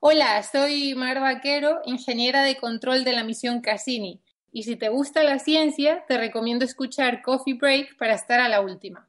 Hola, 0.00 0.42
soy 0.42 0.94
Mar 0.94 1.20
Vaquero, 1.20 1.80
ingeniera 1.86 2.42
de 2.42 2.56
control 2.56 3.04
de 3.04 3.12
la 3.12 3.24
misión 3.24 3.60
Cassini. 3.60 4.22
Y 4.52 4.64
si 4.64 4.76
te 4.76 4.88
gusta 4.88 5.22
la 5.22 5.38
ciencia, 5.38 6.04
te 6.06 6.18
recomiendo 6.18 6.64
escuchar 6.64 7.22
Coffee 7.22 7.54
Break 7.54 7.96
para 7.96 8.14
estar 8.14 8.38
a 8.40 8.48
la 8.48 8.60
última. 8.60 9.08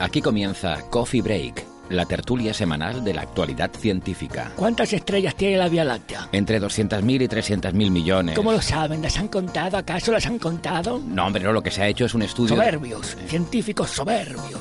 Aquí 0.00 0.20
comienza 0.20 0.82
Coffee 0.90 1.22
Break, 1.22 1.64
la 1.88 2.04
tertulia 2.04 2.54
semanal 2.54 3.04
de 3.04 3.14
la 3.14 3.22
actualidad 3.22 3.70
científica. 3.72 4.52
¿Cuántas 4.56 4.92
estrellas 4.92 5.34
tiene 5.34 5.56
la 5.56 5.68
Vía 5.68 5.84
Láctea? 5.84 6.28
Entre 6.32 6.60
200.000 6.60 7.22
y 7.22 7.28
300.000 7.28 7.90
millones. 7.90 8.36
¿Cómo 8.36 8.52
lo 8.52 8.62
saben? 8.62 9.02
¿Las 9.02 9.18
han 9.18 9.28
contado? 9.28 9.76
¿Acaso 9.76 10.12
las 10.12 10.26
han 10.26 10.38
contado? 10.38 11.00
No, 11.06 11.26
hombre, 11.26 11.42
no, 11.42 11.52
lo 11.52 11.62
que 11.62 11.70
se 11.70 11.82
ha 11.82 11.88
hecho 11.88 12.04
es 12.04 12.14
un 12.14 12.22
estudio... 12.22 12.54
Soberbios, 12.54 13.16
científicos 13.26 13.90
soberbios. 13.90 14.60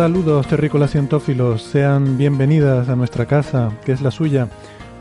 Saludos 0.00 0.46
terrícolas 0.46 0.92
cientófilos, 0.92 1.62
sean 1.62 2.16
bienvenidas 2.16 2.88
a 2.88 2.96
nuestra 2.96 3.26
casa, 3.26 3.70
que 3.84 3.92
es 3.92 4.00
la 4.00 4.10
suya, 4.10 4.48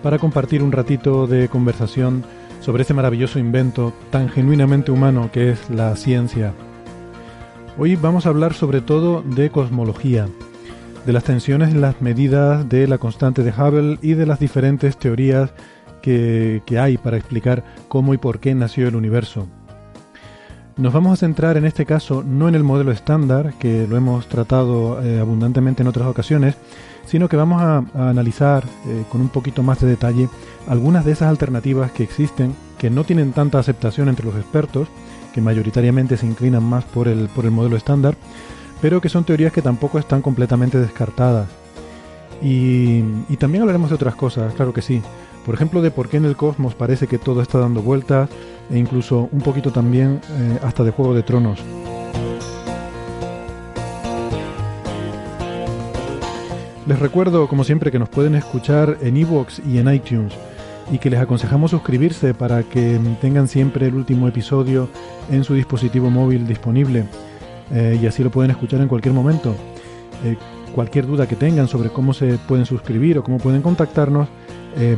para 0.04 0.20
compartir 0.20 0.62
un 0.62 0.74
ratito 0.74 1.26
de 1.26 1.48
conversación 1.48 2.26
sobre 2.60 2.84
ese 2.84 2.94
maravilloso 2.94 3.40
invento 3.40 3.94
tan 4.10 4.28
genuinamente 4.28 4.92
humano 4.92 5.30
que 5.32 5.52
es 5.52 5.70
la 5.70 5.96
ciencia. 5.96 6.54
Hoy 7.78 7.96
vamos 7.96 8.26
a 8.26 8.30
hablar 8.30 8.54
sobre 8.54 8.82
todo 8.82 9.22
de 9.22 9.50
cosmología, 9.50 10.28
de 11.06 11.14
las 11.14 11.24
tensiones 11.24 11.70
en 11.70 11.80
las 11.80 12.02
medidas 12.02 12.68
de 12.68 12.86
la 12.86 12.98
constante 12.98 13.42
de 13.42 13.52
Hubble 13.52 14.00
y 14.02 14.16
de 14.16 14.26
las 14.26 14.42
diferentes 14.42 14.98
teorías 14.98 15.54
que, 16.02 16.62
que 16.66 16.78
hay 16.78 16.98
para 16.98 17.16
explicar 17.16 17.64
cómo 17.88 18.14
y 18.14 18.18
por 18.18 18.42
qué 18.42 18.54
nació 18.54 18.90
el 18.90 18.98
universo. 18.98 19.48
Nos 20.80 20.94
vamos 20.94 21.12
a 21.12 21.18
centrar 21.18 21.58
en 21.58 21.66
este 21.66 21.86
caso 21.86 22.24
no 22.26 22.48
en 22.48 22.56
el 22.56 22.64
modelo 22.64 22.94
estándar, 22.94 23.54
que 23.60 23.86
lo 23.86 23.98
hemos 23.98 24.28
tratado 24.30 25.04
eh, 25.04 25.20
abundantemente 25.20 25.84
en 25.84 25.90
otras 25.90 26.08
ocasiones, 26.08 26.56
sino 27.06 27.28
que 27.28 27.36
vamos 27.36 27.62
a, 27.62 27.84
analizar 27.94 28.64
eh, 28.88 29.04
con 29.12 29.20
un 29.20 29.28
poquito 29.28 29.62
más 29.62 29.82
de 29.82 29.88
detalle 29.88 30.30
algunas 30.70 31.04
de 31.04 31.12
esas 31.12 31.28
alternativas 31.28 31.92
que 31.92 32.04
existen, 32.04 32.56
que 32.78 32.90
no 32.90 33.04
tienen 33.04 33.34
tanta 33.34 33.60
aceptación 33.60 34.08
entre 34.08 34.26
los 34.26 34.38
expertos, 34.38 34.88
que 35.34 35.42
mayoritariamente 35.42 36.16
se 36.16 36.26
inclinan 36.26 36.64
más 36.64 36.86
por 36.86 37.10
el, 37.10 37.28
por 37.28 37.44
el 37.44 37.52
modelo 37.52 37.76
estándar, 37.76 38.16
pero 38.82 39.02
que 39.02 39.10
son 39.10 39.26
teorías 39.26 39.52
que 39.52 39.62
tampoco 39.62 40.00
están 40.00 40.22
completamente 40.22 40.80
descartadas. 40.80 41.50
Y, 42.42 43.04
y 43.28 43.36
también 43.38 43.64
hablaremos 43.64 43.90
de 43.90 43.96
otras 43.96 44.16
cosas, 44.16 44.54
claro 44.54 44.72
que 44.72 44.82
sí. 44.82 45.02
Por 45.46 45.56
ejemplo, 45.56 45.82
de 45.82 45.92
por 45.92 46.08
qué 46.08 46.18
en 46.18 46.26
el 46.26 46.38
cosmos 46.38 46.74
parece 46.74 47.08
que 47.08 47.18
todo 47.18 47.42
está 47.42 47.60
dando 47.60 47.82
vueltas, 47.82 48.30
e 48.70 48.78
incluso 48.78 49.30
un 49.32 49.42
poquito 49.42 49.72
también 49.72 50.22
eh, 50.38 50.60
hasta 50.64 50.84
de 50.84 50.92
Juego 50.92 51.14
de 51.14 51.24
Tronos. 51.24 51.60
Les 56.86 57.00
recuerdo, 57.00 57.48
como 57.48 57.64
siempre, 57.64 57.92
que 57.92 58.00
nos 58.00 58.10
pueden 58.10 58.36
escuchar 58.36 58.98
en 59.02 59.18
iVoox 59.18 59.60
y 59.68 59.78
en 59.78 59.94
iTunes 59.94 60.34
y 60.92 60.98
que 60.98 61.12
les 61.12 61.20
aconsejamos 61.20 61.70
suscribirse 61.70 62.34
para 62.34 62.64
que 62.64 63.00
tengan 63.22 63.48
siempre 63.48 63.88
el 63.88 63.94
último 63.94 64.28
episodio 64.28 64.90
en 65.30 65.44
su 65.44 65.54
dispositivo 65.54 66.10
móvil 66.10 66.48
disponible 66.48 67.06
eh, 67.72 68.00
y 68.02 68.08
así 68.08 68.24
lo 68.24 68.32
pueden 68.32 68.50
escuchar 68.50 68.82
en 68.82 68.88
cualquier 68.88 69.14
momento. 69.14 69.54
Eh, 70.26 70.36
cualquier 70.74 71.06
duda 71.06 71.28
que 71.28 71.36
tengan 71.36 71.68
sobre 71.68 71.90
cómo 71.90 72.14
se 72.14 72.40
pueden 72.48 72.66
suscribir 72.66 73.20
o 73.20 73.24
cómo 73.24 73.38
pueden 73.38 73.62
contactarnos, 73.62 74.28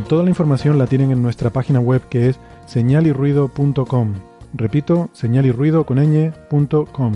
toda 0.08 0.22
la 0.22 0.30
información 0.30 0.78
la 0.78 0.86
tienen 0.86 1.12
en 1.12 1.24
nuestra 1.24 1.50
página 1.50 1.80
web 1.80 2.02
que 2.08 2.30
es 2.30 2.40
señalirruido.com. 2.66 4.14
Repito, 4.54 5.10
señalirruido 5.14 5.86
con 5.86 5.98
ñ.com. 5.98 7.14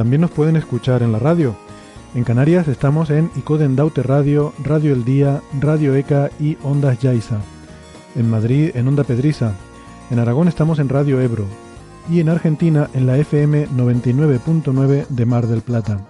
También 0.00 0.22
nos 0.22 0.30
pueden 0.30 0.56
escuchar 0.56 1.02
en 1.02 1.12
la 1.12 1.18
radio. 1.18 1.54
En 2.14 2.24
Canarias 2.24 2.68
estamos 2.68 3.10
en 3.10 3.30
Icoden 3.36 3.76
Daute 3.76 4.02
Radio, 4.02 4.54
Radio 4.64 4.94
El 4.94 5.04
Día, 5.04 5.42
Radio 5.60 5.94
ECA 5.94 6.30
y 6.40 6.56
Ondas 6.62 6.98
Yaiza. 7.00 7.36
En 8.16 8.30
Madrid 8.30 8.70
en 8.74 8.88
Onda 8.88 9.04
Pedriza. 9.04 9.52
En 10.10 10.18
Aragón 10.18 10.48
estamos 10.48 10.78
en 10.78 10.88
Radio 10.88 11.20
Ebro. 11.20 11.44
Y 12.10 12.18
en 12.18 12.28
Argentina 12.28 12.90
en 12.92 13.06
la 13.06 13.16
FM 13.18 13.68
99.9 13.68 15.06
de 15.08 15.26
Mar 15.26 15.46
del 15.46 15.62
Plata. 15.62 16.00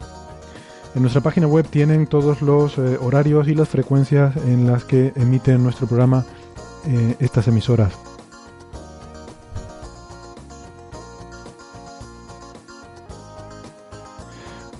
En 0.95 1.03
nuestra 1.03 1.21
página 1.21 1.47
web 1.47 1.67
tienen 1.69 2.07
todos 2.07 2.41
los 2.41 2.79
eh, 2.79 2.97
horarios 3.01 3.49
y 3.49 3.55
las 3.55 3.69
frecuencias 3.69 4.35
en 4.37 4.67
las 4.67 4.85
que 4.85 5.13
emiten 5.15 5.63
nuestro 5.63 5.87
programa 5.87 6.25
eh, 6.87 7.17
estas 7.21 7.47
emisoras. 7.49 7.93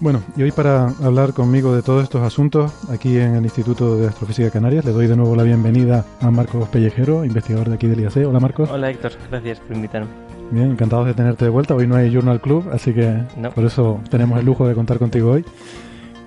Bueno, 0.01 0.23
y 0.35 0.43
hoy 0.43 0.53
para 0.53 0.87
hablar 1.03 1.35
conmigo 1.35 1.77
de 1.77 1.83
todos 1.83 2.03
estos 2.03 2.23
asuntos, 2.23 2.73
aquí 2.89 3.19
en 3.19 3.35
el 3.35 3.45
Instituto 3.45 3.99
de 3.99 4.09
Astrofísica 4.09 4.51
Canarias, 4.51 4.87
le 4.87 4.93
doy 4.93 5.07
de 5.07 5.15
nuevo 5.15 5.37
la 5.37 5.43
bienvenida 5.43 6.07
a 6.23 6.31
Marcos 6.31 6.67
Pellejero, 6.71 7.27
investigador 7.27 7.69
de 7.69 7.75
aquí 7.75 7.87
del 7.87 8.01
IAC. 8.01 8.27
Hola 8.27 8.41
Marcos. 8.41 8.71
Hola 8.71 8.91
Héctor, 8.91 9.13
gracias 9.31 9.61
por 9.61 9.77
invitarme. 9.77 10.40
Bien, 10.51 10.73
encantados 10.73 11.07
de 11.07 11.15
tenerte 11.15 11.45
de 11.45 11.51
vuelta. 11.51 11.75
Hoy 11.75 11.87
no 11.87 11.95
hay 11.97 12.11
Journal 12.13 12.41
Club, 12.41 12.69
así 12.73 12.93
que 12.93 13.23
No. 13.37 13.51
por 13.53 13.65
eso 13.65 14.01
tenemos 14.11 14.39
el 14.41 14.47
lujo 14.47 14.67
de 14.67 14.75
contar 14.75 14.99
contigo 14.99 15.31
hoy. 15.33 15.45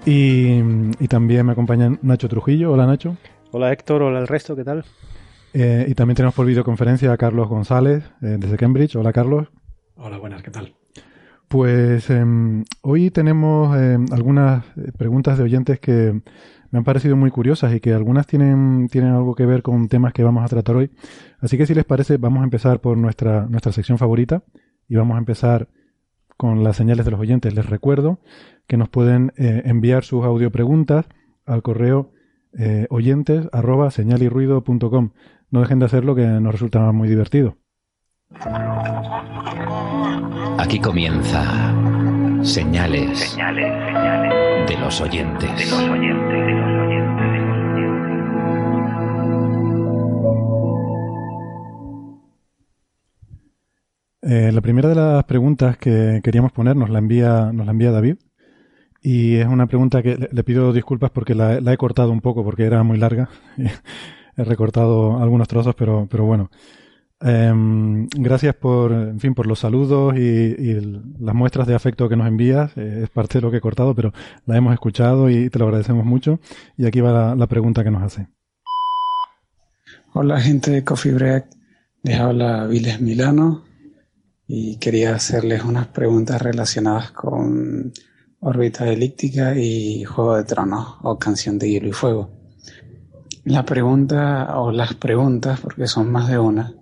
Y, 0.06 0.60
y 1.00 1.08
también 1.08 1.46
me 1.46 1.52
acompaña 1.52 1.98
Nacho 2.02 2.30
Trujillo. 2.30 2.72
Hola 2.72 2.86
Nacho. 2.86 3.18
Hola 3.52 3.72
Héctor, 3.72 4.02
hola 4.02 4.20
el 4.20 4.28
resto, 4.28 4.56
¿qué 4.56 4.64
tal? 4.64 4.86
Eh, 5.54 5.86
y 5.88 5.94
también 5.94 6.16
tenemos 6.16 6.34
por 6.36 6.46
videoconferencia 6.46 7.12
a 7.12 7.18
Carlos 7.18 7.48
González, 7.48 8.04
eh, 8.22 8.38
desde 8.40 8.58
Cambridge. 8.58 8.96
Hola 8.96 9.14
Carlos. 9.14 9.48
Hola, 9.96 10.18
buenas, 10.18 10.42
¿qué 10.42 10.50
tal? 10.52 10.74
Pues 11.48 12.10
em, 12.10 12.64
hoy 12.82 13.12
tenemos 13.12 13.78
em, 13.78 14.06
algunas 14.12 14.66
eh, 14.78 14.92
preguntas 14.98 15.38
de 15.38 15.44
oyentes 15.44 15.80
que 15.80 16.22
me 16.74 16.80
han 16.80 16.84
parecido 16.84 17.16
muy 17.16 17.30
curiosas 17.30 17.72
y 17.76 17.80
que 17.80 17.94
algunas 17.94 18.26
tienen, 18.26 18.88
tienen 18.90 19.12
algo 19.12 19.36
que 19.36 19.46
ver 19.46 19.62
con 19.62 19.88
temas 19.90 20.12
que 20.12 20.24
vamos 20.24 20.44
a 20.44 20.48
tratar 20.48 20.76
hoy. 20.76 20.90
Así 21.40 21.56
que 21.56 21.68
si 21.68 21.76
les 21.76 21.86
parece, 21.86 22.18
vamos 22.18 22.42
a 22.42 22.46
empezar 22.46 22.82
por 22.82 22.98
nuestra, 22.98 23.46
nuestra 23.46 23.72
sección 23.72 24.00
favorita 24.00 24.42
y 24.90 24.96
vamos 24.96 25.14
a 25.14 25.20
empezar 25.20 25.68
con 26.36 26.64
las 26.64 26.76
señales 26.76 27.06
de 27.06 27.12
los 27.12 27.20
oyentes. 27.20 27.54
Les 27.54 27.68
recuerdo 27.68 28.22
que 28.66 28.78
nos 28.78 28.90
pueden 28.90 29.34
eh, 29.38 29.62
enviar 29.66 30.04
sus 30.04 30.26
audio 30.26 30.52
preguntas 30.52 31.06
al 31.46 31.62
correo 31.62 32.12
eh, 32.58 32.88
oyentes 32.90 33.48
arroba 33.52 33.92
señalirruido.com. 33.92 35.12
No 35.52 35.60
dejen 35.60 35.78
de 35.78 35.86
hacerlo 35.86 36.16
que 36.16 36.26
nos 36.26 36.54
resulta 36.54 36.92
muy 36.92 37.08
divertido. 37.08 37.56
Aquí 40.58 40.80
comienza 40.80 41.72
Señales, 42.42 43.38
de 44.68 44.78
los 44.78 45.02
oyentes. 45.02 45.74
Eh, 54.22 54.52
la 54.54 54.62
primera 54.62 54.90
de 54.90 54.96
las 54.96 55.24
preguntas 55.26 55.78
que 55.78 56.22
queríamos 56.24 56.52
poner 56.52 56.76
nos 56.76 56.90
la 56.90 57.00
envía, 57.00 57.52
nos 57.52 57.66
la 57.66 57.72
envía 57.72 57.92
David. 57.92 58.18
Y 59.02 59.36
es 59.36 59.48
una 59.48 59.68
pregunta 59.68 60.02
que 60.02 60.16
le, 60.16 60.30
le 60.32 60.44
pido 60.44 60.72
disculpas 60.72 61.12
porque 61.12 61.36
la, 61.36 61.60
la 61.60 61.74
he 61.74 61.78
cortado 61.78 62.12
un 62.12 62.22
poco 62.22 62.44
porque 62.44 62.64
era 62.64 62.84
muy 62.84 62.98
larga. 62.98 63.30
he 64.38 64.44
recortado 64.44 65.22
algunos 65.22 65.48
trozos, 65.48 65.76
pero, 65.76 66.08
pero 66.10 66.26
bueno. 66.26 66.50
Em, 67.26 68.08
gracias 68.10 68.54
por, 68.56 68.92
en 68.92 69.20
fin, 69.20 69.34
por 69.34 69.48
los 69.48 69.60
saludos 69.60 70.14
y, 70.18 70.20
y 70.20 70.72
el- 70.72 71.02
las 71.20 71.34
muestras 71.34 71.68
de 71.68 71.74
afecto 71.76 72.10
que 72.10 72.18
nos 72.18 72.28
envías. 72.28 72.72
Eh, 72.78 73.02
es 73.04 73.10
parte 73.10 73.38
de 73.38 73.42
lo 73.44 73.52
que 73.52 73.58
he 73.58 73.62
cortado, 73.62 73.96
pero 73.96 74.12
la 74.46 74.58
hemos 74.58 74.74
escuchado 74.74 75.30
y 75.30 75.50
te 75.50 75.58
lo 75.60 75.66
agradecemos 75.66 76.06
mucho. 76.06 76.40
Y 76.78 76.86
aquí 76.86 77.00
va 77.00 77.12
la, 77.14 77.36
la 77.36 77.48
pregunta 77.48 77.84
que 77.84 77.92
nos 77.92 78.04
hace. 78.04 78.28
Hola 80.14 80.40
gente 80.42 80.72
de 80.72 80.84
Coffee 80.84 81.14
Break, 81.14 81.46
les 82.04 82.20
habla 82.20 82.68
Viles 82.68 83.02
Milano 83.02 83.64
y 84.46 84.78
quería 84.78 85.16
hacerles 85.16 85.64
unas 85.64 85.88
preguntas 85.88 86.42
relacionadas 86.42 87.12
con 87.12 87.92
órbita 88.42 88.88
elíptica 88.90 89.56
y 89.58 90.04
Juego 90.04 90.36
de 90.36 90.44
Tronos 90.44 90.98
o 91.02 91.18
Canción 91.18 91.58
de 91.58 91.70
Hielo 91.72 91.88
y 91.88 91.94
Fuego. 91.94 92.30
La 93.46 93.64
pregunta 93.66 94.60
o 94.60 94.72
las 94.72 94.94
preguntas, 94.94 95.60
porque 95.62 95.88
son 95.88 96.12
más 96.12 96.28
de 96.30 96.38
una, 96.38 96.74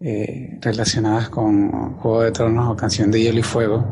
eh, 0.00 0.58
relacionadas 0.60 1.28
con 1.28 1.94
Juego 1.98 2.22
de 2.22 2.32
Tronos 2.32 2.70
o 2.70 2.76
Canción 2.76 3.10
de 3.10 3.20
Hielo 3.20 3.40
y 3.40 3.42
Fuego, 3.42 3.84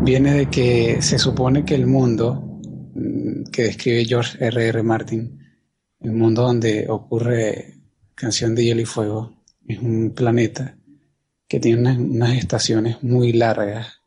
viene 0.00 0.32
de 0.32 0.46
que 0.46 1.02
se 1.02 1.18
supone 1.18 1.64
que 1.64 1.74
el 1.74 1.86
mundo 1.86 2.60
mm, 2.94 3.50
que 3.50 3.64
describe 3.64 4.04
George 4.04 4.44
R. 4.44 4.68
R. 4.68 4.82
Martin 4.82 5.38
el 6.00 6.12
mundo 6.12 6.42
donde 6.42 6.86
ocurre 6.88 7.74
Canción 8.14 8.54
de 8.54 8.64
Hielo 8.64 8.82
y 8.82 8.84
Fuego 8.84 9.42
es 9.66 9.80
un 9.80 10.12
planeta 10.14 10.76
que 11.48 11.60
tiene 11.60 11.96
unas, 11.98 12.36
estaciones 12.36 13.02
muy 13.02 13.32
largas 13.32 14.00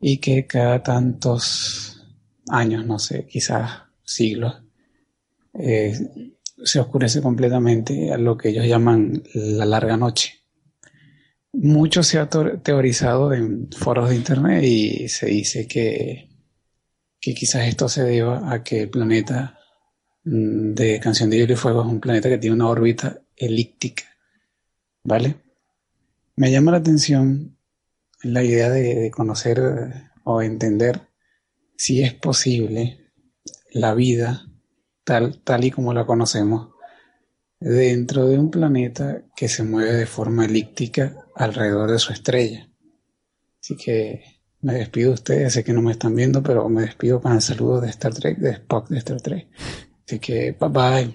y 0.00 0.18
que 0.18 0.46
cada 0.46 0.82
tantos 0.82 2.04
años, 2.48 2.86
no 2.86 2.98
sé, 2.98 3.26
quizás 3.26 3.82
siglos, 4.02 4.62
eh, 5.54 5.96
se 6.64 6.80
oscurece 6.80 7.20
completamente 7.20 8.12
a 8.12 8.18
lo 8.18 8.36
que 8.36 8.48
ellos 8.48 8.66
llaman 8.66 9.22
la 9.34 9.66
larga 9.66 9.96
noche. 9.96 10.45
Mucho 11.58 12.02
se 12.02 12.18
ha 12.18 12.28
teorizado 12.28 13.32
en 13.32 13.70
foros 13.72 14.10
de 14.10 14.16
internet 14.16 14.62
y 14.62 15.08
se 15.08 15.26
dice 15.26 15.66
que, 15.66 16.28
que 17.18 17.34
quizás 17.34 17.66
esto 17.66 17.88
se 17.88 18.02
deba 18.02 18.52
a 18.52 18.62
que 18.62 18.82
el 18.82 18.90
planeta 18.90 19.58
mm, 20.24 20.74
de 20.74 21.00
Canción 21.00 21.30
de 21.30 21.38
Hielo 21.38 21.54
y 21.54 21.56
Fuego 21.56 21.80
es 21.80 21.88
un 21.88 22.00
planeta 22.00 22.28
que 22.28 22.36
tiene 22.36 22.56
una 22.56 22.68
órbita 22.68 23.22
elíptica, 23.34 24.04
¿vale? 25.02 25.36
Me 26.36 26.50
llama 26.50 26.72
la 26.72 26.78
atención 26.78 27.56
la 28.22 28.42
idea 28.42 28.68
de, 28.68 28.94
de 28.94 29.10
conocer 29.10 29.58
o 30.24 30.42
entender 30.42 31.08
si 31.78 32.02
es 32.02 32.12
posible 32.12 33.12
la 33.72 33.94
vida 33.94 34.46
tal, 35.04 35.40
tal 35.42 35.64
y 35.64 35.70
como 35.70 35.94
la 35.94 36.04
conocemos 36.04 36.74
dentro 37.60 38.26
de 38.26 38.38
un 38.38 38.50
planeta 38.50 39.22
que 39.34 39.48
se 39.48 39.62
mueve 39.62 39.94
de 39.94 40.06
forma 40.06 40.44
elíptica 40.44 41.25
alrededor 41.36 41.90
de 41.90 41.98
su 41.98 42.12
estrella. 42.12 42.68
Así 43.60 43.76
que 43.76 44.22
me 44.62 44.74
despido 44.74 45.10
de 45.10 45.14
ustedes, 45.14 45.52
sé 45.52 45.64
que 45.64 45.72
no 45.72 45.82
me 45.82 45.92
están 45.92 46.14
viendo, 46.14 46.42
pero 46.42 46.68
me 46.68 46.82
despido 46.82 47.20
con 47.20 47.32
el 47.32 47.40
saludo 47.40 47.80
de 47.80 47.90
Star 47.90 48.14
Trek, 48.14 48.38
de 48.38 48.50
Spock 48.50 48.88
de 48.88 48.98
Star 48.98 49.20
Trek. 49.20 49.48
Así 50.06 50.18
que 50.18 50.56
bye 50.58 50.68
bye. 50.68 51.14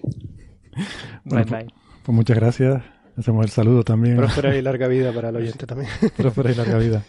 Bye, 1.26 1.44
bye. 1.44 1.68
Pues 2.04 2.16
muchas 2.16 2.38
gracias. 2.38 2.82
Hacemos 3.18 3.46
el 3.46 3.52
saludo 3.52 3.84
también. 3.84 4.18
Próspera 4.18 4.56
y 4.56 4.62
larga 4.62 4.88
vida 4.88 5.12
para 5.12 5.30
el 5.30 5.36
oyente 5.38 5.66
también. 5.66 5.90
Próspera 6.16 6.52
y 6.52 6.56
larga 6.56 6.78
vida. 6.78 7.04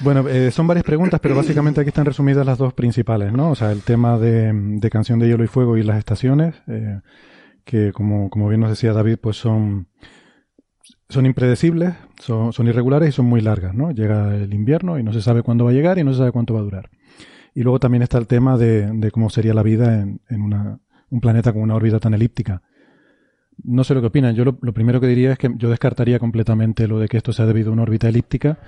Bueno, 0.00 0.28
eh, 0.28 0.50
son 0.50 0.66
varias 0.66 0.84
preguntas, 0.84 1.20
pero 1.20 1.36
básicamente 1.36 1.80
aquí 1.80 1.88
están 1.88 2.06
resumidas 2.06 2.44
las 2.44 2.58
dos 2.58 2.72
principales, 2.74 3.32
¿no? 3.32 3.50
O 3.50 3.54
sea, 3.54 3.70
el 3.70 3.82
tema 3.82 4.18
de, 4.18 4.50
de 4.52 4.90
Canción 4.90 5.18
de 5.18 5.28
Hielo 5.28 5.44
y 5.44 5.48
Fuego 5.48 5.76
y 5.76 5.84
las 5.84 5.98
estaciones, 5.98 6.56
eh, 6.66 7.00
que 7.64 7.92
como, 7.92 8.28
como 8.28 8.48
bien 8.48 8.60
nos 8.60 8.70
decía 8.70 8.92
David, 8.92 9.18
pues 9.20 9.36
son, 9.36 9.86
son 11.12 11.26
impredecibles, 11.26 11.94
son, 12.18 12.52
son 12.52 12.66
irregulares 12.66 13.10
y 13.10 13.12
son 13.12 13.26
muy 13.26 13.40
largas, 13.40 13.74
¿no? 13.74 13.90
Llega 13.90 14.34
el 14.34 14.52
invierno 14.52 14.98
y 14.98 15.02
no 15.02 15.12
se 15.12 15.22
sabe 15.22 15.42
cuándo 15.42 15.64
va 15.64 15.70
a 15.70 15.74
llegar 15.74 15.98
y 15.98 16.04
no 16.04 16.12
se 16.12 16.18
sabe 16.18 16.32
cuánto 16.32 16.54
va 16.54 16.60
a 16.60 16.64
durar. 16.64 16.90
Y 17.54 17.62
luego 17.62 17.78
también 17.78 18.02
está 18.02 18.18
el 18.18 18.26
tema 18.26 18.56
de, 18.56 18.90
de 18.90 19.10
cómo 19.10 19.30
sería 19.30 19.54
la 19.54 19.62
vida 19.62 20.00
en, 20.00 20.42
una, 20.42 20.80
un 21.10 21.20
planeta 21.20 21.52
con 21.52 21.62
una 21.62 21.74
órbita 21.74 22.00
tan 22.00 22.14
elíptica. 22.14 22.62
No 23.62 23.84
sé 23.84 23.94
lo 23.94 24.00
que 24.00 24.06
opinan. 24.06 24.34
Yo 24.34 24.44
lo, 24.44 24.54
primero 24.72 25.00
que 25.00 25.06
diría 25.06 25.32
es 25.32 25.38
que 25.38 25.50
yo 25.56 25.68
descartaría 25.68 26.18
completamente 26.18 26.88
lo 26.88 26.98
de 26.98 27.08
que 27.08 27.18
esto 27.18 27.32
sea 27.32 27.46
debido 27.46 27.70
a 27.70 27.72
una 27.74 27.82
órbita 27.82 28.08
elíptica, 28.08 28.58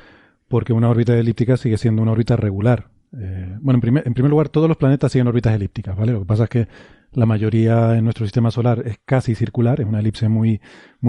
porque 0.48 0.72
una 0.72 0.90
órbita 0.90 1.16
elíptica 1.18 1.56
sigue 1.56 1.78
siendo 1.78 2.02
una 2.02 2.12
órbita 2.12 2.36
regular. 2.36 2.88
Eh, 3.18 3.56
bueno, 3.60 3.76
en 3.78 3.80
primer, 3.80 4.06
en 4.06 4.12
primer 4.12 4.30
lugar, 4.30 4.50
todos 4.50 4.68
los 4.68 4.76
planetas 4.76 5.10
siguen 5.10 5.28
órbitas 5.28 5.54
elípticas, 5.54 5.96
¿vale? 5.96 6.12
Lo 6.12 6.20
que 6.20 6.26
pasa 6.26 6.44
es 6.44 6.50
que 6.50 6.68
la 7.12 7.26
mayoría 7.26 7.96
en 7.96 8.04
nuestro 8.04 8.26
sistema 8.26 8.50
solar 8.50 8.82
es 8.84 8.98
casi 9.04 9.34
circular, 9.34 9.80
es 9.80 9.86
una 9.86 10.00
elipse 10.00 10.28
muy 10.28 10.60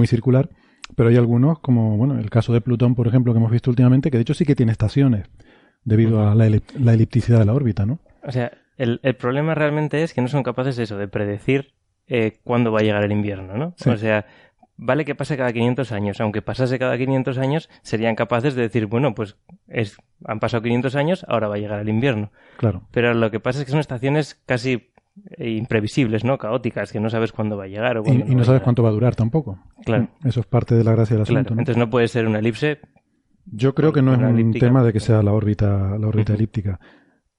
circular, 0.07 0.49
pero 0.95 1.09
hay 1.09 1.17
algunos, 1.17 1.59
como 1.59 1.97
bueno, 1.97 2.19
el 2.19 2.29
caso 2.29 2.53
de 2.53 2.61
Plutón, 2.61 2.95
por 2.95 3.07
ejemplo, 3.07 3.33
que 3.33 3.37
hemos 3.39 3.51
visto 3.51 3.69
últimamente, 3.69 4.11
que 4.11 4.17
de 4.17 4.21
hecho 4.21 4.33
sí 4.33 4.45
que 4.45 4.55
tiene 4.55 4.71
estaciones, 4.71 5.27
debido 5.83 6.27
a 6.27 6.35
la, 6.35 6.47
elip- 6.47 6.73
la 6.79 6.93
elipticidad 6.93 7.39
de 7.39 7.45
la 7.45 7.53
órbita, 7.53 7.85
¿no? 7.85 7.99
O 8.23 8.31
sea, 8.31 8.51
el, 8.77 8.99
el 9.03 9.15
problema 9.15 9.55
realmente 9.55 10.03
es 10.03 10.13
que 10.13 10.21
no 10.21 10.27
son 10.27 10.43
capaces 10.43 10.75
de 10.75 10.83
eso, 10.83 10.97
de 10.97 11.07
predecir 11.07 11.73
eh, 12.07 12.39
cuándo 12.43 12.71
va 12.71 12.79
a 12.79 12.83
llegar 12.83 13.03
el 13.03 13.11
invierno, 13.11 13.57
¿no? 13.57 13.73
Sí. 13.77 13.89
O 13.89 13.97
sea, 13.97 14.25
vale 14.77 15.05
que 15.05 15.15
pase 15.15 15.37
cada 15.37 15.53
500 15.53 15.91
años, 15.91 16.19
aunque 16.21 16.41
pasase 16.41 16.77
cada 16.79 16.97
500 16.97 17.37
años, 17.37 17.69
serían 17.81 18.15
capaces 18.15 18.55
de 18.55 18.63
decir, 18.63 18.85
bueno, 18.87 19.15
pues 19.15 19.37
es, 19.67 19.97
han 20.25 20.39
pasado 20.39 20.63
500 20.63 20.95
años, 20.95 21.25
ahora 21.29 21.47
va 21.47 21.55
a 21.55 21.59
llegar 21.59 21.79
el 21.79 21.89
invierno. 21.89 22.31
Claro. 22.57 22.83
Pero 22.91 23.13
lo 23.13 23.31
que 23.31 23.39
pasa 23.39 23.59
es 23.59 23.65
que 23.65 23.71
son 23.71 23.79
estaciones 23.79 24.35
casi 24.45 24.89
imprevisibles, 25.37 26.23
¿no? 26.23 26.37
Caóticas, 26.37 26.91
que 26.91 26.99
no 26.99 27.09
sabes 27.09 27.31
cuándo 27.31 27.57
va 27.57 27.65
a 27.65 27.67
llegar 27.67 27.97
o 27.97 28.01
Y, 28.01 28.03
cuándo 28.03 28.25
y 28.31 28.35
no 28.35 28.43
sabes 28.43 28.61
cuánto 28.61 28.83
va 28.83 28.89
a 28.89 28.93
durar 28.93 29.15
tampoco. 29.15 29.59
Claro. 29.85 30.07
Eso 30.23 30.39
es 30.41 30.45
parte 30.45 30.75
de 30.75 30.83
la 30.83 30.91
gracia 30.91 31.15
del 31.17 31.25
Claro, 31.25 31.39
asunto, 31.39 31.55
¿no? 31.55 31.61
entonces 31.61 31.79
no 31.79 31.89
puede 31.89 32.07
ser 32.07 32.27
una 32.27 32.39
elipse. 32.39 32.79
Yo 33.45 33.75
creo 33.75 33.93
que 33.93 34.01
no 34.01 34.13
es 34.13 34.19
un 34.19 34.25
elíptica. 34.25 34.65
tema 34.65 34.83
de 34.83 34.91
que 34.91 34.99
sea 34.99 35.21
la 35.21 35.31
órbita, 35.31 35.97
la 35.99 36.07
órbita 36.07 36.33
elíptica. 36.33 36.79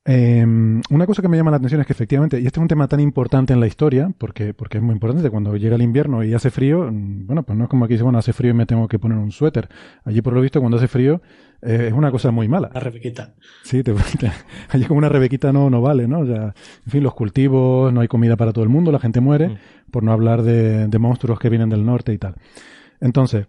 Eh, 0.08 0.46
una 0.90 1.04
cosa 1.04 1.20
que 1.20 1.26
me 1.28 1.36
llama 1.36 1.50
la 1.50 1.56
atención 1.56 1.80
es 1.80 1.86
que 1.88 1.92
efectivamente, 1.92 2.38
y 2.40 2.46
este 2.46 2.60
es 2.60 2.62
un 2.62 2.68
tema 2.68 2.86
tan 2.86 3.00
importante 3.00 3.52
en 3.52 3.58
la 3.58 3.66
historia, 3.66 4.08
porque, 4.18 4.54
porque 4.54 4.78
es 4.78 4.84
muy 4.84 4.92
importante, 4.92 5.28
cuando 5.30 5.56
llega 5.56 5.74
el 5.74 5.82
invierno 5.82 6.22
y 6.22 6.32
hace 6.32 6.50
frío, 6.50 6.88
mm, 6.92 7.26
bueno, 7.26 7.42
pues 7.42 7.58
no 7.58 7.64
es 7.64 7.70
como 7.70 7.84
aquí 7.84 7.94
dice, 7.94 8.04
bueno, 8.04 8.18
hace 8.18 8.32
frío 8.32 8.52
y 8.52 8.54
me 8.54 8.66
tengo 8.66 8.86
que 8.86 9.00
poner 9.00 9.18
un 9.18 9.32
suéter. 9.32 9.68
Allí, 10.04 10.22
por 10.22 10.32
lo 10.32 10.40
visto, 10.40 10.60
cuando 10.60 10.76
hace 10.76 10.86
frío, 10.86 11.20
eh, 11.60 11.86
es 11.88 11.92
una 11.92 12.12
cosa 12.12 12.30
muy 12.30 12.46
mala. 12.46 12.70
La 12.72 12.78
rebequita. 12.78 13.34
Sí, 13.64 13.82
te, 13.82 13.92
te- 14.20 14.30
allí 14.70 14.84
como 14.84 14.98
una 14.98 15.08
rebequita 15.08 15.52
no, 15.52 15.70
no 15.70 15.80
vale, 15.82 16.06
¿no? 16.06 16.20
O 16.20 16.26
sea, 16.26 16.54
en 16.84 16.90
fin, 16.92 17.02
los 17.02 17.14
cultivos, 17.14 17.92
no 17.92 18.00
hay 18.00 18.06
comida 18.08 18.36
para 18.36 18.52
todo 18.52 18.62
el 18.62 18.70
mundo, 18.70 18.92
la 18.92 19.00
gente 19.00 19.20
muere, 19.20 19.48
Mm. 19.48 19.90
por 19.90 20.04
no 20.04 20.12
hablar 20.12 20.42
de, 20.42 20.86
de 20.86 20.98
monstruos 21.00 21.40
que 21.40 21.48
vienen 21.50 21.68
del 21.68 21.84
norte 21.84 22.12
y 22.12 22.18
tal. 22.18 22.36
Entonces, 23.00 23.48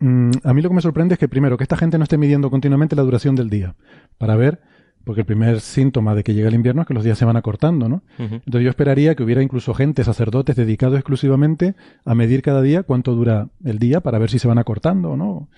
mm, 0.00 0.30
a 0.44 0.52
mí 0.52 0.60
lo 0.60 0.68
que 0.68 0.74
me 0.74 0.82
sorprende 0.82 1.14
es 1.14 1.18
que 1.18 1.28
primero, 1.28 1.56
que 1.56 1.64
esta 1.64 1.76
gente 1.78 1.96
no 1.96 2.04
esté 2.04 2.18
midiendo 2.18 2.50
continuamente 2.50 2.94
la 2.94 3.02
duración 3.02 3.34
del 3.36 3.48
día, 3.48 3.74
para 4.18 4.36
ver, 4.36 4.60
porque 5.06 5.20
el 5.20 5.26
primer 5.26 5.60
síntoma 5.60 6.16
de 6.16 6.24
que 6.24 6.34
llega 6.34 6.48
el 6.48 6.54
invierno 6.56 6.82
es 6.82 6.88
que 6.88 6.94
los 6.94 7.04
días 7.04 7.16
se 7.16 7.24
van 7.24 7.36
acortando, 7.36 7.88
¿no? 7.88 8.02
Entonces 8.18 8.62
yo 8.64 8.70
esperaría 8.70 9.14
que 9.14 9.22
hubiera 9.22 9.40
incluso 9.40 9.72
gente, 9.72 10.02
sacerdotes, 10.02 10.56
dedicados 10.56 10.96
exclusivamente 10.98 11.76
a 12.04 12.16
medir 12.16 12.42
cada 12.42 12.60
día 12.60 12.82
cuánto 12.82 13.14
dura 13.14 13.46
el 13.64 13.78
día 13.78 14.00
para 14.00 14.18
ver 14.18 14.30
si 14.30 14.40
se 14.40 14.48
van 14.48 14.58
acortando 14.58 15.12
o 15.12 15.16
no. 15.16 15.48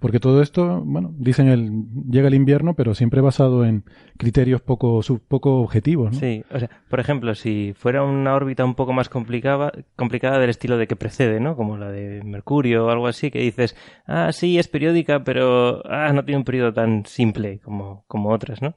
Porque 0.00 0.20
todo 0.20 0.42
esto, 0.42 0.82
bueno, 0.84 1.12
dicen 1.18 1.48
el 1.48 1.84
llega 2.08 2.28
el 2.28 2.34
invierno, 2.34 2.74
pero 2.74 2.94
siempre 2.94 3.20
basado 3.20 3.64
en 3.64 3.82
criterios 4.16 4.60
poco, 4.60 5.02
sub- 5.02 5.20
poco 5.26 5.60
objetivos, 5.60 6.12
¿no? 6.12 6.18
Sí, 6.20 6.44
o 6.52 6.58
sea, 6.58 6.68
por 6.88 7.00
ejemplo, 7.00 7.34
si 7.34 7.72
fuera 7.76 8.04
una 8.04 8.34
órbita 8.34 8.64
un 8.64 8.74
poco 8.76 8.92
más 8.92 9.08
complicada, 9.08 9.72
complicada 9.96 10.38
del 10.38 10.50
estilo 10.50 10.76
de 10.76 10.86
que 10.86 10.94
precede, 10.96 11.40
¿no? 11.40 11.56
Como 11.56 11.76
la 11.78 11.90
de 11.90 12.22
Mercurio 12.24 12.86
o 12.86 12.90
algo 12.90 13.06
así, 13.08 13.30
que 13.32 13.40
dices, 13.40 13.74
ah, 14.06 14.30
sí, 14.32 14.58
es 14.58 14.68
periódica, 14.68 15.24
pero 15.24 15.82
ah, 15.88 16.12
no 16.12 16.24
tiene 16.24 16.38
un 16.38 16.44
periodo 16.44 16.72
tan 16.72 17.04
simple 17.06 17.58
como, 17.64 18.04
como 18.06 18.30
otras, 18.30 18.62
¿no? 18.62 18.74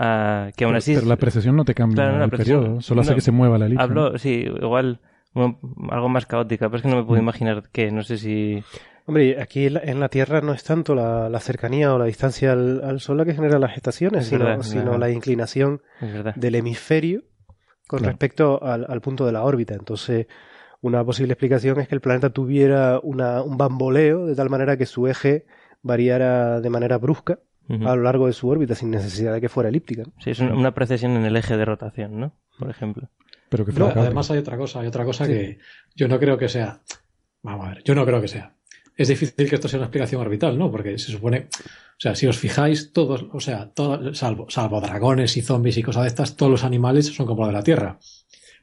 Ah, 0.00 0.50
que 0.56 0.64
aún 0.64 0.76
así... 0.76 0.94
pero 0.94 1.06
la 1.06 1.16
precesión 1.16 1.56
no 1.56 1.64
te 1.64 1.74
cambia 1.74 1.96
Claro, 1.96 2.12
no, 2.12 2.18
la 2.20 2.24
el 2.26 2.30
periodo, 2.30 2.80
solo 2.80 3.00
hace 3.00 3.10
no, 3.10 3.14
que 3.16 3.20
se 3.20 3.32
mueva 3.32 3.58
la 3.58 3.66
elipse. 3.66 3.78
¿no? 3.78 3.82
Hablo, 4.04 4.18
sí, 4.18 4.46
igual 4.62 5.00
un- 5.34 5.58
algo 5.90 6.08
más 6.08 6.24
caótica, 6.26 6.68
pero 6.68 6.76
es 6.76 6.82
que 6.82 6.88
no 6.88 6.96
me 6.96 7.02
puedo 7.04 7.20
Mm. 7.20 7.24
imaginar 7.24 7.62
qué, 7.72 7.90
no 7.90 8.02
sé 8.04 8.16
si... 8.16 8.62
Hombre, 9.06 9.40
aquí 9.42 9.66
en 9.66 9.74
la, 9.74 9.80
en 9.80 10.00
la 10.00 10.08
Tierra 10.08 10.40
no 10.42 10.52
es 10.52 10.62
tanto 10.62 10.94
la, 10.94 11.28
la 11.28 11.40
cercanía 11.40 11.92
o 11.94 11.98
la 11.98 12.04
distancia 12.04 12.52
al, 12.52 12.82
al 12.84 13.00
Sol 13.00 13.16
la 13.16 13.24
que 13.24 13.34
genera 13.34 13.58
las 13.58 13.74
estaciones, 13.76 14.22
Es 14.24 14.28
sino, 14.28 14.44
verdad, 14.44 14.62
sino 14.62 14.84
verdad. 14.84 14.98
la 15.00 15.10
inclinación 15.10 15.80
del 16.36 16.54
hemisferio 16.54 17.22
con 17.88 17.98
Claro. 18.00 18.12
respecto 18.12 18.62
al, 18.62 18.84
al 18.88 19.00
punto 19.00 19.24
de 19.26 19.32
la 19.32 19.42
órbita. 19.42 19.74
Entonces, 19.74 20.26
una 20.82 21.02
posible 21.04 21.32
explicación 21.32 21.80
es 21.80 21.88
que 21.88 21.94
el 21.94 22.02
planeta 22.02 22.30
tuviera 22.30 23.00
una, 23.02 23.42
un 23.42 23.56
bamboleo 23.56 24.26
de 24.26 24.36
tal 24.36 24.50
manera 24.50 24.76
que 24.76 24.84
su 24.86 25.08
eje 25.08 25.46
variara 25.82 26.60
de 26.60 26.70
manera 26.70 26.98
brusca 26.98 27.38
A 27.68 27.96
lo 27.96 28.02
largo 28.02 28.26
de 28.26 28.32
su 28.32 28.48
órbita 28.48 28.74
sin 28.74 28.90
necesidad 28.90 29.34
de 29.34 29.40
que 29.42 29.48
fuera 29.50 29.68
elíptica. 29.68 30.02
¿no? 30.02 30.12
Sí, 30.22 30.30
es 30.30 30.40
una, 30.40 30.54
una 30.54 30.74
precesión 30.74 31.12
en 31.16 31.24
el 31.26 31.36
eje 31.36 31.56
de 31.56 31.64
rotación, 31.66 32.18
¿no? 32.18 32.32
Por 32.58 32.70
ejemplo. 32.70 33.10
Pero 33.48 33.64
que 33.64 33.72
No, 33.72 33.86
además 33.88 34.30
hay 34.30 34.38
otra 34.38 34.56
cosa, 34.56 34.80
hay 34.80 34.86
otra 34.86 35.04
cosa 35.04 35.26
que 35.26 35.58
yo 35.94 36.08
no 36.08 36.18
creo 36.18 36.38
que 36.38 36.48
sea. 36.48 36.80
Vamos 37.42 37.66
a 37.66 37.70
ver, 37.70 37.84
yo 37.84 37.94
no 37.94 38.04
creo 38.04 38.20
que 38.20 38.28
sea. 38.28 38.54
es 38.96 39.08
difícil 39.08 39.48
que 39.48 39.54
esto 39.54 39.68
sea 39.68 39.78
una 39.78 39.86
explicación 39.86 40.20
orbital, 40.20 40.58
¿no? 40.58 40.70
Porque 40.70 40.98
se 40.98 41.12
supone, 41.12 41.48
o 41.56 41.98
sea, 42.00 42.14
si 42.14 42.26
os 42.26 42.36
fijáis, 42.36 42.92
todos, 42.92 43.26
o 43.32 43.40
sea, 43.40 43.70
todo, 43.70 44.12
salvo, 44.14 44.46
salvo 44.50 44.80
dragones 44.80 45.36
y 45.36 45.42
zombies 45.42 45.78
y 45.78 45.82
cosas 45.82 46.02
de 46.02 46.08
estas, 46.08 46.36
todos 46.36 46.50
los 46.50 46.64
animales 46.64 47.06
son 47.06 47.26
como 47.26 47.42
los 47.42 47.48
de 47.50 47.52
la 47.54 47.62
Tierra. 47.62 47.98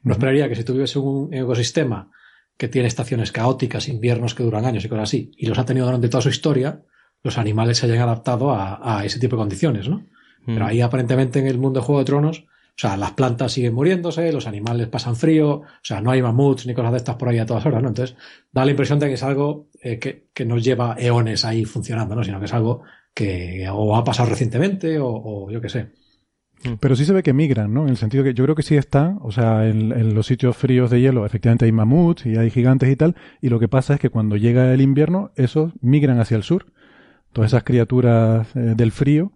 Uno 0.04 0.12
esperaría 0.12 0.48
que 0.48 0.54
si 0.54 0.64
tuviese 0.64 0.98
un 0.98 1.32
ecosistema 1.32 2.10
que 2.56 2.68
tiene 2.68 2.88
estaciones 2.88 3.32
caóticas, 3.32 3.88
inviernos 3.88 4.34
que 4.34 4.42
duran 4.42 4.64
años 4.64 4.84
y 4.84 4.88
cosas 4.88 5.04
así, 5.04 5.32
y 5.36 5.46
los 5.46 5.58
ha 5.58 5.64
tenido 5.64 5.86
durante 5.86 6.08
toda 6.08 6.22
su 6.22 6.28
historia, 6.28 6.82
los 7.26 7.38
animales 7.38 7.78
se 7.78 7.86
hayan 7.86 8.00
adaptado 8.00 8.52
a, 8.52 8.98
a 8.98 9.04
ese 9.04 9.18
tipo 9.18 9.36
de 9.36 9.40
condiciones, 9.40 9.88
¿no? 9.88 10.06
Pero 10.46 10.64
ahí 10.64 10.80
aparentemente 10.80 11.40
en 11.40 11.48
el 11.48 11.58
mundo 11.58 11.80
de 11.80 11.86
Juego 11.86 11.98
de 11.98 12.04
Tronos, 12.04 12.46
o 12.76 12.78
sea, 12.78 12.96
las 12.96 13.12
plantas 13.12 13.50
siguen 13.50 13.74
muriéndose, 13.74 14.30
los 14.32 14.46
animales 14.46 14.86
pasan 14.86 15.16
frío, 15.16 15.50
o 15.50 15.64
sea, 15.82 16.00
no 16.00 16.12
hay 16.12 16.22
mamuts 16.22 16.66
ni 16.66 16.74
cosas 16.74 16.92
de 16.92 16.98
estas 16.98 17.16
por 17.16 17.28
ahí 17.28 17.38
a 17.38 17.46
todas 17.46 17.66
horas, 17.66 17.82
¿no? 17.82 17.88
Entonces, 17.88 18.16
da 18.52 18.64
la 18.64 18.70
impresión 18.70 19.00
de 19.00 19.08
que 19.08 19.14
es 19.14 19.22
algo 19.24 19.70
eh, 19.82 19.98
que, 19.98 20.28
que 20.32 20.44
nos 20.44 20.62
lleva 20.62 20.94
eones 20.98 21.44
ahí 21.44 21.64
funcionando, 21.64 22.14
¿no? 22.14 22.22
Sino 22.22 22.38
que 22.38 22.44
es 22.44 22.54
algo 22.54 22.82
que 23.12 23.66
o 23.72 23.96
ha 23.96 24.04
pasado 24.04 24.28
recientemente 24.28 25.00
o, 25.00 25.08
o 25.08 25.50
yo 25.50 25.60
qué 25.60 25.68
sé. 25.68 25.88
Pero 26.78 26.94
sí 26.96 27.04
se 27.04 27.12
ve 27.12 27.22
que 27.22 27.32
migran, 27.32 27.72
¿no? 27.74 27.82
En 27.82 27.88
el 27.88 27.96
sentido 27.96 28.22
que 28.22 28.34
yo 28.34 28.44
creo 28.44 28.54
que 28.54 28.62
sí 28.62 28.76
están, 28.76 29.18
o 29.22 29.32
sea, 29.32 29.66
en, 29.68 29.92
en, 29.92 30.14
los 30.14 30.26
sitios 30.26 30.56
fríos 30.56 30.90
de 30.90 31.00
hielo 31.00 31.26
efectivamente 31.26 31.64
hay 31.64 31.72
mamuts 31.72 32.26
y 32.26 32.36
hay 32.36 32.50
gigantes 32.50 32.88
y 32.88 32.96
tal, 32.96 33.16
y 33.40 33.48
lo 33.48 33.58
que 33.58 33.68
pasa 33.68 33.94
es 33.94 34.00
que 34.00 34.10
cuando 34.10 34.36
llega 34.36 34.72
el 34.72 34.80
invierno, 34.80 35.32
esos 35.34 35.72
migran 35.80 36.20
hacia 36.20 36.36
el 36.36 36.42
sur. 36.44 36.66
Todas 37.36 37.50
esas 37.50 37.64
criaturas 37.64 38.48
eh, 38.56 38.72
del 38.74 38.92
frío 38.92 39.32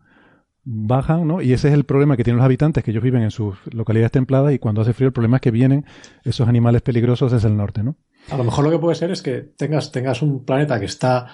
bajan, 0.64 1.28
¿no? 1.28 1.42
Y 1.42 1.52
ese 1.52 1.68
es 1.68 1.74
el 1.74 1.84
problema 1.84 2.16
que 2.16 2.24
tienen 2.24 2.38
los 2.38 2.46
habitantes, 2.46 2.82
que 2.82 2.92
ellos 2.92 3.02
viven 3.02 3.20
en 3.20 3.30
sus 3.30 3.58
localidades 3.70 4.12
templadas 4.12 4.54
y 4.54 4.58
cuando 4.58 4.80
hace 4.80 4.94
frío 4.94 5.08
el 5.08 5.12
problema 5.12 5.36
es 5.36 5.42
que 5.42 5.50
vienen 5.50 5.84
esos 6.24 6.48
animales 6.48 6.80
peligrosos 6.80 7.30
desde 7.30 7.48
el 7.48 7.58
norte, 7.58 7.82
¿no? 7.82 7.96
A 8.30 8.38
lo 8.38 8.44
mejor 8.44 8.64
lo 8.64 8.70
que 8.70 8.78
puede 8.78 8.94
ser 8.94 9.10
es 9.10 9.20
que 9.20 9.42
tengas, 9.54 9.92
tengas 9.92 10.22
un 10.22 10.46
planeta 10.46 10.80
que 10.80 10.86
está, 10.86 11.26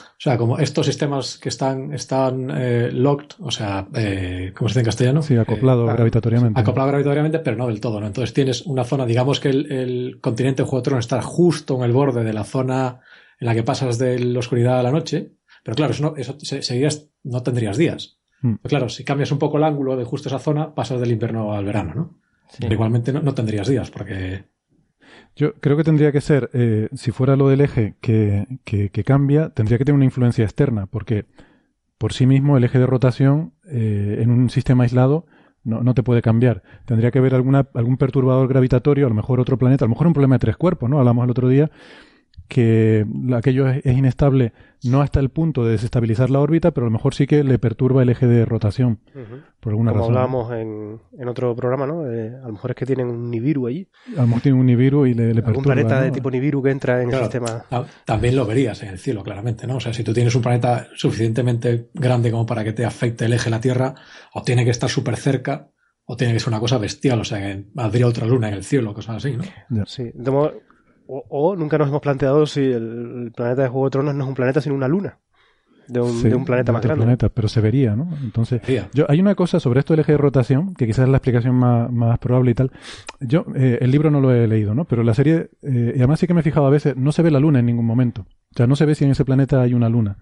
o 0.00 0.18
sea, 0.18 0.36
como 0.36 0.58
estos 0.58 0.86
sistemas 0.86 1.38
que 1.38 1.50
están, 1.50 1.92
están 1.92 2.50
eh, 2.50 2.90
locked, 2.92 3.36
o 3.38 3.52
sea, 3.52 3.86
eh, 3.94 4.52
¿cómo 4.56 4.68
se 4.68 4.72
dice 4.72 4.80
en 4.80 4.86
castellano? 4.86 5.22
Sí, 5.22 5.36
acoplado 5.36 5.88
Eh, 5.88 5.92
gravitatoriamente. 5.94 6.60
Acoplado 6.60 6.88
gravitatoriamente, 6.88 7.38
pero 7.38 7.56
no 7.56 7.68
del 7.68 7.80
todo, 7.80 8.00
¿no? 8.00 8.08
Entonces 8.08 8.34
tienes 8.34 8.62
una 8.62 8.82
zona, 8.82 9.06
digamos 9.06 9.38
que 9.38 9.50
el, 9.50 9.70
el 9.70 10.18
continente 10.20 10.64
Juego 10.64 10.78
de 10.78 10.82
Tronos 10.82 11.04
está 11.04 11.22
justo 11.22 11.76
en 11.76 11.84
el 11.84 11.92
borde 11.92 12.24
de 12.24 12.32
la 12.32 12.42
zona 12.42 13.02
en 13.40 13.46
la 13.46 13.54
que 13.54 13.62
pasas 13.62 13.98
de 13.98 14.18
la 14.18 14.40
oscuridad 14.40 14.80
a 14.80 14.82
la 14.82 14.90
noche, 14.90 15.37
pero 15.64 15.74
claro, 15.74 15.92
eso, 15.92 16.02
no, 16.02 16.16
eso 16.16 16.36
se- 16.40 16.62
seguirías, 16.62 17.08
no 17.24 17.42
tendrías 17.42 17.76
días. 17.76 18.18
Mm. 18.42 18.54
Claro, 18.62 18.88
si 18.88 19.04
cambias 19.04 19.32
un 19.32 19.38
poco 19.38 19.58
el 19.58 19.64
ángulo 19.64 19.96
de 19.96 20.04
justo 20.04 20.28
esa 20.28 20.38
zona, 20.38 20.74
pasas 20.74 21.00
del 21.00 21.10
invierno 21.12 21.52
al 21.52 21.64
verano, 21.64 21.92
¿no? 21.94 22.18
Sí. 22.50 22.58
Pero 22.60 22.74
igualmente 22.74 23.12
no, 23.12 23.20
no 23.20 23.34
tendrías 23.34 23.68
días, 23.68 23.90
porque 23.90 24.44
Yo 25.36 25.54
creo 25.54 25.76
que 25.76 25.84
tendría 25.84 26.12
que 26.12 26.20
ser, 26.20 26.50
eh, 26.52 26.88
si 26.94 27.10
fuera 27.10 27.36
lo 27.36 27.48
del 27.48 27.60
eje 27.60 27.96
que, 28.00 28.46
que, 28.64 28.90
que 28.90 29.04
cambia, 29.04 29.50
tendría 29.50 29.78
que 29.78 29.84
tener 29.84 29.96
una 29.96 30.04
influencia 30.04 30.44
externa, 30.44 30.86
porque 30.86 31.26
por 31.98 32.12
sí 32.12 32.26
mismo 32.26 32.56
el 32.56 32.64
eje 32.64 32.78
de 32.78 32.86
rotación 32.86 33.54
eh, 33.70 34.18
en 34.20 34.30
un 34.30 34.50
sistema 34.50 34.84
aislado 34.84 35.26
no, 35.64 35.82
no 35.82 35.92
te 35.94 36.02
puede 36.02 36.22
cambiar. 36.22 36.62
Tendría 36.86 37.10
que 37.10 37.18
haber 37.18 37.34
alguna, 37.34 37.68
algún 37.74 37.96
perturbador 37.98 38.48
gravitatorio, 38.48 39.06
a 39.06 39.08
lo 39.08 39.14
mejor 39.14 39.40
otro 39.40 39.58
planeta, 39.58 39.84
a 39.84 39.88
lo 39.88 39.90
mejor 39.90 40.06
un 40.06 40.12
problema 40.14 40.36
de 40.36 40.40
tres 40.40 40.56
cuerpos, 40.56 40.88
¿no? 40.88 40.98
Hablamos 40.98 41.24
el 41.24 41.30
otro 41.30 41.48
día 41.48 41.70
que 42.48 43.06
aquello 43.34 43.68
es, 43.68 43.84
es 43.84 43.96
inestable 43.96 44.52
no 44.84 45.00
hasta 45.02 45.18
el 45.20 45.28
punto 45.30 45.64
de 45.64 45.72
desestabilizar 45.72 46.30
la 46.30 46.38
órbita, 46.40 46.70
pero 46.70 46.86
a 46.86 46.88
lo 46.90 46.92
mejor 46.92 47.12
sí 47.14 47.26
que 47.26 47.42
le 47.42 47.58
perturba 47.58 48.02
el 48.02 48.08
eje 48.10 48.26
de 48.28 48.44
rotación, 48.44 49.00
por 49.60 49.72
alguna 49.72 49.90
Como 49.90 50.02
razón. 50.04 50.16
hablábamos 50.16 50.52
en, 50.52 51.00
en 51.20 51.28
otro 51.28 51.54
programa, 51.56 51.84
¿no? 51.86 52.06
Eh, 52.10 52.32
a 52.42 52.46
lo 52.46 52.52
mejor 52.52 52.70
es 52.70 52.76
que 52.76 52.86
tienen 52.86 53.08
un 53.08 53.28
Nibiru 53.28 53.66
allí. 53.66 53.88
A 54.16 54.20
lo 54.20 54.26
mejor 54.28 54.42
tiene 54.42 54.58
un 54.60 54.66
Nibiru 54.66 55.04
y 55.06 55.14
le, 55.14 55.34
perturba. 55.42 55.62
planeta 55.62 55.96
¿no? 55.96 56.02
de 56.04 56.10
tipo 56.12 56.30
Nibiru 56.30 56.62
que 56.62 56.70
entra 56.70 57.02
en 57.02 57.08
Claro. 57.08 57.24
el 57.26 57.30
sistema. 57.32 57.64
ta- 57.68 57.86
también 58.04 58.36
lo 58.36 58.46
verías 58.46 58.80
en 58.84 58.90
el 58.90 58.98
cielo, 58.98 59.24
claramente, 59.24 59.66
¿no? 59.66 59.76
O 59.76 59.80
sea, 59.80 59.92
si 59.92 60.04
tú 60.04 60.12
tienes 60.12 60.34
un 60.36 60.42
planeta 60.42 60.86
suficientemente 60.94 61.88
grande 61.94 62.30
como 62.30 62.46
para 62.46 62.62
que 62.64 62.72
te 62.72 62.84
afecte 62.84 63.24
el 63.24 63.32
eje 63.32 63.46
de 63.46 63.50
la 63.50 63.60
Tierra, 63.60 63.94
o 64.32 64.42
tiene 64.42 64.64
que 64.64 64.70
estar 64.70 64.88
súper 64.88 65.16
cerca, 65.16 65.68
o 66.04 66.16
tiene 66.16 66.32
que 66.32 66.40
ser 66.40 66.48
una 66.50 66.60
cosa 66.60 66.78
bestial, 66.78 67.20
o 67.20 67.24
sea, 67.24 67.38
que 67.38 67.66
habría 67.76 68.06
otra 68.06 68.26
luna 68.26 68.48
en 68.48 68.54
el 68.54 68.64
cielo, 68.64 68.94
cosas 68.94 69.16
así, 69.16 69.36
¿no? 69.68 69.84
Sí. 69.86 70.04
de 70.14 70.30
modo- 70.30 70.52
o, 71.08 71.24
o 71.28 71.56
nunca 71.56 71.76
nos 71.78 71.88
hemos 71.88 72.00
planteado 72.00 72.46
si 72.46 72.60
el, 72.60 73.24
el 73.24 73.32
planeta 73.34 73.62
de 73.62 73.68
Juego 73.68 73.86
de 73.86 73.90
Tronos 73.90 74.14
no 74.14 74.22
es 74.24 74.28
un 74.28 74.34
planeta 74.34 74.60
sino 74.60 74.74
una 74.76 74.86
luna. 74.88 75.18
De 75.88 76.02
un, 76.02 76.10
Sí, 76.12 76.28
de 76.28 76.34
un 76.34 76.44
planeta 76.44 76.70
más 76.70 76.82
grande. 76.82 77.02
planeta, 77.02 77.30
pero 77.30 77.48
se 77.48 77.62
vería, 77.62 77.96
¿no? 77.96 78.10
Entonces, 78.22 78.60
Vería. 78.60 78.90
yo, 78.92 79.06
hay 79.08 79.20
una 79.20 79.34
cosa 79.34 79.58
sobre 79.58 79.80
esto 79.80 79.94
del 79.94 80.00
eje 80.00 80.12
de 80.12 80.18
rotación, 80.18 80.74
que 80.74 80.86
quizás 80.86 81.04
es 81.06 81.08
la 81.10 81.16
explicación 81.16 81.54
más, 81.54 81.90
más 81.90 82.18
probable 82.18 82.50
y 82.50 82.54
tal. 82.54 82.70
Yo, 83.20 83.46
eh, 83.56 83.78
el 83.80 83.90
libro 83.90 84.10
no 84.10 84.20
lo 84.20 84.30
he 84.30 84.46
leído, 84.46 84.74
¿no? 84.74 84.84
Pero 84.84 85.02
la 85.02 85.14
serie, 85.14 85.48
eh, 85.62 85.92
y 85.94 85.98
además 85.98 86.20
sí 86.20 86.26
que 86.26 86.34
me 86.34 86.40
he 86.40 86.42
fijado 86.42 86.66
a 86.66 86.70
veces, 86.70 86.94
no 86.94 87.10
se 87.10 87.22
ve 87.22 87.30
la 87.30 87.40
luna 87.40 87.60
en 87.60 87.64
ningún 87.64 87.86
momento. 87.86 88.26
O 88.52 88.54
sea, 88.54 88.66
no 88.66 88.76
se 88.76 88.84
ve 88.84 88.94
si 88.94 89.06
en 89.06 89.12
ese 89.12 89.24
planeta 89.24 89.62
hay 89.62 89.72
una 89.72 89.88
luna. 89.88 90.18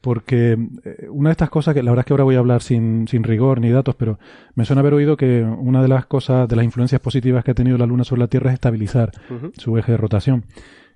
Porque 0.00 0.56
eh, 0.84 1.08
una 1.10 1.30
de 1.30 1.32
estas 1.32 1.50
cosas 1.50 1.74
que 1.74 1.82
la 1.82 1.90
verdad 1.90 2.02
es 2.02 2.06
que 2.06 2.12
ahora 2.12 2.24
voy 2.24 2.36
a 2.36 2.38
hablar 2.38 2.62
sin, 2.62 3.08
sin 3.08 3.24
rigor 3.24 3.60
ni 3.60 3.70
datos, 3.70 3.96
pero 3.96 4.18
me 4.54 4.64
suena 4.64 4.80
haber 4.80 4.94
oído 4.94 5.16
que 5.16 5.42
una 5.42 5.82
de 5.82 5.88
las 5.88 6.06
cosas, 6.06 6.48
de 6.48 6.56
las 6.56 6.64
influencias 6.64 7.00
positivas 7.00 7.44
que 7.44 7.50
ha 7.50 7.54
tenido 7.54 7.78
la 7.78 7.86
luna 7.86 8.04
sobre 8.04 8.20
la 8.20 8.28
Tierra 8.28 8.50
es 8.50 8.54
estabilizar 8.54 9.12
su 9.56 9.76
eje 9.76 9.92
de 9.92 9.98
rotación. 9.98 10.44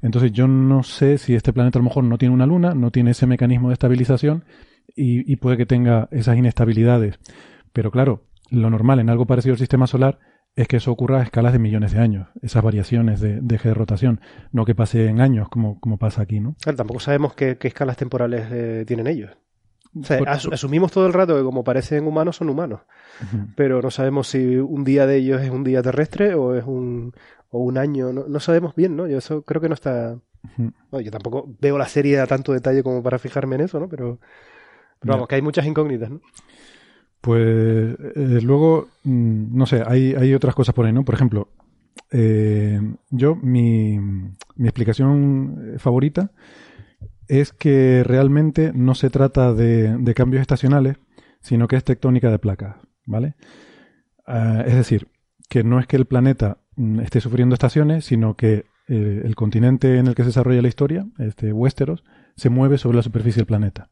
Entonces 0.03 0.33
yo 0.33 0.49
no 0.49 0.83
sé 0.83 1.19
si 1.19 1.35
este 1.35 1.53
planeta 1.53 1.79
a 1.79 1.83
lo 1.83 1.85
mejor 1.85 2.05
no 2.05 2.19
tiene 2.19 2.35
una 2.35 2.47
luna, 2.47 2.75
no 2.75 2.91
tiene 2.91 3.13
ese 3.13 3.27
mecanismo 3.27 3.69
de 3.69 3.75
estabilización 3.75 4.45
y, 4.95 5.31
y 5.31 5.37
puede 5.37 5.57
que 5.57 5.67
tenga 5.67 6.09
esas 6.13 6.37
inestabilidades. 6.37 7.19
Pero 7.73 7.91
claro, 7.91 8.25
lo 8.51 8.71
normal 8.71 9.01
en 9.01 9.11
algo 9.11 9.27
parecido 9.27 9.55
al 9.55 9.59
sistema 9.59 9.87
solar 9.87 10.19
es 10.57 10.69
que 10.69 10.77
eso 10.77 10.93
ocurra 10.93 11.21
a 11.21 11.23
escalas 11.23 11.53
de 11.53 11.59
millones 11.59 11.93
de 11.93 11.99
años, 12.01 12.29
esas 12.43 12.63
variaciones 12.63 13.21
de, 13.21 13.41
de 13.41 13.55
eje 13.57 13.69
de 13.69 13.75
rotación, 13.75 14.21
no 14.53 14.65
que 14.65 14.75
pase 14.75 15.07
en 15.07 15.21
años 15.21 15.49
como, 15.49 15.81
como 15.81 15.99
pasa 15.99 16.23
aquí, 16.23 16.41
¿no? 16.41 16.57
Claro, 16.61 16.77
tampoco 16.77 17.01
sabemos 17.01 17.35
qué, 17.35 17.57
qué 17.59 17.69
escalas 17.69 17.97
temporales 17.97 18.47
eh, 18.51 18.85
tienen 18.87 19.07
ellos. 19.07 19.31
O 19.99 20.05
sea, 20.05 20.19
Por- 20.19 20.29
as- 20.29 20.47
asumimos 20.47 20.91
todo 20.93 21.07
el 21.07 21.13
rato 21.13 21.37
que 21.37 21.43
como 21.43 21.65
parecen 21.65 22.07
humanos 22.07 22.37
son 22.37 22.49
humanos, 22.49 22.81
pero 23.57 23.83
no 23.83 23.91
sabemos 23.91 24.29
si 24.29 24.57
un 24.57 24.85
día 24.85 25.07
de 25.07 25.17
ellos 25.17 25.43
es 25.43 25.51
un 25.51 25.65
día 25.65 25.83
terrestre 25.83 26.35
o 26.35 26.55
es 26.55 26.65
un 26.65 27.13
o 27.51 27.59
un 27.59 27.77
año, 27.77 28.13
no, 28.15 28.25
no 28.27 28.41
sabemos 28.41 28.75
bien, 28.75 28.97
¿no? 28.97 29.07
Yo 29.07 29.19
eso 29.19 29.43
creo 29.43 29.61
que 29.61 29.69
no 29.69 29.75
está. 29.75 30.17
No, 30.91 31.01
yo 31.01 31.11
tampoco 31.11 31.47
veo 31.61 31.77
la 31.79 31.87
serie 31.87 32.19
a 32.21 32.27
tanto 32.27 32.53
detalle 32.53 32.83
como 32.83 33.03
para 33.03 33.19
fijarme 33.19 33.57
en 33.57 33.63
eso, 33.63 33.79
¿no? 33.79 33.89
Pero, 33.89 34.19
pero 35.01 35.13
vamos, 35.15 35.29
que 35.29 35.35
hay 35.37 35.43
muchas 35.43 35.67
incógnitas, 35.67 36.11
¿no? 36.11 36.21
Pues 37.23 37.97
eh, 38.17 38.41
luego, 38.43 38.89
mm, 39.05 39.57
no 39.57 39.65
sé, 39.67 39.83
hay, 39.87 40.15
hay 40.15 40.35
otras 40.35 40.57
cosas 40.57 40.75
por 40.75 40.85
ahí, 40.87 40.93
¿no? 40.93 41.05
Por 41.05 41.15
ejemplo, 41.15 41.49
eh, 42.11 42.81
yo, 43.11 43.37
mi, 43.37 44.01
mi 44.01 44.69
explicación 44.69 45.75
eh, 45.75 45.79
favorita 45.79 46.33
es 47.29 47.53
que 47.53 48.03
realmente 48.05 48.73
no 48.75 48.97
se 48.97 49.09
trata 49.09 49.55
de, 49.55 49.97
de 49.99 50.15
cambios 50.15 50.41
estacionales, 50.41 50.97
sino 51.41 51.69
que 51.69 51.77
es 51.77 51.85
tectónica 51.85 52.29
de 52.29 52.41
placas, 52.41 52.75
¿vale? 53.07 53.37
Ah, 54.27 54.65
es 54.67 54.75
decir, 54.75 55.07
que 55.49 55.63
no 55.63 55.79
es 55.79 55.87
que 55.87 55.97
el 55.97 56.07
planeta 56.07 56.59
mm, 56.75 57.01
esté 57.01 57.21
sufriendo 57.21 57.55
estaciones, 57.55 58.05
sino 58.05 58.37
que 58.37 58.67
el 58.89 59.37
continente 59.37 59.97
en 59.99 60.07
el 60.09 60.15
que 60.15 60.23
se 60.23 60.31
desarrolla 60.31 60.61
la 60.61 60.69
historia, 60.69 61.07
este 61.19 61.53
Westeros, 61.53 62.05
se 62.37 62.51
mueve 62.51 62.77
sobre 62.77 62.97
la 62.97 63.03
superficie 63.03 63.41
del 63.41 63.47
planeta. 63.47 63.92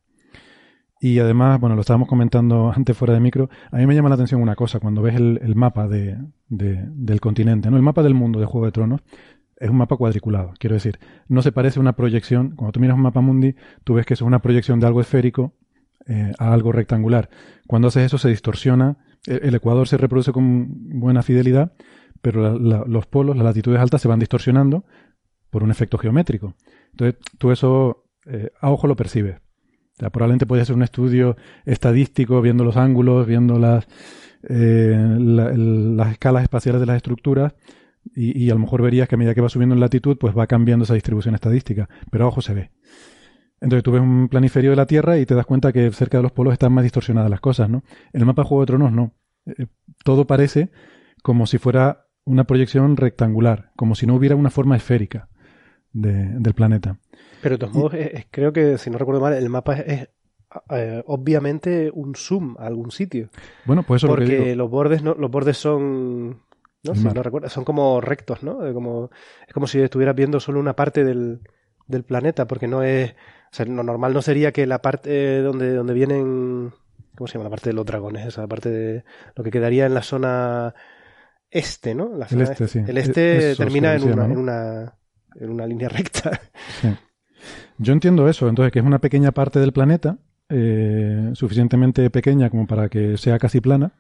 Y 1.03 1.19
además, 1.19 1.59
bueno, 1.59 1.75
lo 1.77 1.81
estábamos 1.81 2.09
comentando 2.09 2.73
antes 2.77 2.97
fuera 2.97 3.15
de 3.15 3.21
micro, 3.21 3.49
a 3.71 3.79
mí 3.79 3.87
me 3.87 3.95
llama 3.95 4.11
la 4.11 4.17
atención 4.17 4.41
una 4.43 4.55
cosa, 4.55 4.81
cuando 4.81 5.03
ves 5.03 5.17
el, 5.17 5.55
mapa 5.57 5.89
de, 5.89 6.19
de- 6.49 6.85
del 6.89 7.21
continente, 7.21 7.71
¿no? 7.71 7.77
El 7.77 7.83
mapa 7.83 8.03
del 8.03 8.15
mundo 8.15 8.39
de 8.39 8.47
Juego 8.47 8.67
de 8.67 8.73
Tronos 8.73 9.01
es 9.57 9.69
un 9.71 9.77
mapa 9.77 9.97
cuadriculado, 9.97 10.53
quiero 10.59 10.75
decir, 10.75 10.99
no 11.29 11.43
se 11.43 11.53
parece 11.53 11.79
a 11.79 11.83
una 11.83 11.95
proyección, 11.95 12.51
cuando 12.57 12.73
tú 12.73 12.81
miras 12.81 12.97
un 12.97 13.03
mapa 13.03 13.21
mundi, 13.21 13.55
tú 13.85 13.95
ves 13.95 14.07
que 14.07 14.15
eso 14.15 14.25
es 14.25 14.27
una 14.29 14.41
proyección 14.41 14.79
de 14.81 14.87
algo 14.87 15.01
esférico 15.01 15.55
eh, 16.07 16.33
a 16.39 16.53
algo 16.53 16.73
rectangular. 16.73 17.29
Cuando 17.67 17.89
haces 17.89 18.05
eso 18.07 18.17
se 18.19 18.29
distorsiona, 18.31 18.97
el, 19.27 19.41
el 19.43 19.55
ecuador 19.55 19.87
se 19.89 19.97
reproduce 19.99 20.33
con 20.33 20.99
buena 20.99 21.23
fidelidad, 21.23 21.73
pero 22.23 22.59
los 22.59 23.07
polos, 23.07 23.37
las 23.37 23.45
latitudes 23.45 23.81
altas 23.81 24.03
se 24.03 24.09
van 24.09 24.19
distorsionando 24.19 24.85
por 25.51 25.63
un 25.63 25.71
efecto 25.71 25.97
geométrico. 25.99 26.55
Entonces, 26.93 27.19
tú 27.39 27.51
eso 27.51 28.05
eh, 28.27 28.51
a 28.61 28.71
ojo 28.71 28.87
lo 28.87 28.97
percibes. 28.97 29.41
O 30.01 30.03
sea, 30.03 30.09
probablemente 30.09 30.47
podría 30.47 30.65
ser 30.65 30.77
un 30.77 30.83
estudio 30.83 31.37
estadístico, 31.67 32.41
viendo 32.41 32.65
los 32.65 32.79
ángulos, 32.79 33.27
viendo 33.27 33.59
las, 33.59 33.87
eh, 34.49 34.97
escalas 36.11 36.43
espaciales 36.43 36.81
de 36.81 36.87
las 36.87 36.97
estructuras, 36.97 37.55
y, 38.17 38.49
a 38.49 38.55
lo 38.55 38.61
mejor 38.61 38.81
verías 38.81 39.09
que 39.09 39.17
a 39.17 39.19
medida 39.19 39.35
que 39.35 39.43
va 39.43 39.51
subiendo 39.51 39.75
en 39.75 39.81
latitud, 39.81 40.17
pues 40.17 40.35
va 40.35 40.47
cambiando 40.47 40.85
esa 40.85 40.95
distribución 40.95 41.35
estadística. 41.35 41.87
Pero 42.11 42.29
ojo 42.29 42.41
se 42.41 42.55
ve. 42.55 42.71
Entonces 43.61 43.83
tú 43.85 43.93
ves 43.93 44.01
un 44.01 44.29
planiferio 44.31 44.71
de 44.71 44.77
la 44.77 44.87
Tierra 44.87 45.19
y 45.19 45.27
te 45.27 45.35
das 45.35 45.45
cuenta 45.45 45.71
que 45.71 45.91
cerca 45.93 46.17
de 46.17 46.23
los 46.23 46.33
polos 46.33 46.55
están 46.55 46.73
más 46.73 46.83
distorsionadas 46.83 47.29
las 47.31 47.41
cosas, 47.41 47.69
¿no? 47.69 47.83
En 48.15 48.23
el 48.23 48.27
mapa 48.27 48.41
de 48.41 48.49
Juego 48.49 48.63
de 48.63 48.67
Tronos 48.69 48.91
no. 48.93 49.13
Eh, 49.45 49.67
todo 50.03 50.27
parece 50.27 50.71
como 51.23 51.47
si 51.47 51.59
fuera 51.59 52.07
una 52.25 52.45
proyección 52.45 52.97
rectangular, 52.97 53.71
como 53.77 53.95
si 53.95 54.07
no 54.07 54.15
hubiera 54.15 54.35
una 54.35 54.49
forma 54.49 54.77
esférica 54.77 55.29
de- 55.93 56.39
del 56.39 56.55
planeta. 56.55 56.99
Pero 57.43 57.57
de 57.57 57.59
todos 57.59 57.75
modos, 57.75 57.95
es- 57.95 58.15
es- 58.15 58.27
creo 58.31 58.53
que, 58.53 58.79
si 58.79 58.91
no 58.91 58.99
recuerdo 58.99 59.21
mal, 59.21 59.33
el 59.35 59.49
mapa 59.49 59.75
es, 59.77 59.87
es, 60.03 60.09
eh, 60.71 61.03
obviamente 61.07 61.91
un 61.95 62.15
zoom 62.15 62.57
a 62.59 62.67
algún 62.67 62.91
sitio. 62.91 63.29
Bueno, 63.65 63.83
pues 63.83 64.01
eso 64.03 64.07
es 64.07 64.11
lo 64.11 64.17
que 64.17 64.23
Porque 64.33 64.45
digo. 64.45 64.57
los 64.57 64.71
bordes 64.71 65.03
no, 65.03 65.15
los 65.15 65.31
bordes 65.31 65.57
son. 65.57 66.43
No, 66.83 66.95
si 66.95 67.05
no 67.05 67.23
recuerdo, 67.23 67.49
son 67.51 67.65
como 67.65 68.01
rectos, 68.01 68.43
¿no? 68.43 68.67
Eh, 68.67 68.73
Como, 68.73 69.11
es 69.47 69.53
como 69.53 69.67
si 69.67 69.81
estuvieras 69.81 70.17
viendo 70.17 70.41
solo 70.41 70.59
una 70.61 70.75
parte 70.75 71.05
del, 71.05 71.41
del 71.87 72.05
planeta, 72.05 72.47
porque 72.47 72.69
no 72.69 72.83
es. 72.83 73.13
O 73.13 73.55
sea, 73.55 73.67
lo 73.67 73.83
normal 73.83 74.15
no 74.15 74.23
sería 74.23 74.53
que 74.53 74.67
la 74.67 74.81
parte 74.81 75.43
donde, 75.43 75.75
donde 75.75 75.93
vienen. 75.95 76.73
¿Cómo 77.17 77.29
se 77.29 77.35
llama? 77.35 77.45
La 77.45 77.51
parte 77.51 77.69
de 77.71 77.75
los 77.75 77.85
dragones, 77.85 78.27
esa 78.27 78.47
parte 78.47 78.71
de. 78.71 79.05
Lo 79.37 79.45
que 79.45 79.51
quedaría 79.51 79.85
en 79.87 79.93
la 79.95 80.03
zona 80.03 80.75
este, 81.51 81.95
¿no? 81.95 82.17
La 82.17 82.25
El 82.25 82.31
zona 82.31 82.45
este, 82.45 82.69
sí. 82.69 82.81
El 82.87 82.97
este 82.99 83.51
Eso 83.51 83.63
termina 83.63 83.95
en 83.95 84.05
una, 84.05 84.27
¿no? 84.27 84.33
en, 84.33 84.39
una, 84.39 84.95
en 85.35 85.51
una 85.51 85.67
línea 85.67 85.89
recta. 85.91 86.41
Sí. 86.81 86.89
Yo 87.79 87.93
entiendo 87.93 88.29
eso, 88.29 88.49
entonces 88.49 88.73
que 88.73 88.79
es 88.79 88.85
una 88.85 88.99
pequeña 88.99 89.33
parte 89.33 89.61
del 89.61 89.73
planeta, 89.73 90.19
eh, 90.49 91.31
suficientemente 91.35 92.11
pequeña 92.11 92.51
como 92.51 92.67
para 92.67 92.89
que 92.89 93.17
sea 93.17 93.39
casi 93.39 93.61
plana, 93.61 93.93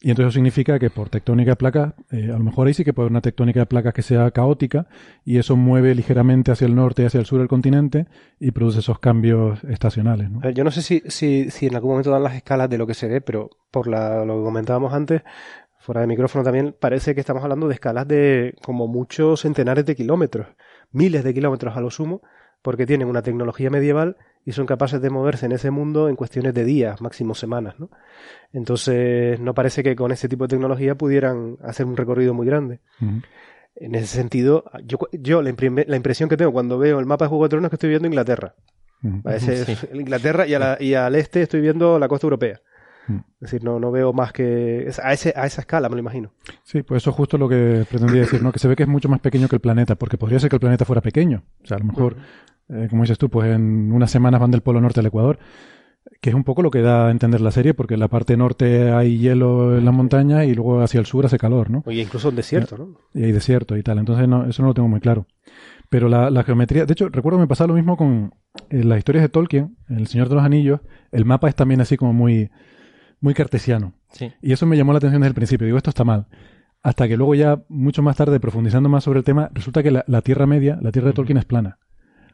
y 0.00 0.10
entonces 0.10 0.30
eso 0.30 0.34
significa 0.34 0.78
que 0.78 0.90
por 0.90 1.08
tectónica 1.08 1.52
de 1.52 1.56
placas, 1.56 1.94
eh, 2.10 2.24
a 2.30 2.36
lo 2.36 2.40
mejor 2.40 2.66
ahí 2.66 2.74
sí 2.74 2.84
que 2.84 2.92
puede 2.92 3.04
haber 3.04 3.12
una 3.12 3.20
tectónica 3.22 3.60
de 3.60 3.66
placas 3.66 3.94
que 3.94 4.02
sea 4.02 4.30
caótica, 4.32 4.86
y 5.24 5.38
eso 5.38 5.56
mueve 5.56 5.94
ligeramente 5.94 6.52
hacia 6.52 6.66
el 6.66 6.74
norte 6.74 7.02
y 7.02 7.06
hacia 7.06 7.20
el 7.20 7.26
sur 7.26 7.38
del 7.38 7.48
continente, 7.48 8.06
y 8.38 8.50
produce 8.50 8.80
esos 8.80 8.98
cambios 8.98 9.64
estacionales. 9.64 10.28
yo 10.54 10.64
no 10.64 10.70
sé 10.70 10.82
si, 10.82 11.02
si, 11.06 11.50
si 11.50 11.66
en 11.68 11.76
algún 11.76 11.92
momento 11.92 12.10
dan 12.10 12.22
las 12.22 12.34
escalas 12.34 12.68
de 12.68 12.76
lo 12.76 12.86
que 12.86 12.94
se 12.94 13.08
ve, 13.08 13.20
pero 13.20 13.48
por 13.70 13.86
la, 13.86 14.24
lo 14.24 14.38
que 14.38 14.44
comentábamos 14.44 14.92
antes, 14.92 15.22
fuera 15.78 16.00
de 16.00 16.06
micrófono 16.06 16.42
también, 16.44 16.74
parece 16.78 17.14
que 17.14 17.20
estamos 17.20 17.42
hablando 17.42 17.68
de 17.68 17.74
escalas 17.74 18.08
de 18.08 18.54
como 18.62 18.88
muchos 18.88 19.40
centenares 19.40 19.86
de 19.86 19.94
kilómetros, 19.94 20.48
miles 20.92 21.24
de 21.24 21.34
kilómetros 21.34 21.76
a 21.76 21.80
lo 21.80 21.90
sumo, 21.90 22.22
porque 22.64 22.86
tienen 22.86 23.06
una 23.08 23.20
tecnología 23.20 23.68
medieval 23.68 24.16
y 24.46 24.52
son 24.52 24.64
capaces 24.64 25.00
de 25.02 25.10
moverse 25.10 25.44
en 25.44 25.52
ese 25.52 25.70
mundo 25.70 26.08
en 26.08 26.16
cuestiones 26.16 26.54
de 26.54 26.64
días, 26.64 27.00
máximo 27.02 27.34
semanas, 27.34 27.74
¿no? 27.78 27.90
Entonces, 28.52 29.38
no 29.38 29.52
parece 29.54 29.82
que 29.82 29.94
con 29.94 30.12
ese 30.12 30.28
tipo 30.28 30.44
de 30.44 30.48
tecnología 30.48 30.94
pudieran 30.94 31.58
hacer 31.62 31.86
un 31.86 31.96
recorrido 31.96 32.32
muy 32.34 32.46
grande. 32.46 32.80
En 33.76 33.94
ese 33.94 34.06
sentido, 34.06 34.64
yo, 34.84 34.98
yo 35.12 35.42
la, 35.42 35.50
imprime- 35.50 35.84
la 35.86 35.96
impresión 35.96 36.28
que 36.28 36.36
tengo 36.36 36.52
cuando 36.52 36.78
veo 36.78 36.98
el 37.00 37.06
mapa 37.06 37.24
de 37.26 37.28
Juego 37.30 37.44
de 37.44 37.48
Tronos 37.50 37.66
es 37.66 37.70
que 37.70 37.76
estoy 37.76 37.90
viendo 37.90 38.08
Inglaterra. 38.08 38.54
Ujú. 39.02 39.22
Parece 39.22 39.64
Sí. 39.76 39.86
Inglaterra 39.92 40.46
y, 40.46 40.54
a 40.54 40.58
la- 40.58 40.76
y 40.80 40.94
al 40.94 41.14
este 41.16 41.42
estoy 41.42 41.60
viendo 41.60 41.98
la 41.98 42.08
costa 42.08 42.26
europea. 42.26 42.60
Es 43.06 43.50
decir, 43.50 43.62
no, 43.62 43.78
no 43.78 43.90
veo 43.90 44.14
más 44.14 44.32
que 44.32 44.90
a, 45.02 45.12
ese, 45.12 45.34
a 45.36 45.44
esa 45.44 45.60
escala, 45.60 45.90
me 45.90 45.96
lo 45.96 46.00
imagino. 46.00 46.32
Sí, 46.62 46.82
pues 46.82 47.02
eso 47.02 47.10
es 47.10 47.16
justo 47.16 47.36
lo 47.36 47.50
que 47.50 47.84
pretendía 47.86 48.22
decir, 48.22 48.42
¿no? 48.42 48.50
Que 48.50 48.58
se 48.58 48.66
ve 48.66 48.76
que 48.76 48.84
es 48.84 48.88
mucho 48.88 49.10
más 49.10 49.20
pequeño 49.20 49.46
que 49.46 49.56
el 49.56 49.60
planeta, 49.60 49.96
porque 49.96 50.16
podría 50.16 50.38
ser 50.40 50.48
que 50.48 50.56
el 50.56 50.60
planeta 50.60 50.86
fuera 50.86 51.02
pequeño. 51.02 51.42
O 51.62 51.66
sea, 51.66 51.76
a 51.76 51.80
lo 51.80 51.84
mejor, 51.86 52.16
eh, 52.68 52.86
como 52.88 53.02
dices 53.02 53.18
tú, 53.18 53.28
pues 53.28 53.50
en 53.50 53.92
unas 53.92 54.10
semanas 54.10 54.40
van 54.40 54.50
del 54.50 54.62
Polo 54.62 54.80
Norte 54.80 55.00
al 55.00 55.06
Ecuador, 55.06 55.38
que 56.20 56.30
es 56.30 56.36
un 56.36 56.44
poco 56.44 56.62
lo 56.62 56.70
que 56.70 56.82
da 56.82 57.08
a 57.08 57.10
entender 57.10 57.40
la 57.40 57.50
serie, 57.50 57.74
porque 57.74 57.94
en 57.94 58.00
la 58.00 58.08
parte 58.08 58.36
norte 58.36 58.90
hay 58.90 59.18
hielo 59.18 59.76
en 59.76 59.84
la 59.84 59.92
montaña 59.92 60.44
y 60.44 60.54
luego 60.54 60.80
hacia 60.82 61.00
el 61.00 61.06
sur 61.06 61.26
hace 61.26 61.38
calor, 61.38 61.70
¿no? 61.70 61.82
Oye, 61.86 62.02
incluso 62.02 62.28
un 62.28 62.36
desierto, 62.36 62.76
¿no? 62.76 62.98
Y 63.14 63.24
hay 63.24 63.32
desierto 63.32 63.76
y 63.76 63.82
tal. 63.82 63.98
Entonces, 63.98 64.28
no, 64.28 64.46
eso 64.46 64.62
no 64.62 64.68
lo 64.68 64.74
tengo 64.74 64.88
muy 64.88 65.00
claro. 65.00 65.26
Pero 65.90 66.08
la, 66.08 66.30
la 66.30 66.42
geometría, 66.42 66.86
de 66.86 66.92
hecho, 66.92 67.08
recuerdo 67.08 67.38
que 67.38 67.42
me 67.42 67.48
pasaba 67.48 67.68
lo 67.68 67.74
mismo 67.74 67.96
con 67.96 68.34
eh, 68.70 68.84
las 68.84 68.98
historias 68.98 69.22
de 69.22 69.28
Tolkien, 69.28 69.76
El 69.88 70.06
Señor 70.06 70.28
de 70.28 70.34
los 70.34 70.44
Anillos, 70.44 70.80
el 71.12 71.24
mapa 71.24 71.48
es 71.48 71.54
también 71.54 71.80
así 71.80 71.96
como 71.96 72.12
muy, 72.12 72.50
muy 73.20 73.34
cartesiano. 73.34 73.94
Sí. 74.10 74.32
Y 74.42 74.52
eso 74.52 74.66
me 74.66 74.76
llamó 74.76 74.92
la 74.92 74.98
atención 74.98 75.20
desde 75.20 75.30
el 75.30 75.34
principio. 75.34 75.66
Digo, 75.66 75.78
esto 75.78 75.90
está 75.90 76.04
mal. 76.04 76.26
Hasta 76.82 77.08
que 77.08 77.16
luego 77.16 77.34
ya, 77.34 77.62
mucho 77.68 78.02
más 78.02 78.16
tarde, 78.16 78.40
profundizando 78.40 78.88
más 78.88 79.04
sobre 79.04 79.18
el 79.18 79.24
tema, 79.24 79.50
resulta 79.54 79.82
que 79.82 79.90
la, 79.90 80.04
la 80.06 80.20
Tierra 80.20 80.46
Media, 80.46 80.78
la 80.82 80.92
Tierra 80.92 81.08
de 81.08 81.14
Tolkien 81.14 81.38
es 81.38 81.44
plana. 81.44 81.78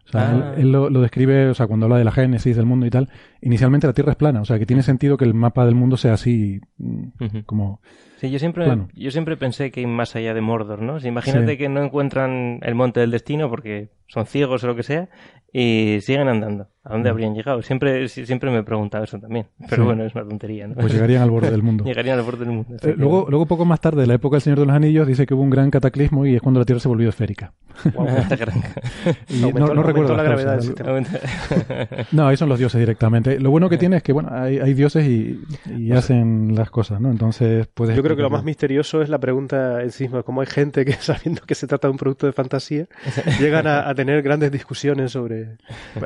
O 0.06 0.10
sea, 0.12 0.30
Ah. 0.30 0.54
él, 0.56 0.62
él 0.62 0.72
lo, 0.72 0.90
lo 0.90 1.00
describe, 1.00 1.48
o 1.48 1.54
sea, 1.54 1.66
cuando 1.66 1.86
habla 1.86 1.98
de 1.98 2.04
la 2.04 2.12
génesis 2.12 2.56
del 2.56 2.66
mundo 2.66 2.86
y 2.86 2.90
tal, 2.90 3.08
inicialmente 3.40 3.86
la 3.86 3.92
Tierra 3.92 4.12
es 4.12 4.16
plana. 4.16 4.40
O 4.40 4.44
sea, 4.44 4.58
que 4.58 4.66
tiene 4.66 4.82
sentido 4.82 5.16
que 5.16 5.24
el 5.24 5.34
mapa 5.34 5.64
del 5.66 5.74
mundo 5.74 5.96
sea 5.96 6.14
así, 6.14 6.60
mm, 6.78 7.40
como... 7.46 7.80
Sí, 8.20 8.30
yo 8.30 8.38
siempre, 8.38 8.66
yo 8.94 9.10
siempre 9.10 9.36
pensé 9.38 9.70
que 9.70 9.80
hay 9.80 9.86
más 9.86 10.14
allá 10.14 10.34
de 10.34 10.42
Mordor, 10.42 10.82
¿no? 10.82 10.98
Imagínate 10.98 11.52
Sí. 11.52 11.56
que 11.56 11.68
no 11.70 11.82
encuentran 11.82 12.58
el 12.62 12.74
monte 12.74 13.00
del 13.00 13.10
destino 13.10 13.48
porque 13.48 13.88
son 14.08 14.26
ciegos 14.26 14.62
o 14.62 14.66
lo 14.66 14.76
que 14.76 14.82
sea 14.82 15.08
y 15.52 15.98
siguen 16.02 16.28
andando. 16.28 16.68
¿A 16.84 16.92
dónde 16.92 17.10
Mm. 17.10 17.12
habrían 17.12 17.34
llegado? 17.34 17.60
Siempre, 17.62 18.08
siempre 18.08 18.50
me 18.50 18.58
he 18.58 18.62
preguntado 18.62 19.04
eso 19.04 19.18
también. 19.18 19.46
Pero 19.68 19.82
Sí. 19.82 19.86
bueno, 19.86 20.04
es 20.04 20.14
una 20.14 20.24
tontería, 20.24 20.66
¿no? 20.66 20.74
Pues 20.74 20.92
llegarían 20.92 21.22
al 21.22 21.30
borde 21.30 21.50
del 21.50 21.62
mundo. 21.62 21.84
Llegarían 21.86 22.18
al 22.18 22.24
borde 22.24 22.44
del 22.44 22.54
mundo. 22.54 22.76
Eh, 22.82 22.94
luego, 22.96 23.26
luego, 23.28 23.46
poco 23.46 23.64
más 23.64 23.80
tarde, 23.80 24.02
en 24.02 24.08
la 24.08 24.14
época 24.14 24.36
del 24.36 24.42
Señor 24.42 24.58
de 24.60 24.66
los 24.66 24.74
Anillos, 24.74 25.06
dice 25.06 25.26
que 25.26 25.34
hubo 25.34 25.42
un 25.42 25.50
gran 25.50 25.70
cataclismo 25.70 26.26
y 26.26 26.34
es 26.36 26.42
cuando 26.42 26.60
la 26.60 26.66
Tierra 26.66 26.80
se 26.80 26.88
volvió 26.88 27.08
esférica. 27.08 27.52
Y 29.28 29.42
Aumentó- 29.42 29.74
no, 29.74 29.82
recuerdo 29.82 30.16
la 30.16 30.22
las 30.24 30.26
gravedad 30.44 30.58
causas. 30.58 30.84
del 30.84 31.06
sistema. 31.06 32.06
No, 32.12 32.26
ahí 32.28 32.36
son 32.36 32.48
los 32.48 32.58
dioses 32.58 32.78
directamente. 32.80 33.38
Lo 33.40 33.50
bueno 33.50 33.68
que 33.68 33.78
tiene 33.78 33.96
es 33.96 34.02
que, 34.02 34.12
bueno, 34.12 34.30
hay, 34.32 34.58
hay 34.58 34.74
dioses 34.74 35.06
y, 35.06 35.40
y 35.76 35.92
hacen 35.92 36.54
las 36.54 36.70
cosas, 36.70 37.00
¿no? 37.00 37.10
Entonces 37.10 37.66
puedes. 37.72 37.94
Yo 38.10 38.16
creo 38.16 38.28
que 38.28 38.30
lo 38.30 38.36
más 38.36 38.44
misterioso 38.44 39.02
es 39.02 39.08
la 39.08 39.18
pregunta 39.18 39.82
en 39.82 39.90
sí 39.90 40.04
misma, 40.04 40.22
cómo 40.22 40.40
hay 40.40 40.46
gente 40.46 40.84
que 40.84 40.92
sabiendo 41.00 41.42
que 41.42 41.54
se 41.54 41.66
trata 41.66 41.88
de 41.88 41.92
un 41.92 41.98
producto 41.98 42.26
de 42.26 42.32
fantasía, 42.32 42.86
llegan 43.40 43.66
a, 43.66 43.88
a 43.88 43.94
tener 43.94 44.22
grandes 44.22 44.50
discusiones 44.50 45.12
sobre... 45.12 45.58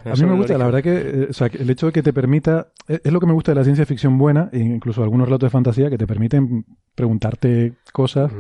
A 0.05 0.15
mí 0.15 0.25
me 0.25 0.37
gusta, 0.37 0.59
la 0.59 0.67
verdad 0.67 0.83
que, 0.83 0.97
eh, 0.97 1.27
o 1.31 1.33
sea, 1.33 1.49
que 1.49 1.59
el 1.59 1.71
hecho 1.71 1.87
de 1.87 1.93
que 1.93 2.03
te 2.03 2.13
permita, 2.13 2.69
es, 2.87 3.01
es 3.05 3.13
lo 3.13 3.21
que 3.21 3.27
me 3.27 3.33
gusta 3.33 3.53
de 3.53 3.57
la 3.57 3.65
ciencia 3.65 3.87
ficción 3.87 4.19
buena, 4.19 4.49
e 4.53 4.59
incluso 4.59 5.03
algunos 5.03 5.27
relatos 5.27 5.49
de 5.49 5.51
fantasía 5.51 5.91
que 5.91 5.99
te 5.99 6.07
permiten 6.07 6.65
preguntarte 6.95 7.75
cosas. 7.93 8.33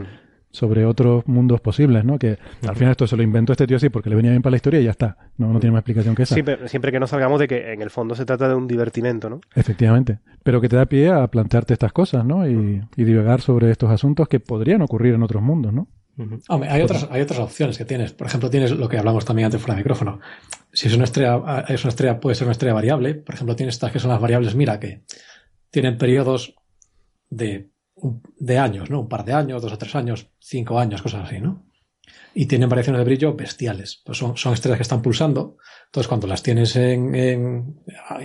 Sobre 0.55 0.87
otros 0.87 1.27
mundos 1.27 1.61
posibles, 1.61 2.05
¿no? 2.05 2.17
Que 2.17 2.39
al 2.67 2.77
final 2.77 2.93
esto 2.93 3.09
se 3.09 3.17
lo 3.17 3.25
inventó 3.25 3.53
este 3.53 3.67
tío 3.67 3.77
así 3.77 3.89
porque 3.89 4.09
le 4.09 4.15
venía 4.15 4.31
bien 4.31 4.41
para 4.41 4.53
la 4.53 4.57
historia 4.57 4.81
y 4.81 4.85
ya 4.85 4.93
está. 4.93 5.17
No, 5.37 5.53
no 5.53 5.59
tiene 5.59 5.73
más 5.73 5.81
explicación 5.81 6.15
que 6.15 6.23
esa. 6.23 6.35
Siempre, 6.35 6.69
siempre 6.69 6.93
que 6.93 7.01
no 7.01 7.09
salgamos 7.09 7.41
de 7.41 7.49
que 7.49 7.73
en 7.73 7.83
el 7.83 7.91
fondo 7.91 8.15
se 8.15 8.25
trata 8.25 8.49
de 8.49 8.55
un 8.55 8.69
divertimento, 8.69 9.29
¿no? 9.29 9.41
Efectivamente. 9.57 10.21
Pero 10.45 10.61
que 10.61 10.69
te 10.69 10.77
da 10.77 10.87
pie 10.87 11.11
a 11.11 11.27
plantearte 11.27 11.73
estas 11.73 11.93
cosas, 11.93 12.25
¿no? 12.25 12.49
Y, 12.49 12.81
y 12.97 13.05
divagar 13.05 13.41
sobre 13.41 13.69
estos 13.73 13.91
asuntos 13.91 14.29
que 14.29 14.39
podrían 14.39 14.81
ocurrir 14.83 15.15
en 15.15 15.25
otros 15.25 15.43
mundos, 15.43 15.73
¿no? 15.73 15.89
Hombre, 16.49 16.69
hay 16.71 16.83
otras, 16.83 17.09
hay 17.11 17.23
otras 17.23 17.41
opciones 17.41 17.77
que 17.77 17.85
tienes. 17.85 18.13
Por 18.13 18.29
ejemplo, 18.29 18.49
tienes 18.49 18.71
lo 18.71 18.89
que 18.89 18.97
hablamos 18.97 19.25
también 19.25 19.47
antes 19.47 19.61
fuera 19.61 19.75
de 19.75 19.81
micrófono. 19.81 20.21
Si 20.73 20.87
es 20.87 20.95
una 20.95 21.05
estrella, 21.05 21.65
es 21.67 21.83
una 21.83 21.89
estrella, 21.89 22.21
puede 22.21 22.37
ser 22.37 22.47
una 22.47 22.53
estrella 22.53 22.75
variable. 22.75 23.17
Por 23.17 23.35
ejemplo, 23.35 23.57
tienes 23.57 23.75
estas 23.75 23.91
que 23.91 23.99
son 23.99 24.13
las 24.13 24.21
variables, 24.21 24.55
mira, 24.55 24.79
que 24.79 25.03
tienen 25.71 25.99
periodos 25.99 26.55
de, 27.31 27.74
de 28.39 28.59
años, 28.59 28.91
¿no? 28.91 29.01
Un 29.01 29.09
par 29.09 29.25
de 29.25 29.33
años, 29.33 29.63
dos 29.63 29.73
o 29.73 29.79
tres 29.79 29.95
años, 29.95 30.27
cinco 30.39 30.79
años, 30.79 31.03
cosas 31.03 31.27
así, 31.27 31.41
¿no? 31.41 31.65
Y 32.35 32.47
tienen 32.47 32.69
variaciones 32.69 32.99
de 33.01 33.05
brillo 33.05 33.35
bestiales. 33.35 34.03
Pues 34.05 34.19
son, 34.19 34.37
son 34.37 34.53
estrellas 34.53 34.79
que 34.79 34.83
están 34.83 35.03
pulsando. 35.03 35.57
Entonces, 35.87 36.09
cuando 36.09 36.27
las 36.27 36.43
tienes 36.43 36.75
en, 36.77 37.15
en- 37.15 37.81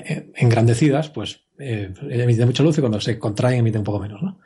en- 0.05 0.31
engrandecidas, 0.35 1.09
pues 1.09 1.41
eh, 1.59 1.93
emiten 2.09 2.47
mucha 2.47 2.63
luz 2.63 2.77
y 2.77 2.81
cuando 2.81 2.99
se 2.99 3.17
contraen 3.19 3.59
emiten 3.59 3.79
un 3.79 3.85
poco 3.85 3.99
menos, 3.99 4.21
¿no? 4.21 4.39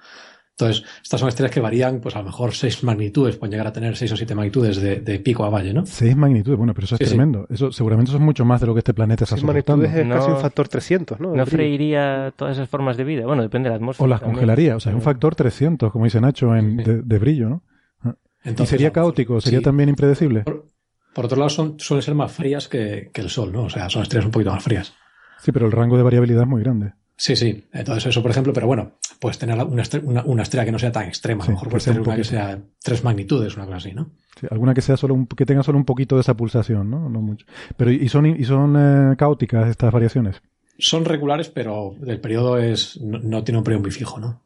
Entonces, 0.57 0.83
estas 1.01 1.19
son 1.19 1.29
estrellas 1.29 1.51
que 1.51 1.59
varían, 1.59 1.99
pues 1.99 2.15
a 2.15 2.19
lo 2.19 2.25
mejor 2.25 2.53
seis 2.53 2.83
magnitudes, 2.83 3.37
pueden 3.37 3.51
llegar 3.51 3.65
a 3.65 3.73
tener 3.73 3.95
seis 3.97 4.11
o 4.11 4.15
siete 4.17 4.35
magnitudes 4.35 4.77
de, 4.79 4.97
de 4.97 5.17
pico 5.19 5.43
a 5.45 5.49
valle, 5.49 5.73
¿no? 5.73 5.83
Seis 5.87 6.15
magnitudes, 6.15 6.57
bueno, 6.59 6.75
pero 6.75 6.85
eso 6.85 6.93
es 6.95 6.99
Sí, 6.99 7.05
sí. 7.05 7.09
tremendo. 7.11 7.47
Eso 7.49 7.71
seguramente 7.71 8.11
eso 8.11 8.17
es 8.19 8.23
mucho 8.23 8.45
más 8.45 8.61
de 8.61 8.67
lo 8.67 8.73
que 8.75 8.79
este 8.79 8.93
planeta 8.93 9.23
está 9.23 9.35
Seis 9.35 9.41
soportando. 9.41 9.87
magnitudes 9.87 10.01
es 10.03 10.07
No- 10.07 10.15
casi 10.15 10.29
un 10.31 10.37
factor 10.39 10.67
300, 10.67 11.19
¿no? 11.19 11.33
¿No 11.35 11.45
freiría 11.47 12.33
todas 12.35 12.55
esas 12.57 12.69
formas 12.69 12.97
de 12.97 13.03
vida? 13.03 13.25
Bueno, 13.25 13.41
depende 13.41 13.67
de 13.69 13.71
la 13.71 13.77
atmósfera. 13.77 14.05
O 14.05 14.07
las 14.07 14.19
también. 14.19 14.35
congelaría, 14.35 14.75
o 14.75 14.79
sea, 14.79 14.91
es 14.91 14.95
un 14.95 15.01
factor 15.01 15.33
300, 15.35 15.91
como 15.91 16.05
dice 16.05 16.21
Nacho, 16.21 16.55
en, 16.55 16.77
Sí. 16.77 16.83
de, 16.83 17.01
de 17.01 17.19
brillo, 17.19 17.49
¿no? 17.49 17.63
y 18.45 18.49
Entonces, 18.49 18.69
sería 18.69 18.87
a 18.87 18.89
lo 18.89 18.93
mejor, 18.95 19.03
caótico, 19.13 19.41
sería 19.41 19.59
sí. 19.59 19.63
también 19.63 19.89
impredecible. 19.89 20.41
Por, 20.41 20.67
por 21.15 21.25
otro 21.25 21.37
lado, 21.37 21.49
son, 21.49 21.79
suelen 21.79 22.03
ser 22.03 22.13
más 22.13 22.31
frías 22.31 22.67
que, 22.67 23.09
que 23.11 23.21
el 23.21 23.29
Sol, 23.29 23.51
¿no? 23.51 23.63
O 23.63 23.69
sea, 23.71 23.89
son 23.89 24.03
estrellas 24.03 24.25
un 24.25 24.31
poquito 24.31 24.51
más 24.51 24.63
frías. 24.63 24.93
Sí, 25.39 25.51
pero 25.51 25.65
el 25.65 25.71
rango 25.71 25.97
de 25.97 26.03
variabilidad 26.03 26.43
es 26.43 26.47
muy 26.49 26.61
grande. 26.61 26.93
Sí, 27.15 27.35
sí. 27.35 27.65
Entonces, 27.71 28.07
eso, 28.07 28.21
por 28.21 28.31
ejemplo, 28.31 28.53
pero 28.53 28.67
bueno, 28.67 28.93
puedes 29.19 29.37
tener 29.37 29.57
una 29.63 29.81
estrella, 29.83 30.05
una, 30.07 30.23
una 30.23 30.43
estrella 30.43 30.65
que 30.65 30.71
no 30.71 30.79
sea 30.79 30.91
tan 30.91 31.07
extrema. 31.07 31.45
Sí, 31.45 31.51
a 31.51 31.51
lo 31.51 31.55
mejor 31.55 31.69
puedes 31.69 31.85
tener 31.85 32.01
un 32.01 32.07
una 32.07 32.15
que 32.15 32.23
sea 32.23 32.59
tres 32.81 33.03
magnitudes, 33.03 33.55
una 33.55 33.65
cosa 33.65 33.77
así, 33.77 33.93
¿no? 33.93 34.11
Sí, 34.39 34.47
alguna 34.49 34.73
que 34.73 34.81
sea 34.81 34.97
solo 34.97 35.13
un, 35.13 35.27
que 35.27 35.45
tenga 35.45 35.63
solo 35.63 35.77
un 35.77 35.85
poquito 35.85 36.15
de 36.15 36.21
esa 36.21 36.35
pulsación, 36.35 36.89
¿no? 36.89 37.09
No 37.09 37.21
mucho. 37.21 37.45
Pero 37.77 37.91
y 37.91 38.09
son 38.09 38.25
y 38.25 38.43
son 38.43 38.75
eh, 38.77 39.15
caóticas 39.15 39.69
estas 39.69 39.91
variaciones. 39.91 40.41
Son 40.79 41.05
regulares, 41.05 41.49
pero 41.49 41.95
el 42.05 42.19
periodo 42.19 42.57
es 42.57 42.99
no, 42.99 43.19
no 43.19 43.43
tiene 43.43 43.59
un 43.59 43.63
periodo 43.63 43.83
muy 43.83 43.91
fijo, 43.91 44.19
¿no? 44.19 44.41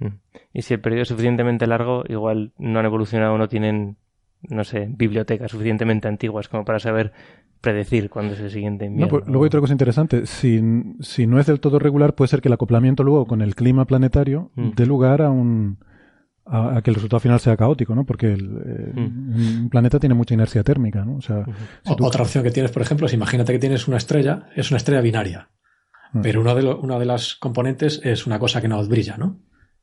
Mm. 0.00 0.18
Y 0.52 0.62
si 0.62 0.74
el 0.74 0.80
periodo 0.80 1.02
es 1.02 1.08
suficientemente 1.08 1.66
largo, 1.66 2.04
igual 2.08 2.52
no 2.58 2.80
han 2.80 2.86
evolucionado 2.86 3.34
o 3.34 3.38
no 3.38 3.48
tienen, 3.48 3.96
no 4.42 4.64
sé, 4.64 4.86
bibliotecas 4.90 5.50
suficientemente 5.50 6.08
antiguas 6.08 6.48
como 6.48 6.64
para 6.64 6.80
saber 6.80 7.12
predecir 7.62 8.10
cuándo 8.10 8.34
es 8.34 8.40
el 8.40 8.50
siguiente 8.50 8.84
No, 8.84 8.90
invierno. 8.90 9.10
pues, 9.10 9.26
luego 9.28 9.44
hay 9.44 9.46
otra 9.46 9.60
cosa 9.60 9.72
interesante. 9.72 10.26
Si, 10.26 10.60
si 11.00 11.26
no 11.26 11.40
es 11.40 11.46
del 11.46 11.60
todo 11.60 11.78
regular, 11.78 12.14
puede 12.14 12.28
ser 12.28 12.42
que 12.42 12.48
el 12.48 12.54
acoplamiento 12.54 13.02
luego 13.04 13.24
con 13.26 13.40
el 13.40 13.54
clima 13.54 13.86
planetario 13.86 14.50
Mm. 14.56 14.70
dé 14.76 14.84
lugar 14.84 15.22
a 15.22 15.30
un 15.30 15.78
a, 16.44 16.78
a 16.78 16.82
que 16.82 16.90
el 16.90 16.96
resultado 16.96 17.20
final 17.20 17.38
sea 17.38 17.56
caótico, 17.56 17.94
¿no? 17.94 18.04
Porque 18.04 18.32
el, 18.32 18.42
eh, 18.66 18.92
Mm. 19.00 19.60
un 19.62 19.68
planeta 19.70 20.00
tiene 20.00 20.14
mucha 20.16 20.34
inercia 20.34 20.64
térmica, 20.64 21.04
¿no? 21.04 21.14
O 21.16 21.20
sea, 21.22 21.44
si 21.84 21.92
O- 21.92 21.96
tú- 21.96 22.04
Otra 22.04 22.22
opción 22.22 22.42
que 22.42 22.50
tienes, 22.50 22.72
por 22.72 22.82
ejemplo, 22.82 23.06
es 23.06 23.12
imagínate 23.14 23.52
que 23.52 23.60
tienes 23.60 23.86
una 23.86 23.96
estrella, 23.96 24.48
es 24.56 24.70
una 24.72 24.78
estrella 24.78 25.00
binaria, 25.00 25.50
Mm. 26.12 26.20
pero 26.20 26.40
uno 26.40 26.56
de 26.56 26.62
lo- 26.64 26.80
una 26.80 26.98
de 26.98 27.06
las 27.06 27.36
componentes 27.36 28.00
es 28.02 28.26
una 28.26 28.40
cosa 28.40 28.60
que 28.60 28.66
no 28.66 28.84
brilla, 28.88 29.16
¿no? 29.16 29.38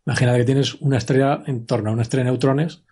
Imagínate 0.06 0.39
que 0.39 0.44
tienes 0.44 0.76
una 0.82 0.98
estrella 0.98 1.42
en 1.48 1.65
torno 1.65 1.92
a 1.92 1.94
una 1.94 2.02
estrella 2.02 2.26
de 2.26 2.32
neutrones, 2.32 2.84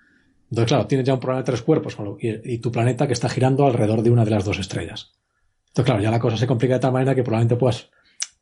entonces, 0.49 0.67
claro, 0.67 0.87
tienes 0.87 1.05
ya 1.07 1.13
un 1.13 1.19
problema 1.19 1.41
de 1.41 1.45
tres 1.45 1.61
cuerpos 1.61 1.95
con 1.95 2.05
lo- 2.05 2.17
y, 2.19 2.39
y 2.53 2.57
tu 2.59 2.71
planeta 2.71 3.07
que 3.07 3.13
está 3.13 3.29
girando 3.29 3.65
alrededor 3.65 4.01
de 4.01 4.09
una 4.11 4.25
de 4.25 4.31
las 4.31 4.45
dos 4.45 4.59
estrellas. 4.59 5.13
Entonces, 5.69 5.85
claro, 5.85 6.01
ya 6.01 6.11
la 6.11 6.19
cosa 6.19 6.37
se 6.37 6.47
complica 6.47 6.75
de 6.75 6.79
tal 6.79 6.93
manera 6.93 7.13
que 7.15 7.23
probablemente 7.23 7.55
puedas 7.57 7.89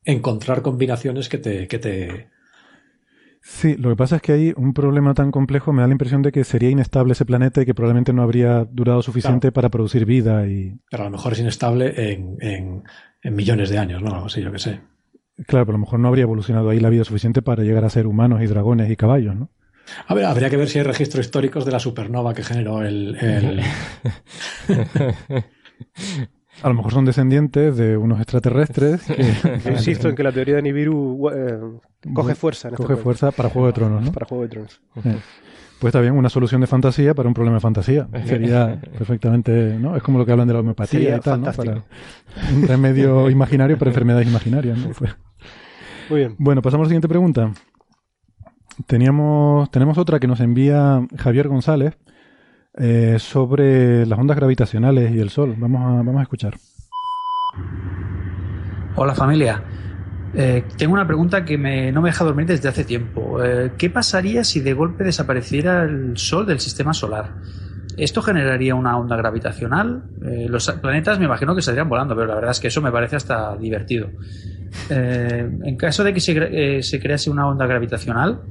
encontrar 0.04 0.62
combinaciones 0.62 1.30
que 1.30 1.38
te, 1.40 1.68
que 1.68 1.80
te, 1.80 2.30
Sí, 3.42 3.76
lo 3.78 3.90
que 3.92 3.96
pasa 3.96 4.16
es 4.16 4.22
que 4.24 4.32
hay 4.32 4.54
un 4.58 4.74
problema 4.74 5.14
tan 5.14 5.30
complejo, 5.32 5.72
me 5.72 5.82
da 5.82 5.88
la 5.88 5.94
impresión 5.94 6.24
de 6.24 6.32
que 6.32 6.44
sería 6.44 6.72
inestable 6.72 7.14
ese 7.14 7.26
planeta 7.26 7.62
y 7.62 7.66
que 7.66 7.76
probablemente 7.76 8.12
no 8.12 8.24
habría 8.24 8.66
durado 8.66 9.04
suficiente 9.04 9.52
para 9.52 9.70
producir 9.70 10.06
vida 10.06 10.48
y... 10.48 10.80
Pero 10.90 11.04
a 11.04 11.06
lo 11.06 11.12
mejor 11.12 11.34
es 11.34 11.40
inestable 11.42 12.12
en, 12.12 12.38
en, 12.42 12.84
en 13.22 13.36
millones 13.36 13.70
de 13.70 13.78
años, 13.78 14.02
¿no? 14.02 14.28
Sí, 14.30 14.42
yo 14.42 14.52
qué 14.52 14.58
sé. 14.58 14.80
Claro, 15.46 15.66
pero 15.66 15.76
a 15.76 15.80
lo 15.80 15.86
mejor 15.86 16.00
no 16.00 16.08
habría 16.08 16.24
evolucionado 16.24 16.70
ahí 16.70 16.80
la 16.80 16.90
vida 16.90 17.04
suficiente 17.04 17.44
para 17.44 17.62
llegar 17.64 17.86
a 17.86 17.90
ser 17.92 18.08
humanos 18.08 18.42
y 18.42 18.48
dragones 18.48 18.90
y 18.90 18.96
caballos, 18.96 19.36
¿no? 19.36 19.50
A 20.08 20.14
ver, 20.14 20.26
habría 20.26 20.50
que 20.50 20.58
ver 20.58 20.68
si 20.70 20.80
hay 20.80 20.84
registros 20.84 21.26
históricos 21.26 21.66
de 21.66 21.72
la 21.72 21.80
supernova 21.80 22.34
que 22.34 22.44
generó 22.44 22.82
el... 22.82 23.16
el... 23.16 23.62
A 26.64 26.70
lo 26.70 26.74
mejor 26.74 26.94
son 26.94 27.06
descendientes 27.06 27.76
de 27.76 27.98
unos 27.98 28.20
extraterrestres. 28.20 29.04
Que, 29.04 29.70
Insisto 29.72 30.08
en 30.08 30.16
que 30.16 30.24
la 30.24 30.32
teoría 30.32 30.56
de 30.56 30.62
Nibiru 30.62 31.30
eh, 31.30 31.60
coge 32.14 32.36
fuerza. 32.36 32.70
En 32.70 32.76
coge 32.76 32.94
este 32.94 33.04
fuerza 33.04 33.32
para 33.32 33.50
Juego 33.50 33.68
de 33.68 33.74
Tronos, 33.74 34.04
¿no? 34.04 34.12
Para 34.12 34.26
Juego 34.26 34.44
de 34.44 34.50
Tronos. 34.50 34.82
Eh, 35.04 35.18
pues 35.80 35.92
está 35.92 36.00
bien, 36.00 36.14
una 36.14 36.30
solución 36.30 36.62
de 36.62 36.68
fantasía 36.68 37.14
para 37.14 37.28
un 37.28 37.34
problema 37.34 37.58
de 37.58 37.62
fantasía. 37.62 38.08
Sería 38.26 38.80
perfectamente, 38.98 39.78
¿no? 39.78 39.98
Es 39.98 40.04
como 40.04 40.18
lo 40.18 40.26
que 40.26 40.32
hablan 40.32 40.48
de 40.48 40.54
la 40.54 40.62
homeopatía 40.62 41.00
Sería 41.00 41.18
y 41.18 41.20
tal, 41.20 41.42
¿no? 41.42 41.52
Para 41.52 41.84
un 42.54 42.68
remedio 42.68 43.30
imaginario 43.30 43.78
para 43.78 43.92
enfermedades 43.92 44.28
imaginarias, 44.28 44.78
¿no? 44.78 44.90
Pues- 44.98 45.16
Muy 46.10 46.20
bien. 46.20 46.36
Bueno, 46.38 46.62
pasamos 46.62 46.86
a 46.86 46.86
la 46.86 46.90
siguiente 46.90 47.10
pregunta. 47.10 47.52
Teníamos, 48.88 49.72
tenemos 49.72 49.98
otra 49.98 50.20
que 50.20 50.28
nos 50.28 50.40
envía 50.42 51.06
Javier 51.18 51.48
González 51.48 51.98
eh, 52.78 53.16
sobre 53.20 54.06
las 54.06 54.20
ondas 54.20 54.36
gravitacionales 54.38 55.12
y 55.14 55.20
el 55.20 55.30
Sol. 55.30 55.56
Vamos 55.58 55.82
a, 55.82 55.88
vamos 56.04 56.18
a 56.18 56.24
escuchar. 56.24 56.56
Hola 58.96 59.16
familia. 59.16 59.64
Eh, 60.34 60.66
tengo 60.78 60.94
una 60.94 61.08
pregunta 61.08 61.46
que 61.46 61.58
me- 61.58 61.92
no 61.94 62.02
me 62.02 62.10
deja 62.10 62.26
dormir 62.26 62.46
desde 62.48 62.68
hace 62.68 62.84
tiempo. 62.84 63.42
Eh, 63.42 63.72
¿Qué 63.78 63.90
pasaría 63.90 64.44
si 64.44 64.60
de 64.60 64.74
golpe 64.74 65.06
desapareciera 65.06 65.84
el 65.84 66.18
Sol 66.18 66.46
del 66.46 66.60
sistema 66.60 66.94
solar? 66.94 67.32
¿Esto 67.98 68.22
generaría 68.22 68.76
una 68.76 68.98
onda 68.98 69.16
gravitacional? 69.16 70.04
Los 70.50 70.70
planetas 70.82 71.18
me 71.18 71.26
imagino 71.26 71.56
que 71.56 71.62
saldrían 71.62 71.88
volando, 71.88 72.14
pero 72.14 72.28
la 72.28 72.36
verdad 72.36 72.52
es 72.52 72.60
que 72.60 72.68
eso 72.68 72.82
me 72.82 72.92
parece 72.92 73.16
hasta 73.16 73.56
divertido. 73.56 74.10
En 74.90 75.78
caso 75.78 76.04
de 76.04 76.14
que 76.14 76.20
se 76.20 77.00
crease 77.00 77.30
una 77.30 77.48
onda 77.48 77.66
gravitacional, 77.66 78.42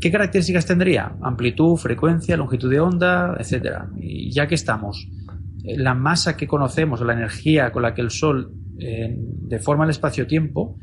¿qué 0.00 0.10
características 0.10 0.66
tendría? 0.66 1.16
Amplitud, 1.22 1.76
frecuencia, 1.76 2.36
longitud 2.36 2.70
de 2.70 2.80
onda, 2.80 3.36
etcétera. 3.38 3.88
Y 3.98 4.30
ya 4.30 4.46
que 4.46 4.54
estamos, 4.54 5.08
eh, 5.64 5.76
la 5.76 5.94
masa 5.94 6.36
que 6.36 6.46
conocemos, 6.46 7.00
la 7.00 7.12
energía 7.12 7.70
con 7.72 7.82
la 7.82 7.94
que 7.94 8.00
el 8.00 8.10
Sol 8.10 8.52
eh, 8.78 9.14
deforma 9.16 9.84
el 9.84 9.90
espacio-tiempo, 9.90 10.76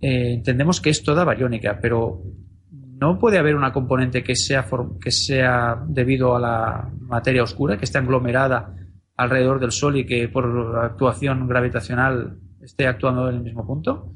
eh, 0.00 0.34
entendemos 0.34 0.80
que 0.80 0.90
es 0.90 1.02
toda 1.02 1.24
bariónica, 1.24 1.78
pero 1.80 2.22
no 2.70 3.18
puede 3.18 3.38
haber 3.38 3.56
una 3.56 3.72
componente 3.72 4.22
que 4.22 4.36
sea, 4.36 4.66
que 5.00 5.10
sea 5.10 5.82
debido 5.86 6.36
a 6.36 6.40
la 6.40 6.90
materia 7.00 7.42
oscura, 7.42 7.76
que 7.76 7.84
esté 7.84 7.98
aglomerada 7.98 8.74
alrededor 9.16 9.60
del 9.60 9.72
Sol 9.72 9.96
y 9.96 10.06
que 10.06 10.28
por 10.28 10.78
actuación 10.82 11.46
gravitacional 11.48 12.38
esté 12.60 12.86
actuando 12.86 13.28
en 13.28 13.36
el 13.36 13.42
mismo 13.42 13.66
punto. 13.66 14.12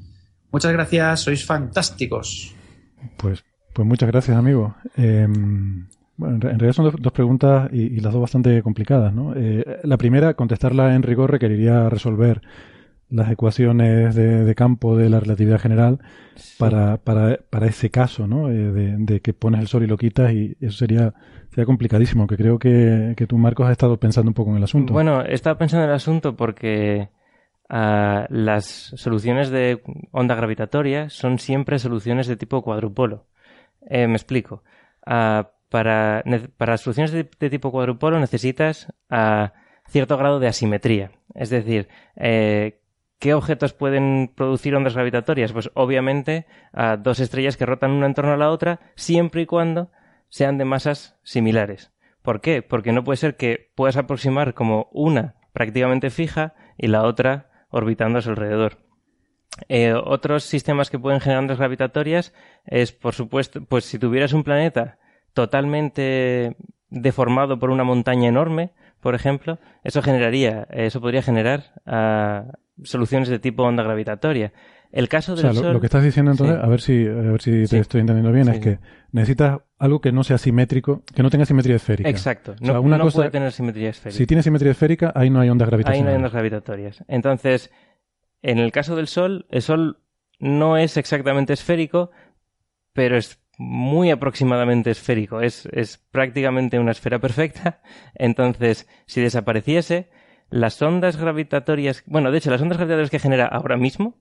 Muchas 0.51 0.71
gracias, 0.71 1.21
sois 1.21 1.45
fantásticos. 1.45 2.55
Pues, 3.17 3.43
pues 3.77 3.87
muchas 3.87 4.09
gracias, 4.09 4.35
amigo. 4.35 4.73
Eh, 4.97 5.27
bueno, 6.17 6.35
en, 6.35 6.41
re- 6.41 6.51
en 6.51 6.59
realidad 6.59 6.73
son 6.73 6.85
dos, 6.85 6.95
dos 6.99 7.13
preguntas 7.13 7.69
y, 7.71 7.81
y 7.83 7.99
las 7.99 8.11
dos 8.11 8.21
bastante 8.23 8.63
complicadas, 8.63 9.13
¿no? 9.13 9.33
Eh, 9.35 9.63
la 9.83 9.97
primera, 9.97 10.33
contestarla 10.33 10.95
en 10.95 11.03
rigor 11.03 11.29
requeriría 11.29 11.87
resolver 11.87 12.41
las 13.11 13.29
ecuaciones 13.29 14.15
de, 14.15 14.43
de 14.43 14.55
campo 14.55 14.97
de 14.97 15.09
la 15.11 15.19
relatividad 15.19 15.59
general 15.59 15.99
para, 16.57 16.97
para, 16.97 17.37
para 17.51 17.67
ese 17.67 17.91
caso, 17.91 18.25
¿no? 18.25 18.49
Eh, 18.49 18.55
de, 18.55 18.97
de 18.97 19.19
que 19.21 19.33
pones 19.33 19.61
el 19.61 19.67
sol 19.67 19.83
y 19.83 19.87
lo 19.87 19.95
quitas 19.95 20.33
y 20.33 20.57
eso 20.59 20.75
sería, 20.79 21.13
sería 21.51 21.65
complicadísimo, 21.65 22.23
aunque 22.23 22.35
creo 22.35 22.57
que, 22.57 23.13
que 23.15 23.27
tú, 23.27 23.37
Marcos, 23.37 23.67
has 23.67 23.73
estado 23.73 23.97
pensando 23.97 24.31
un 24.31 24.33
poco 24.33 24.49
en 24.51 24.57
el 24.57 24.63
asunto. 24.63 24.93
Bueno, 24.93 25.23
he 25.23 25.35
estado 25.35 25.55
pensando 25.59 25.83
en 25.83 25.89
el 25.91 25.95
asunto 25.95 26.35
porque 26.35 27.09
ah, 27.69 28.25
las 28.29 28.65
soluciones 28.95 29.51
de 29.51 29.81
onda 30.11 30.33
gravitatoria 30.33 31.09
son 31.09 31.37
siempre 31.37 31.77
soluciones 31.77 32.25
de 32.25 32.37
tipo 32.37 32.63
cuadrupolo. 32.63 33.27
Eh, 33.89 34.07
me 34.07 34.15
explico. 34.15 34.63
Ah, 35.05 35.51
para, 35.69 36.23
para 36.57 36.77
soluciones 36.77 37.11
de, 37.11 37.23
tipo 37.49 37.71
cuadrupolo 37.71 38.19
necesitas 38.19 38.93
ah, 39.09 39.53
cierto 39.87 40.17
grado 40.17 40.39
de 40.39 40.47
asimetría. 40.47 41.11
Es 41.33 41.49
decir, 41.49 41.87
eh, 42.15 42.81
¿qué 43.19 43.33
objetos 43.33 43.73
pueden 43.73 44.31
producir 44.33 44.75
ondas 44.75 44.93
gravitatorias? 44.93 45.51
Pues 45.51 45.69
obviamente 45.73 46.45
ah, 46.73 46.97
dos 46.97 47.19
estrellas 47.19 47.57
que 47.57 47.65
rotan 47.65 47.91
una 47.91 48.05
en 48.05 48.13
torno 48.13 48.33
a 48.33 48.37
la 48.37 48.51
otra 48.51 48.79
siempre 48.95 49.41
y 49.41 49.45
cuando 49.45 49.91
sean 50.29 50.57
de 50.57 50.65
masas 50.65 51.17
similares. 51.23 51.91
¿Por 52.21 52.41
qué? 52.41 52.61
Porque 52.61 52.91
no 52.91 53.03
puede 53.03 53.17
ser 53.17 53.37
que 53.37 53.71
puedas 53.75 53.97
aproximar 53.97 54.53
como 54.53 54.89
una 54.91 55.35
prácticamente 55.53 56.09
fija 56.09 56.55
y 56.77 56.87
la 56.87 57.03
otra 57.03 57.49
su 57.71 58.29
alrededor. 58.29 58.86
Eh, 59.69 59.93
otros 59.93 60.43
sistemas 60.43 60.89
que 60.89 60.99
pueden 60.99 61.19
generar 61.19 61.41
ondas 61.41 61.57
gravitatorias 61.57 62.33
es, 62.65 62.91
por 62.91 63.13
supuesto, 63.13 63.61
pues 63.63 63.85
si 63.85 63.97
tuvieras 63.99 64.33
un 64.33 64.43
planeta 64.43 64.97
totalmente 65.33 66.55
deformado 66.89 67.59
por 67.59 67.69
una 67.69 67.83
montaña 67.83 68.29
enorme, 68.29 68.71
por 69.01 69.15
ejemplo, 69.15 69.59
eso 69.83 70.01
generaría, 70.01 70.67
eso 70.71 71.01
podría 71.01 71.21
generar 71.21 71.73
ah, 71.85 72.45
soluciones 72.83 73.29
de 73.29 73.39
tipo 73.39 73.63
onda 73.63 73.83
gravitatoria. 73.83 74.53
El 74.91 75.09
caso 75.09 75.33
O 75.33 75.35
del 75.35 75.41
sea, 75.41 75.53
lo, 75.53 75.59
Sol... 75.59 75.73
lo 75.73 75.79
que 75.81 75.87
estás 75.87 76.03
diciendo 76.03 76.31
entonces, 76.31 76.55
Sí. 76.57 76.61
a 76.65 76.69
ver 76.69 76.81
si, 76.81 77.05
a 77.07 77.11
ver 77.31 77.41
si 77.41 77.51
te 77.51 77.67
Sí. 77.67 77.77
estoy 77.77 78.01
entendiendo 78.01 78.31
bien, 78.31 78.45
Sí, 78.45 78.51
es 78.51 78.59
que 78.59 78.79
necesitas 79.11 79.59
algo 79.79 79.99
que 79.99 80.11
no 80.13 80.23
sea 80.23 80.37
simétrico, 80.37 81.03
que 81.13 81.21
no 81.23 81.29
tenga 81.29 81.45
simetría 81.45 81.75
esférica. 81.75 82.09
Exacto. 82.09 82.53
O 82.53 82.57
sea, 82.65 82.73
No, 82.75 82.81
una 82.81 82.97
no 82.97 83.03
cosa- 83.03 83.17
puede 83.17 83.31
tener 83.31 83.51
simetría 83.51 83.89
esférica. 83.89 84.17
Si 84.17 84.25
tiene 84.25 84.43
simetría 84.43 84.71
esférica, 84.71 85.11
ahí 85.13 85.29
no 85.29 85.41
hay 85.41 85.49
ondas 85.49 85.65
Ahí 85.67 85.71
gravitacionales. 85.71 86.03
no 86.05 86.09
hay 86.09 86.15
ondas 86.15 86.31
gravitatorias. 86.31 87.03
Entonces, 87.09 87.69
en 88.41 88.59
el 88.59 88.71
caso 88.71 88.95
del 88.95 89.07
Sol, 89.07 89.45
el 89.49 89.61
Sol 89.61 89.99
no 90.39 90.77
es 90.77 90.97
exactamente 90.97 91.53
esférico, 91.53 92.11
pero 92.93 93.17
es 93.17 93.39
muy 93.57 94.11
aproximadamente 94.11 94.91
esférico. 94.91 95.41
Es, 95.41 95.67
es 95.71 95.97
prácticamente 96.11 96.77
una 96.79 96.91
esfera 96.91 97.19
perfecta. 97.19 97.81
Entonces, 98.15 98.87
si 99.07 99.21
desapareciese, 99.21 100.09
las 100.49 100.81
ondas 100.81 101.17
gravitatorias. 101.17 102.03
Bueno, 102.05 102.31
de 102.31 102.37
hecho, 102.37 102.51
las 102.51 102.61
ondas 102.61 102.77
gravitatorias 102.77 103.09
que 103.09 103.19
genera 103.19 103.47
ahora 103.47 103.77
mismo. 103.77 104.15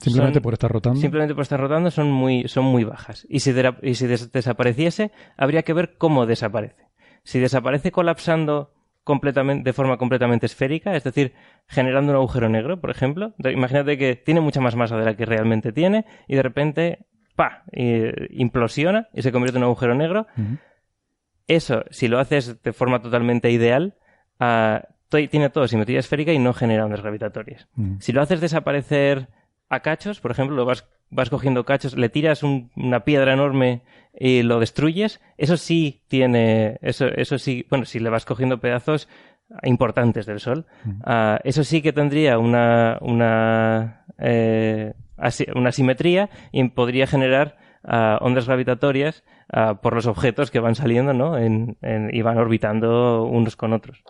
Simplemente 0.00 0.36
son- 0.38 0.42
por 0.42 0.52
estar 0.54 0.70
rotando. 0.70 1.00
Simplemente 1.00 1.34
por 1.34 1.42
estar 1.42 1.60
rotando 1.60 1.90
son 1.90 2.10
muy, 2.10 2.48
son 2.48 2.64
muy 2.64 2.84
bajas. 2.84 3.26
Y 3.28 3.40
si, 3.40 3.52
y 3.82 3.94
si 3.94 4.06
des- 4.06 4.30
desapareciese, 4.32 5.10
habría 5.36 5.62
que 5.62 5.72
ver 5.72 5.96
cómo 5.98 6.26
desaparece. 6.26 6.86
Si 7.24 7.38
desaparece 7.38 7.92
colapsando 7.92 8.72
completamente, 9.04 9.64
de 9.64 9.72
forma 9.72 9.96
completamente 9.96 10.46
esférica, 10.46 10.94
es 10.94 11.04
decir, 11.04 11.32
generando 11.66 12.12
un 12.12 12.16
agujero 12.18 12.48
negro, 12.48 12.80
por 12.80 12.90
ejemplo, 12.90 13.34
imagínate 13.38 13.96
que 13.98 14.16
tiene 14.16 14.40
mucha 14.40 14.60
más 14.60 14.76
masa 14.76 14.96
de 14.96 15.04
la 15.04 15.14
que 15.16 15.24
realmente 15.26 15.72
tiene 15.72 16.04
y 16.28 16.36
de 16.36 16.42
repente, 16.42 17.06
¡pa! 17.36 17.64
y- 17.72 18.40
implosiona 18.42 19.08
y 19.14 19.22
se 19.22 19.32
convierte 19.32 19.58
en 19.58 19.64
un 19.64 19.68
agujero 19.70 19.94
negro. 19.94 20.26
Eso, 21.46 21.84
si 21.90 22.06
lo 22.08 22.18
haces 22.20 22.62
de 22.62 22.72
forma 22.72 23.02
totalmente 23.02 23.50
ideal, 23.50 23.94
ah, 24.38 24.84
tiene 25.08 25.50
todo 25.50 25.66
simetría 25.66 25.98
esférica 25.98 26.32
y 26.32 26.38
no 26.38 26.52
genera 26.52 26.84
ondas 26.84 27.00
gravitatorias. 27.02 27.68
Si 28.00 28.12
lo 28.12 28.22
haces 28.22 28.40
desaparecer 28.40 29.28
a 29.68 29.80
cachos, 29.80 30.20
por 30.20 30.30
ejemplo, 30.30 30.54
lo 30.54 30.64
vas, 30.64 30.86
vas 31.10 31.30
cogiendo 31.30 31.64
cachos, 31.64 31.96
le 31.96 32.08
tiras 32.08 32.42
un- 32.42 32.70
una 32.76 33.00
piedra 33.00 33.32
enorme 33.32 33.82
y 34.18 34.42
lo 34.42 34.60
destruyes, 34.60 35.20
eso 35.38 35.56
sí 35.56 36.02
tiene, 36.08 36.78
eso, 36.82 37.06
eso 37.06 37.38
sí, 37.38 37.66
bueno, 37.70 37.84
si 37.84 37.98
le 38.00 38.10
vas 38.10 38.24
cogiendo 38.24 38.58
pedazos 38.60 39.08
importantes 39.64 40.26
del 40.26 40.40
Sol, 40.40 40.66
ah, 41.04 41.40
eso 41.44 41.64
sí 41.64 41.82
que 41.82 41.92
tendría 41.92 42.38
una, 42.38 42.98
una, 43.00 44.04
eh, 44.18 44.94
asi- 45.16 45.46
una 45.54 45.72
simetría 45.72 46.30
y 46.52 46.62
podría 46.68 47.06
generar 47.06 47.56
ah, 47.82 48.18
ondas 48.20 48.46
gravitatorias 48.46 49.24
ah, 49.52 49.80
por 49.82 49.94
los 49.94 50.06
objetos 50.06 50.50
que 50.50 50.60
van 50.60 50.74
saliendo, 50.74 51.12
¿no? 51.14 51.38
En, 51.38 51.76
en- 51.82 52.10
y 52.14 52.22
van 52.22 52.36
orbitando 52.38 53.24
unos 53.24 53.56
con 53.56 53.72
otros. 53.72 54.04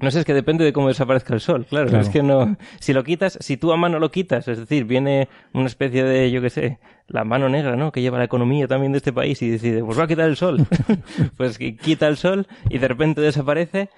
No 0.00 0.10
sé, 0.10 0.20
es 0.20 0.24
que 0.24 0.34
depende 0.34 0.64
de 0.64 0.72
cómo 0.72 0.88
desaparezca 0.88 1.34
el 1.34 1.40
sol, 1.40 1.66
claro, 1.66 1.88
Claro. 1.88 2.02
Es 2.02 2.10
que 2.10 2.22
no. 2.22 2.56
Si 2.78 2.92
lo 2.92 3.04
quitas, 3.04 3.38
si 3.40 3.56
tú 3.56 3.72
a 3.72 3.76
mano 3.76 3.98
lo 3.98 4.10
quitas, 4.10 4.48
es 4.48 4.58
decir, 4.58 4.84
viene 4.84 5.28
una 5.52 5.66
especie 5.66 6.04
de, 6.04 6.30
yo 6.30 6.40
qué 6.40 6.50
sé, 6.50 6.78
la 7.06 7.24
mano 7.24 7.48
negra, 7.48 7.76
¿no? 7.76 7.92
Que 7.92 8.00
lleva 8.00 8.18
la 8.18 8.24
economía 8.24 8.66
también 8.66 8.92
de 8.92 8.98
este 8.98 9.12
país 9.12 9.40
y 9.42 9.50
decide, 9.50 9.82
pues 9.84 9.98
va 9.98 10.04
a 10.04 10.08
quitar 10.08 10.28
el 10.28 10.36
sol. 10.36 10.66
pues 11.36 11.58
que 11.58 11.76
quita 11.76 12.08
el 12.08 12.16
sol 12.16 12.46
y 12.68 12.78
de 12.78 12.88
repente 12.88 13.20
desaparece. 13.20 13.90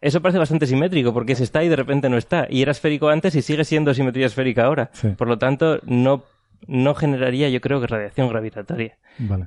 Eso 0.00 0.22
parece 0.22 0.38
bastante 0.38 0.66
simétrico 0.66 1.12
porque 1.12 1.34
se 1.34 1.42
está 1.42 1.64
y 1.64 1.68
de 1.68 1.74
repente 1.76 2.08
no 2.08 2.18
está. 2.18 2.46
Y 2.48 2.62
era 2.62 2.70
esférico 2.70 3.08
antes 3.08 3.34
y 3.34 3.42
sigue 3.42 3.64
siendo 3.64 3.92
simetría 3.94 4.26
esférica 4.26 4.64
ahora. 4.64 4.90
Sí. 4.92 5.08
Por 5.08 5.26
lo 5.26 5.38
tanto, 5.38 5.80
no 5.84 6.22
no 6.66 6.94
generaría, 6.94 7.48
yo 7.48 7.60
creo 7.60 7.80
que 7.80 7.86
radiación 7.86 8.28
gravitatoria. 8.28 8.96
Vale. 9.18 9.46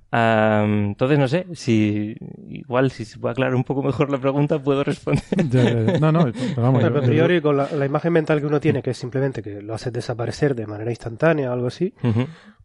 Entonces, 0.64 1.18
no 1.20 1.28
sé, 1.28 1.46
si 1.54 2.16
igual 2.50 2.92
si 2.92 3.06
se 3.06 3.20
puede 3.20 3.34
aclarar 3.34 3.56
un 3.56 3.64
poco 3.64 3.84
mejor 3.84 4.10
la 4.12 4.18
pregunta, 4.18 4.60
puedo 4.60 4.84
responder. 4.84 5.24
Ya, 5.50 5.64
ya, 5.64 5.82
ya. 5.94 6.00
No, 6.00 6.12
no, 6.12 6.26
pero 6.32 6.62
vamos. 6.62 6.82
Bueno, 6.82 6.96
yo- 6.98 7.04
a 7.04 7.08
priori, 7.08 7.42
con 7.42 7.58
la, 7.58 7.70
la 7.72 7.86
imagen 7.86 8.14
mental 8.14 8.40
que 8.40 8.46
uno 8.48 8.60
tiene, 8.60 8.82
que 8.82 8.92
es 8.92 8.98
simplemente 8.98 9.42
que 9.42 9.62
lo 9.62 9.74
haces 9.74 9.94
desaparecer 9.94 10.56
de 10.56 10.68
manera 10.68 10.90
instantánea 10.92 11.50
o 11.50 11.54
algo 11.54 11.68
así. 11.68 11.94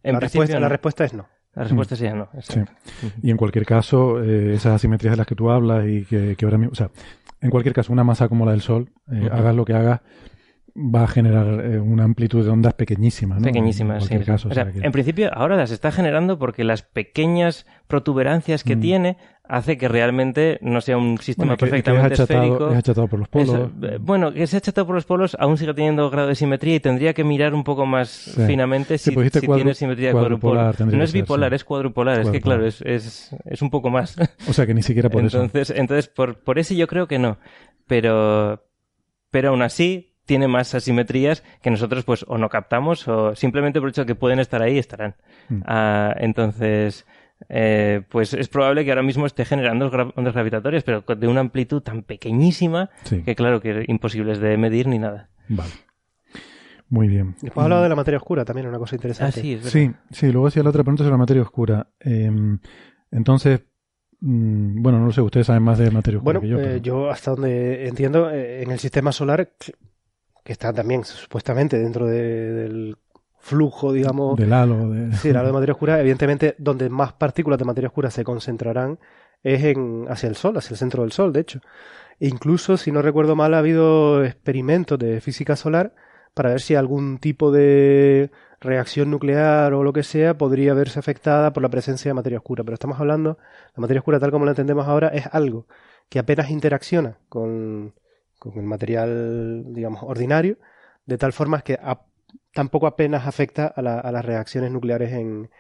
En 0.03 0.13
la, 0.13 0.21
respuesta, 0.21 0.55
no. 0.55 0.61
la 0.61 0.69
respuesta 0.69 1.05
es 1.05 1.15
no. 1.15 1.27
La 1.55 1.63
respuesta 1.65 1.97
sería 1.97 2.15
no. 2.15 2.29
Sí. 2.35 2.61
exacto. 2.61 2.73
Y 3.23 3.31
en 3.31 3.37
cualquier 3.37 3.65
caso, 3.65 4.23
eh, 4.23 4.55
esas 4.55 4.75
asimetrías 4.75 5.13
de 5.13 5.17
las 5.17 5.27
que 5.27 5.35
tú 5.35 5.51
hablas 5.51 5.87
y 5.87 6.05
que, 6.05 6.37
que 6.37 6.45
ahora 6.45 6.59
mismo, 6.59 6.73
o 6.73 6.75
sea, 6.77 6.91
en 7.41 7.51
cualquier 7.51 7.75
caso, 7.75 7.93
una 7.93 8.05
masa 8.05 8.29
como 8.29 8.45
la 8.45 8.53
del 8.53 8.61
Sol, 8.61 8.91
eh, 9.11 9.29
hagas 9.33 9.55
lo 9.57 9.65
que 9.65 9.73
hagas, 9.75 10.01
va 10.79 11.05
a 11.05 11.09
generar 11.09 11.65
eh, 11.65 11.81
una 11.81 12.05
amplitud 12.05 12.45
de 12.45 12.51
ondas 12.51 12.75
pequeñísima, 12.75 13.37
¿no? 13.37 13.43
Pequeñísimas, 13.43 13.97
en 13.97 14.01
sí. 14.03 14.09
cualquier 14.09 14.27
caso. 14.27 14.49
O 14.49 14.51
o 14.51 14.55
sea, 14.55 14.65
sea 14.65 14.73
que- 14.75 14.87
En 14.87 14.93
principio, 14.93 15.31
ahora 15.33 15.57
las 15.57 15.71
está 15.71 15.91
generando 15.91 16.39
porque 16.39 16.65
las 16.65 16.83
pequeñas 16.83 17.65
protuberancias 17.87 18.63
que 18.63 18.77
Mm. 18.77 18.81
tiene 18.81 19.17
hace 19.49 19.79
que 19.79 19.87
realmente 19.89 20.59
no 20.61 20.81
sea 20.81 20.99
un 20.99 21.19
sistema 21.19 21.51
bueno, 21.55 21.57
que- 21.57 21.65
que 21.67 21.71
perfectamente 21.71 22.15
es 22.15 22.21
achatado, 22.21 22.43
esférico. 22.43 22.71
es 22.73 22.79
achatado 22.79 23.07
por 23.09 23.19
los 23.21 23.29
polos. 23.29 23.49
Eso, 23.49 23.71
eh, 23.83 23.99
bueno, 24.01 24.33
que 24.35 24.47
se 24.49 24.57
ha 24.57 24.59
achatado 24.59 24.87
por 24.87 24.97
los 24.97 25.05
polos 25.07 25.37
aún 25.39 25.57
sigue 25.57 25.73
teniendo 25.73 26.11
grado 26.11 26.29
de 26.29 26.35
simetría 26.35 26.75
y 26.75 26.81
tendría 26.81 27.15
que 27.15 27.23
mirar 27.25 27.55
un 27.55 27.63
poco 27.65 27.87
más 27.87 28.09
Sí. 28.09 28.43
finamente 28.47 28.99
si, 28.99 29.13
pues 29.13 29.33
si 29.33 29.41
tiene 29.41 29.73
simetría 29.73 30.11
cuadrupolar 30.13 30.75
cuadrupolar. 30.75 30.93
No 30.95 30.99
que 30.99 31.05
es 31.05 31.11
ser, 31.13 31.21
bipolar, 31.23 31.51
sí. 31.53 31.57
es 31.57 31.65
cuadrupolar. 31.65 32.21
Es 32.21 32.31
que 32.31 32.41
claro, 32.41 32.67
es, 32.67 32.83
es, 32.83 33.35
es 33.45 33.63
un 33.63 33.71
poco 33.71 33.89
más. 33.89 34.17
O 34.49 34.53
sea 34.53 34.67
que 34.67 34.75
ni 34.75 34.83
siquiera 34.83 35.09
por 35.09 35.25
eso. 35.25 35.41
entonces, 35.41 35.77
entonces 35.79 36.09
por, 36.09 36.41
por 36.43 36.59
ese 36.59 36.75
yo 36.77 36.87
creo 36.89 37.07
que 37.07 37.19
no. 37.21 37.39
Pero, 37.87 38.65
pero 39.31 39.51
aún 39.51 39.63
así 39.63 40.16
tiene 40.27 40.49
más 40.49 40.75
asimetrías 40.75 41.43
que 41.63 41.71
nosotros 41.71 42.05
pues 42.05 42.25
o 42.29 42.37
no 42.37 42.49
captamos 42.49 43.07
o 43.09 43.35
simplemente 43.35 43.81
por 43.81 43.89
el 43.89 43.91
hecho 43.93 44.03
de 44.03 44.07
que 44.09 44.15
pueden 44.15 44.39
estar 44.41 44.61
ahí 44.61 44.77
estarán. 44.79 45.15
Mm. 45.49 45.61
Ah, 45.65 46.15
entonces, 46.19 47.07
eh, 47.49 48.03
pues 48.11 48.35
es 48.35 48.49
probable 48.49 48.85
que 48.85 48.91
ahora 48.91 49.03
mismo 49.03 49.25
esté 49.27 49.45
generando 49.45 49.91
gra- 49.91 50.13
ondas 50.17 50.35
gravitatorias, 50.35 50.85
pero 50.85 51.03
de 51.03 51.29
una 51.29 51.41
amplitud 51.41 51.81
tan 51.83 52.03
pequeñísima 52.03 52.91
Sí. 53.05 53.23
que 53.23 53.35
claro 53.35 53.61
que 53.61 53.85
imposibles 53.89 54.39
de 54.41 54.57
medir 54.57 54.87
ni 54.89 54.99
nada. 54.99 55.29
Vale. 55.49 55.71
Muy 56.89 57.09
bien. 57.09 57.35
Después 57.43 57.65
hablado 57.65 57.83
de 57.83 57.89
la 57.89 57.97
materia 57.97 58.19
oscura 58.19 58.45
también, 58.45 58.69
una 58.69 58.79
cosa 58.79 58.95
Ah, 58.95 58.99
interesante. 58.99 59.41
sí, 59.41 59.55
es 59.55 59.59
verdad. 59.59 59.71
Sí, 59.73 59.91
sí, 60.13 60.31
luego 60.33 60.47
hacía 60.47 60.63
la 60.63 60.71
otra 60.71 60.85
pregunta 60.85 61.03
sobre 61.03 61.15
la 61.15 61.19
materia 61.19 61.43
oscura. 61.43 61.89
Eh, 62.01 62.31
entonces, 63.11 63.61
mm, 64.21 64.83
bueno, 64.83 65.01
no 65.01 65.07
lo 65.07 65.13
sé, 65.13 65.21
ustedes 65.21 65.47
saben 65.49 65.65
más 65.65 65.79
de 65.79 65.91
materia 65.91 66.19
oscura 66.19 66.39
Bueno, 66.39 66.41
que 66.41 66.49
yo. 66.49 66.61
eh, 66.77 66.81
yo 66.81 67.11
hasta 67.11 67.33
donde 67.33 67.89
entiendo, 67.89 68.31
eh, 68.31 68.63
en 68.63 68.71
el 68.71 68.79
sistema 68.79 69.11
solar, 69.11 69.51
que- 70.47 70.53
está 70.53 70.73
también 70.73 71.05
supuestamente 71.05 71.79
dentro 71.79 72.07
de- 72.07 72.53
del 72.53 72.97
flujo, 73.39 73.93
digamos, 73.93 74.37
Del 74.39 74.53
halo. 74.53 74.91
De... 74.91 75.13
sí, 75.17 75.29
el 75.29 75.37
halo 75.37 75.49
de 75.49 75.53
materia 75.53 75.73
oscura, 75.75 76.01
evidentemente 76.01 76.55
donde 76.59 76.89
más 76.89 77.13
partículas 77.13 77.59
de 77.59 77.65
materia 77.65 77.89
oscura 77.89 78.11
se 78.11 78.25
concentrarán 78.25 78.99
es 79.43 79.63
en, 79.63 80.07
hacia 80.09 80.29
el 80.29 80.35
Sol, 80.35 80.57
hacia 80.57 80.75
el 80.75 80.79
centro 80.79 81.03
del 81.03 81.13
Sol, 81.13 81.33
de 81.33 81.41
hecho. 81.41 81.61
Incluso, 82.19 82.77
si 82.77 82.91
no 82.91 83.03
recuerdo 83.03 83.37
mal, 83.37 83.55
ha 83.55 83.59
habido 83.59 84.25
experimentos 84.25 84.99
de 84.99 85.21
física 85.21 85.55
solar 85.55 85.95
para 86.35 86.51
ver 86.51 86.61
si 86.61 86.75
algún 86.75 87.19
tipo 87.19 87.53
de 87.53 88.31
reacción 88.61 89.11
nuclear 89.11 89.75
o 89.75 89.85
lo 89.85 89.93
que 89.93 90.03
sea 90.03 90.37
podría 90.39 90.75
verse 90.75 90.99
afectada 90.99 91.53
por 91.53 91.63
la 91.63 91.69
presencia 91.69 92.09
de 92.09 92.15
materia 92.15 92.39
oscura. 92.39 92.65
Pero 92.65 92.75
estamos 92.75 92.99
hablando, 92.99 93.39
la 93.77 93.81
materia 93.81 94.01
oscura 94.01 94.19
tal 94.19 94.31
como 94.31 94.45
la 94.47 94.53
entendemos 94.53 94.87
ahora 94.89 95.09
es 95.09 95.27
algo 95.33 95.67
que 96.09 96.19
apenas 96.19 96.51
interacciona 96.51 97.19
con, 97.29 97.93
con 98.39 98.55
el 98.59 98.65
material, 98.65 99.65
digamos, 99.69 100.03
ordinario, 100.03 100.59
de 101.07 101.19
tal 101.19 101.33
forma 101.33 101.63
que 101.63 101.75
a- 101.75 102.03
tampoco 102.55 102.87
apenas 102.87 103.27
afecta 103.27 103.67
a, 103.67 103.83
la- 103.83 104.01
a 104.01 104.13
las 104.13 104.25
reacciones 104.25 104.71
nucleares 104.71 105.13
en, 105.13 105.51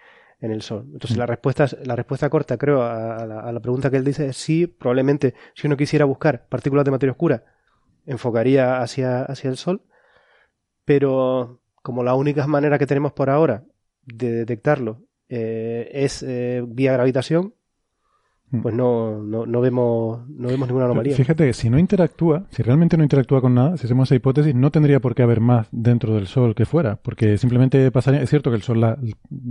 en 0.40 0.50
el 0.50 0.62
Sol. 0.62 0.84
Entonces 0.92 1.16
Mm. 1.16 1.20
la 1.20 1.26
respuesta, 1.26 1.64
es- 1.64 1.76
la 1.86 1.96
respuesta 1.96 2.28
corta, 2.30 2.56
creo, 2.58 2.82
a, 2.82 3.16
a 3.18 3.26
la, 3.26 3.40
a 3.40 3.52
la 3.52 3.60
pregunta 3.60 3.90
que 3.90 3.96
él 3.98 4.04
dice 4.04 4.26
es 4.28 4.36
sí, 4.36 4.66
probablemente 4.66 5.34
si 5.54 5.66
uno 5.66 5.76
quisiera 5.76 6.04
buscar 6.04 6.46
partículas 6.48 6.84
de 6.84 6.90
materia 6.90 7.12
oscura, 7.12 7.44
enfocaría 8.06 8.80
hacia, 8.80 9.22
hacia 9.22 9.50
el 9.50 9.56
Sol, 9.56 9.82
pero 10.84 11.60
como 11.82 12.02
la 12.02 12.14
única 12.14 12.46
manera 12.46 12.78
que 12.78 12.86
tenemos 12.86 13.12
por 13.12 13.30
ahora 13.30 13.64
de 14.04 14.30
detectarlo 14.32 15.02
eh, 15.28 15.90
es 15.92 16.22
eh, 16.22 16.62
vía 16.66 16.92
gravitación. 16.92 17.54
Pues 18.62 18.74
no, 18.74 19.22
no, 19.22 19.44
no 19.44 19.60
vemos 19.60 20.20
no 20.28 20.48
vemos 20.48 20.68
ninguna 20.68 20.86
anomalía. 20.86 21.16
Fíjate 21.16 21.46
que 21.46 21.52
si 21.52 21.68
no 21.68 21.78
interactúa, 21.78 22.44
si 22.50 22.62
realmente 22.62 22.96
no 22.96 23.02
interactúa 23.02 23.40
con 23.40 23.54
nada, 23.54 23.76
si 23.76 23.86
hacemos 23.86 24.08
esa 24.08 24.14
hipótesis, 24.14 24.54
no 24.54 24.70
tendría 24.70 25.00
por 25.00 25.14
qué 25.14 25.22
haber 25.22 25.40
más 25.40 25.68
dentro 25.72 26.14
del 26.14 26.26
Sol 26.26 26.54
que 26.54 26.64
fuera, 26.64 26.96
porque 26.96 27.38
simplemente 27.38 27.90
pasaría, 27.90 28.22
es 28.22 28.30
cierto 28.30 28.50
que 28.50 28.56
el 28.56 28.62
Sol 28.62 28.80
la- 28.80 28.98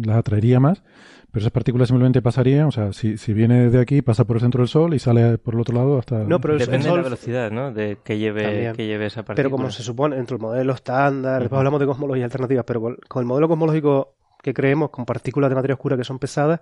las 0.03 0.17
atraería 0.17 0.59
más, 0.59 0.83
pero 1.31 1.41
esas 1.41 1.51
partículas 1.51 1.89
simplemente 1.89 2.21
pasarían, 2.21 2.67
o 2.67 2.71
sea, 2.71 2.93
si, 2.93 3.17
si 3.17 3.33
viene 3.33 3.69
de 3.69 3.79
aquí, 3.81 4.01
pasa 4.01 4.23
por 4.23 4.37
el 4.37 4.41
centro 4.41 4.61
del 4.61 4.69
Sol 4.69 4.93
y 4.93 4.99
sale 4.99 5.37
por 5.37 5.55
el 5.55 5.59
otro 5.59 5.75
lado 5.75 5.99
hasta... 5.99 6.23
No, 6.23 6.39
pero 6.39 6.53
el 6.53 6.59
Depende 6.59 6.85
de 6.85 6.89
Sol- 6.89 6.97
la 6.99 7.03
velocidad, 7.03 7.51
¿no? 7.51 7.73
De 7.73 7.97
que 8.03 8.17
lleve, 8.17 8.71
que 8.73 8.87
lleve 8.87 9.07
esa 9.07 9.23
partícula. 9.23 9.35
Pero 9.35 9.49
como 9.51 9.69
se 9.71 9.83
supone, 9.83 10.15
dentro 10.15 10.37
del 10.37 10.41
modelo 10.47 10.73
estándar, 10.73 11.41
después 11.41 11.57
hablamos 11.57 11.81
de 11.81 11.85
cosmología 11.85 12.23
alternativa, 12.23 12.63
pero 12.63 12.79
con, 12.79 12.97
con 13.09 13.21
el 13.21 13.27
modelo 13.27 13.49
cosmológico 13.49 14.13
que 14.41 14.53
creemos, 14.53 14.91
con 14.91 15.05
partículas 15.05 15.49
de 15.49 15.55
materia 15.55 15.73
oscura 15.73 15.97
que 15.97 16.03
son 16.03 16.19
pesadas, 16.19 16.59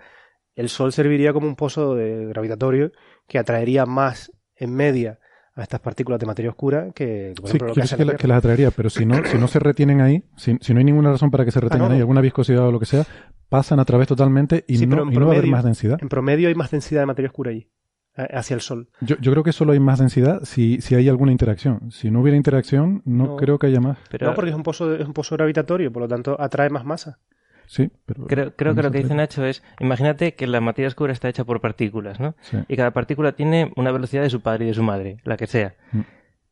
el 0.55 0.69
Sol 0.69 0.91
serviría 0.93 1.33
como 1.33 1.47
un 1.47 1.55
pozo 1.55 1.95
de 1.95 2.25
gravitatorio 2.27 2.91
que 3.27 3.39
atraería 3.39 3.85
más 3.85 4.31
en 4.55 4.73
media 4.73 5.19
a 5.55 5.61
estas 5.63 5.79
partículas 5.81 6.19
de 6.19 6.25
materia 6.25 6.49
oscura 6.49 6.91
que, 6.95 7.33
por 7.35 7.45
Sí, 7.49 7.57
ejemplo, 7.57 7.67
lo 7.69 7.73
que 7.75 7.81
hace 7.81 7.95
que, 7.97 8.05
la 8.05 8.15
que 8.15 8.27
las 8.27 8.37
atraería, 8.39 8.71
pero 8.71 8.89
si 8.89 9.05
no, 9.05 9.23
si 9.25 9.37
no 9.37 9.47
se 9.47 9.59
retienen 9.59 10.01
ahí, 10.01 10.23
si, 10.35 10.57
si 10.61 10.73
no 10.73 10.79
hay 10.79 10.85
ninguna 10.85 11.11
razón 11.11 11.29
para 11.31 11.45
que 11.45 11.51
se 11.51 11.59
retengan 11.59 11.85
Ah, 11.85 11.89
no. 11.89 11.93
ahí, 11.95 11.99
alguna 12.01 12.21
viscosidad 12.21 12.67
o 12.67 12.71
lo 12.71 12.79
que 12.79 12.85
sea, 12.87 13.05
pasan 13.49 13.79
a 13.79 13.85
través 13.85 14.07
totalmente 14.07 14.65
y, 14.67 14.77
Sí, 14.77 14.87
no, 14.87 15.03
en 15.03 15.13
y 15.13 15.15
no 15.17 15.27
va 15.27 15.33
a 15.33 15.37
haber 15.37 15.47
más 15.49 15.63
densidad. 15.63 15.97
En 16.01 16.09
promedio 16.09 16.47
hay 16.47 16.55
más 16.55 16.71
densidad 16.71 17.01
de 17.01 17.05
materia 17.05 17.29
oscura 17.29 17.51
allí, 17.51 17.69
hacia 18.15 18.55
el 18.55 18.61
Sol. 18.61 18.89
Yo, 19.01 19.15
yo 19.19 19.31
creo 19.31 19.43
que 19.43 19.51
solo 19.51 19.73
hay 19.73 19.79
más 19.79 19.99
densidad 19.99 20.41
si, 20.43 20.81
si 20.81 20.95
hay 20.95 21.07
alguna 21.07 21.31
interacción. 21.31 21.91
Si 21.91 22.09
no 22.09 22.21
hubiera 22.21 22.35
interacción, 22.37 23.03
no, 23.05 23.25
No. 23.27 23.35
creo 23.35 23.59
que 23.59 23.67
haya 23.67 23.79
más. 23.79 23.99
Pero 24.09 24.27
No, 24.27 24.33
porque 24.33 24.49
es 24.49 24.55
un 24.55 24.63
pozo, 24.63 24.95
es 24.95 25.05
un 25.05 25.13
pozo 25.13 25.35
gravitatorio, 25.35 25.91
por 25.91 26.01
lo 26.01 26.07
tanto 26.07 26.35
atrae 26.41 26.69
más 26.71 26.83
masa. 26.83 27.19
Sí, 27.65 27.89
pero... 28.05 28.25
creo, 28.27 28.55
creo 28.55 28.75
que 28.75 28.83
lo 28.83 28.91
que 28.91 28.99
dice. 28.99 29.15
Nacho 29.15 29.45
es, 29.45 29.63
imagínate 29.79 30.35
que 30.35 30.47
la 30.47 30.61
materia 30.61 30.87
oscura 30.87 31.13
está 31.13 31.29
hecha 31.29 31.43
por 31.43 31.61
partículas, 31.61 32.19
¿no? 32.19 32.35
Sí. 32.41 32.57
Y 32.67 32.75
cada 32.75 32.91
partícula 32.91 33.31
tiene 33.33 33.71
una 33.75 33.91
velocidad 33.91 34.21
de 34.23 34.29
su 34.29 34.41
padre 34.41 34.65
y 34.65 34.67
de 34.69 34.73
su 34.73 34.83
madre, 34.83 35.17
la 35.23 35.37
que 35.37 35.47
sea. 35.47 35.75
Mm. 35.91 36.01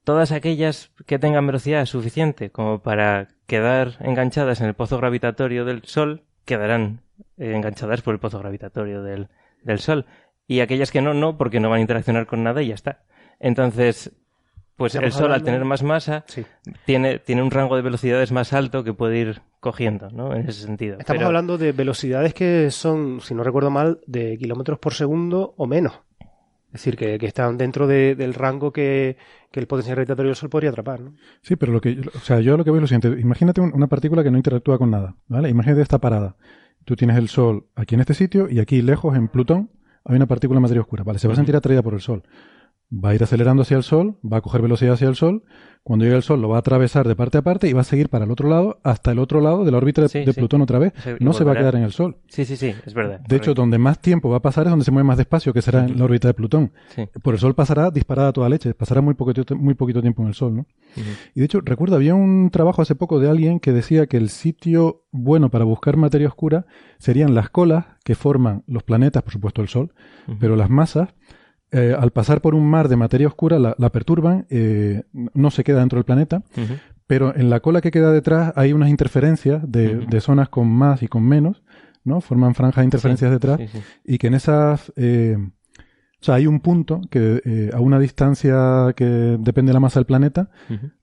Todas 0.04 0.32
aquellas 0.32 0.91
que 1.06 1.19
tengan 1.19 1.45
velocidad 1.45 1.86
suficiente 1.86 2.50
como 2.50 2.80
para 2.82 3.28
quedar 3.45 3.97
enganchadas 4.00 4.60
en 4.62 4.67
el 4.67 4.74
pozo 4.74 4.97
gravitatorio 4.97 5.63
del 5.65 5.84
Sol, 5.84 6.24
quedarán 6.45 7.02
eh, 7.38 7.54
enganchadas 7.56 8.02
por 8.02 8.13
el 8.15 8.19
pozo 8.19 8.39
gravitatorio 8.39 9.04
del, 9.04 9.28
del 9.63 9.80
Sol. 9.80 10.06
Y 10.47 10.62
aquellas 10.62 10.91
que 10.91 11.02
no, 11.02 11.13
no, 11.13 11.38
porque 11.38 11.60
no 11.60 11.69
van 11.69 11.78
a 11.78 11.82
interaccionar 11.82 12.26
con 12.26 12.43
nada 12.43 12.62
y 12.63 12.69
ya 12.69 12.74
está. 12.76 13.04
Entonces, 13.39 14.12
pues 14.76 14.95
Estamos 14.95 15.13
el 15.15 15.19
Sol 15.19 15.32
al 15.34 15.43
tener 15.43 15.63
más 15.65 15.84
masa, 15.84 16.24
Sí. 16.28 16.45
tiene, 16.86 17.19
tiene 17.19 17.43
un 17.43 17.52
rango 17.52 17.76
de 17.76 17.82
velocidades 17.84 18.32
más 18.32 18.54
alto 18.54 18.84
que 18.84 18.93
puede 18.93 19.19
ir 19.19 19.41
cogiendo, 19.62 20.10
¿no? 20.10 20.36
En 20.36 20.50
ese 20.50 20.63
sentido. 20.63 20.97
Estamos 21.00 21.19
Pero- 21.19 21.28
hablando 21.28 21.58
de 21.58 21.71
velocidades 21.71 22.34
que 22.34 22.69
son, 22.71 23.21
si 23.21 23.34
no 23.34 23.43
recuerdo 23.43 23.69
mal, 23.69 24.02
de 24.08 24.38
kilómetros 24.38 24.78
por 24.80 24.93
segundo 24.93 25.54
o 25.56 25.65
menos. 25.67 25.93
Es 26.67 26.74
decir, 26.84 26.95
que, 26.97 27.17
que 27.19 27.26
están 27.28 27.58
dentro 27.58 27.86
de- 27.88 28.15
del 28.15 28.34
rango 28.34 28.71
que, 28.74 29.17
que 29.52 29.60
el 29.60 29.67
potencial 29.67 29.95
gravitatorio 29.95 30.30
del 30.30 30.36
Sol 30.36 30.50
podría 30.50 30.69
atrapar. 30.71 31.00
¿no? 31.02 31.13
Sí, 31.41 31.56
pero 31.58 31.71
lo 31.71 31.80
que, 31.82 32.00
o 32.15 32.19
sea, 32.19 32.39
yo 32.41 32.58
lo 32.58 32.63
que 32.65 32.71
veo 32.71 32.78
es 32.80 32.91
lo 32.91 32.97
siguiente. 32.97 33.21
Imagínate 33.21 33.62
un- 33.62 33.74
una 33.74 33.88
partícula 33.88 34.24
que 34.24 34.32
no 34.32 34.38
interactúa 34.38 34.78
con 34.78 34.89
nada, 34.91 35.15
¿vale? 35.28 35.50
Imagínate 35.50 35.82
esta 35.82 36.00
parada. 36.00 36.36
Tú 36.84 36.95
tienes 36.95 37.17
el 37.17 37.28
Sol 37.30 37.67
aquí 37.76 37.95
en 37.95 38.02
este 38.02 38.13
sitio 38.15 38.50
y 38.50 38.60
aquí 38.60 38.82
lejos, 38.82 39.15
en 39.15 39.28
Plutón, 39.28 39.69
hay 40.06 40.15
una 40.15 40.26
partícula 40.26 40.58
de 40.58 40.62
materia 40.62 40.82
oscura, 40.82 41.04
¿vale? 41.04 41.19
Se 41.19 41.28
va 41.28 41.34
a 41.34 41.36
sentir 41.38 41.56
atraída 41.56 41.84
por 41.84 41.93
el 41.93 42.02
Sol. 42.02 42.24
Va 42.93 43.10
a 43.10 43.15
ir 43.15 43.23
acelerando 43.23 43.62
hacia 43.62 43.77
el 43.77 43.84
Sol, 43.84 44.17
va 44.21 44.38
a 44.38 44.41
coger 44.41 44.62
velocidad 44.62 44.95
hacia 44.95 45.08
el 45.08 45.15
Sol. 45.15 45.43
Cuando 45.84 46.04
llegue 46.06 46.15
al 46.17 46.23
Sol 46.23 46.41
lo 46.41 46.49
va 46.49 46.58
a 46.58 46.60
atravesar 46.60 47.08
de 47.08 47.15
parte 47.15 47.38
a 47.39 47.41
parte 47.41 47.67
y 47.67 47.73
va 47.73 47.82
a 47.82 47.86
seguir 47.86 48.10
para 48.10 48.25
el 48.25 48.32
otro 48.32 48.47
lado 48.49 48.80
hasta 48.84 49.12
el 49.12 49.17
otro 49.19 49.39
lado 49.41 49.63
de 49.65 49.71
la 49.71 49.77
órbita 49.77 50.01
de, 50.04 50.10
Sí, 50.10 50.19
de 50.19 50.34
sí. 50.34 50.39
Plutón 50.39 50.62
otra 50.62 50.77
vez. 50.77 50.93
Se- 51.01 51.15
No 51.21 51.34
se 51.34 51.43
va 51.43 51.54
a 51.54 51.56
quedar 51.56 51.75
en 51.75 51.84
el 51.84 51.91
Sol. 51.91 52.17
Sí, 52.27 52.43
sí, 52.45 52.56
sí, 52.58 52.75
es 52.86 52.93
verdad. 52.93 53.21
De 53.21 53.38
hecho, 53.38 53.54
donde 53.56 53.77
más 53.80 53.99
tiempo 53.99 54.30
va 54.30 54.38
a 54.38 54.41
pasar 54.41 54.65
es 54.67 54.69
donde 54.71 54.86
se 54.86 54.91
mueve 54.91 55.08
más 55.08 55.17
despacio, 55.17 55.54
que 55.54 55.62
será 55.62 55.86
en 55.86 55.97
la 55.97 56.04
órbita 56.06 56.27
de 56.27 56.34
Plutón. 56.36 56.71
Sí. 56.93 57.08
Por 57.23 57.34
el 57.34 57.39
Sol 57.39 57.56
pasará 57.56 57.89
disparada 57.91 58.27
a 58.27 58.34
toda 58.34 58.49
leche, 58.49 58.73
pasará 58.75 59.01
muy 59.01 59.13
poquito, 59.15 59.56
muy 59.56 59.73
poquito 59.73 60.01
tiempo 60.01 60.21
en 60.21 60.27
el 60.27 60.34
Sol, 60.36 60.56
¿no? 60.56 60.65
Y 61.34 61.39
de 61.39 61.45
hecho, 61.45 61.62
recuerdo, 61.63 61.95
había 61.95 62.13
un 62.13 62.49
trabajo 62.51 62.82
hace 62.82 62.93
poco 62.93 63.19
de 63.19 63.30
alguien 63.30 63.60
que 63.60 63.71
decía 63.71 64.06
que 64.06 64.17
el 64.17 64.30
sitio 64.30 65.06
bueno 65.12 65.49
para 65.49 65.63
buscar 65.65 65.95
materia 65.97 66.27
oscura 66.27 66.65
serían 66.99 67.34
las 67.34 67.49
colas 67.49 67.86
que 68.04 68.13
forman 68.15 68.63
los 68.67 68.84
planetas, 68.84 69.23
por 69.23 69.32
supuesto 69.34 69.62
el 69.62 69.69
Sol, 69.69 69.93
pero 70.39 70.56
las 70.56 70.69
masas, 70.69 71.10
eh, 71.72 71.96
al 71.98 72.12
pasar 72.12 72.42
por 72.42 72.54
un 72.56 72.66
mar 72.70 72.88
de 72.88 72.96
materia 72.98 73.28
oscura, 73.28 73.60
la, 73.60 73.76
la 73.78 73.90
perturban, 73.92 74.46
eh, 74.50 75.04
no 75.34 75.52
se 75.52 75.64
queda 75.64 75.80
dentro 75.80 75.98
del 75.98 76.06
planeta, 76.06 76.44
pero 77.08 77.36
en 77.36 77.50
la 77.50 77.60
cola 77.60 77.82
que 77.82 77.92
queda 77.92 78.12
detrás 78.12 78.54
hay 78.56 78.74
unas 78.74 78.90
interferencias 78.90 79.62
de, 79.70 79.96
de 80.06 80.22
zonas 80.22 80.50
con 80.50 80.68
más 80.70 81.02
y 81.04 81.08
con 81.08 81.24
menos, 81.24 81.64
¿no? 82.04 82.22
Forman 82.22 82.56
franjas 82.56 82.82
de 82.82 82.86
interferencias 82.86 83.30
Sí, 83.30 83.34
detrás 83.34 83.60
sí, 83.60 83.68
sí. 83.68 83.80
y 84.06 84.18
que 84.18 84.28
en 84.28 84.34
esas 84.34 84.92
eh, 84.96 85.38
O 86.22 86.24
sea, 86.24 86.36
hay 86.36 86.48
un 86.48 86.60
punto 86.60 87.02
que 87.10 87.42
eh, 87.46 87.70
a 87.74 87.80
una 87.80 88.00
distancia 88.00 88.94
que 88.96 89.06
depende 89.40 89.72
de 89.72 89.74
la 89.74 89.80
masa 89.80 90.00
del 90.00 90.06
planeta, 90.06 90.50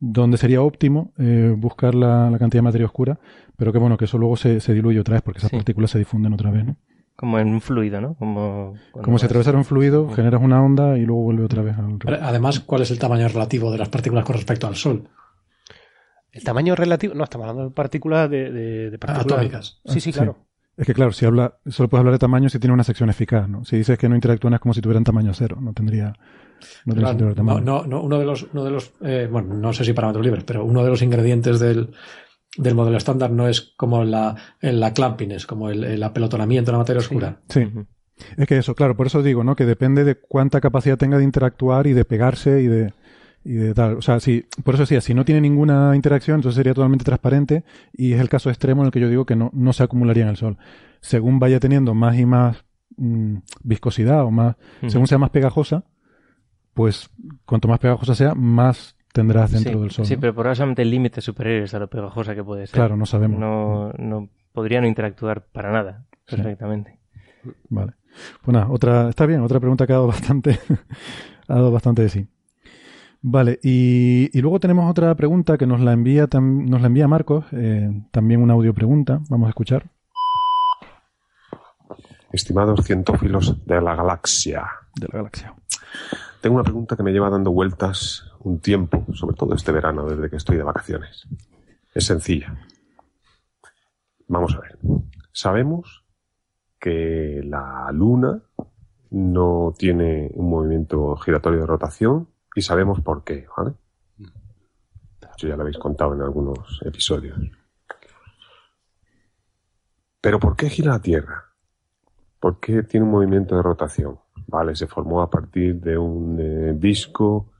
donde 0.00 0.36
sería 0.38 0.62
óptimo 0.62 1.12
eh, 1.18 1.54
buscar 1.56 1.94
la, 1.94 2.30
la, 2.30 2.38
cantidad 2.38 2.60
de 2.62 2.68
materia 2.68 2.86
oscura, 2.86 3.18
pero 3.56 3.72
que 3.72 3.78
bueno, 3.78 3.96
que 3.96 4.04
eso 4.04 4.16
luego 4.18 4.36
se, 4.36 4.60
se 4.60 4.72
diluye 4.74 5.00
otra 5.00 5.14
vez 5.14 5.22
porque 5.22 5.38
esas 5.38 5.50
partículas 5.50 5.90
se 5.90 5.98
difunden 5.98 6.32
otra 6.32 6.50
vez, 6.50 6.64
¿no? 6.66 6.76
Como 7.18 7.40
en 7.40 7.48
un 7.48 7.60
fluido, 7.60 8.00
¿no? 8.00 8.14
Como, 8.14 8.74
Como 8.92 9.18
si 9.18 9.26
atravesara 9.26 9.58
un 9.58 9.64
fluido, 9.64 10.08
generas 10.10 10.40
una 10.40 10.62
onda 10.62 10.96
y 10.96 11.04
luego 11.04 11.22
vuelve 11.22 11.44
otra 11.44 11.62
vez 11.62 11.76
al... 11.76 11.98
Además, 12.22 12.60
¿cuál 12.60 12.82
es 12.82 12.92
el 12.92 13.00
tamaño 13.00 13.26
relativo 13.26 13.72
de 13.72 13.78
las 13.78 13.88
partículas 13.88 14.24
con 14.24 14.36
respecto 14.36 14.68
al 14.68 14.76
Sol? 14.76 15.08
El 16.30 16.44
tamaño 16.44 16.76
relativo, 16.76 17.14
no, 17.14 17.24
estamos 17.24 17.48
hablando 17.48 17.70
de 17.70 17.74
partículas 17.74 18.30
de, 18.30 18.52
de, 18.52 18.90
de 18.90 18.98
partículas 18.98 19.32
atómicas. 19.32 19.80
Sí, 19.86 19.98
sí, 20.00 20.12
claro. 20.12 20.36
Es 20.76 20.86
que 20.86 20.94
claro, 20.94 21.10
si 21.10 21.26
habla, 21.26 21.58
solo 21.66 21.88
puedes 21.88 22.02
hablar 22.02 22.12
de 22.12 22.20
tamaño 22.20 22.48
si 22.50 22.60
tiene 22.60 22.72
una 22.72 22.84
sección 22.84 23.10
eficaz, 23.10 23.48
¿no? 23.48 23.64
Si 23.64 23.76
dices 23.76 23.98
que 23.98 24.08
no 24.08 24.14
interactúan 24.14 24.54
es 24.54 24.60
como 24.60 24.72
si 24.72 24.80
tuvieran 24.80 25.02
tamaño 25.02 25.34
cero, 25.34 25.58
no 25.60 25.72
tendría, 25.72 26.14
no 26.84 26.94
tendría 26.94 27.16
claro, 27.16 27.34
tamaño. 27.34 27.60
No, 27.62 27.84
no, 27.84 28.00
uno 28.00 28.20
de 28.20 28.24
los, 28.24 28.46
uno 28.52 28.62
de 28.62 28.70
los, 28.70 28.92
eh, 29.00 29.28
bueno, 29.28 29.54
no 29.54 29.72
sé 29.72 29.84
si 29.84 29.92
parámetros 29.92 30.24
libres, 30.24 30.44
pero 30.44 30.64
uno 30.64 30.84
de 30.84 30.90
los 30.90 31.02
ingredientes 31.02 31.58
del, 31.58 31.90
del 32.56 32.74
modelo 32.74 32.96
estándar 32.96 33.30
no 33.30 33.48
es 33.48 33.60
como 33.76 34.04
la, 34.04 34.34
la 34.60 34.92
clamping, 34.92 35.30
como 35.46 35.70
el, 35.70 35.84
el 35.84 36.02
apelotonamiento 36.02 36.70
de 36.70 36.72
la 36.72 36.78
materia 36.78 37.00
oscura. 37.00 37.40
Sí. 37.48 37.64
sí. 37.64 37.80
Es 38.36 38.48
que 38.48 38.58
eso, 38.58 38.74
claro, 38.74 38.96
por 38.96 39.06
eso 39.06 39.22
digo, 39.22 39.44
¿no? 39.44 39.54
Que 39.54 39.64
depende 39.64 40.02
de 40.02 40.16
cuánta 40.16 40.60
capacidad 40.60 40.98
tenga 40.98 41.18
de 41.18 41.24
interactuar 41.24 41.86
y 41.86 41.92
de 41.92 42.04
pegarse 42.04 42.62
y 42.62 42.66
de, 42.66 42.92
y 43.44 43.52
de 43.52 43.74
tal. 43.74 43.96
O 43.96 44.02
sea, 44.02 44.18
si, 44.18 44.44
por 44.64 44.74
eso 44.74 44.82
decía, 44.82 45.00
si 45.00 45.14
no 45.14 45.24
tiene 45.24 45.40
ninguna 45.40 45.94
interacción, 45.94 46.36
entonces 46.36 46.56
sería 46.56 46.74
totalmente 46.74 47.04
transparente 47.04 47.62
y 47.92 48.14
es 48.14 48.20
el 48.20 48.28
caso 48.28 48.50
extremo 48.50 48.82
en 48.82 48.86
el 48.86 48.92
que 48.92 49.00
yo 49.00 49.08
digo 49.08 49.24
que 49.24 49.36
no, 49.36 49.50
no 49.52 49.72
se 49.72 49.84
acumularía 49.84 50.24
en 50.24 50.30
el 50.30 50.36
sol. 50.36 50.58
Según 51.00 51.38
vaya 51.38 51.60
teniendo 51.60 51.94
más 51.94 52.18
y 52.18 52.26
más 52.26 52.64
mmm, 52.96 53.36
viscosidad 53.62 54.24
o 54.24 54.32
más, 54.32 54.56
uh 54.82 54.86
-huh. 54.86 54.90
según 54.90 55.06
sea 55.06 55.18
más 55.18 55.30
pegajosa, 55.30 55.84
pues 56.74 57.10
cuanto 57.44 57.68
más 57.68 57.78
pegajosa 57.78 58.16
sea, 58.16 58.34
más 58.34 58.96
tendrás 59.12 59.52
dentro 59.52 59.72
sí, 59.72 59.78
del 59.80 59.90
sol. 59.90 60.06
Sí, 60.06 60.14
¿no? 60.14 60.20
pero 60.20 60.34
probablemente 60.34 60.82
el 60.82 60.90
límite 60.90 61.20
superior 61.20 61.62
es 61.62 61.74
a 61.74 61.78
lo 61.78 61.88
pegajosa 61.88 62.34
que 62.34 62.44
puede 62.44 62.66
ser. 62.66 62.74
Claro, 62.74 62.96
no 62.96 63.06
sabemos. 63.06 63.38
No, 63.38 63.92
no 63.98 64.28
podría 64.52 64.80
no 64.80 64.86
interactuar 64.86 65.46
para 65.46 65.72
nada, 65.72 66.04
perfectamente. 66.28 66.98
Sí. 67.42 67.50
Vale. 67.68 67.94
Pues 68.42 68.52
nada, 68.52 68.68
otra, 68.70 69.08
está 69.08 69.26
bien, 69.26 69.42
otra 69.42 69.60
pregunta 69.60 69.86
que 69.86 69.92
ha 69.92 69.96
dado 69.96 70.08
bastante, 70.08 70.58
ha 71.48 71.54
dado 71.54 71.70
bastante 71.70 72.02
de 72.02 72.08
sí. 72.08 72.28
Vale, 73.20 73.58
y, 73.62 74.30
y, 74.32 74.40
luego 74.40 74.60
tenemos 74.60 74.88
otra 74.88 75.14
pregunta 75.16 75.58
que 75.58 75.66
nos 75.66 75.80
la 75.80 75.92
envía, 75.92 76.28
tam, 76.28 76.66
nos 76.66 76.80
la 76.80 76.86
envía 76.86 77.08
Marcos, 77.08 77.46
eh, 77.52 77.90
también 78.12 78.40
una 78.40 78.54
audio 78.54 78.72
pregunta, 78.72 79.20
vamos 79.28 79.46
a 79.46 79.50
escuchar. 79.50 79.90
Estimados 82.30 82.84
cientófilos 82.84 83.64
de 83.66 83.80
la 83.80 83.96
galaxia. 83.96 84.66
De 84.94 85.08
la 85.10 85.18
galaxia. 85.18 85.54
Tengo 86.40 86.56
una 86.56 86.64
pregunta 86.64 86.96
que 86.96 87.02
me 87.02 87.10
lleva 87.10 87.30
dando 87.30 87.50
vueltas 87.50 88.27
un 88.48 88.60
tiempo, 88.60 89.06
sobre 89.14 89.36
todo 89.36 89.54
este 89.54 89.72
verano, 89.72 90.08
desde 90.08 90.30
que 90.30 90.36
estoy 90.36 90.56
de 90.56 90.62
vacaciones. 90.62 91.26
Es 91.94 92.06
sencilla. 92.06 92.54
Vamos 94.26 94.54
a 94.54 94.60
ver. 94.60 94.78
Sabemos 95.32 96.04
que 96.78 97.40
la 97.44 97.90
Luna 97.92 98.42
no 99.10 99.74
tiene 99.76 100.30
un 100.34 100.50
movimiento 100.50 101.16
giratorio 101.16 101.60
de 101.60 101.66
rotación 101.66 102.28
y 102.54 102.62
sabemos 102.62 103.00
por 103.00 103.24
qué, 103.24 103.46
¿vale? 103.56 103.74
Eso 105.36 105.46
ya 105.46 105.56
lo 105.56 105.62
habéis 105.62 105.78
contado 105.78 106.14
en 106.14 106.22
algunos 106.22 106.80
episodios. 106.84 107.38
Pero 110.20 110.40
¿por 110.40 110.56
qué 110.56 110.68
gira 110.68 110.92
la 110.92 111.00
Tierra? 111.00 111.44
¿Por 112.40 112.58
qué 112.60 112.82
tiene 112.82 113.06
un 113.06 113.12
movimiento 113.12 113.56
de 113.56 113.62
rotación? 113.62 114.18
Vale, 114.46 114.74
se 114.74 114.86
formó 114.86 115.22
a 115.22 115.30
partir 115.30 115.80
de 115.80 115.96
un 115.96 116.38
eh, 116.40 116.72
disco. 116.74 117.52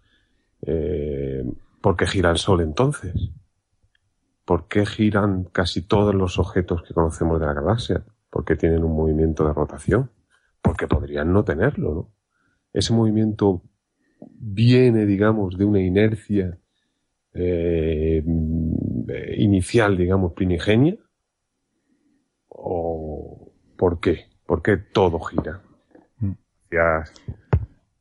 Eh, 0.62 1.44
¿Por 1.80 1.96
qué 1.96 2.06
gira 2.06 2.30
el 2.30 2.38
Sol 2.38 2.60
entonces? 2.60 3.14
¿Por 4.44 4.66
qué 4.68 4.86
giran 4.86 5.44
casi 5.44 5.82
todos 5.82 6.14
los 6.14 6.38
objetos 6.38 6.82
que 6.82 6.94
conocemos 6.94 7.38
de 7.40 7.46
la 7.46 7.54
galaxia? 7.54 8.04
¿Por 8.30 8.44
qué 8.44 8.56
tienen 8.56 8.82
un 8.82 8.96
movimiento 8.96 9.46
de 9.46 9.52
rotación? 9.52 10.10
Porque 10.62 10.86
podrían 10.86 11.32
no 11.32 11.44
tenerlo, 11.44 11.94
¿no? 11.94 12.12
Ese 12.72 12.92
movimiento 12.92 13.62
viene, 14.20 15.06
digamos, 15.06 15.56
de 15.56 15.64
una 15.64 15.80
inercia 15.80 16.58
eh, 17.34 18.22
inicial, 19.36 19.96
digamos, 19.96 20.32
primigenia? 20.32 20.96
¿O 22.48 23.52
por 23.76 24.00
qué? 24.00 24.26
¿Por 24.46 24.62
qué 24.62 24.76
todo 24.76 25.20
gira? 25.20 25.62
Gracias. 26.70 27.37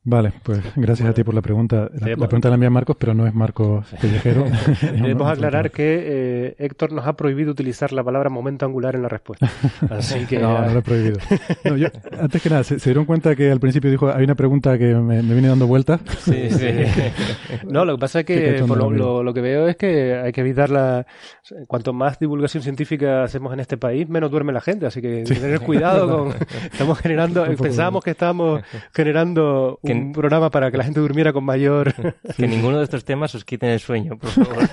Vale, 0.09 0.31
pues 0.41 0.61
gracias 0.77 1.09
a 1.09 1.13
ti 1.13 1.25
por 1.25 1.33
la 1.33 1.41
pregunta. 1.41 1.89
La, 1.99 2.07
la 2.07 2.27
pregunta 2.29 2.47
la 2.47 2.55
envía 2.55 2.69
Marcos, 2.69 2.95
pero 2.97 3.13
no 3.13 3.27
es 3.27 3.33
Marcos 3.33 3.85
Pellejero. 3.99 4.45
Debemos 4.81 5.29
aclarar 5.33 5.69
que 5.69 6.03
eh, 6.05 6.55
Héctor 6.59 6.93
nos 6.93 7.05
ha 7.05 7.17
prohibido 7.17 7.51
utilizar 7.51 7.91
la 7.91 8.05
palabra 8.05 8.29
momento 8.29 8.65
angular 8.65 8.95
en 8.95 9.01
la 9.01 9.09
respuesta. 9.09 9.51
Así 9.89 10.25
que... 10.25 10.39
no, 10.39 10.61
no 10.61 10.71
lo 10.71 10.79
he 10.79 10.81
prohibido. 10.81 11.19
No, 11.65 11.75
yo, 11.75 11.87
antes 12.21 12.41
que 12.41 12.49
nada, 12.49 12.63
¿se, 12.63 12.79
¿se, 12.79 12.89
dieron 12.89 13.03
cuenta 13.03 13.35
que 13.35 13.51
al 13.51 13.59
principio 13.59 13.91
dijo 13.91 14.09
hay 14.09 14.23
una 14.23 14.35
pregunta 14.35 14.77
que 14.77 14.95
me, 14.95 15.21
me 15.21 15.33
viene 15.33 15.49
dando 15.49 15.67
vueltas? 15.67 15.99
Sí, 16.19 16.51
sí. 16.51 16.67
no, 17.67 17.83
lo 17.83 17.97
que 17.97 17.99
pasa 17.99 18.21
es 18.21 18.25
que 18.25 18.63
por 18.65 18.77
lo, 18.77 18.89
lo, 18.89 19.23
lo, 19.23 19.33
que 19.33 19.41
veo 19.41 19.67
es 19.67 19.75
que 19.75 20.15
hay 20.15 20.31
que 20.31 20.39
evitar 20.39 20.69
la... 20.69 21.05
Cuanto 21.67 21.91
más 21.91 22.17
divulgación 22.17 22.63
científica 22.63 23.23
hacemos 23.23 23.51
en 23.51 23.59
este 23.59 23.75
país, 23.75 24.07
menos 24.07 24.31
duerme 24.31 24.53
la 24.53 24.61
gente. 24.61 24.85
Así 24.85 25.01
que 25.01 25.25
sí. 25.25 25.35
tener 25.35 25.59
cuidado 25.59 26.07
con... 26.07 26.35
Estamos 26.71 26.97
generando... 26.97 27.45
Pensábamos 27.61 28.05
que 28.05 28.11
estábamos 28.11 28.61
generando 28.93 29.79
un 29.81 29.96
un 29.97 30.13
programa 30.13 30.49
para 30.49 30.71
que 30.71 30.77
la 30.77 30.83
gente 30.83 30.99
durmiera 30.99 31.33
con 31.33 31.43
mayor. 31.43 31.93
que 32.37 32.47
ninguno 32.47 32.77
de 32.77 32.83
estos 32.83 33.05
temas 33.05 33.33
os 33.35 33.45
quiten 33.45 33.69
el 33.69 33.79
sueño, 33.79 34.17
por 34.17 34.29
favor. 34.29 34.69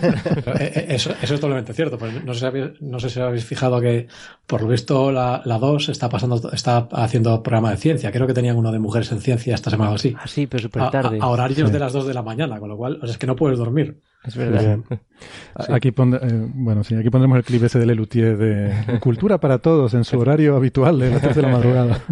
eso, 0.89 1.15
eso, 1.21 1.35
es 1.35 1.41
totalmente 1.41 1.73
cierto. 1.73 1.99
Pues 1.99 2.25
no, 2.25 2.35
sé 2.35 2.41
si 2.41 2.47
habéis, 2.47 2.81
no 2.81 3.01
sé 3.01 3.11
si 3.11 3.21
habéis 3.21 3.45
fijado 3.45 3.81
que, 3.81 4.09
por 4.47 4.63
lo 4.63 4.69
visto, 4.69 5.11
la, 5.13 5.43
la 5.45 5.59
2 5.59 5.89
está 5.89 6.09
pasando, 6.09 6.51
está 6.53 6.89
haciendo 6.93 7.43
programa 7.43 7.71
de 7.71 7.77
ciencia. 7.77 8.13
Creo 8.13 8.27
que 8.27 8.35
tenían 8.35 8.57
uno 8.57 8.73
de 8.73 8.79
mujeres 8.79 9.11
en 9.13 9.21
ciencia 9.21 9.55
esta 9.55 9.71
semana 9.71 9.93
o 9.93 9.95
así. 9.95 10.15
Ah, 10.19 10.27
sí, 10.27 10.47
pero 10.47 10.63
súper 10.63 10.91
tarde. 10.91 11.19
A, 11.21 11.25
a, 11.25 11.29
horarios 11.29 11.69
sí. 11.69 11.73
de 11.73 11.79
las 11.79 11.93
2 11.93 12.07
de 12.07 12.15
la 12.15 12.23
mañana, 12.23 12.59
con 12.59 12.69
lo 12.69 12.77
cual, 12.77 12.99
o 13.03 13.07
sea, 13.07 13.13
es 13.13 13.19
que 13.19 13.27
no 13.27 13.37
puedes 13.37 13.59
dormir. 13.59 14.01
Es 14.25 14.37
verdad. 14.37 14.79
Sí. 14.89 15.73
Aquí, 15.73 15.91
pond 15.91 16.15
eh, 16.15 16.49
bueno, 16.55 16.83
sí, 16.83 16.95
aquí 16.95 17.11
pondremos 17.11 17.37
el 17.37 17.45
clip 17.45 17.63
ese 17.63 17.79
de 17.79 17.87
Lelutier 17.87 18.37
de 18.37 18.99
Cultura 19.01 19.39
para 19.39 19.59
Todos 19.59 19.95
en 19.95 20.05
su 20.05 20.19
horario 20.21 20.57
habitual 20.57 20.99
de 20.99 21.11
las 21.11 21.21
3 21.21 21.37
de 21.37 21.43
la 21.43 21.49
madrugada. 21.49 22.03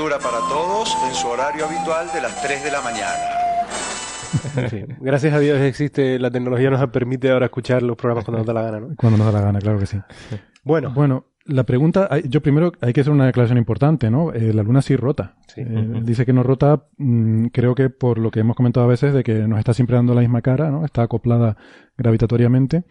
Para 0.00 0.38
Todos 0.48 0.96
en 1.06 1.14
su 1.14 1.28
horario 1.28 1.66
habitual 1.66 2.08
de 2.14 2.22
las 2.22 2.42
3 2.42 2.64
de 2.64 2.70
la 2.70 2.80
mañana. 2.80 4.70
Sí. 4.70 4.82
Gracias 4.98 5.34
a 5.34 5.38
Dios 5.38 5.60
existe, 5.60 6.18
la 6.18 6.30
tecnología 6.30 6.70
nos 6.70 6.88
permite 6.88 7.30
ahora 7.30 7.46
escuchar 7.46 7.82
los 7.82 7.98
programas 7.98 8.24
cuando 8.24 8.38
nos 8.38 8.46
da 8.46 8.54
la 8.54 8.62
gana, 8.62 8.80
¿no? 8.80 8.96
Cuando 8.96 9.18
nos 9.18 9.26
da 9.26 9.38
la 9.38 9.44
gana, 9.44 9.58
claro 9.58 9.78
que 9.78 9.84
sí. 9.84 9.98
Bueno. 10.64 10.92
Bueno, 10.94 11.26
la 11.44 11.64
pregunta, 11.64 12.08
yo 12.20 12.40
primero 12.40 12.72
hay 12.80 12.94
que 12.94 13.02
hacer 13.02 13.12
una 13.12 13.26
declaración 13.26 13.58
importante, 13.58 14.10
¿no? 14.10 14.32
Eh, 14.32 14.54
la 14.54 14.62
luna 14.62 14.80
sí 14.80 14.96
rota. 14.96 15.36
Sí. 15.48 15.60
Eh, 15.60 15.64
uh 15.66 15.68
-huh. 15.68 16.02
Dice 16.02 16.24
que 16.24 16.32
no 16.32 16.42
rota, 16.42 16.86
mmm, 16.96 17.48
creo 17.48 17.74
que 17.74 17.90
por 17.90 18.16
lo 18.16 18.30
que 18.30 18.40
hemos 18.40 18.56
comentado 18.56 18.86
a 18.86 18.88
veces, 18.88 19.12
de 19.12 19.22
que 19.22 19.34
nos 19.46 19.58
está 19.58 19.74
siempre 19.74 19.96
dando 19.96 20.14
la 20.14 20.22
misma 20.22 20.40
cara, 20.40 20.70
¿no? 20.70 20.86
Está 20.86 21.02
acoplada 21.02 21.58
gravitatoriamente. 21.98 22.84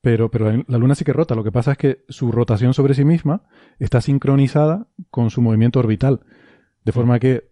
Pero, 0.00 0.30
pero 0.30 0.64
la 0.66 0.78
luna 0.78 0.94
sí 0.94 1.04
que 1.04 1.12
rota. 1.12 1.34
Lo 1.34 1.44
que 1.44 1.52
pasa 1.52 1.72
es 1.72 1.78
que 1.78 2.04
su 2.08 2.30
rotación 2.30 2.72
sobre 2.72 2.94
sí 2.94 3.04
misma 3.04 3.42
está 3.78 4.00
sincronizada 4.00 4.86
con 5.10 5.30
su 5.30 5.42
movimiento 5.42 5.80
orbital. 5.80 6.20
De 6.84 6.92
forma 6.92 7.18
que 7.18 7.50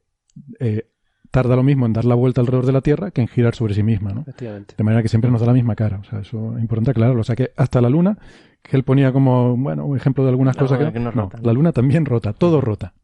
eh, 0.58 0.88
tarda 1.30 1.56
lo 1.56 1.62
mismo 1.62 1.84
en 1.86 1.92
dar 1.92 2.04
la 2.04 2.14
vuelta 2.14 2.40
alrededor 2.40 2.64
de 2.64 2.72
la 2.72 2.80
Tierra 2.80 3.10
que 3.10 3.20
en 3.20 3.28
girar 3.28 3.54
sobre 3.54 3.74
sí 3.74 3.82
misma, 3.82 4.12
¿no? 4.12 4.24
De 4.38 4.84
manera 4.84 5.02
que 5.02 5.08
siempre 5.08 5.30
nos 5.30 5.40
da 5.40 5.46
la 5.46 5.52
misma 5.52 5.74
cara. 5.74 5.98
O 5.98 6.04
sea, 6.04 6.20
eso 6.20 6.56
es 6.56 6.62
importante 6.62 6.92
aclararlo. 6.92 7.20
O 7.20 7.24
sea, 7.24 7.36
que 7.36 7.52
hasta 7.56 7.80
la 7.80 7.90
Luna, 7.90 8.16
que 8.62 8.76
él 8.76 8.84
ponía 8.84 9.12
como, 9.12 9.56
bueno, 9.56 9.84
un 9.84 9.96
ejemplo 9.96 10.24
de 10.24 10.30
algunas 10.30 10.56
cosas 10.56 10.78
que, 10.78 10.92
que 10.92 11.00
no, 11.00 11.12
no, 11.12 11.30
la 11.42 11.52
Luna 11.52 11.72
también 11.72 12.06
rota, 12.06 12.32
todo 12.32 12.60
rota. 12.60 12.94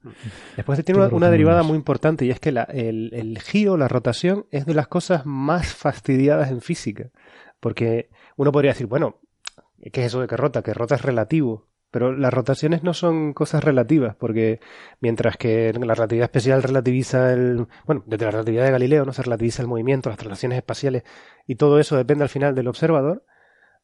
Después 0.56 0.82
tiene 0.84 1.00
una, 1.00 1.14
una 1.14 1.30
derivada 1.30 1.62
muy 1.62 1.76
importante 1.76 2.24
y 2.24 2.30
es 2.30 2.40
que 2.40 2.52
la, 2.52 2.62
el, 2.62 3.10
el 3.12 3.38
giro, 3.40 3.76
la 3.76 3.88
rotación, 3.88 4.46
es 4.50 4.64
de 4.64 4.74
las 4.74 4.88
cosas 4.88 5.26
más 5.26 5.74
fastidiadas 5.74 6.50
en 6.50 6.62
física. 6.62 7.10
Porque 7.60 8.08
uno 8.36 8.50
podría 8.50 8.72
decir, 8.72 8.86
bueno, 8.86 9.20
¿qué 9.92 10.00
es 10.00 10.06
eso 10.06 10.20
de 10.20 10.26
que 10.26 10.36
rota? 10.36 10.62
Que 10.62 10.74
rota 10.74 10.94
es 10.94 11.02
relativo. 11.02 11.66
Pero 11.92 12.16
las 12.16 12.32
rotaciones 12.32 12.82
no 12.82 12.94
son 12.94 13.34
cosas 13.34 13.62
relativas, 13.62 14.16
porque 14.16 14.60
mientras 15.00 15.36
que 15.36 15.72
la 15.74 15.94
relatividad 15.94 16.24
especial 16.24 16.62
relativiza 16.62 17.32
el. 17.34 17.66
Bueno, 17.86 18.02
desde 18.06 18.24
la 18.24 18.30
relatividad 18.30 18.64
de 18.64 18.70
Galileo 18.70 19.04
no 19.04 19.12
se 19.12 19.22
relativiza 19.22 19.60
el 19.62 19.68
movimiento, 19.68 20.08
las 20.08 20.18
traslaciones 20.18 20.56
espaciales, 20.56 21.04
y 21.46 21.56
todo 21.56 21.78
eso 21.78 21.96
depende 21.96 22.24
al 22.24 22.30
final 22.30 22.54
del 22.54 22.68
observador, 22.68 23.24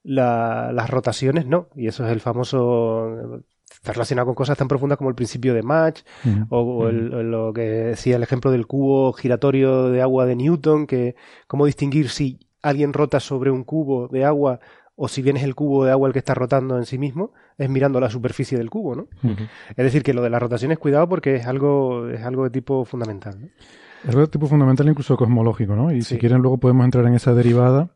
la, 0.03 0.73
las 0.73 0.89
rotaciones 0.89 1.47
no. 1.47 1.69
Y 1.77 1.87
eso 1.87 2.07
es 2.07 2.11
el 2.11 2.21
famoso. 2.21 3.43
Está 3.71 3.93
relacionado 3.93 4.25
con 4.25 4.35
cosas 4.35 4.57
tan 4.57 4.69
profundas 4.69 4.97
como 4.97 5.11
el 5.11 5.15
principio 5.15 5.53
de 5.53 5.63
Mach, 5.63 6.01
uh 6.25 6.29
-huh. 6.29 6.47
o, 6.49 6.61
o, 6.61 6.89
el, 6.89 7.13
o, 7.13 7.23
lo 7.23 7.53
que 7.53 7.61
decía 7.61 8.17
el 8.17 8.23
ejemplo 8.23 8.51
del 8.51 8.67
cubo 8.67 9.13
giratorio 9.13 9.91
de 9.91 10.01
agua 10.01 10.25
de 10.25 10.35
Newton, 10.35 10.87
que 10.87 11.15
cómo 11.47 11.67
distinguir 11.67 12.09
si 12.09 12.39
alguien 12.63 12.95
rota 12.95 13.21
sobre 13.21 13.51
un 13.51 13.65
cubo 13.65 14.09
de 14.09 14.25
agua 14.25 14.61
o 15.01 15.07
si 15.07 15.23
bien 15.23 15.37
es 15.37 15.45
el 15.45 15.55
cubo 15.55 15.85
de 15.85 15.93
agua 15.93 16.09
el 16.09 16.13
que 16.13 16.19
está 16.19 16.35
rotando 16.35 16.77
en 16.77 16.85
sí 16.85 16.99
mismo, 16.99 17.33
es 17.59 17.69
mirando 17.69 17.99
la 18.01 18.09
superficie 18.09 18.57
del 18.57 18.71
cubo, 18.71 18.95
¿no? 18.95 19.09
Es 19.71 19.77
decir, 19.77 20.03
que 20.03 20.15
lo 20.15 20.23
de 20.23 20.31
la 20.31 20.39
rotación 20.39 20.73
es 20.73 20.79
cuidado 20.79 21.09
porque 21.09 21.35
es 21.37 21.47
algo, 21.47 22.09
es 22.09 22.23
algo 22.23 22.45
de 22.45 22.51
tipo 22.51 22.85
fundamental. 22.85 23.41
¿no? 23.41 23.47
Es 24.05 24.09
algo 24.11 24.21
de 24.23 24.29
tipo 24.29 24.47
fundamental 24.47 24.89
incluso 24.89 25.17
cosmológico, 25.17 25.75
¿no? 25.75 25.93
Y 25.93 26.03
si 26.03 26.19
quieren 26.19 26.39
luego 26.41 26.59
podemos 26.59 26.85
entrar 26.85 27.05
en 27.07 27.15
esa 27.15 27.35
derivada 27.35 27.91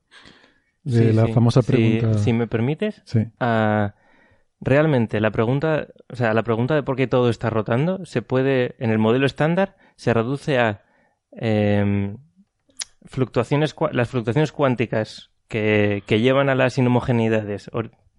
de 0.83 1.11
Sí, 1.11 1.13
la 1.13 1.27
sí. 1.27 1.33
famosa 1.33 1.63
Sí, 1.63 1.73
pregunta. 1.73 2.19
si 2.19 2.33
me 2.33 2.47
permites, 2.49 3.03
Sí. 3.05 3.21
ah, 3.39 3.95
realmente 4.61 5.21
la 5.21 5.31
pregunta, 5.31 5.87
o 6.09 6.17
sea, 6.17 6.35
la 6.35 6.43
pregunta 6.43 6.75
de 6.75 6.83
por 6.83 6.97
qué 6.97 7.07
todo 7.07 7.31
está 7.31 7.49
rotando 7.51 8.05
se 8.05 8.21
puede, 8.23 8.75
en 8.81 8.91
el 8.91 8.99
modelo 8.99 9.27
estándar, 9.27 9.77
se 9.97 10.13
reduce 10.13 10.59
a 10.59 10.83
em, 11.33 12.17
fluctuaciones, 13.05 13.75
cua- 13.77 13.93
las 13.93 14.09
fluctuaciones 14.09 14.53
cuánticas 14.53 15.31
que, 15.49 16.03
que 16.07 16.21
llevan 16.21 16.49
a 16.49 16.55
las 16.55 16.79
inhomogeneidades 16.79 17.71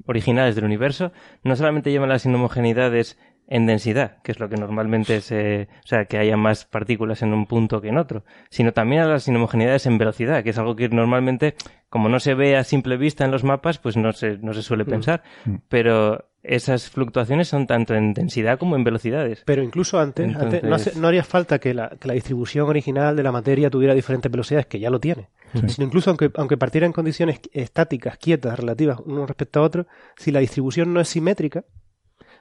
originales 0.06 0.56
del 0.56 0.66
universo, 0.66 1.12
no 1.43 1.56
solamente 1.56 1.91
llevan 1.91 2.10
las 2.10 2.26
inhomogeneidades 2.26 3.18
en 3.54 3.68
densidad, 3.68 4.18
que 4.24 4.32
es 4.32 4.39
lo 4.39 4.49
que 4.49 4.58
normalmente 4.58 5.22
se, 5.22 5.68
o 5.84 5.88
sea, 5.88 6.06
que 6.06 6.18
haya 6.18 6.36
más 6.38 6.66
partículas 6.66 7.22
en 7.22 7.34
un 7.34 7.45
punto 7.45 7.82
que 7.82 7.89
en 7.89 7.97
otro, 7.99 8.24
sino 8.49 8.72
también 8.74 9.04
a 9.04 9.06
las 9.08 9.28
inhomogeneidades 9.28 9.86
en 9.86 9.99
velocidad, 9.99 10.43
que 10.43 10.49
es 10.49 10.58
algo 10.58 10.76
que 10.76 10.89
normalmente, 10.89 11.54
como 11.89 12.10
no 12.10 12.20
se 12.20 12.34
ve 12.34 12.58
a 12.58 12.64
simple 12.64 12.97
vista 12.97 13.26
en 13.26 13.32
los 13.32 13.43
mapas, 13.43 13.78
pues 13.78 13.95
no 13.95 14.12
se, 14.12 14.38
no 14.39 14.54
se 14.54 14.64
suele 14.64 14.86
Mm. 14.86 14.89
pensar. 14.89 15.24
Mm. 15.45 15.56
Pero 15.70 16.26
esas 16.41 16.89
fluctuaciones 16.89 17.47
son 17.47 17.68
tanto 17.68 17.93
en 17.93 18.14
densidad 18.14 18.58
como 18.58 18.76
en 18.76 18.84
velocidades. 18.84 19.43
Pero 19.45 19.62
incluso 19.62 19.99
antes, 19.99 20.26
antes 20.36 20.39
no, 20.64 20.70
Entonces- 20.70 20.88
hace- 20.93 20.99
no 20.99 21.08
haría 21.08 21.24
falta 21.24 21.60
que 21.60 21.74
la, 21.76 21.89
que 21.99 22.08
la 22.08 22.16
distribución 22.16 22.68
original 22.68 23.16
de 23.16 23.22
la 23.24 23.32
materia 23.32 23.70
tuviera 23.70 23.93
diferentes 23.93 24.32
velocidades, 24.32 24.66
que 24.66 24.80
ya 24.80 24.89
lo 24.89 24.99
tiene. 24.99 25.30
Sí. 25.54 25.70
Sino 25.70 25.86
incluso 25.88 26.10
aunque, 26.10 26.32
aunque 26.36 26.58
partiera 26.58 26.88
en 26.88 26.91
condiciones 26.91 27.39
estáticas, 27.54 28.18
quietas, 28.18 28.60
relativas, 28.60 28.97
uno 29.06 29.28
respecto 29.28 29.60
a 29.60 29.64
otro, 29.64 29.86
si 30.18 30.32
la 30.32 30.39
distribución 30.39 30.91
no 30.91 30.99
es 30.99 31.08
simétrica, 31.08 31.64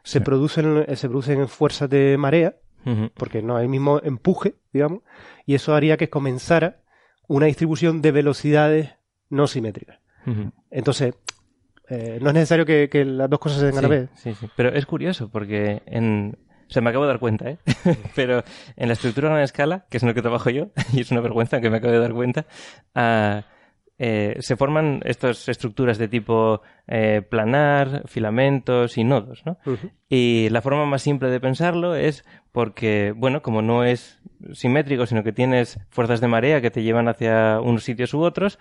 se, 0.02 0.20
producen, 0.20 0.84
se 0.96 1.08
producen 1.08 1.48
fuerzas 1.48 1.88
de 1.90 2.16
marea, 2.18 2.56
porque 3.14 3.42
no 3.42 3.56
hay 3.56 3.64
el 3.64 3.68
mismo 3.68 4.00
empuje, 4.02 4.56
digamos, 4.72 5.02
y 5.46 5.54
eso 5.54 5.74
haría 5.74 5.96
que 5.96 6.10
comenzara 6.10 6.82
una 7.28 7.46
distribución 7.46 8.02
de 8.02 8.12
velocidades 8.12 8.90
no 9.30 9.46
simétricas. 9.46 9.98
Entonces, 10.70 11.14
eh, 11.88 12.18
no 12.20 12.28
es 12.28 12.34
necesario 12.34 12.64
que, 12.64 12.88
que 12.88 13.04
las 13.04 13.28
dos 13.28 13.38
cosas 13.38 13.60
se 13.60 13.66
den 13.66 13.78
a 13.78 13.82
la 13.82 13.88
vez. 13.88 14.10
sí, 14.14 14.34
sí. 14.34 14.48
Pero 14.56 14.70
es 14.70 14.86
curioso 14.86 15.28
porque 15.30 15.82
en... 15.86 16.38
O 16.68 16.72
sea, 16.72 16.80
me 16.80 16.88
acabo 16.88 17.04
de 17.04 17.10
dar 17.10 17.18
cuenta, 17.20 17.50
¿eh? 17.50 17.58
Pero 18.14 18.44
en 18.76 18.88
la 18.88 18.94
estructura 18.94 19.28
a 19.28 19.32
gran 19.32 19.42
escala, 19.42 19.84
que 19.90 19.98
es 19.98 20.02
en 20.02 20.08
lo 20.08 20.14
que 20.14 20.22
trabajo 20.22 20.48
yo, 20.48 20.70
y 20.94 21.02
es 21.02 21.10
una 21.10 21.20
vergüenza 21.20 21.60
que 21.60 21.68
me 21.68 21.76
acabo 21.78 21.92
de 21.92 21.98
dar 21.98 22.14
cuenta, 22.14 22.46
ah, 22.94 23.44
eh, 23.98 24.36
se 24.40 24.56
forman 24.56 25.00
estas 25.04 25.48
estructuras 25.48 25.98
de 25.98 26.08
tipo 26.08 26.62
eh, 26.88 27.22
planar, 27.28 28.02
filamentos 28.06 28.98
y 28.98 29.04
nodos, 29.04 29.42
¿no? 29.46 29.58
Y 30.08 30.48
la 30.50 30.60
forma 30.62 30.86
más 30.86 31.02
simple 31.02 31.30
de 31.30 31.40
pensarlo 31.40 31.94
es 31.94 32.24
porque, 32.52 33.12
bueno, 33.16 33.42
como 33.42 33.62
no 33.62 33.84
es 33.84 34.20
simétrico, 34.52 35.06
sino 35.06 35.22
que 35.22 35.32
tienes 35.32 35.78
fuerzas 35.90 36.20
de 36.20 36.28
marea 36.28 36.60
que 36.60 36.70
te 36.70 36.82
llevan 36.82 37.08
hacia 37.08 37.60
unos 37.60 37.84
sitios 37.84 38.12
u 38.14 38.22
otros, 38.22 38.58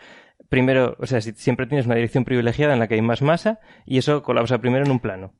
primero, 0.50 0.96
o 1.00 1.06
sea, 1.08 1.22
si- 1.22 1.32
siempre 1.34 1.66
tienes 1.66 1.86
una 1.88 1.96
dirección 1.96 2.24
privilegiada 2.26 2.74
en 2.74 2.80
la 2.80 2.88
que 2.88 2.96
hay 2.96 3.02
más 3.02 3.22
masa 3.22 3.60
y 3.86 3.98
eso 3.98 4.22
colapsa 4.24 4.60
primero 4.60 4.86
en 4.86 4.92
un 4.92 5.00
plano. 5.00 5.34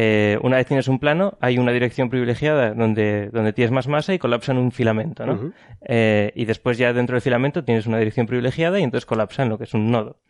Eh, 0.00 0.38
una 0.42 0.58
vez 0.58 0.66
tienes 0.66 0.86
un 0.86 1.00
plano, 1.00 1.36
hay 1.40 1.58
una 1.58 1.72
dirección 1.72 2.08
privilegiada 2.08 2.72
donde, 2.72 3.30
donde 3.32 3.52
tienes 3.52 3.72
más 3.72 3.88
masa 3.88 4.14
y 4.14 4.18
colapsa 4.20 4.52
en 4.52 4.58
un 4.58 4.70
filamento, 4.70 5.26
¿no? 5.26 5.32
Eh, 5.80 6.30
y 6.36 6.44
después 6.44 6.78
ya 6.78 6.92
dentro 6.92 7.14
del 7.14 7.22
filamento 7.22 7.64
tienes 7.64 7.86
una 7.86 7.98
dirección 7.98 8.26
privilegiada 8.26 8.78
y 8.78 8.84
entonces 8.84 9.06
colapsa 9.06 9.42
en 9.42 9.48
lo 9.48 9.58
que 9.58 9.64
es 9.64 9.74
un 9.74 9.90
nodo. 9.90 10.20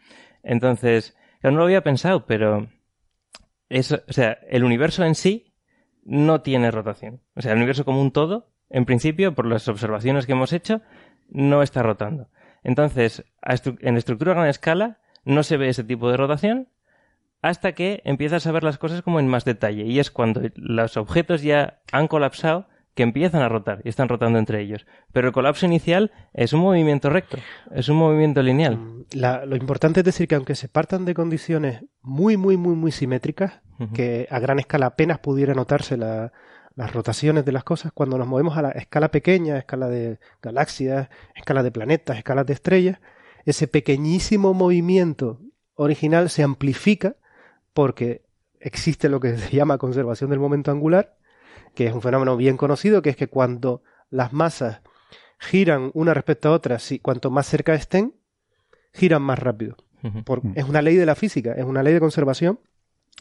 Entonces, 0.42 1.16
yo 1.42 1.50
no 1.50 1.58
lo 1.58 1.64
había 1.64 1.82
pensado, 1.82 2.24
pero 2.24 2.68
es, 3.68 3.92
o 3.92 4.00
sea, 4.12 4.38
el 4.48 4.64
universo 4.64 5.04
en 5.04 5.14
sí 5.14 5.52
no 6.02 6.40
tiene 6.40 6.70
rotación. 6.70 7.20
O 7.34 7.42
sea, 7.42 7.52
el 7.52 7.58
universo 7.58 7.84
como 7.84 8.00
un 8.00 8.12
todo, 8.12 8.50
en 8.70 8.86
principio, 8.86 9.34
por 9.34 9.44
las 9.46 9.68
observaciones 9.68 10.24
que 10.24 10.32
hemos 10.32 10.52
hecho, 10.54 10.80
no 11.28 11.62
está 11.62 11.82
rotando. 11.82 12.30
Entonces, 12.62 13.24
estru- 13.42 13.76
en 13.82 13.96
estructura 13.98 14.32
a 14.32 14.34
gran 14.36 14.48
escala 14.48 14.98
no 15.24 15.42
se 15.42 15.58
ve 15.58 15.68
ese 15.68 15.84
tipo 15.84 16.10
de 16.10 16.16
rotación 16.16 16.68
hasta 17.43 17.72
que 17.72 18.03
empiezas 18.05 18.47
a 18.47 18.53
ver 18.53 18.64
las 18.64 18.78
cosas 18.78 19.03
como 19.03 19.20
en 19.20 19.28
más 19.28 19.45
detalle. 19.45 19.84
Y 19.84 19.99
es 19.99 20.11
cuando 20.11 20.43
los 20.57 20.97
objetos 20.97 21.43
ya 21.43 21.80
han 21.93 22.09
colapsado 22.09 22.66
que 22.95 23.05
empiezan 23.05 23.43
a 23.43 23.49
rotar 23.49 23.80
y 23.84 23.89
están 23.91 24.09
rotando 24.09 24.41
entre 24.41 24.61
ellos. 24.61 24.84
Pero 25.12 25.28
el 25.28 25.32
colapso 25.32 25.64
inicial 25.66 26.11
es 26.34 26.53
un 26.53 26.61
movimiento 26.61 27.11
recto, 27.11 27.39
es 27.72 27.89
un 27.89 27.97
movimiento 27.97 28.43
lineal. 28.43 29.05
La- 29.12 29.47
lo 29.47 29.55
importante 29.55 30.01
es 30.01 30.05
decir 30.05 30.26
que 30.26 30.34
aunque 30.34 30.57
se 30.57 30.68
partan 30.68 31.05
de 31.05 31.14
condiciones 31.14 31.84
muy, 32.03 32.36
muy, 32.36 32.57
muy, 32.57 32.74
muy 32.74 32.91
simétricas, 32.91 33.61
que 33.95 34.26
a 34.28 34.41
gran 34.41 34.59
escala 34.59 34.86
apenas 34.86 35.20
pudiera 35.20 35.55
notarse 35.55 35.97
la- 35.97 36.32
las 36.74 36.93
rotaciones 36.93 37.45
de 37.45 37.53
las 37.53 37.62
cosas, 37.62 37.93
cuando 37.93 38.18
nos 38.18 38.26
movemos 38.26 38.57
a 38.57 38.62
la 38.62 38.70
escala 38.70 39.12
pequeña, 39.12 39.59
escala 39.59 39.89
de 39.89 40.18
galaxias, 40.43 41.09
escala 41.36 41.62
de 41.62 41.70
planetas, 41.70 42.18
escalas 42.18 42.47
de 42.47 42.55
estrellas, 42.55 42.99
ese 43.45 43.68
pequeñísimo 43.68 44.55
movimiento 44.55 45.41
original 45.74 46.28
se 46.30 46.43
amplifica 46.43 47.14
porque 47.79 48.22
existe 48.59 49.09
lo 49.09 49.20
que 49.20 49.37
se 49.39 49.55
llama 49.57 49.79
conservación 49.79 50.31
del 50.31 50.41
momento 50.41 50.72
angular, 50.72 51.14
que 51.76 51.87
es 51.87 51.93
un 51.95 52.03
fenómeno 52.03 52.37
bien 52.37 52.57
conocido, 52.57 53.03
que 53.03 53.11
es 53.11 53.14
que 53.16 53.29
cuando 53.29 53.85
las 54.11 54.33
masas 54.33 54.81
giran 55.39 55.93
una 55.95 56.12
respecto 56.12 56.49
a 56.49 56.53
otra, 56.53 56.81
si 56.81 56.99
cuanto 56.99 57.31
más 57.31 57.47
cerca 57.47 57.74
estén, 57.74 58.14
giran 58.93 59.22
más 59.22 59.39
rápido. 59.39 59.76
Por- 60.24 60.41
es 60.57 60.64
una 60.68 60.83
ley 60.83 60.97
de 60.97 61.07
la 61.07 61.14
física, 61.14 61.53
es 61.53 61.64
una 61.64 61.85
ley 61.85 61.95
de 61.95 62.01
conservación, 62.01 62.59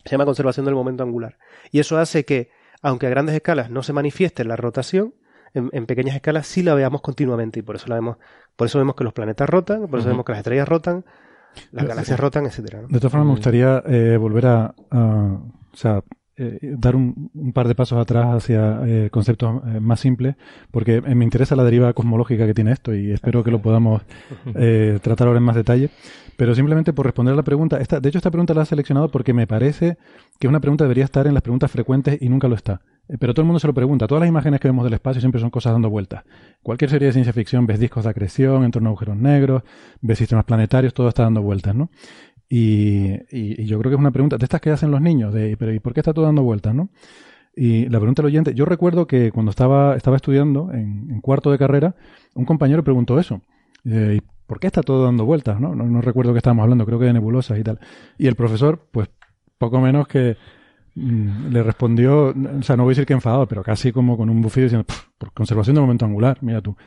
se 0.03 0.09
llama 0.09 0.25
conservación 0.25 0.65
del 0.65 0.73
momento 0.73 1.03
angular. 1.03 1.37
Y 1.69 1.77
eso 1.79 1.99
hace 1.99 2.25
que, 2.25 2.49
aunque 2.81 3.05
a 3.05 3.11
grandes 3.11 3.35
escalas 3.35 3.69
no 3.69 3.83
se 3.83 3.93
manifieste 3.93 4.43
la 4.43 4.55
rotación, 4.55 5.13
en, 5.53 5.69
en 5.71 5.85
pequeñas 5.85 6.15
escalas 6.15 6.47
sí 6.47 6.63
la 6.63 6.73
veamos 6.73 7.01
continuamente 7.03 7.59
y 7.59 7.61
por 7.61 7.75
eso 7.75 7.85
la 7.89 7.95
vemos, 7.95 8.17
por 8.55 8.65
eso 8.65 8.79
vemos 8.79 8.95
que 8.95 9.03
los 9.03 9.13
planetas 9.13 9.47
rotan, 9.47 9.87
por 9.87 9.99
eso 9.99 10.07
vemos 10.09 10.25
que 10.25 10.31
las 10.31 10.39
estrellas 10.39 10.67
rotan, 10.67 11.05
las 11.71 11.85
galaxias 11.87 12.19
rotan, 12.19 12.45
etcétera. 12.45 12.81
¿no? 12.81 12.87
De 12.87 12.99
todas 12.99 13.11
formas, 13.11 13.27
me 13.27 13.33
gustaría 13.33 13.83
eh, 13.85 14.17
volver 14.17 14.45
a, 14.47 14.75
a- 14.91 15.37
o 15.71 15.75
sea, 15.75 16.01
eh, 16.37 16.59
dar 16.77 16.95
un, 16.95 17.31
un 17.33 17.51
par 17.51 17.67
de 17.67 17.73
pasos 17.73 17.97
atrás 17.97 18.27
hacia 18.27 18.81
eh, 18.85 19.09
conceptos 19.09 19.61
eh, 19.65 19.79
más 19.79 19.99
simples, 19.99 20.35
porque 20.69 21.01
me 21.01 21.25
interesa 21.25 21.55
la 21.55 21.63
deriva 21.63 21.91
cosmológica 21.93 22.45
que 22.45 22.53
tiene 22.53 22.71
esto 22.71 22.93
y 22.93 23.11
espero 23.11 23.43
que 23.43 23.49
lo 23.49 23.59
podamos 23.59 24.03
tratar 25.01 25.27
ahora 25.27 25.39
en 25.39 25.43
más 25.43 25.55
detalle. 25.55 25.89
Pero 26.35 26.53
simplemente 26.53 26.93
por 26.93 27.07
responder 27.07 27.33
a 27.33 27.35
la 27.35 27.43
pregunta, 27.43 27.77
esta, 27.77 27.99
de 27.99 28.09
hecho 28.09 28.19
esta 28.19 28.29
pregunta 28.29 28.53
la 28.53 28.61
he 28.61 28.65
seleccionado 28.65 29.09
porque 29.09 29.33
me 29.33 29.47
parece 29.47 29.97
que 30.39 30.47
una 30.47 30.59
pregunta 30.59 30.83
debería 30.83 31.05
estar 31.05 31.25
en 31.25 31.33
las 31.33 31.41
preguntas 31.41 31.71
frecuentes 31.71 32.21
y 32.21 32.29
nunca 32.29 32.47
lo 32.47 32.53
está. 32.53 32.81
Pero 33.19 33.33
todo 33.33 33.41
el 33.41 33.47
mundo 33.47 33.59
se 33.59 33.67
lo 33.67 33.73
pregunta. 33.73 34.05
Todas 34.05 34.19
las 34.19 34.29
imágenes 34.29 34.59
que 34.59 34.67
vemos 34.67 34.83
del 34.83 34.93
espacio 34.93 35.21
siempre 35.21 35.41
son 35.41 35.49
cosas 35.49 35.73
dando 35.73 35.89
vueltas. 35.89 36.23
Cualquier 36.61 36.91
serie 36.91 37.07
de 37.07 37.13
ciencia 37.13 37.33
ficción 37.33 37.65
ves 37.65 37.79
discos 37.79 38.03
de 38.03 38.11
acreción 38.11 38.63
en 38.63 38.71
torno 38.71 38.89
a 38.89 38.91
agujeros 38.91 39.17
negros, 39.17 39.63
ves 40.01 40.17
sistemas 40.17 40.45
planetarios, 40.45 40.93
todo 40.93 41.07
está 41.07 41.23
dando 41.23 41.41
vueltas, 41.41 41.73
¿no? 41.73 41.89
Y, 42.49 43.11
y- 43.31 43.61
y 43.61 43.65
yo 43.65 43.77
creo 43.79 43.89
que 43.91 43.95
es 43.95 43.99
una 43.99 44.11
pregunta 44.11 44.37
de 44.37 44.45
estas 44.45 44.61
que 44.61 44.69
hacen 44.71 44.91
los 44.91 45.01
niños, 45.01 45.33
de, 45.33 45.57
pero 45.57 45.73
¿y 45.73 45.79
por 45.79 45.93
qué 45.93 45.99
está 45.99 46.13
todo 46.13 46.25
dando 46.25 46.43
vueltas, 46.43 46.73
no? 46.73 46.89
Y 47.55 47.89
la 47.89 47.99
pregunta 47.99 48.21
del 48.21 48.27
oyente, 48.27 48.53
yo 48.53 48.65
recuerdo 48.65 49.07
que 49.07 49.31
cuando 49.31 49.49
estaba, 49.49 49.95
estaba 49.95 50.15
estudiando 50.15 50.71
en, 50.71 51.07
en 51.09 51.21
cuarto 51.21 51.51
de 51.51 51.57
carrera, 51.57 51.95
un 52.35 52.45
compañero 52.45 52.83
preguntó 52.83 53.19
eso. 53.19 53.41
Eh, 53.83 54.19
¿y 54.21 54.27
¿Por 54.45 54.59
qué 54.59 54.67
está 54.67 54.81
todo 54.81 55.03
dando 55.05 55.25
vueltas? 55.25 55.59
¿no? 55.59 55.75
No, 55.75 56.01
recuerdo 56.01 56.31
qué 56.33 56.37
estábamos 56.37 56.63
hablando, 56.63 56.85
creo 56.85 56.99
que 56.99 57.05
de 57.05 57.13
nebulosas 57.13 57.57
y 57.59 57.63
tal. 57.63 57.79
Y 58.17 58.27
el 58.27 58.35
profesor, 58.35 58.87
pues 58.91 59.09
poco 59.57 59.81
menos 59.81 60.07
que 60.07 60.37
mm, 60.95 61.47
le 61.49 61.63
respondió, 61.63 62.27
o 62.29 62.61
sea, 62.61 62.77
no 62.77 62.83
voy 62.83 62.91
a 62.91 62.93
decir 62.93 63.05
que 63.07 63.13
enfadado, 63.13 63.47
pero 63.47 63.63
casi 63.63 63.91
como 63.91 64.15
con 64.15 64.29
un 64.29 64.41
bufido 64.41 64.65
diciendo, 64.65 64.85
"Pff, 64.85 65.07
por 65.17 65.33
conservación 65.33 65.75
del 65.75 65.81
momento 65.83 66.05
angular, 66.05 66.37
mira 66.41 66.61
tú. 66.61 66.77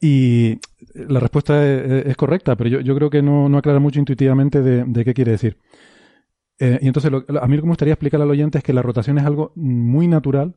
Y 0.00 0.58
la 0.94 1.20
respuesta 1.20 1.66
es, 1.66 2.06
es 2.06 2.16
correcta, 2.16 2.56
pero 2.56 2.80
yo, 2.80 2.94
creo 2.94 3.10
que 3.10 3.22
no, 3.22 3.56
aclara 3.56 3.80
mucho 3.80 3.98
intuitivamente 3.98 4.62
de, 4.62 5.04
qué 5.04 5.14
quiere 5.14 5.32
decir. 5.32 5.56
Eh, 6.60 6.78
y 6.82 6.86
entonces, 6.86 7.10
lo- 7.10 7.24
a 7.40 7.46
mí 7.46 7.56
me 7.56 7.62
gustaría 7.62 7.94
explicar 7.94 8.20
al 8.20 8.30
oyente 8.30 8.58
es 8.58 8.64
que 8.64 8.72
la 8.72 8.82
rotación 8.82 9.18
es 9.18 9.24
algo 9.24 9.52
muy 9.54 10.08
natural 10.08 10.54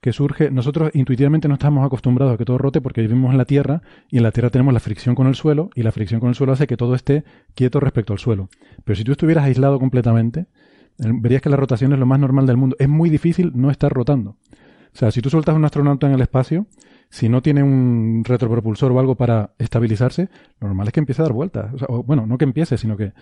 que 0.00 0.12
surge. 0.12 0.50
Nosotros 0.50 0.90
intuitivamente 0.94 1.48
no 1.48 1.54
estamos 1.54 1.84
acostumbrados 1.84 2.34
a 2.34 2.36
que 2.36 2.44
todo 2.44 2.58
rote 2.58 2.80
porque 2.80 3.00
vivimos 3.00 3.32
en 3.32 3.38
la 3.38 3.44
Tierra 3.46 3.82
y 4.10 4.18
en 4.18 4.22
la 4.22 4.32
Tierra 4.32 4.50
tenemos 4.50 4.74
la 4.74 4.80
fricción 4.80 5.14
con 5.14 5.26
el 5.26 5.34
suelo 5.34 5.70
y 5.74 5.82
la 5.82 5.92
fricción 5.92 6.20
con 6.20 6.28
el 6.28 6.34
suelo 6.34 6.52
hace 6.52 6.66
que 6.66 6.76
todo 6.76 6.94
esté 6.94 7.24
quieto 7.54 7.80
respecto 7.80 8.12
al 8.12 8.18
suelo. 8.18 8.48
Pero 8.84 8.96
si 8.96 9.04
tú 9.04 9.12
estuvieras 9.12 9.44
aislado 9.44 9.78
completamente, 9.78 10.40
eh, 10.98 11.10
verías 11.14 11.40
que 11.40 11.48
la 11.48 11.56
rotación 11.56 11.92
es 11.92 11.98
lo 11.98 12.06
más 12.06 12.20
normal 12.20 12.46
del 12.46 12.56
mundo. 12.56 12.76
Es 12.78 12.88
muy 12.88 13.08
difícil 13.08 13.52
no 13.54 13.70
estar 13.70 13.92
rotando. 13.92 14.36
O 14.92 14.96
sea, 14.96 15.10
si 15.10 15.22
tú 15.22 15.30
sueltas 15.30 15.54
a 15.54 15.56
un 15.58 15.64
astronauta 15.64 16.06
en 16.06 16.12
el 16.12 16.20
espacio, 16.20 16.66
si 17.14 17.28
no 17.28 17.42
tiene 17.42 17.62
un 17.62 18.24
retropropulsor 18.24 18.90
o 18.90 18.98
algo 18.98 19.14
para 19.14 19.52
estabilizarse, 19.58 20.28
lo 20.58 20.66
normal 20.66 20.88
es 20.88 20.92
que 20.92 20.98
empiece 20.98 21.22
a 21.22 21.26
dar 21.26 21.32
vueltas. 21.32 21.72
O 21.72 21.78
sea, 21.78 21.86
o, 21.88 22.02
bueno, 22.02 22.26
no 22.26 22.36
que 22.38 22.44
empiece, 22.44 22.76
sino 22.76 22.96
que, 22.96 23.12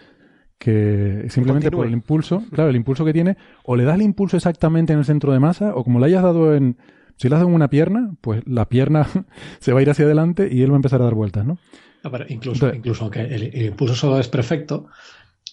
que 0.59 1.27
simplemente 1.29 1.71
por 1.71 1.87
el 1.87 1.93
impulso, 1.93 2.43
claro, 2.53 2.71
el 2.71 2.77
impulso 2.77 3.05
que 3.05 3.13
tiene, 3.13 3.37
o 3.65 3.77
le 3.77 3.85
das 3.85 3.97
el 3.97 4.03
impulso 4.03 4.39
exactamente 4.39 4.95
en 4.95 4.99
el 5.01 5.05
centro 5.05 5.31
de 5.33 5.41
masa, 5.41 5.75
o 5.75 5.85
como 5.85 5.99
le 6.01 6.07
hayas 6.07 6.23
dado 6.23 6.55
en, 6.55 6.79
si 7.19 7.29
le 7.29 7.35
has 7.35 7.41
dado 7.41 7.51
en 7.51 7.55
una 7.55 7.69
pierna, 7.69 8.15
pues 8.23 8.43
la 8.47 8.67
pierna 8.67 9.07
se 9.61 9.73
va 9.75 9.81
a 9.81 9.83
ir 9.83 9.91
hacia 9.91 10.07
adelante 10.07 10.49
y 10.51 10.63
él 10.63 10.71
va 10.71 10.77
a 10.77 10.77
empezar 10.77 11.03
a 11.03 11.05
dar 11.05 11.15
vueltas, 11.15 11.45
¿no? 11.45 11.59
Pero 12.03 12.25
incluso, 12.29 12.65
Entonces- 12.67 12.79
incluso 12.79 13.03
aunque 13.05 13.21
el, 13.21 13.43
el 13.55 13.67
impulso 13.67 13.95
solo 13.95 14.19
es 14.19 14.29
perfecto, 14.29 14.87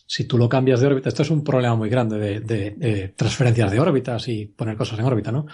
si 0.08 0.24
tú 0.24 0.38
lo 0.38 0.48
cambias 0.48 0.80
de 0.80 0.88
órbita, 0.88 1.10
esto 1.10 1.24
es 1.24 1.30
un 1.30 1.44
problema 1.44 1.76
muy 1.76 1.90
grande 1.90 2.18
de, 2.18 2.40
de, 2.40 2.72
de 2.72 3.08
transferencias 3.10 3.70
de 3.70 3.80
órbitas 3.82 4.28
y 4.30 4.46
poner 4.46 4.78
cosas 4.78 4.98
en 4.98 5.06
órbita, 5.06 5.32
¿no? 5.32 5.46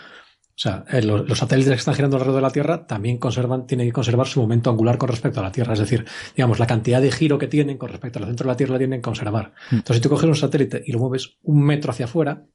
O 0.55 0.57
sea, 0.57 0.85
eh, 0.89 1.01
los, 1.01 1.27
los, 1.27 1.37
satélites 1.37 1.73
que 1.73 1.79
están 1.79 1.95
girando 1.95 2.15
alrededor 2.15 2.37
de 2.37 2.41
la 2.41 2.49
Tierra 2.49 2.87
también 2.87 3.17
conservan, 3.17 3.67
tienen 3.67 3.87
que 3.87 3.91
conservar 3.91 4.25
su 4.25 4.39
momento 4.39 4.69
angular 4.69 4.97
con 4.97 5.09
respecto 5.09 5.41
a 5.41 5.43
la 5.43 5.51
Tierra. 5.51 5.73
Es 5.73 5.79
decir, 5.79 6.05
digamos, 6.33 6.59
la 6.59 6.65
cantidad 6.65 7.01
de 7.01 7.11
giro 7.11 7.37
que 7.37 7.47
tienen 7.47 7.77
con 7.77 7.89
respecto 7.89 8.19
al 8.19 8.25
centro 8.25 8.45
de 8.45 8.53
la 8.53 8.57
Tierra 8.57 8.73
la 8.73 8.77
tienen 8.77 8.99
que 8.99 9.03
conservar. 9.03 9.51
Mm. 9.71 9.75
Entonces, 9.75 9.97
si 9.97 10.01
tú 10.01 10.09
coges 10.09 10.29
un 10.29 10.35
satélite 10.35 10.81
y 10.85 10.93
lo 10.93 10.99
mueves 10.99 11.37
un 11.43 11.61
metro 11.61 11.91
hacia 11.91 12.05
afuera, 12.05 12.45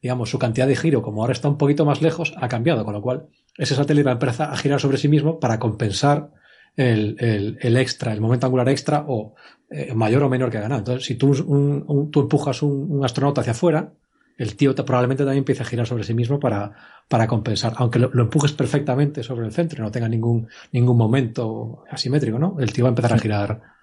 digamos, 0.00 0.30
su 0.30 0.38
cantidad 0.38 0.68
de 0.68 0.76
giro, 0.76 1.02
como 1.02 1.22
ahora 1.22 1.32
está 1.32 1.48
un 1.48 1.58
poquito 1.58 1.84
más 1.84 2.00
lejos, 2.00 2.32
ha 2.36 2.46
cambiado, 2.46 2.84
con 2.84 2.94
lo 2.94 3.02
cual 3.02 3.26
ese 3.56 3.74
satélite 3.74 4.04
va 4.04 4.12
a 4.12 4.14
empezar 4.14 4.52
a 4.52 4.56
girar 4.56 4.80
sobre 4.80 4.96
sí 4.96 5.08
mismo 5.08 5.40
para 5.40 5.58
compensar 5.58 6.30
el, 6.76 7.16
el, 7.18 7.58
el 7.60 7.76
extra, 7.76 8.12
el 8.12 8.20
momento 8.20 8.46
angular 8.46 8.68
extra 8.68 9.04
o 9.08 9.34
eh, 9.68 9.92
mayor 9.94 10.22
o 10.22 10.28
menor 10.28 10.48
que 10.48 10.58
ha 10.58 10.60
ganado. 10.60 10.78
Entonces, 10.78 11.04
si 11.04 11.16
tú, 11.16 11.32
un, 11.44 11.84
un, 11.88 12.10
tú 12.12 12.20
empujas 12.20 12.62
un, 12.62 12.86
un 12.88 13.04
astronauta 13.04 13.40
hacia 13.40 13.50
afuera, 13.50 13.92
el 14.38 14.56
tío 14.56 14.74
te, 14.74 14.84
probablemente 14.84 15.24
también 15.24 15.42
empiece 15.42 15.62
a 15.62 15.66
girar 15.66 15.86
sobre 15.86 16.04
sí 16.04 16.14
mismo 16.14 16.40
para, 16.40 16.72
para 17.08 17.26
compensar, 17.26 17.74
aunque 17.76 17.98
lo, 17.98 18.08
lo, 18.12 18.22
empujes 18.22 18.52
perfectamente 18.52 19.22
sobre 19.22 19.46
el 19.46 19.52
centro 19.52 19.80
y 19.80 19.82
no 19.82 19.90
tenga 19.90 20.08
ningún, 20.08 20.48
ningún 20.72 20.96
momento 20.96 21.84
asimétrico, 21.90 22.38
¿no? 22.38 22.56
El 22.58 22.72
tío 22.72 22.84
va 22.84 22.88
a 22.88 22.92
empezar 22.92 23.12
a 23.12 23.18
girar. 23.18 23.77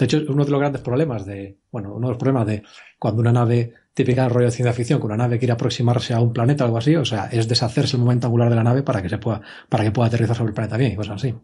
De 0.00 0.06
hecho, 0.06 0.22
uno 0.32 0.46
de 0.46 0.50
los 0.50 0.58
grandes 0.58 0.80
problemas 0.80 1.26
de, 1.26 1.58
bueno, 1.70 1.94
uno 1.94 2.06
de 2.06 2.12
los 2.12 2.16
problemas 2.16 2.46
de 2.46 2.62
cuando 2.98 3.20
una 3.20 3.32
nave 3.32 3.74
típica 3.92 4.22
del 4.22 4.30
rollo 4.30 4.46
de 4.46 4.50
ciencia 4.50 4.72
ficción, 4.72 4.98
que 4.98 5.04
una 5.04 5.18
nave 5.18 5.38
quiere 5.38 5.52
aproximarse 5.52 6.14
a 6.14 6.20
un 6.20 6.32
planeta 6.32 6.64
o 6.64 6.68
algo 6.68 6.78
así, 6.78 6.96
o 6.96 7.04
sea, 7.04 7.26
es 7.26 7.46
deshacerse 7.46 7.98
el 7.98 8.02
momento 8.02 8.26
angular 8.26 8.48
de 8.48 8.56
la 8.56 8.64
nave 8.64 8.82
para 8.82 9.02
que 9.02 9.10
se 9.10 9.18
pueda, 9.18 9.42
para 9.68 9.84
que 9.84 9.90
pueda 9.90 10.08
aterrizar 10.08 10.34
sobre 10.34 10.52
el 10.52 10.54
planeta 10.54 10.78
bien 10.78 10.92
y 10.92 10.96
cosas 10.96 11.16
así. 11.16 11.34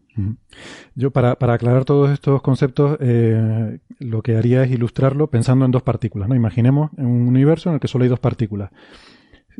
Yo, 0.94 1.10
para, 1.10 1.36
para 1.36 1.52
aclarar 1.52 1.84
todos 1.84 2.10
estos 2.10 2.40
conceptos, 2.40 2.96
eh, 3.00 3.78
lo 3.98 4.22
que 4.22 4.38
haría 4.38 4.62
es 4.62 4.70
ilustrarlo 4.70 5.28
pensando 5.28 5.66
en 5.66 5.70
dos 5.70 5.82
partículas, 5.82 6.26
¿no? 6.26 6.34
Imaginemos 6.34 6.92
un 6.96 7.28
universo 7.28 7.68
en 7.68 7.74
el 7.74 7.80
que 7.80 7.88
solo 7.88 8.04
hay 8.04 8.08
dos 8.08 8.20
partículas. 8.20 8.70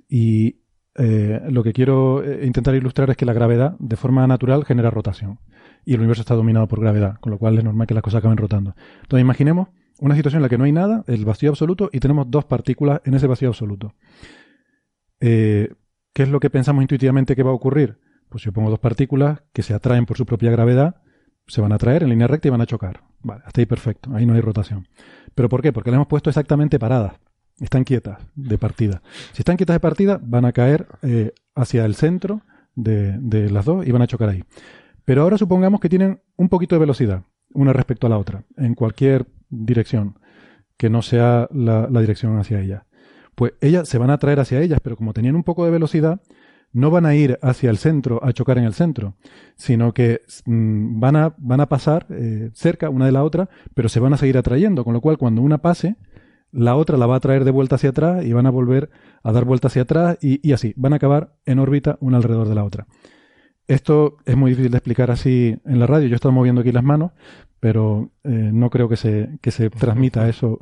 Y 0.08 0.60
eh, 0.94 1.42
lo 1.50 1.62
que 1.62 1.74
quiero 1.74 2.24
eh, 2.24 2.46
intentar 2.46 2.74
ilustrar 2.74 3.10
es 3.10 3.18
que 3.18 3.26
la 3.26 3.34
gravedad, 3.34 3.76
de 3.78 3.96
forma 3.96 4.26
natural, 4.26 4.64
genera 4.64 4.88
rotación. 4.88 5.38
Y 5.86 5.94
el 5.94 6.00
universo 6.00 6.20
está 6.20 6.34
dominado 6.34 6.68
por 6.68 6.80
gravedad, 6.80 7.18
con 7.20 7.30
lo 7.30 7.38
cual 7.38 7.56
es 7.56 7.64
normal 7.64 7.86
que 7.86 7.94
las 7.94 8.02
cosas 8.02 8.18
acaben 8.18 8.36
rotando. 8.36 8.74
Entonces, 9.02 9.22
imaginemos 9.22 9.68
una 10.00 10.14
situación 10.14 10.40
en 10.40 10.42
la 10.42 10.48
que 10.48 10.58
no 10.58 10.64
hay 10.64 10.72
nada, 10.72 11.04
el 11.06 11.24
vacío 11.24 11.48
absoluto, 11.48 11.88
y 11.92 12.00
tenemos 12.00 12.30
dos 12.30 12.44
partículas 12.44 13.00
en 13.04 13.14
ese 13.14 13.26
vacío 13.26 13.48
absoluto. 13.48 13.94
Eh, 15.20 15.72
¿Qué 16.12 16.22
es 16.24 16.28
lo 16.28 16.40
que 16.40 16.50
pensamos 16.50 16.82
intuitivamente 16.82 17.36
que 17.36 17.42
va 17.42 17.50
a 17.50 17.54
ocurrir? 17.54 17.98
Pues 18.28 18.42
yo 18.42 18.52
pongo 18.52 18.68
dos 18.68 18.80
partículas 18.80 19.42
que 19.52 19.62
se 19.62 19.74
atraen 19.74 20.06
por 20.06 20.16
su 20.16 20.26
propia 20.26 20.50
gravedad, 20.50 20.96
se 21.46 21.60
van 21.60 21.72
a 21.72 21.76
atraer 21.76 22.02
en 22.02 22.10
línea 22.10 22.26
recta 22.26 22.48
y 22.48 22.50
van 22.50 22.60
a 22.60 22.66
chocar. 22.66 23.02
Vale, 23.22 23.42
hasta 23.46 23.60
ahí 23.60 23.66
perfecto, 23.66 24.10
ahí 24.14 24.26
no 24.26 24.34
hay 24.34 24.40
rotación. 24.40 24.88
¿Pero 25.34 25.48
por 25.48 25.62
qué? 25.62 25.72
Porque 25.72 25.90
las 25.90 25.96
hemos 25.96 26.08
puesto 26.08 26.30
exactamente 26.30 26.78
paradas. 26.78 27.14
Están 27.60 27.84
quietas 27.84 28.18
de 28.34 28.58
partida. 28.58 29.02
Si 29.32 29.42
están 29.42 29.56
quietas 29.56 29.76
de 29.76 29.80
partida, 29.80 30.20
van 30.20 30.44
a 30.44 30.52
caer 30.52 30.86
eh, 31.02 31.32
hacia 31.54 31.84
el 31.84 31.94
centro 31.94 32.42
de, 32.74 33.16
de 33.18 33.50
las 33.50 33.64
dos 33.64 33.86
y 33.86 33.92
van 33.92 34.02
a 34.02 34.06
chocar 34.06 34.28
ahí. 34.28 34.44
Pero 35.06 35.22
ahora 35.22 35.38
supongamos 35.38 35.80
que 35.80 35.88
tienen 35.88 36.20
un 36.36 36.48
poquito 36.48 36.74
de 36.74 36.80
velocidad, 36.80 37.22
una 37.54 37.72
respecto 37.72 38.08
a 38.08 38.10
la 38.10 38.18
otra, 38.18 38.42
en 38.56 38.74
cualquier 38.74 39.26
dirección 39.48 40.18
que 40.76 40.90
no 40.90 41.00
sea 41.00 41.48
la, 41.52 41.86
dirección 42.00 42.36
hacia 42.38 42.60
ella. 42.60 42.86
Pues 43.36 43.52
ellas 43.60 43.88
se 43.88 43.98
van 43.98 44.10
a 44.10 44.14
atraer 44.14 44.40
hacia 44.40 44.60
ellas, 44.60 44.80
pero 44.82 44.96
como 44.96 45.12
tenían 45.12 45.36
un 45.36 45.44
poco 45.44 45.64
de 45.64 45.70
velocidad, 45.70 46.20
no 46.72 46.90
van 46.90 47.06
a 47.06 47.14
ir 47.14 47.38
hacia 47.40 47.70
el 47.70 47.78
centro 47.78 48.22
a 48.24 48.32
chocar 48.32 48.58
en 48.58 48.64
el 48.64 48.74
centro, 48.74 49.14
sino 49.54 49.94
que 49.94 50.22
mmm, 50.44 50.98
van, 50.98 51.14
a, 51.14 51.34
van 51.38 51.60
a 51.60 51.68
pasar 51.68 52.06
eh, 52.10 52.50
cerca 52.52 52.90
una 52.90 53.06
de 53.06 53.12
la 53.12 53.22
otra, 53.22 53.48
pero 53.74 53.88
se 53.88 54.00
van 54.00 54.12
a 54.12 54.16
seguir 54.16 54.36
atrayendo, 54.36 54.82
con 54.82 54.92
lo 54.92 55.00
cual 55.00 55.18
cuando 55.18 55.40
una 55.40 55.58
pase, 55.58 55.96
la 56.50 56.74
otra 56.74 56.98
la 56.98 57.06
va 57.06 57.14
a 57.14 57.20
traer 57.20 57.44
de 57.44 57.52
vuelta 57.52 57.76
hacia 57.76 57.90
atrás 57.90 58.24
y 58.24 58.32
van 58.32 58.46
a 58.46 58.50
volver 58.50 58.90
a 59.22 59.30
dar 59.30 59.44
vuelta 59.44 59.68
hacia 59.68 59.82
atrás 59.82 60.18
y, 60.20 60.46
y 60.46 60.52
así, 60.52 60.74
van 60.76 60.94
a 60.94 60.96
acabar 60.96 61.36
en 61.44 61.60
órbita 61.60 61.96
una 62.00 62.16
alrededor 62.16 62.48
de 62.48 62.54
la 62.56 62.64
otra. 62.64 62.88
Esto 63.68 64.18
es 64.24 64.36
muy 64.36 64.50
difícil 64.50 64.70
de 64.70 64.78
explicar 64.78 65.10
así 65.10 65.56
en 65.64 65.80
la 65.80 65.86
radio. 65.86 66.06
Yo 66.06 66.14
he 66.14 66.16
estado 66.16 66.32
moviendo 66.32 66.60
aquí 66.60 66.72
las 66.72 66.84
manos, 66.84 67.12
pero 67.58 68.10
eh, 68.24 68.50
no 68.52 68.70
creo 68.70 68.88
que 68.88 68.96
se, 68.96 69.30
que 69.40 69.50
se 69.50 69.70
transmita 69.70 70.28
eso 70.28 70.58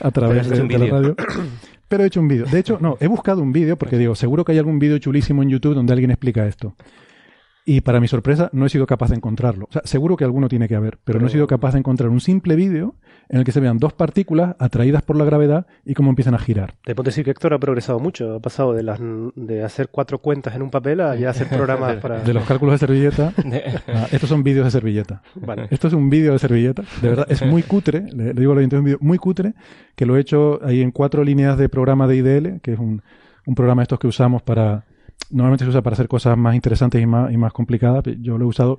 a 0.00 0.10
través 0.10 0.48
de, 0.48 0.62
de 0.62 0.78
la 0.78 0.86
radio. 0.86 1.16
Pero 1.88 2.02
he 2.02 2.06
hecho 2.06 2.20
un 2.20 2.28
vídeo. 2.28 2.46
De 2.46 2.58
hecho, 2.58 2.78
no, 2.80 2.96
he 3.00 3.06
buscado 3.06 3.42
un 3.42 3.52
vídeo 3.52 3.76
porque 3.76 3.98
digo, 3.98 4.14
seguro 4.14 4.44
que 4.44 4.52
hay 4.52 4.58
algún 4.58 4.78
vídeo 4.78 4.98
chulísimo 4.98 5.42
en 5.42 5.50
YouTube 5.50 5.74
donde 5.74 5.92
alguien 5.92 6.10
explica 6.10 6.46
esto. 6.46 6.74
Y 7.66 7.80
para 7.80 8.00
mi 8.00 8.08
sorpresa, 8.08 8.50
no 8.52 8.66
he 8.66 8.68
sido 8.68 8.86
capaz 8.86 9.10
de 9.10 9.16
encontrarlo. 9.16 9.66
O 9.70 9.72
sea, 9.72 9.82
seguro 9.84 10.16
que 10.16 10.24
alguno 10.24 10.48
tiene 10.48 10.68
que 10.68 10.74
haber, 10.74 10.98
pero, 10.98 11.02
pero 11.04 11.20
no 11.20 11.26
he 11.28 11.30
sido 11.30 11.46
capaz 11.46 11.72
de 11.72 11.78
encontrar 11.78 12.10
un 12.10 12.20
simple 12.20 12.56
vídeo 12.56 12.94
en 13.28 13.38
el 13.38 13.44
que 13.44 13.52
se 13.52 13.60
vean 13.60 13.78
dos 13.78 13.92
partículas 13.92 14.56
atraídas 14.58 15.02
por 15.02 15.16
la 15.16 15.24
gravedad 15.24 15.66
y 15.84 15.94
cómo 15.94 16.10
empiezan 16.10 16.34
a 16.34 16.38
girar. 16.38 16.74
Debo 16.86 17.02
decir 17.02 17.24
que 17.24 17.30
Héctor 17.30 17.54
ha 17.54 17.58
progresado 17.58 17.98
mucho. 17.98 18.34
Ha 18.34 18.40
pasado 18.40 18.72
de, 18.74 18.82
las, 18.82 19.00
de 19.34 19.62
hacer 19.64 19.88
cuatro 19.88 20.18
cuentas 20.18 20.54
en 20.54 20.62
un 20.62 20.70
papel 20.70 21.00
a 21.00 21.16
ya 21.16 21.30
hacer 21.30 21.48
programas 21.48 21.96
para. 22.02 22.20
De 22.20 22.34
los 22.34 22.44
cálculos 22.44 22.74
de 22.74 22.86
servilleta. 22.86 23.32
ah, 23.88 24.06
estos 24.10 24.28
son 24.28 24.42
vídeos 24.42 24.64
de 24.64 24.70
servilleta. 24.70 25.22
Vale. 25.34 25.68
Esto 25.70 25.88
es 25.88 25.94
un 25.94 26.10
vídeo 26.10 26.32
de 26.32 26.38
servilleta. 26.38 26.82
De 27.00 27.08
verdad, 27.08 27.26
es 27.28 27.44
muy 27.44 27.62
cutre. 27.62 28.06
Le, 28.12 28.34
le 28.34 28.40
digo 28.40 28.52
a 28.52 28.54
los 28.56 28.64
es 28.64 28.72
un 28.72 28.84
vídeo 28.84 28.98
muy 29.00 29.18
cutre 29.18 29.54
que 29.94 30.06
lo 30.06 30.16
he 30.16 30.20
hecho 30.20 30.60
ahí 30.64 30.80
en 30.80 30.90
cuatro 30.90 31.24
líneas 31.24 31.58
de 31.58 31.68
programa 31.68 32.06
de 32.06 32.16
IDL, 32.16 32.60
que 32.60 32.72
es 32.72 32.78
un, 32.78 33.02
un 33.46 33.54
programa 33.54 33.82
de 33.82 33.84
estos 33.84 33.98
que 33.98 34.06
usamos 34.06 34.42
para 34.42 34.84
normalmente 35.30 35.64
se 35.64 35.70
usa 35.70 35.82
para 35.82 35.94
hacer 35.94 36.08
cosas 36.08 36.36
más 36.36 36.54
interesantes 36.54 37.02
y 37.02 37.06
más, 37.06 37.32
y 37.32 37.36
más 37.36 37.52
complicadas. 37.52 38.04
Yo 38.20 38.38
lo 38.38 38.44
he 38.44 38.48
usado 38.48 38.78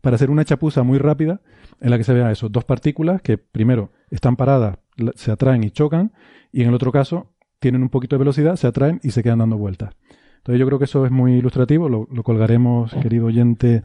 para 0.00 0.16
hacer 0.16 0.30
una 0.30 0.44
chapuza 0.44 0.82
muy 0.82 0.98
rápida 0.98 1.40
en 1.80 1.90
la 1.90 1.98
que 1.98 2.04
se 2.04 2.12
vean 2.12 2.30
esos 2.30 2.50
dos 2.50 2.64
partículas 2.64 3.22
que 3.22 3.38
primero 3.38 3.92
están 4.10 4.36
paradas, 4.36 4.78
se 5.14 5.30
atraen 5.30 5.64
y 5.64 5.70
chocan, 5.70 6.12
y 6.52 6.62
en 6.62 6.68
el 6.68 6.74
otro 6.74 6.92
caso 6.92 7.32
tienen 7.58 7.82
un 7.82 7.88
poquito 7.88 8.16
de 8.16 8.20
velocidad, 8.20 8.56
se 8.56 8.66
atraen 8.66 9.00
y 9.02 9.10
se 9.10 9.22
quedan 9.22 9.38
dando 9.38 9.56
vueltas. 9.56 9.94
Entonces 10.38 10.58
yo 10.58 10.66
creo 10.66 10.78
que 10.78 10.86
eso 10.86 11.04
es 11.04 11.12
muy 11.12 11.34
ilustrativo, 11.34 11.88
lo, 11.88 12.08
lo 12.10 12.22
colgaremos, 12.22 12.92
querido 12.94 13.26
oyente 13.26 13.82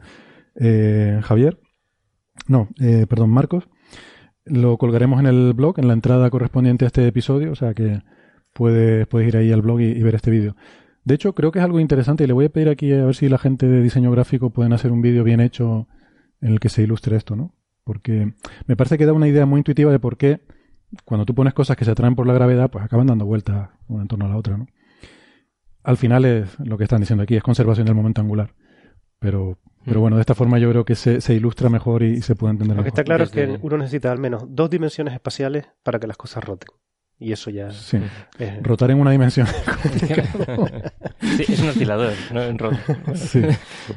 eh, 0.54 1.20
Javier. 1.22 1.60
No, 2.48 2.68
eh, 2.80 3.06
perdón, 3.08 3.30
Marcos. 3.30 3.68
Lo 4.44 4.78
colgaremos 4.78 5.20
en 5.20 5.26
el 5.26 5.52
blog, 5.52 5.78
en 5.78 5.88
la 5.88 5.94
entrada 5.94 6.30
correspondiente 6.30 6.84
a 6.84 6.88
este 6.88 7.06
episodio, 7.06 7.52
o 7.52 7.54
sea 7.56 7.74
que 7.74 8.00
puedes, 8.52 9.06
puedes 9.06 9.28
ir 9.28 9.36
ahí 9.36 9.52
al 9.52 9.60
blog 9.60 9.80
y, 9.80 9.86
y 9.86 10.02
ver 10.02 10.14
este 10.14 10.30
vídeo. 10.30 10.56
De 11.04 11.14
hecho, 11.14 11.34
creo 11.34 11.52
que 11.52 11.58
es 11.58 11.64
algo 11.64 11.78
interesante 11.78 12.24
y 12.24 12.26
le 12.26 12.32
voy 12.32 12.46
a 12.46 12.48
pedir 12.48 12.68
aquí 12.68 12.92
a 12.92 13.04
ver 13.04 13.14
si 13.14 13.28
la 13.28 13.38
gente 13.38 13.66
de 13.66 13.82
diseño 13.82 14.10
gráfico 14.10 14.50
pueden 14.50 14.72
hacer 14.72 14.92
un 14.92 15.02
vídeo 15.02 15.24
bien 15.24 15.40
hecho 15.40 15.88
en 16.40 16.52
el 16.52 16.60
que 16.60 16.68
se 16.68 16.82
ilustre 16.82 17.16
esto, 17.16 17.36
¿no? 17.36 17.54
Porque 17.84 18.32
me 18.66 18.76
parece 18.76 18.98
que 18.98 19.06
da 19.06 19.12
una 19.12 19.28
idea 19.28 19.46
muy 19.46 19.58
intuitiva 19.58 19.92
de 19.92 19.98
por 19.98 20.16
qué 20.16 20.40
cuando 21.04 21.26
tú 21.26 21.34
pones 21.34 21.54
cosas 21.54 21.76
que 21.76 21.84
se 21.84 21.90
atraen 21.90 22.14
por 22.14 22.26
la 22.26 22.32
gravedad, 22.32 22.70
pues 22.70 22.84
acaban 22.84 23.06
dando 23.06 23.26
vueltas 23.26 23.70
una 23.88 24.02
en 24.02 24.08
torno 24.08 24.26
a 24.26 24.28
la 24.28 24.36
otra, 24.36 24.56
¿no? 24.56 24.66
Al 25.82 25.96
final 25.96 26.24
es 26.24 26.58
lo 26.58 26.78
que 26.78 26.84
están 26.84 27.00
diciendo 27.00 27.22
aquí, 27.22 27.36
es 27.36 27.42
conservación 27.42 27.86
del 27.86 27.94
momento 27.94 28.20
angular. 28.20 28.54
Pero, 29.20 29.58
pero 29.84 30.00
bueno, 30.00 30.16
de 30.16 30.20
esta 30.20 30.34
forma 30.34 30.58
yo 30.58 30.68
creo 30.70 30.84
que 30.84 30.94
se, 30.94 31.20
se 31.20 31.34
ilustra 31.34 31.68
mejor 31.68 32.02
y, 32.02 32.14
y, 32.14 32.22
se 32.22 32.34
puede 32.34 32.52
entender 32.52 32.76
lo 32.76 32.82
mejor. 32.82 32.90
Lo 32.90 32.94
que 32.94 33.00
está 33.00 33.04
claro 33.04 33.24
es 33.24 33.30
que 33.30 33.58
uno 33.62 33.78
necesita 33.78 34.10
al 34.10 34.18
menos 34.18 34.44
dos 34.48 34.68
dimensiones 34.68 35.14
espaciales 35.14 35.66
para 35.82 36.00
que 36.00 36.08
las 36.08 36.16
cosas 36.16 36.44
roten. 36.44 36.68
Y 37.18 37.32
eso 37.32 37.48
ya. 37.48 37.70
Sí. 37.70 37.98
Rotar 38.60 38.90
en 38.90 39.00
una 39.00 39.10
dimensión. 39.10 39.46
sí, 41.36 41.44
es 41.48 41.60
un 41.60 41.70
oscilador, 41.70 42.12
no 42.30 42.42
en 42.42 42.58
rota. 42.58 42.78
Sí. 43.14 43.40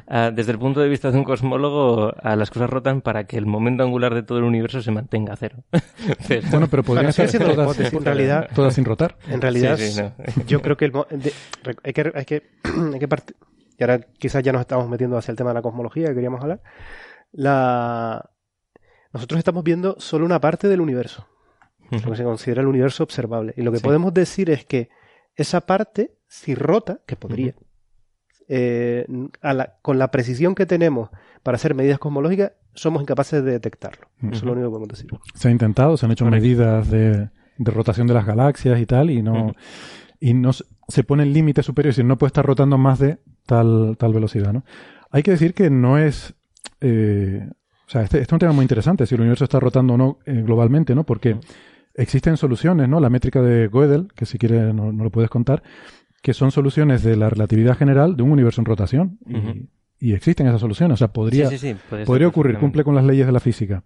Uh, 0.08 0.32
desde 0.34 0.54
el 0.54 0.60
punto 0.60 0.80
de 0.80 0.88
vista 0.88 1.12
de 1.12 1.18
un 1.18 1.26
cosmólogo, 1.26 2.12
uh, 2.12 2.36
las 2.38 2.50
cosas 2.50 2.70
rotan 2.70 3.02
para 3.02 3.26
que 3.26 3.38
el 3.38 3.46
momento 3.46 3.84
angular 3.84 4.14
de 4.14 4.24
todo 4.24 4.38
el 4.38 4.46
universo 4.46 4.82
se 4.82 4.92
mantenga 4.92 5.34
a 5.34 5.36
cero. 5.36 5.66
pero, 6.30 6.48
bueno, 6.50 6.68
pero 6.70 6.84
podrían 6.84 7.12
ser 7.12 7.28
siendo 7.28 7.54
todas, 7.54 7.78
en 7.78 8.06
realidad, 8.06 8.50
todas 8.56 8.74
sin 8.74 8.86
rotar. 8.86 9.18
En 9.28 9.42
realidad, 9.42 9.76
sí, 9.76 9.92
sí, 9.92 10.02
no. 10.02 10.14
yo 10.48 10.62
creo 10.62 10.78
que, 10.78 10.86
el, 10.86 10.94
de, 10.94 11.34
hay 11.84 11.92
que 11.92 12.12
hay 12.16 12.26
que, 12.26 12.44
hay 12.94 13.00
que 13.00 13.08
partir. 13.10 13.36
Y 13.78 13.84
ahora 13.84 14.00
quizás 14.00 14.44
ya 14.44 14.54
nos 14.54 14.62
estamos 14.62 14.88
metiendo 14.88 15.18
hacia 15.18 15.32
el 15.32 15.38
tema 15.38 15.50
de 15.50 15.56
la 15.56 15.62
cosmología 15.62 16.08
que 16.08 16.14
queríamos 16.14 16.42
hablar. 16.42 16.62
La... 17.34 18.30
Nosotros 19.12 19.40
estamos 19.40 19.64
viendo 19.64 19.96
solo 20.00 20.26
una 20.26 20.40
parte 20.40 20.70
del 20.70 20.80
universo 20.80 21.28
lo 21.92 22.12
que 22.12 22.18
se 22.18 22.24
considera 22.24 22.62
el 22.62 22.68
universo 22.68 23.04
observable. 23.04 23.54
Y 23.58 23.62
lo 23.62 23.72
que 23.72 23.78
sí. 23.78 23.84
podemos 23.84 24.14
decir 24.14 24.50
es 24.50 24.66
que 24.66 24.90
esa 25.36 25.62
parte, 25.62 26.16
si 26.28 26.56
rota, 26.56 27.00
que 27.06 27.16
podría, 27.16 27.56
uh 27.58 27.62
-huh. 27.62 27.66
eh, 28.50 29.06
la, 29.42 29.78
con 29.82 29.98
la 29.98 30.12
precisión 30.12 30.56
que 30.56 30.66
tenemos 30.66 31.10
para 31.44 31.56
hacer 31.56 31.76
medidas 31.76 32.00
cosmológicas, 32.00 32.52
somos 32.74 33.02
incapaces 33.02 33.44
de 33.44 33.52
detectarlo. 33.52 34.08
Uh 34.22 34.28
-huh. 34.28 34.32
Eso 34.32 34.38
es 34.40 34.44
lo 34.44 34.52
único 34.54 34.68
que 34.68 34.72
podemos 34.72 34.90
decir. 34.90 35.10
Se 35.34 35.48
ha 35.48 35.52
intentado, 35.52 35.98
se 35.98 36.06
han 36.06 36.12
hecho 36.12 36.26
Correcto. 36.26 36.44
medidas 36.44 36.90
de, 36.90 37.30
de, 37.58 37.72
rotación 37.72 38.08
de 38.08 38.14
las 38.14 38.26
galaxias 38.26 38.80
y 38.80 38.86
tal, 38.86 39.10
y 39.10 39.22
no, 39.22 39.34
uh 39.34 39.50
-huh. 39.50 39.56
y 40.20 40.34
no 40.34 40.52
se 40.54 41.04
pone 41.04 41.24
el 41.24 41.34
límite 41.34 41.64
superior, 41.64 41.90
es 41.90 41.96
decir, 41.96 42.06
no 42.06 42.18
puede 42.18 42.30
estar 42.30 42.46
rotando 42.46 42.78
más 42.78 43.00
de 43.00 43.20
tal, 43.46 43.96
tal 43.98 44.14
velocidad. 44.14 44.54
¿no? 44.54 44.64
Hay 45.12 45.24
que 45.24 45.32
decir 45.32 45.54
que 45.54 45.70
no 45.70 45.98
es. 45.98 46.36
Eh, 46.82 47.48
o 47.88 47.92
sea, 47.92 48.04
este, 48.04 48.18
este, 48.18 48.30
es 48.30 48.34
un 48.34 48.40
tema 48.40 48.52
muy 48.54 48.64
interesante, 48.64 49.06
si 49.06 49.16
el 49.16 49.22
universo 49.22 49.46
está 49.46 49.60
rotando 49.60 49.96
o 49.96 49.98
no 49.98 50.20
eh, 50.26 50.42
globalmente, 50.44 50.94
¿no? 50.94 51.06
Porque 51.06 51.40
existen 52.02 52.38
soluciones, 52.38 52.88
¿no? 52.90 53.00
La 53.00 53.10
métrica 53.10 53.42
de 53.42 53.68
Gödel, 53.70 54.08
que 54.16 54.26
si 54.26 54.38
quieres 54.38 54.74
no, 54.74 54.92
no, 54.92 55.04
lo 55.04 55.10
puedes 55.12 55.30
contar, 55.30 55.62
que 56.22 56.34
son 56.34 56.52
soluciones 56.52 57.04
de 57.04 57.16
la 57.16 57.30
relatividad 57.30 57.78
general 57.78 58.16
de 58.16 58.24
un 58.24 58.32
universo 58.32 58.62
en 58.62 58.66
rotación. 58.66 59.20
Uh 59.26 59.32
-huh. 59.32 59.56
y, 60.02 60.10
y 60.10 60.14
existen 60.14 60.48
esas 60.48 60.62
soluciones. 60.62 60.94
O 60.96 60.98
sea, 60.98 61.10
podría, 61.10 61.50
Sí, 61.50 61.58
sí, 61.58 61.74
sí, 61.74 61.80
puede 61.90 62.02
ser 62.04 62.08
podría 62.08 62.28
ocurrir, 62.28 62.58
cumple 62.58 62.84
con 62.86 62.96
las 62.96 63.04
leyes 63.04 63.26
de 63.26 63.32
la 63.34 63.40
física. 63.42 63.84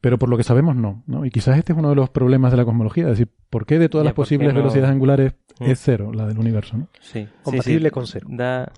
Pero 0.00 0.18
por 0.18 0.28
lo 0.28 0.36
que 0.36 0.42
sabemos, 0.44 0.76
no, 0.76 1.02
no. 1.06 1.24
Y 1.24 1.30
quizás 1.30 1.56
este 1.58 1.72
es 1.72 1.78
uno 1.78 1.88
de 1.90 1.94
los 1.96 2.10
problemas 2.10 2.50
de 2.50 2.58
la 2.58 2.64
cosmología. 2.66 3.04
Es 3.04 3.10
decir, 3.10 3.28
¿por 3.50 3.64
qué 3.66 3.78
de 3.78 3.88
todas 3.88 4.04
Ya, 4.04 4.08
las 4.10 4.14
¿por 4.14 4.24
qué 4.24 4.36
posibles 4.36 4.52
no? 4.54 4.60
velocidades 4.60 4.90
angulares 4.90 5.32
es 5.60 5.80
cero, 5.80 6.12
la 6.12 6.26
del 6.26 6.38
universo? 6.38 6.76
¿no? 6.76 6.88
Sí, 7.00 7.24
sí, 7.24 7.28
Compatible 7.42 7.88
sí, 7.88 7.92
con 7.92 8.06
cero. 8.06 8.26
Da... 8.30 8.70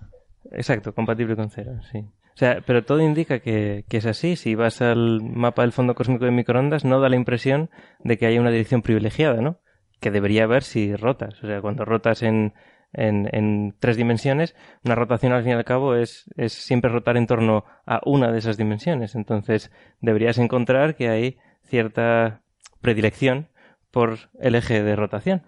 Exacto, 0.53 0.95
compatible 0.95 1.37
con 1.37 1.51
cero, 1.51 1.73
sí. 1.93 2.05
O 2.35 2.39
sea, 2.41 2.63
pero 2.65 2.85
todo 2.85 3.01
indica 3.01 3.41
que, 3.41 3.85
que 3.89 3.97
es 3.99 4.07
así. 4.07 4.37
Si 4.37 4.55
vas 4.55 4.81
al 4.81 5.21
mapa 5.23 5.63
del 5.63 5.73
fondo 5.73 5.95
cósmico 5.95 6.25
de 6.25 6.31
microondas, 6.31 6.85
no 6.85 7.01
da 7.01 7.09
la 7.09 7.17
impresión 7.17 7.71
de 7.99 8.17
que 8.17 8.27
haya 8.27 8.41
una 8.41 8.51
dirección 8.51 8.83
privilegiada, 8.83 9.41
¿no? 9.41 9.59
Que 10.01 10.11
debería 10.11 10.45
haber 10.45 10.63
si 10.63 10.95
rotas. 10.97 11.43
O 11.43 11.47
sea, 11.47 11.61
cuando 11.61 11.85
rotas 11.85 12.23
en, 12.23 12.55
en, 12.93 13.29
en 13.33 13.75
tres 13.79 13.97
dimensiones, 13.97 14.55
una 14.85 14.95
rotación 14.95 15.33
al 15.33 15.43
fin 15.43 15.53
y 15.53 15.55
al 15.55 15.65
cabo 15.65 15.97
es, 15.97 16.31
es 16.37 16.53
siempre 16.53 16.91
rotar 16.91 17.17
en 17.17 17.27
torno 17.27 17.65
a 17.85 18.01
una 18.05 18.33
de 18.33 18.39
esas 18.39 18.57
dimensiones. 18.57 19.15
Entonces, 19.15 19.71
deberías 20.01 20.39
encontrar 20.39 20.97
que 20.97 21.09
hay 21.09 21.39
cierta 21.65 22.43
predilección 22.81 23.49
por 23.91 24.31
el 24.41 24.55
eje 24.55 24.83
de 24.83 24.97
rotación. 24.97 25.43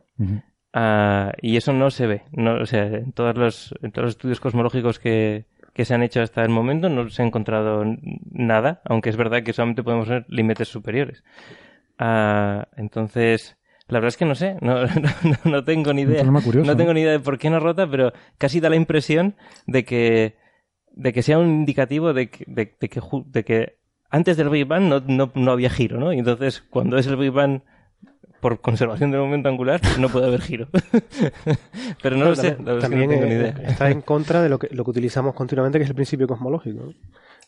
Ah, 0.73 1.33
y 1.41 1.57
eso 1.57 1.73
no 1.73 1.91
se 1.91 2.07
ve. 2.07 2.23
No, 2.33 2.55
o 2.57 2.67
sea, 2.67 2.85
en 2.85 3.13
todos 3.13 3.37
los, 3.37 3.75
en 3.83 3.93
todos 3.93 4.07
los 4.07 4.15
estudios 4.15 4.41
cosmológicos 4.41 4.99
que, 4.99 5.47
que 5.75 5.85
se 5.85 5.95
han 5.95 6.03
hecho 6.03 6.21
hasta 6.23 6.43
el 6.43 6.51
momento 6.51 6.89
no 6.89 7.09
se 7.09 7.23
ha 7.23 7.27
encontrado 7.27 7.85
nada, 8.31 8.83
aunque 8.85 9.09
es 9.11 9.17
verdad 9.17 9.43
que 9.43 9.53
solamente 9.53 9.83
podemos 9.83 10.09
ver 10.09 10.27
límites 10.29 10.69
superiores. 10.69 11.25
Ah, 11.99 12.69
entonces, 12.77 13.57
la 13.89 13.99
verdad 13.99 14.09
es 14.09 14.17
que 14.17 14.25
no 14.25 14.35
sé, 14.35 14.57
no, 14.61 14.85
no, 14.87 15.11
no 15.45 15.65
tengo 15.65 15.93
ni 15.93 16.03
idea. 16.03 16.23
no 16.65 16.77
tengo 16.77 16.93
ni 16.95 17.01
idea 17.01 17.13
de 17.13 17.21
por 17.21 17.39
qué 17.39 17.51
no 17.51 17.61
rota, 17.61 17.89
pero 17.91 18.13
casi 18.39 18.61
da 18.61 18.69
la 18.71 18.77
impresión 18.77 19.35
de 19.67 19.85
que, 19.85 20.37
de 20.93 21.13
que 21.13 21.23
sea 21.23 21.39
un 21.39 21.49
indicativo 21.49 22.13
de 22.13 22.29
que, 22.31 22.45
de, 22.47 22.75
de 22.81 22.89
que, 22.89 23.01
ju- 23.01 23.25
de 23.27 23.45
que 23.45 23.77
antes 24.11 24.37
del 24.37 24.51
Big 24.51 24.67
Bang 24.67 24.85
no, 24.85 25.01
no, 25.01 25.31
no 25.35 25.53
había 25.53 25.71
giro, 25.71 25.99
¿no? 25.99 26.13
Y 26.13 26.19
entonces, 26.19 26.61
cuando 26.69 26.99
es 26.99 27.07
el 27.07 27.17
Big 27.17 27.31
Bang 27.31 27.63
por 28.43 28.61
conservación 28.61 29.13
del 29.13 29.21
momento 29.21 29.49
angular, 29.49 29.81
no 30.01 30.09
puede 30.09 30.27
haber 30.27 30.41
giro. 30.43 30.67
Pero 32.03 32.17
no 32.17 32.25
Claro, 32.25 32.29
lo 32.31 32.37
sé, 32.37 32.51
también, 32.53 32.67
la 32.67 32.73
verdad 32.75 32.77
es 32.77 32.85
que 32.85 32.91
también, 32.91 33.11
no 33.11 33.15
tengo 33.17 33.27
ni 33.27 33.33
eh, 33.33 33.37
idea. 33.37 33.69
está 33.69 33.91
en 33.91 34.01
contra 34.03 34.43
de 34.43 34.49
lo 34.49 34.59
que, 34.59 34.69
lo 34.73 34.85
que 34.85 34.91
utilizamos 34.91 35.35
continuamente, 35.35 35.79
que 35.79 35.85
es 35.85 35.89
el 35.91 35.95
principio 35.97 36.27
cosmológico. 36.27 36.81
¿no? 36.83 36.89
O 36.91 36.95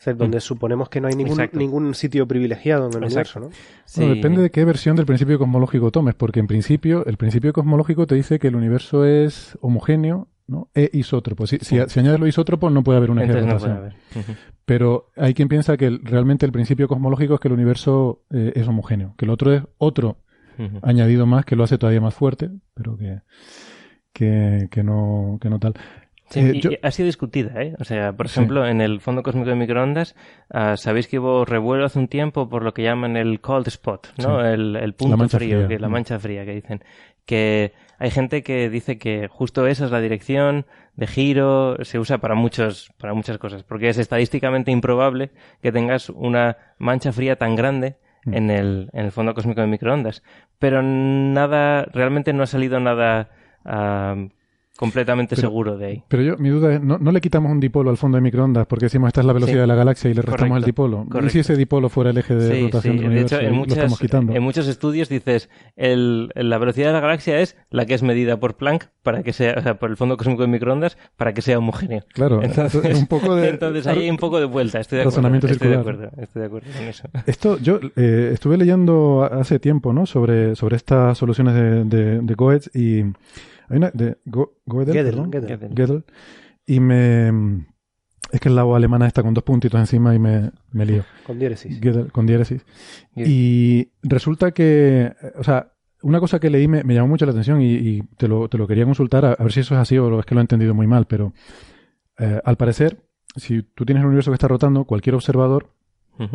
sea, 0.05 0.15
donde 0.15 0.41
suponemos 0.41 0.89
que 0.89 1.01
no 1.01 1.09
hay 1.09 1.15
ningún, 1.15 1.37
Mm. 1.37 1.41
Exacto. 1.41 1.59
ningún 1.59 1.95
sitio 1.95 2.27
privilegiado 2.29 2.87
en 2.89 2.97
el 2.97 3.05
Exacto. 3.05 3.39
universo. 3.41 3.41
¿no? 3.41 3.97
Bueno, 3.97 4.15
depende 4.15 4.43
de 4.43 4.51
qué 4.51 4.65
versión 4.65 4.97
del 4.97 5.07
principio 5.07 5.39
cosmológico 5.39 5.91
tomes, 5.91 6.15
porque 6.15 6.41
en 6.41 6.47
principio, 6.47 7.05
el 7.07 7.17
principio 7.17 7.53
cosmológico 7.53 8.07
te 8.07 8.15
dice 8.15 8.39
que 8.39 8.49
el 8.49 8.57
universo 8.57 9.05
es 9.05 9.59
homogéneo 9.61 10.29
¿no? 10.47 10.69
e 10.75 10.91
isótropo. 10.93 11.47
Si, 11.47 11.59
si, 11.59 11.79
si 11.89 12.01
añades 12.01 12.21
lo 12.21 12.27
isótropo, 12.27 12.71
no 12.71 12.83
puede 12.85 12.99
haber 12.99 13.11
un 13.11 13.19
eje 13.19 13.33
de 13.33 13.41
no 13.43 13.53
rotación. 13.55 13.95
Pero 14.67 15.11
hay 15.17 15.35
quien 15.35 15.49
piensa 15.49 15.77
que 15.77 15.87
el- 15.87 16.01
realmente 16.05 16.47
el 16.47 16.53
principio 16.53 16.87
cosmológico 16.89 17.35
es 17.35 17.41
que 17.41 17.49
el 17.49 17.55
universo 17.55 18.23
eh, 18.31 18.53
es 18.55 18.67
homogéneo, 18.69 19.15
que 19.19 19.25
el 19.27 19.31
otro 19.31 19.53
es 19.53 19.63
otro 19.79 20.19
Añadido 20.83 21.27
más 21.27 21.45
que 21.45 21.57
lo 21.57 21.65
hace 21.65 21.79
todavía 21.79 22.01
más 22.01 22.15
fuerte, 22.15 22.51
pero 22.75 22.97
que, 22.97 23.21
que, 24.13 24.69
que 24.71 24.83
no, 24.83 25.39
que 25.41 25.51
no 25.51 25.59
tal. 25.59 25.75
Sí, 26.31 26.41
Eh, 26.41 26.53
y- 26.55 26.61
yo- 26.61 26.71
ha 26.83 26.91
sido 26.91 27.07
discutida, 27.07 27.63
¿eh? 27.63 27.75
O 27.79 27.85
sea, 27.85 28.13
por 28.15 28.29
Sí. 28.29 28.39
ejemplo, 28.41 28.67
en 28.67 28.81
el 28.81 29.01
fondo 29.01 29.23
cósmico 29.23 29.51
de 29.51 29.57
microondas, 29.57 30.17
ah, 30.51 30.77
sabéis 30.77 31.07
que 31.07 31.19
hubo 31.19 31.45
revuelo 31.45 31.85
hace 31.85 31.99
un 31.99 32.09
tiempo 32.09 32.49
por 32.49 32.63
lo 32.63 32.73
que 32.73 32.83
llaman 32.83 33.17
el 33.17 33.41
cold 33.41 33.69
spot, 33.69 34.09
¿no? 34.19 34.41
Sí. 34.41 34.47
El, 34.47 34.77
el 34.77 34.95
punto 34.95 35.29
frío, 35.29 35.59
fría. 35.59 35.69
que, 35.69 35.79
la 35.79 35.89
Mm. 35.89 35.93
mancha 35.93 36.19
fría 36.19 36.45
que 36.45 36.55
dicen. 36.55 36.83
Que 37.27 37.73
hay 37.99 38.11
gente 38.11 38.43
que 38.43 38.69
dice 38.71 38.99
que 38.99 39.29
justo 39.29 39.67
esa 39.67 39.85
es 39.87 39.91
la 39.91 40.01
dirección 40.01 40.67
de 40.97 41.07
giro, 41.07 41.77
se 41.85 41.99
usa 41.99 42.19
para 42.19 42.35
muchos, 42.35 42.91
para 42.99 43.15
muchas 43.15 43.39
cosas, 43.39 43.63
porque 43.63 43.89
es 43.89 43.99
estadísticamente 43.99 44.71
improbable 44.71 45.31
que 45.63 45.73
tengas 45.73 46.09
una 46.11 46.57
mancha 46.79 47.13
fría 47.13 47.37
tan 47.37 47.55
grande 47.57 47.97
Mm. 48.25 48.35
en 48.35 48.51
el, 48.51 48.91
en 48.93 49.05
el 49.05 49.13
fondo 49.13 49.35
cósmico 49.35 49.61
de 49.61 49.67
microondas. 49.67 50.23
Pero 50.59 50.83
nada, 50.83 51.85
realmente 51.93 52.33
no 52.33 52.43
ha 52.43 52.47
salido 52.47 52.81
nada 52.81 53.31
completamente 54.77 55.37
Pero- 55.37 55.49
seguro 55.49 55.77
de 55.79 55.87
ahí. 55.87 56.03
Pero 56.09 56.23
yo, 56.23 56.37
mi 56.39 56.49
duda 56.49 56.75
es, 56.75 56.83
¿no, 56.83 56.99
no 56.99 57.13
le 57.13 57.21
quitamos 57.21 57.53
un 57.53 57.61
dipolo 57.61 57.91
al 57.91 57.97
fondo 57.97 58.17
de 58.17 58.23
microondas 58.23 58.67
porque 58.67 58.87
decimos 58.87 59.09
esta 59.09 59.21
es 59.21 59.27
la 59.27 59.33
velocidad 59.33 59.57
Sí. 59.59 59.61
de 59.61 59.67
la 59.69 59.75
galaxia 59.77 60.11
y 60.11 60.15
le 60.15 60.23
restamos 60.23 60.39
Correcto, 60.41 60.57
el 60.57 60.65
dipolo? 60.65 60.99
¿Y 61.01 61.05
si 61.05 61.11
correcto. 61.11 61.39
ese 61.41 61.57
dipolo 61.57 61.89
fuera 61.89 62.11
el 62.11 62.19
eje 62.19 62.35
de 62.35 62.55
Sí, 62.57 62.63
rotación 62.65 62.83
sí. 62.83 62.89
del 62.89 63.01
De 63.01 63.07
universo? 63.07 63.37
hecho, 63.37 63.47
en 63.47 63.55
muchas, 63.55 63.69
lo 63.77 63.83
estamos 63.83 63.99
quitando. 64.01 64.33
en 64.35 64.43
muchos 64.43 64.67
estudios 64.69 65.09
dices 65.09 65.49
el, 65.77 66.31
la 66.35 66.59
velocidad 66.59 66.89
de 66.89 66.93
la 66.95 67.01
galaxia 67.01 67.39
es 67.41 67.57
la 67.71 67.87
que 67.87 67.95
es 67.95 68.03
medida 68.03 68.39
por 68.41 68.57
Planck 68.57 68.87
para 69.03 69.23
que 69.23 69.33
sea, 69.33 69.55
o 69.59 69.63
sea, 69.63 69.79
por 69.79 69.91
el 69.91 69.97
fondo 69.97 70.17
cósmico 70.17 70.43
de 70.43 70.49
microondas 70.49 70.99
para 71.17 71.33
que 71.35 71.43
sea 71.43 71.59
homogéneo. 71.59 72.03
Claro, 72.13 72.43
entonces, 72.43 72.85
es 72.85 72.99
un 72.99 73.07
poco 73.07 73.37
de- 73.37 73.51
entonces 73.51 73.87
ahí 73.87 74.01
hay 74.01 74.11
un 74.11 74.17
poco 74.17 74.41
de 74.41 74.47
vuelta. 74.47 74.81
Estoy 74.81 74.99
de 74.99 75.05
acuerdo. 75.05 75.37
Estoy 75.47 75.69
de 75.69 75.77
acuerdo. 75.77 76.11
Estoy 76.19 76.41
de 76.41 76.47
acuerdo 76.47 76.69
con 76.77 76.83
eso. 76.85 77.09
Esto, 77.27 77.59
yo 77.59 77.79
eh, 77.97 78.31
estuve 78.33 78.57
leyendo 78.57 79.23
hace 79.31 79.59
tiempo, 79.61 79.93
¿no? 79.93 80.07
Sobre, 80.07 80.57
sobre 80.57 80.77
estas 80.77 81.17
soluciones 81.17 81.55
de, 81.55 81.85
de, 81.85 82.21
de 82.21 82.35
Goetz 82.35 82.71
y 82.75 83.05
hay 83.69 83.77
una 83.79 83.91
de 83.93 84.19
Go- 84.25 84.55
Gödel, 84.67 84.95
Gödel, 84.95 85.05
perdón, 85.15 85.31
Gödel. 85.31 85.75
Gödel, 85.75 86.05
y 86.67 86.81
me 86.81 87.67
es 88.33 88.41
que 88.41 88.49
el 88.49 88.57
lado 88.57 88.75
alemana 88.75 89.07
está 89.07 89.23
con 89.23 89.33
dos 89.35 89.45
puntitos 89.45 89.79
encima 89.79 90.15
y 90.15 90.19
me, 90.19 90.51
me 90.73 90.85
lío. 90.87 91.05
Con 91.27 91.39
diéresis. 91.39 91.81
Gödel, 91.81 92.11
con 92.11 92.27
diéresis. 92.27 92.65
Gödel. 93.15 93.31
Y 93.31 93.93
resulta 94.03 94.51
que, 94.53 95.13
o 95.39 95.45
sea, 95.45 95.73
una 96.03 96.19
cosa 96.21 96.41
que 96.41 96.51
leí 96.51 96.67
me, 96.67 96.83
me 96.85 96.95
llamó 96.95 97.09
mucho 97.09 97.27
la 97.27 97.33
atención 97.33 97.61
y, 97.63 97.75
y 97.75 98.03
te, 98.17 98.27
lo, 98.27 98.49
te 98.49 98.59
lo 98.59 98.67
quería 98.67 98.85
consultar 98.85 99.25
a, 99.25 99.33
a 99.35 99.43
ver 99.43 99.53
si 99.53 99.61
eso 99.61 99.75
es 99.75 99.81
así 99.81 99.97
o 99.99 100.19
es 100.19 100.27
que 100.27 100.35
lo 100.35 100.41
he 100.41 100.43
entendido 100.43 100.75
muy 100.75 100.87
mal, 100.87 101.07
pero 101.07 101.33
eh, 102.19 102.41
al 102.45 102.57
parecer, 102.57 102.99
si 103.37 103.63
tú 103.63 103.85
tienes 103.85 104.03
un 104.03 104.09
universo 104.09 104.31
que 104.31 104.35
está 104.37 104.49
rotando, 104.49 104.85
cualquier 104.85 105.15
observador 105.15 105.71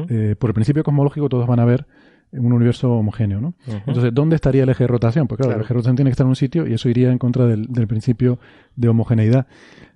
eh, 0.09 0.35
por 0.37 0.49
el 0.49 0.53
principio 0.53 0.83
cosmológico 0.83 1.29
todos 1.29 1.47
van 1.47 1.59
a 1.59 1.65
ver 1.65 1.85
un 2.31 2.53
universo 2.53 2.91
homogéneo, 2.93 3.41
¿no? 3.41 3.53
Entonces, 3.87 4.13
¿dónde 4.13 4.35
estaría 4.35 4.63
el 4.63 4.69
eje 4.69 4.83
de 4.83 4.87
rotación? 4.87 5.27
Pues 5.27 5.37
claro, 5.37 5.49
Claro. 5.49 5.59
el 5.61 5.65
eje 5.65 5.73
de 5.73 5.77
rotación 5.77 5.95
tiene 5.95 6.09
que 6.09 6.13
estar 6.13 6.25
en 6.25 6.29
un 6.29 6.35
sitio 6.35 6.67
y 6.67 6.73
eso 6.73 6.87
iría 6.89 7.11
en 7.11 7.17
contra 7.17 7.45
del, 7.47 7.67
del 7.67 7.87
principio 7.87 8.39
de 8.75 8.87
homogeneidad. 8.89 9.47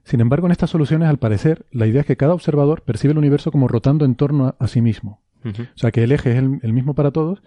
Sin 0.03 0.19
embargo, 0.21 0.47
en 0.47 0.51
estas 0.51 0.69
soluciones, 0.71 1.07
al 1.09 1.17
parecer, 1.19 1.65
la 1.71 1.85
idea 1.87 2.01
es 2.01 2.07
que 2.07 2.17
cada 2.17 2.33
observador 2.33 2.81
percibe 2.81 3.11
el 3.11 3.17
universo 3.19 3.51
como 3.51 3.67
rotando 3.67 4.03
en 4.05 4.15
torno 4.15 4.47
a, 4.47 4.55
a 4.59 4.67
sí 4.67 4.81
mismo. 4.81 5.21
O 5.45 5.77
sea, 5.77 5.91
que 5.91 6.03
el 6.03 6.11
eje 6.13 6.31
es 6.31 6.37
el, 6.37 6.59
el 6.61 6.73
mismo 6.73 6.93
para 6.95 7.11
todos 7.11 7.43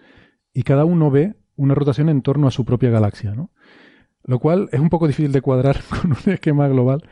y 0.53 0.63
cada 0.63 0.85
uno 0.85 1.09
ve 1.11 1.35
una 1.55 1.73
rotación 1.75 2.09
en 2.09 2.21
torno 2.21 2.47
a 2.47 2.51
su 2.51 2.63
propia 2.63 2.89
galaxia, 2.91 3.33
¿no? 3.33 3.49
Lo 4.23 4.39
cual 4.39 4.69
es 4.71 4.79
un 4.79 4.89
poco 4.89 5.07
difícil 5.07 5.31
de 5.31 5.41
cuadrar 5.41 5.77
con 6.01 6.11
un 6.11 6.33
esquema 6.33 6.67
global, 6.67 7.03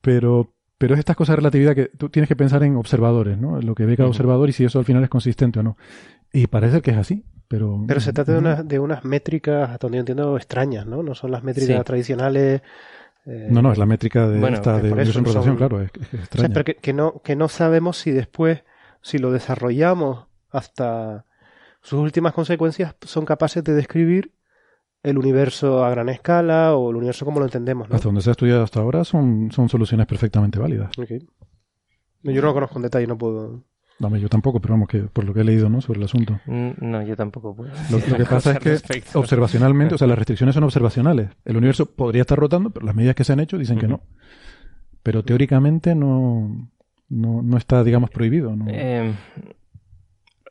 pero, 0.00 0.54
pero 0.76 0.94
es 0.94 0.98
estas 1.00 1.16
cosas 1.16 1.34
de 1.34 1.36
relatividad 1.36 1.74
que 1.74 1.86
tú 1.96 2.08
tienes 2.08 2.28
que 2.28 2.36
pensar 2.36 2.62
en 2.62 2.76
observadores, 2.76 3.38
¿no? 3.38 3.58
En 3.58 3.66
lo 3.66 3.74
que 3.74 3.86
ve 3.86 3.96
cada 3.96 4.08
observador 4.08 4.48
y 4.48 4.52
si 4.52 4.64
eso 4.64 4.78
al 4.78 4.84
final 4.84 5.02
es 5.02 5.08
consistente 5.08 5.60
o 5.60 5.62
no. 5.62 5.76
Y 6.32 6.46
parece 6.46 6.82
que 6.82 6.90
es 6.90 6.96
así, 6.96 7.24
pero... 7.48 7.84
Pero 7.86 8.00
se 8.00 8.12
trata 8.12 8.32
de, 8.32 8.38
unas 8.38 8.66
de 8.68 8.78
unas 8.78 9.04
métricas, 9.04 9.70
hasta 9.70 9.86
donde 9.86 9.96
yo 9.96 10.00
entiendo, 10.00 10.36
extrañas, 10.36 10.86
¿no? 10.86 11.02
No 11.02 11.14
son 11.14 11.30
las 11.30 11.42
métricas 11.42 11.78
Sí. 11.78 11.84
tradicionales. 11.84 12.62
eh, 13.26 13.48
No, 13.50 13.62
no, 13.62 13.72
es 13.72 13.78
la 13.78 13.86
métrica 13.86 14.28
de 14.28 14.38
Bueno, 14.40 14.56
esta 14.56 14.78
de 14.80 14.88
eso 15.02 15.20
rotación, 15.20 15.44
son- 15.44 15.56
claro, 15.56 15.80
es, 15.82 15.90
es 15.94 16.02
o 16.02 16.08
sea, 16.10 16.18
extraña. 16.20 16.54
pero 16.54 16.64
que, 16.64 16.74
que 16.76 16.92
no, 16.92 17.20
que 17.22 17.36
no 17.36 17.48
sabemos 17.48 17.96
si 17.98 18.10
después, 18.10 18.62
si 19.02 19.18
lo 19.18 19.30
desarrollamos 19.32 20.26
hasta 20.50 21.26
sus 21.80 21.98
últimas 22.00 22.32
consecuencias, 22.34 22.94
son 23.02 23.24
capaces 23.24 23.62
de 23.64 23.74
describir 23.74 24.34
el 25.02 25.16
universo 25.16 25.84
a 25.84 25.90
gran 25.90 26.08
escala 26.08 26.74
o 26.74 26.90
el 26.90 26.96
universo 26.96 27.24
como 27.24 27.38
lo 27.38 27.46
entendemos, 27.46 27.88
¿no? 27.88 27.94
Hasta 27.96 28.08
donde 28.08 28.20
se 28.20 28.30
ha 28.30 28.32
estudiado 28.32 28.62
hasta 28.64 28.80
ahora 28.80 29.04
son, 29.04 29.50
son 29.52 29.68
soluciones 29.68 30.06
perfectamente 30.06 30.58
válidas. 30.58 30.90
Ok. 30.98 31.10
No, 32.22 32.32
Yo 32.32 32.40
no 32.42 32.48
lo 32.48 32.54
conozco 32.54 32.76
en 32.78 32.82
detalle, 32.82 33.06
no 33.06 33.16
puedo. 33.16 33.62
Dame, 34.00 34.20
yo 34.20 34.28
tampoco, 34.28 34.60
pero 34.60 34.74
vamos, 34.74 34.88
que 34.88 35.00
por 35.00 35.24
lo 35.24 35.34
que 35.34 35.40
he 35.40 35.44
leído 35.44 35.68
¿no? 35.68 35.80
sobre 35.80 35.98
el 35.98 36.04
asunto. 36.04 36.38
Mm, 36.46 36.70
No, 36.80 37.02
yo 37.02 37.16
tampoco 37.16 37.54
puedo. 37.56 37.72
Lo, 37.90 37.98
que 38.16 38.24
pasa 38.30 38.52
es 38.52 38.58
que 38.60 38.70
respecto. 38.70 39.18
observacionalmente, 39.18 39.94
o 39.96 39.98
sea, 39.98 40.06
las 40.06 40.16
restricciones 40.18 40.54
son 40.54 40.64
observacionales. 40.64 41.30
El 41.44 41.56
universo 41.56 41.86
podría 41.86 42.20
estar 42.22 42.38
rotando, 42.38 42.70
pero 42.70 42.86
las 42.86 42.94
medidas 42.94 43.16
que 43.16 43.24
se 43.24 43.32
han 43.32 43.40
hecho 43.40 43.58
dicen 43.58 43.78
que 43.78 43.88
no. 43.88 44.00
Pero 45.02 45.24
teóricamente 45.24 45.94
no, 45.96 46.70
no, 47.08 47.42
no 47.42 47.56
está, 47.56 47.82
digamos, 47.82 48.10
prohibido. 48.10 48.54
¿no? 48.54 48.66
Eh, 48.68 49.12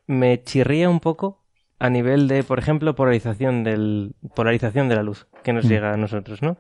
me 0.08 0.44
chirría 0.44 0.90
un 0.90 1.00
poco 1.00 1.44
a 1.80 1.90
nivel 1.90 2.28
de, 2.28 2.44
por 2.44 2.60
ejemplo, 2.60 2.96
polarización 2.96 3.64
del 3.64 4.16
polarización 4.36 4.90
de 4.90 4.96
la 4.96 5.04
luz 5.04 5.28
que 5.44 5.54
nos 5.54 5.66
Mm. 5.66 5.70
llega 5.70 5.94
a 5.94 5.98
nosotros, 5.98 6.42
¿no? 6.42 6.58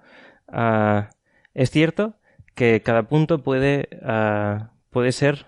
Ah, 0.47 1.09
es 1.53 1.71
cierto 1.71 2.15
que 2.55 2.81
cada 2.81 3.03
punto 3.03 3.43
puede 3.43 3.89
ah, 4.03 4.71
puede 4.91 5.11
ser 5.11 5.47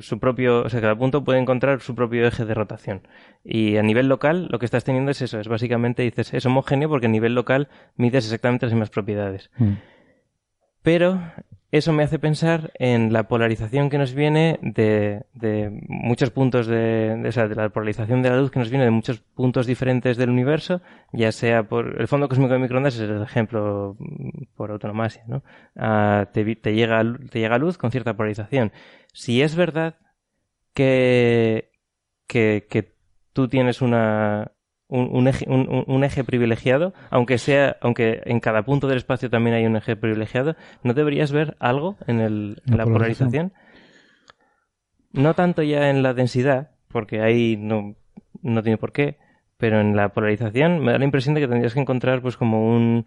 su 0.00 0.18
propio, 0.18 0.62
o 0.62 0.68
sea, 0.68 0.80
cada 0.80 0.96
punto 0.96 1.24
puede 1.24 1.38
encontrar 1.38 1.80
su 1.80 1.94
propio 1.94 2.26
eje 2.26 2.44
de 2.44 2.54
rotación. 2.54 3.02
Y 3.44 3.76
a 3.76 3.82
nivel 3.82 4.08
local 4.08 4.48
lo 4.50 4.58
que 4.58 4.66
estás 4.66 4.84
teniendo 4.84 5.10
es 5.10 5.22
eso, 5.22 5.40
es 5.40 5.48
básicamente 5.48 6.02
dices 6.02 6.34
es 6.34 6.44
homogéneo 6.46 6.88
porque 6.88 7.06
a 7.06 7.10
nivel 7.10 7.34
local 7.34 7.68
mides 7.96 8.24
exactamente 8.24 8.66
las 8.66 8.74
mismas 8.74 8.90
propiedades. 8.90 9.50
Mm. 9.56 9.74
Pero 10.82 11.20
eso 11.72 11.92
me 11.92 12.04
hace 12.04 12.18
pensar 12.18 12.72
en 12.78 13.12
la 13.12 13.24
polarización 13.24 13.90
que 13.90 13.98
nos 13.98 14.14
viene 14.14 14.58
de, 14.62 15.24
de 15.34 15.70
muchos 15.88 16.30
puntos 16.30 16.68
de, 16.68 17.16
de, 17.16 17.28
o 17.28 17.32
sea, 17.32 17.48
de 17.48 17.56
la 17.56 17.70
polarización 17.70 18.22
de 18.22 18.30
la 18.30 18.36
luz 18.36 18.50
que 18.50 18.60
nos 18.60 18.70
viene 18.70 18.84
de 18.84 18.92
muchos 18.92 19.18
puntos 19.18 19.66
diferentes 19.66 20.16
del 20.16 20.30
universo, 20.30 20.80
ya 21.12 21.32
sea 21.32 21.64
por 21.64 22.00
el 22.00 22.06
fondo 22.06 22.28
cósmico 22.28 22.52
de 22.52 22.60
microondas 22.60 22.94
es 22.94 23.00
el 23.00 23.20
ejemplo 23.20 23.96
mm, 23.98 24.44
por 24.54 24.70
autonomasia, 24.70 25.24
¿no? 25.26 25.42
Ah, 25.76 26.28
te, 26.32 26.56
te, 26.56 26.74
llega, 26.74 27.02
te 27.30 27.40
llega 27.40 27.58
luz 27.58 27.78
con 27.78 27.90
cierta 27.90 28.16
polarización. 28.16 28.70
Si 29.16 29.40
es 29.40 29.56
verdad 29.56 29.96
que, 30.74 31.72
que, 32.26 32.66
que 32.68 32.94
tú 33.32 33.48
tienes 33.48 33.80
una, 33.80 34.52
un, 34.88 35.08
un, 35.10 35.26
eje, 35.26 35.46
un, 35.48 35.84
un, 35.86 36.04
eje, 36.04 36.22
privilegiado, 36.22 36.92
aunque 37.08 37.38
sea, 37.38 37.78
aunque 37.80 38.20
en 38.26 38.40
cada 38.40 38.62
punto 38.66 38.88
del 38.88 38.98
espacio 38.98 39.30
también 39.30 39.56
hay 39.56 39.64
un 39.64 39.74
eje 39.74 39.96
privilegiado, 39.96 40.54
¿no 40.82 40.92
deberías 40.92 41.32
ver 41.32 41.56
algo 41.60 41.96
en, 42.06 42.20
el, 42.20 42.62
en 42.66 42.76
la, 42.76 42.84
la 42.84 42.92
polarización? 42.92 43.54
No 45.12 45.32
tanto 45.32 45.62
ya 45.62 45.88
en 45.88 46.02
la 46.02 46.12
densidad, 46.12 46.72
porque 46.88 47.22
ahí 47.22 47.56
no, 47.56 47.96
no 48.42 48.62
tiene 48.62 48.76
por 48.76 48.92
qué, 48.92 49.16
pero 49.56 49.80
en 49.80 49.96
la 49.96 50.10
polarización 50.10 50.80
me 50.84 50.92
da 50.92 50.98
la 50.98 51.06
impresión 51.06 51.34
de 51.34 51.40
que 51.40 51.48
tendrías 51.48 51.72
que 51.72 51.80
encontrar 51.80 52.20
pues 52.20 52.36
como 52.36 52.70
un... 52.70 53.06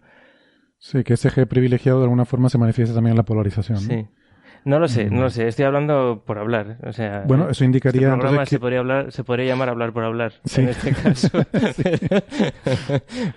Sí, 0.78 1.04
que 1.04 1.14
ese 1.14 1.28
eje 1.28 1.46
privilegiado 1.46 2.00
de 2.00 2.06
alguna 2.06 2.24
forma 2.24 2.48
se 2.48 2.58
manifiesta 2.58 2.96
también 2.96 3.12
en 3.12 3.18
la 3.18 3.22
polarización. 3.22 3.78
Sí. 3.78 3.94
No 3.94 4.19
lo 4.64 4.88
sé, 4.88 5.10
no 5.10 5.22
lo 5.22 5.30
sé. 5.30 5.48
Estoy 5.48 5.64
hablando 5.64 6.22
por 6.26 6.38
hablar. 6.38 6.76
O 6.82 6.92
sea, 6.92 7.24
bueno, 7.26 7.48
eso 7.50 7.64
indicaría. 7.64 8.08
Este 8.08 8.18
programa 8.18 8.44
se 8.46 8.56
que... 8.56 8.60
podría 8.60 8.78
hablar, 8.80 9.12
se 9.12 9.24
podría 9.24 9.46
llamar 9.46 9.68
hablar 9.70 9.92
por 9.92 10.04
hablar 10.04 10.32
Sí. 10.44 10.60
en 10.62 10.68
este 10.68 10.92
caso. 10.92 11.28
Sí. 11.74 11.82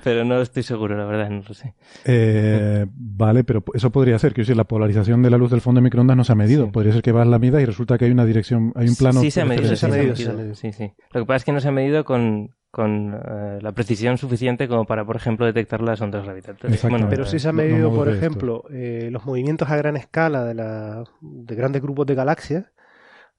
pero 0.04 0.26
no 0.26 0.42
estoy 0.42 0.64
seguro, 0.64 0.98
la 0.98 1.06
verdad, 1.06 1.30
no 1.30 1.44
lo 1.48 1.54
sé. 1.54 1.74
Eh, 2.06 2.86
vale, 2.90 3.44
pero 3.44 3.64
eso 3.74 3.92
podría 3.92 4.18
ser. 4.20 4.34
Quiero 4.34 4.46
decir, 4.46 4.58
la 4.58 4.64
polarización 4.66 5.22
de 5.22 5.30
la 5.30 5.38
luz 5.38 5.52
del 5.52 5.62
fondo 5.62 5.80
de 5.80 5.84
microondas 5.84 6.18
no 6.18 6.24
se 6.24 6.32
ha 6.34 6.36
medido. 6.36 6.66
Sí. 6.66 6.72
Podría 6.72 6.94
ser 6.94 7.02
que 7.02 7.12
vas 7.12 7.28
la 7.28 7.40
mida 7.40 7.62
y 7.62 7.66
resulta 7.66 7.98
que 7.98 8.06
hay 8.06 8.12
una 8.12 8.26
dirección, 8.26 8.74
hay 8.76 8.88
un 8.88 8.96
plano. 8.96 9.22
Sí, 9.22 9.32
se 9.32 9.42
ha 9.42 9.46
medido, 9.46 9.76
se 9.76 9.86
ha 9.86 9.90
medido, 9.90 10.16
se 10.16 10.30
ha 10.30 10.34
medido. 10.34 10.56
Sí, 10.56 10.72
sí. 10.74 10.92
Lo 11.12 11.22
que 11.22 11.26
pasa 11.26 11.38
es 11.38 11.46
que 11.46 11.52
no 11.52 11.60
se 11.60 11.68
ha 11.68 11.72
medido 11.72 12.04
con, 12.06 12.56
con 12.74 13.14
eh, 13.14 13.60
la 13.62 13.72
precisión 13.72 14.18
suficiente 14.18 14.68
como 14.68 14.86
para, 14.86 15.06
por 15.06 15.16
ejemplo, 15.16 15.46
detectar 15.46 15.80
las 15.84 16.02
ondas 16.02 16.24
gravitatorias. 16.26 16.82
Pero 17.08 17.24
sí 17.28 17.38
se 17.38 17.48
ha 17.48 17.52
No- 17.52 17.62
no 17.62 17.68
medido, 17.70 17.92
me 17.92 17.96
por 17.98 18.10
ejemplo, 18.10 18.64
eh, 18.72 19.10
los 19.12 19.24
movimientos 19.28 19.70
a 19.70 19.78
gran 19.78 19.96
escala 19.96 20.44
de, 20.44 20.56
la, 20.56 21.04
de 21.22 21.56
grandes 21.56 21.84
grupos 21.84 22.08
de 22.08 22.16
galaxias. 22.16 22.72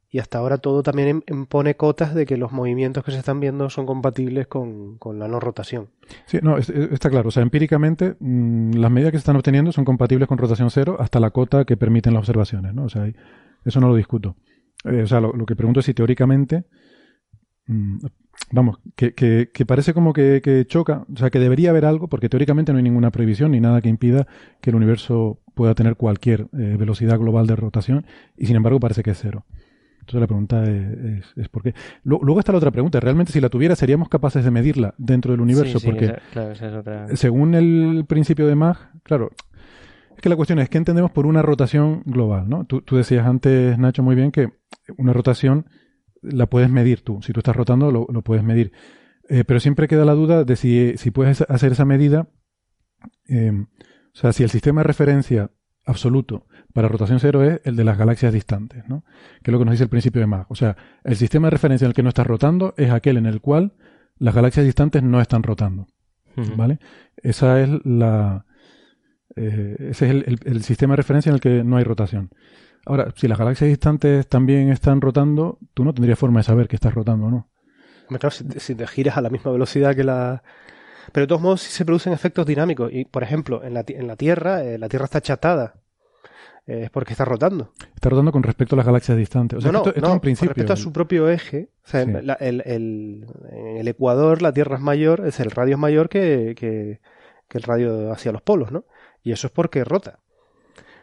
Y 0.08 0.20
hasta 0.20 0.38
ahora 0.38 0.58
todo 0.58 0.84
también 0.84 1.08
im- 1.20 1.24
impone 1.28 1.74
cotas 1.74 2.14
de 2.14 2.26
que 2.26 2.36
los 2.36 2.52
movimientos 2.52 3.02
que 3.02 3.10
se 3.10 3.18
están 3.18 3.40
viendo 3.40 3.68
son 3.70 3.86
compatibles 3.86 4.46
con, 4.46 4.98
con 4.98 5.18
la 5.18 5.26
no 5.26 5.40
rotación. 5.40 5.88
Sí, 6.26 6.38
no, 6.40 6.56
es- 6.56 6.70
es- 6.70 6.92
está 6.92 7.10
claro. 7.10 7.30
O 7.30 7.32
sea, 7.32 7.42
empíricamente, 7.42 8.14
mm, 8.20 8.74
las 8.74 8.92
medidas 8.92 9.10
que 9.10 9.18
se 9.18 9.22
están 9.22 9.34
obteniendo 9.34 9.72
son 9.72 9.84
compatibles 9.84 10.28
con 10.28 10.38
rotación 10.38 10.70
cero 10.70 10.96
hasta 11.00 11.18
la 11.18 11.30
cota 11.30 11.64
que 11.64 11.76
permiten 11.76 12.14
las 12.14 12.20
observaciones, 12.20 12.72
¿no? 12.72 12.84
O 12.84 12.88
sea, 12.88 13.02
ahí- 13.02 13.16
eso 13.64 13.80
no 13.80 13.88
lo 13.88 13.96
discuto. 13.96 14.36
Eh, 14.84 15.02
o 15.02 15.06
sea, 15.08 15.20
lo, 15.20 15.32
lo 15.32 15.44
que 15.44 15.56
pregunto 15.56 15.80
es 15.80 15.86
si 15.86 15.94
teóricamente, 15.94 16.66
vamos, 18.50 18.78
que, 18.96 19.14
que, 19.14 19.50
que 19.52 19.66
parece 19.66 19.94
como 19.94 20.12
que, 20.12 20.40
que 20.42 20.66
choca, 20.66 21.04
o 21.12 21.16
sea, 21.16 21.30
que 21.30 21.38
debería 21.38 21.70
haber 21.70 21.84
algo, 21.84 22.08
porque 22.08 22.28
teóricamente 22.28 22.72
no 22.72 22.78
hay 22.78 22.84
ninguna 22.84 23.10
prohibición 23.10 23.52
ni 23.52 23.60
nada 23.60 23.80
que 23.80 23.88
impida 23.88 24.26
que 24.60 24.70
el 24.70 24.76
universo 24.76 25.40
pueda 25.54 25.74
tener 25.74 25.96
cualquier 25.96 26.48
eh, 26.58 26.76
velocidad 26.78 27.18
global 27.18 27.46
de 27.46 27.56
rotación, 27.56 28.06
y 28.36 28.46
sin 28.46 28.56
embargo 28.56 28.80
parece 28.80 29.02
que 29.02 29.10
es 29.12 29.18
cero. 29.20 29.44
Entonces 30.00 30.20
la 30.20 30.26
pregunta 30.26 30.64
es, 30.64 30.98
es, 30.98 31.32
es 31.36 31.48
por 31.48 31.62
qué. 31.62 31.74
Lu- 32.02 32.20
Luego 32.22 32.38
está 32.38 32.52
la 32.52 32.58
otra 32.58 32.70
pregunta. 32.70 33.00
Realmente 33.00 33.32
si 33.32 33.40
la 33.40 33.48
tuviera 33.48 33.74
seríamos 33.74 34.10
capaces 34.10 34.44
de 34.44 34.50
medirla 34.50 34.94
dentro 34.98 35.32
del 35.32 35.40
universo, 35.40 35.78
Sí, 35.78 35.86
sí, 35.86 35.86
porque 35.86 36.04
esa- 36.06 36.18
claro, 36.30 36.52
esa 36.52 36.66
es 36.68 36.74
otra. 36.74 37.16
según 37.16 37.54
el 37.54 38.04
principio 38.06 38.46
de 38.46 38.54
Mach, 38.54 38.76
claro, 39.02 39.30
es 40.14 40.20
que 40.20 40.28
la 40.28 40.36
cuestión 40.36 40.58
es 40.58 40.68
qué 40.68 40.76
entendemos 40.76 41.10
por 41.10 41.24
una 41.24 41.40
rotación 41.40 42.02
global, 42.04 42.48
¿no? 42.50 42.66
Tú, 42.66 42.82
tú 42.82 42.96
decías 42.96 43.26
antes, 43.26 43.78
Nacho, 43.78 44.02
muy 44.02 44.14
bien 44.14 44.30
que 44.30 44.50
una 44.98 45.14
rotación 45.14 45.66
la 46.24 46.46
puedes 46.46 46.70
medir 46.70 47.02
tú. 47.02 47.20
Si 47.22 47.32
tú 47.32 47.40
estás 47.40 47.54
rotando, 47.56 47.90
lo, 47.90 48.06
lo 48.12 48.22
puedes 48.22 48.42
medir. 48.44 48.72
Eh, 49.28 49.44
pero 49.44 49.60
siempre 49.60 49.88
queda 49.88 50.04
la 50.04 50.14
duda 50.14 50.44
de 50.44 50.56
si, 50.56 50.94
si 50.96 51.10
puedes 51.10 51.40
hacer 51.42 51.72
esa 51.72 51.84
medida. 51.84 52.28
eh, 53.28 53.52
o 53.52 54.16
sea, 54.16 54.32
si 54.32 54.42
el 54.42 54.50
sistema 54.50 54.80
de 54.82 54.86
referencia 54.86 55.50
absoluto 55.86 56.46
para 56.72 56.88
rotación 56.88 57.20
cero 57.20 57.42
es 57.44 57.60
el 57.64 57.76
de 57.76 57.84
las 57.84 57.98
galaxias 57.98 58.32
distantes, 58.32 58.84
¿no? 58.88 59.04
Que 59.42 59.50
es 59.50 59.52
lo 59.52 59.58
que 59.58 59.64
nos 59.64 59.72
dice 59.72 59.84
el 59.84 59.90
principio 59.90 60.20
de 60.20 60.26
Mach. 60.26 60.46
O 60.50 60.54
sea, 60.54 60.76
el 61.04 61.16
sistema 61.16 61.48
de 61.48 61.50
referencia 61.52 61.84
en 61.84 61.90
el 61.90 61.94
que 61.94 62.02
no 62.02 62.08
estás 62.10 62.26
rotando 62.26 62.74
es 62.76 62.90
aquel 62.90 63.16
en 63.16 63.26
el 63.26 63.40
cual 63.40 63.74
las 64.18 64.34
galaxias 64.34 64.64
distantes 64.66 65.02
no 65.02 65.20
están 65.20 65.42
rotando. 65.42 65.86
¿Vale? 66.56 66.78
Esa 67.16 67.60
es 67.60 67.68
la. 67.84 68.44
eh, 69.36 69.76
ese 69.90 70.06
es 70.06 70.10
el, 70.12 70.24
el- 70.26 70.40
el 70.44 70.62
sistema 70.62 70.92
de 70.92 70.96
referencia 70.98 71.30
en 71.30 71.34
el 71.34 71.40
que 71.40 71.64
no 71.64 71.76
hay 71.76 71.84
rotación. 71.84 72.30
Ahora, 72.86 73.12
si 73.16 73.28
las 73.28 73.38
galaxias 73.38 73.68
distantes 73.68 74.26
también 74.28 74.70
están 74.70 75.00
rotando, 75.00 75.58
tú 75.74 75.84
no 75.84 75.94
tendrías 75.94 76.18
forma 76.18 76.40
de 76.40 76.44
saber 76.44 76.68
que 76.68 76.76
estás 76.76 76.94
rotando 76.94 77.26
o 77.26 77.30
no. 77.30 77.48
Claro, 78.08 78.30
si, 78.30 78.44
te- 78.44 78.60
si 78.60 78.74
te 78.74 78.86
giras 78.86 79.16
a 79.16 79.20
la 79.22 79.30
misma 79.30 79.50
velocidad 79.52 79.94
que 79.96 80.04
la... 80.04 80.42
Pero 81.12 81.24
de 81.24 81.28
todos 81.28 81.40
modos 81.42 81.60
sí 81.62 81.70
se 81.72 81.84
producen 81.84 82.12
efectos 82.12 82.46
dinámicos. 82.46 82.90
Y, 82.92 83.04
por 83.04 83.22
ejemplo, 83.22 83.62
en 83.64 83.74
la, 83.74 83.84
en 83.86 84.06
la 84.06 84.16
Tierra, 84.16 84.62
eh, 84.64 84.78
la 84.78 84.88
Tierra 84.88 85.04
está 85.06 85.18
achatada. 85.18 85.74
Eh, 86.66 86.84
es 86.84 86.90
porque 86.90 87.12
está 87.12 87.24
rotando. 87.26 87.72
Está 87.94 88.08
rotando 88.08 88.32
con 88.32 88.42
respecto 88.42 88.74
a 88.74 88.78
las 88.78 88.86
galaxias 88.86 89.16
distantes. 89.18 89.58
O 89.58 89.60
sea, 89.60 89.70
no, 89.70 89.78
no, 89.80 89.84
esto, 89.84 89.90
esto 89.90 90.00
no, 90.00 90.06
es 90.08 90.14
un 90.14 90.20
principio. 90.20 90.48
con 90.50 90.54
respecto 90.56 90.72
a 90.72 90.76
su 90.76 90.92
propio 90.92 91.28
eje. 91.28 91.68
O 91.84 91.88
sea, 91.88 92.04
Sí. 92.04 92.10
la- 92.22 92.34
el, 92.34 92.62
el- 92.66 93.26
en 93.52 93.76
el 93.78 93.88
Ecuador 93.88 94.40
la 94.42 94.52
Tierra 94.52 94.76
es 94.76 94.82
mayor, 94.82 95.26
es 95.26 95.40
el 95.40 95.50
radio 95.50 95.74
es 95.74 95.78
mayor 95.80 96.08
que, 96.08 96.54
que, 96.56 97.00
que 97.48 97.58
el 97.58 97.64
radio 97.64 98.10
hacia 98.12 98.32
los 98.32 98.40
polos, 98.42 98.72
¿no? 98.72 98.84
Y 99.22 99.32
eso 99.32 99.46
es 99.46 99.52
porque 99.52 99.84
rota. 99.84 100.20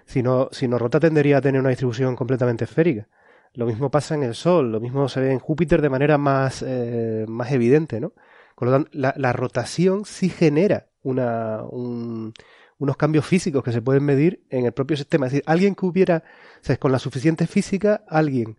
Si 0.06 0.22
no, 0.24 0.50
si 0.52 0.68
rota 0.78 1.00
tendería 1.00 1.38
a 1.38 1.42
tener 1.42 1.60
una 1.62 1.70
distribución 1.70 2.16
completamente 2.16 2.66
esférica. 2.66 3.08
Lo 3.54 3.66
mismo 3.66 3.92
pasa 3.92 4.16
en 4.16 4.24
el 4.24 4.34
Sol, 4.36 4.72
lo 4.72 4.80
mismo 4.80 5.10
se 5.10 5.20
ve 5.20 5.32
en 5.32 5.40
Júpiter 5.40 5.82
de 5.82 5.90
manera 5.90 6.18
más, 6.18 6.64
eh, 6.66 7.26
más 7.28 7.52
evidente, 7.52 8.00
¿no? 8.00 8.14
Con 8.56 8.68
lo 8.70 8.74
tanto, 8.74 8.90
la, 8.94 9.14
rotación 9.34 10.06
sí 10.06 10.30
genera 10.30 10.88
una, 11.04 11.64
un- 11.64 12.34
unos 12.78 12.98
cambios 12.98 13.26
físicos 13.26 13.64
que 13.64 13.72
se 13.72 13.82
pueden 13.82 14.04
medir 14.04 14.44
en 14.50 14.66
el 14.66 14.72
propio 14.72 14.96
sistema. 14.98 15.26
Es 15.28 15.34
decir, 15.34 15.44
alguien 15.48 15.76
que 15.76 15.86
hubiera, 15.86 16.24
sea, 16.62 16.78
con 16.78 16.92
la 16.92 17.00
suficiente 17.00 17.46
física, 17.46 18.04
alguien 18.08 18.58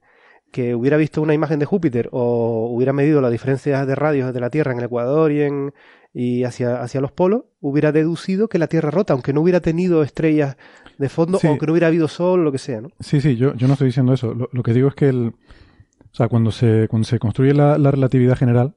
que 0.52 0.74
hubiera 0.76 0.96
visto 0.96 1.20
una 1.20 1.34
imagen 1.34 1.58
de 1.58 1.64
Júpiter 1.66 2.08
o 2.12 2.68
hubiera 2.72 2.92
medido 2.92 3.20
las 3.20 3.32
diferencias 3.32 3.86
de 3.86 3.94
radios 3.96 4.32
de 4.32 4.38
la 4.40 4.50
Tierra 4.50 4.70
en 4.72 4.78
el 4.78 4.84
Ecuador 4.84 5.32
y, 5.32 5.40
en, 5.42 5.72
y 6.14 6.44
hacia, 6.44 6.80
hacia 6.82 7.00
los 7.00 7.10
polos, 7.10 7.44
hubiera 7.60 7.90
deducido 7.90 8.48
que 8.48 8.58
la 8.58 8.68
Tierra 8.68 8.90
rota, 8.90 9.14
aunque 9.14 9.32
no 9.32 9.40
hubiera 9.40 9.60
tenido 9.60 10.02
estrellas 10.04 10.56
de 10.98 11.08
fondo 11.08 11.38
Sí. 11.38 11.48
o 11.48 11.58
que 11.58 11.66
no 11.66 11.72
hubiera 11.72 11.88
habido 11.88 12.06
sol, 12.06 12.44
lo 12.44 12.52
que 12.52 12.58
sea, 12.58 12.80
¿no? 12.82 12.90
Sí, 13.00 13.20
sí, 13.20 13.34
yo, 13.36 13.54
yo 13.54 13.66
no 13.66 13.72
estoy 13.72 13.86
diciendo 13.86 14.12
eso. 14.12 14.34
Lo, 14.34 14.48
lo 14.52 14.62
que 14.62 14.74
digo 14.74 14.88
es 14.88 14.94
que 14.94 15.08
el, 15.08 15.28
o 15.28 16.14
sea, 16.14 16.28
cuando 16.28 16.52
se, 16.52 16.86
cuando 16.88 17.08
se 17.08 17.18
construye 17.18 17.54
la, 17.54 17.78
la 17.78 17.90
relatividad 17.90 18.36
general, 18.36 18.74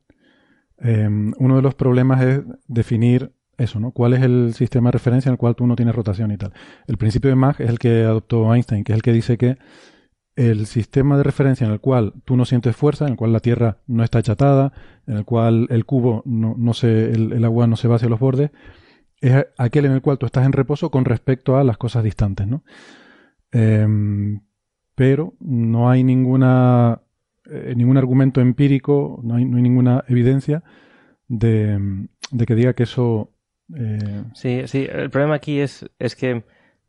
eh, 0.82 1.08
uno 1.38 1.56
de 1.58 1.62
los 1.62 1.76
problemas 1.76 2.22
es 2.24 2.42
definir 2.68 3.32
eso, 3.58 3.80
¿no? 3.80 3.92
¿Cuál 3.92 4.14
es 4.14 4.22
el 4.22 4.54
sistema 4.54 4.90
de 4.90 4.94
referencia 4.94 5.30
en 5.30 5.34
el 5.34 5.38
cual 5.38 5.56
tú 5.56 5.68
no 5.68 5.76
tienes 5.76 5.96
rotación 5.96 6.32
y 6.32 6.38
tal? 6.38 6.54
El 6.88 6.98
principio 6.98 7.30
de 7.30 7.36
Mach 7.36 7.60
es 7.60 7.70
el 7.70 7.80
que 7.80 8.04
adoptó 8.04 8.54
Einstein, 8.54 8.84
que 8.84 8.92
es 8.94 8.96
el 8.98 9.02
que 9.02 9.14
dice 9.14 9.38
que 9.38 9.58
el 10.36 10.66
sistema 10.66 11.18
de 11.18 11.24
referencia 11.24 11.66
en 11.66 11.74
el 11.74 11.80
cual 11.80 12.14
tú 12.26 12.36
no 12.36 12.46
sientes 12.46 12.76
fuerza, 12.76 13.06
en 13.06 13.12
el 13.12 13.18
cual 13.18 13.34
la 13.34 13.40
Tierra 13.40 13.78
no 13.88 14.04
está 14.04 14.20
achatada, 14.20 14.74
en 15.08 15.18
el 15.18 15.26
cual 15.26 15.68
el 15.70 15.86
cubo 15.86 16.24
no, 16.26 16.56
no 16.58 16.74
se, 16.74 17.12
el, 17.12 17.44
agua 17.46 17.68
no 17.68 17.78
se 17.78 17.88
va 17.88 17.96
hacia 17.96 18.10
los 18.10 18.20
bordes, 18.20 18.52
es 19.22 19.46
aquel 19.58 19.86
en 19.86 19.94
el 19.94 20.02
cual 20.02 20.18
tú 20.18 20.26
estás 20.26 20.46
en 20.46 20.52
reposo 20.52 20.92
con 20.92 21.06
respecto 21.06 21.58
a 21.58 21.64
las 21.64 21.78
cosas 21.78 22.04
distantes, 22.04 22.48
¿no? 22.48 22.64
Em, 23.52 24.42
pero 24.96 25.34
no 25.40 25.90
hay 25.90 26.04
ninguna 26.04 27.02
eh, 27.50 27.74
ningún 27.76 27.98
argumento 27.98 28.42
empírico, 28.42 29.22
no 29.24 29.36
hay, 29.36 29.46
no 29.46 29.58
hay 29.58 29.64
ninguna 29.64 30.04
evidencia 30.08 30.64
de, 31.28 32.08
de 32.32 32.46
que 32.46 32.56
diga 32.56 32.74
que 32.74 32.84
eso. 32.84 33.32
eh, 33.76 34.24
Sí, 34.34 34.62
sí, 34.66 34.88
el 34.92 35.10
problema 35.10 35.36
aquí 35.36 35.60
es, 35.60 35.86
es 36.00 36.16
que... 36.16 36.44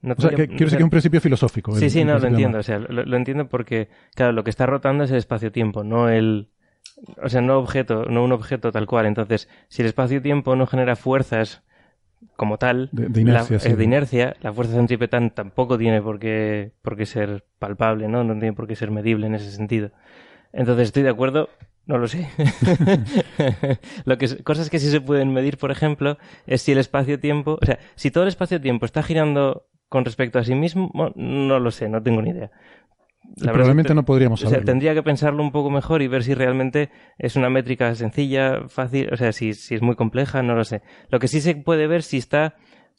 No 0.06 0.14
o 0.16 0.20
sea, 0.20 0.30
que, 0.30 0.46
quiero 0.46 0.64
decir 0.66 0.68
que 0.70 0.76
es 0.76 0.84
un 0.84 0.90
principio 0.90 1.20
filosófico. 1.20 1.74
Sí, 1.76 1.86
el- 1.86 1.90
sí, 1.90 2.00
el 2.00 2.06
no, 2.06 2.18
lo 2.18 2.28
entiendo. 2.28 2.58
O 2.58 2.62
sea, 2.62 2.78
lo, 2.78 3.04
lo 3.04 3.16
entiendo 3.16 3.48
porque, 3.48 3.88
claro, 4.14 4.32
lo 4.32 4.44
que 4.44 4.50
está 4.50 4.64
rotando 4.64 5.04
es 5.04 5.10
el 5.10 5.16
espacio-tiempo, 5.18 5.82
no 5.84 6.08
el. 6.08 6.48
O 7.22 7.28
sea, 7.28 7.40
no 7.42 7.58
objeto, 7.58 8.04
no 8.06 8.24
un 8.24 8.32
objeto 8.32 8.70
tal 8.72 8.86
cual. 8.86 9.04
Entonces, 9.06 9.48
si 9.68 9.82
el 9.82 9.88
espacio-tiempo 9.88 10.54
no 10.56 10.66
genera 10.66 10.96
fuerzas 10.96 11.62
como 12.36 12.56
tal, 12.56 12.88
De- 12.92 13.08
de 13.08 13.20
inercia, 13.20 13.56
la, 13.56 13.60
sí. 13.60 13.68
eh, 13.70 13.76
de 13.76 13.84
inercia, 13.84 14.36
la 14.40 14.52
fuerza 14.52 14.74
centrípeta 14.74 15.18
tampoco 15.30 15.76
tiene 15.76 16.00
por 16.00 16.18
qué, 16.18 16.70
por 16.82 16.96
qué 16.96 17.04
ser 17.04 17.44
palpable, 17.58 18.08
¿no? 18.08 18.22
No 18.24 18.32
tiene 18.34 18.52
por 18.54 18.66
qué 18.68 18.76
ser 18.76 18.90
medible 18.90 19.26
en 19.26 19.34
ese 19.34 19.50
sentido. 19.50 19.90
Entonces, 20.52 20.84
estoy 20.88 21.02
de 21.02 21.10
acuerdo, 21.10 21.50
no 21.86 21.98
lo 21.98 22.06
sé. 22.08 22.28
lo 24.04 24.18
que, 24.18 24.42
cosas 24.42 24.70
que 24.70 24.78
sí 24.78 24.90
se 24.90 25.00
pueden 25.00 25.32
medir, 25.32 25.58
por 25.58 25.70
ejemplo, 25.70 26.18
es 26.46 26.62
si 26.62 26.72
el 26.72 26.78
espacio-tiempo, 26.78 27.58
o 27.60 27.66
sea, 27.66 27.78
si 27.94 28.10
todo 28.10 28.24
el 28.24 28.28
espacio-tiempo 28.28 28.86
está 28.86 29.02
girando 29.02 29.66
con 29.88 30.04
respecto 30.04 30.38
a 30.38 30.44
sí 30.44 30.54
mismo, 30.54 30.90
no 31.14 31.58
lo 31.60 31.70
sé, 31.70 31.88
no 31.88 32.02
tengo 32.02 32.22
ni 32.22 32.30
idea. 32.30 32.50
Probablemente 33.42 33.94
no 33.94 34.04
podríamos 34.04 34.40
o 34.40 34.42
sea, 34.42 34.50
saberlo. 34.50 34.66
tendría 34.66 34.94
que 34.94 35.02
pensarlo 35.02 35.42
un 35.42 35.50
poco 35.52 35.68
mejor 35.68 36.00
y 36.00 36.08
ver 36.08 36.22
si 36.22 36.32
realmente 36.34 36.90
es 37.18 37.34
una 37.36 37.50
métrica 37.50 37.94
sencilla, 37.94 38.68
fácil, 38.68 39.08
o 39.12 39.16
sea, 39.16 39.32
si, 39.32 39.52
si 39.54 39.74
es 39.74 39.82
muy 39.82 39.96
compleja, 39.96 40.42
no 40.42 40.54
lo 40.54 40.64
sé. 40.64 40.82
Lo 41.10 41.18
que 41.18 41.28
sí 41.28 41.40
se 41.40 41.54
puede 41.56 41.86
ver 41.88 42.02
si 42.02 42.18
está 42.18 42.54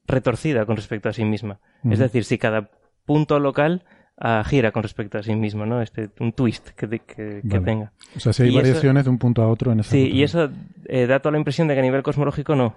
retorcida 0.05 0.65
con 0.65 0.75
respecto 0.75 1.09
a 1.09 1.13
sí 1.13 1.23
misma. 1.25 1.59
Es 1.89 1.99
decir, 1.99 2.23
si 2.25 2.37
cada 2.37 2.69
punto 3.05 3.39
local 3.39 3.85
ah, 4.17 4.43
gira 4.45 4.71
con 4.71 4.83
respecto 4.83 5.17
a 5.17 5.23
sí 5.23 5.33
mismo, 5.35 5.65
¿no? 5.65 5.81
Este, 5.81 6.09
un 6.19 6.33
twist 6.33 6.69
que, 6.71 6.87
que, 6.89 6.99
que 7.05 7.41
Vale. 7.43 7.61
tenga. 7.61 7.93
O 8.15 8.19
sea, 8.19 8.33
si 8.33 8.43
hay 8.43 8.49
Y 8.49 8.51
eso- 8.51 8.59
variaciones 8.67 9.03
de 9.05 9.09
un 9.09 9.17
punto 9.17 9.41
a 9.41 9.47
otro 9.47 9.71
en 9.71 9.79
esa 9.79 9.91
Sí, 9.91 10.09
y 10.11 10.23
eso 10.23 10.49
eh, 10.87 11.07
da 11.07 11.19
toda 11.19 11.31
la 11.33 11.37
impresión 11.39 11.67
de 11.67 11.73
que 11.73 11.79
a 11.79 11.83
nivel 11.83 12.03
cosmológico 12.03 12.55
no. 12.55 12.75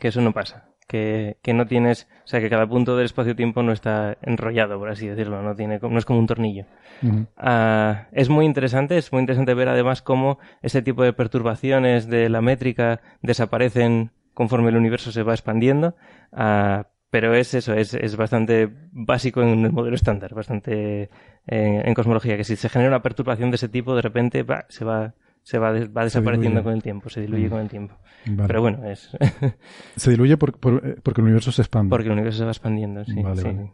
Que 0.00 0.08
eso 0.08 0.20
no 0.20 0.32
pasa. 0.32 0.68
Que, 0.86 1.38
que 1.42 1.54
no 1.54 1.66
tienes, 1.66 2.08
o 2.24 2.28
sea, 2.28 2.40
que 2.40 2.50
cada 2.50 2.66
punto 2.66 2.94
del 2.94 3.06
espacio-tiempo 3.06 3.62
no 3.62 3.72
está 3.72 4.18
enrollado, 4.20 4.78
por 4.78 4.90
así 4.90 5.08
decirlo, 5.08 5.42
no 5.42 5.56
tiene, 5.56 5.78
no 5.80 5.98
es 5.98 6.04
como 6.04 6.18
un 6.18 6.26
tornillo. 6.26 6.66
Ujú. 7.02 7.26
Ah, 7.38 8.08
es 8.12 8.28
muy 8.28 8.44
interesante, 8.44 8.98
es 8.98 9.10
muy 9.10 9.20
interesante 9.20 9.54
ver 9.54 9.68
además 9.68 10.02
cómo 10.02 10.38
ese 10.60 10.82
tipo 10.82 11.02
de 11.02 11.14
perturbaciones 11.14 12.06
de 12.06 12.28
la 12.28 12.42
métrica 12.42 13.00
desaparecen 13.22 14.10
conforme 14.34 14.68
el 14.68 14.76
universo 14.76 15.10
se 15.10 15.22
va 15.22 15.32
expandiendo. 15.32 15.96
Ah, 16.32 16.88
pero 17.14 17.32
es 17.32 17.54
eso, 17.54 17.74
es, 17.74 17.94
es 17.94 18.16
bastante 18.16 18.68
básico 18.90 19.40
en 19.40 19.64
el 19.64 19.70
modelo 19.70 19.94
estándar, 19.94 20.34
bastante 20.34 21.10
eh, 21.46 21.82
en 21.84 21.94
cosmología, 21.94 22.36
que 22.36 22.42
si 22.42 22.56
se 22.56 22.68
genera 22.68 22.90
una 22.90 23.02
perturbación 23.02 23.52
de 23.52 23.54
ese 23.54 23.68
tipo, 23.68 23.94
de 23.94 24.02
repente 24.02 24.42
va, 24.42 24.66
se 24.68 24.84
va, 24.84 25.14
se 25.44 25.58
va, 25.58 25.72
des- 25.72 25.90
va 25.96 26.02
desapareciendo 26.02 26.64
con 26.64 26.72
el 26.74 26.82
tiempo, 26.82 27.08
se 27.08 27.20
diluye 27.20 27.46
Mm. 27.46 27.50
con 27.50 27.60
el 27.60 27.68
tiempo. 27.68 27.94
Vale. 28.26 28.46
Pero 28.48 28.60
bueno, 28.62 28.84
es 28.86 29.10
Se 29.96 30.10
diluye 30.10 30.36
por- 30.36 30.58
por- 30.58 30.82
eh, 30.84 30.96
porque 31.02 31.20
el 31.20 31.26
universo 31.26 31.52
se 31.52 31.62
expande. 31.62 31.90
porque 31.90 32.06
el 32.06 32.12
universo 32.12 32.38
se 32.38 32.44
va 32.44 32.50
expandiendo, 32.50 33.04
sí. 33.04 33.22
Vale, 33.22 33.36
sí. 33.36 33.44
vale. 33.44 33.72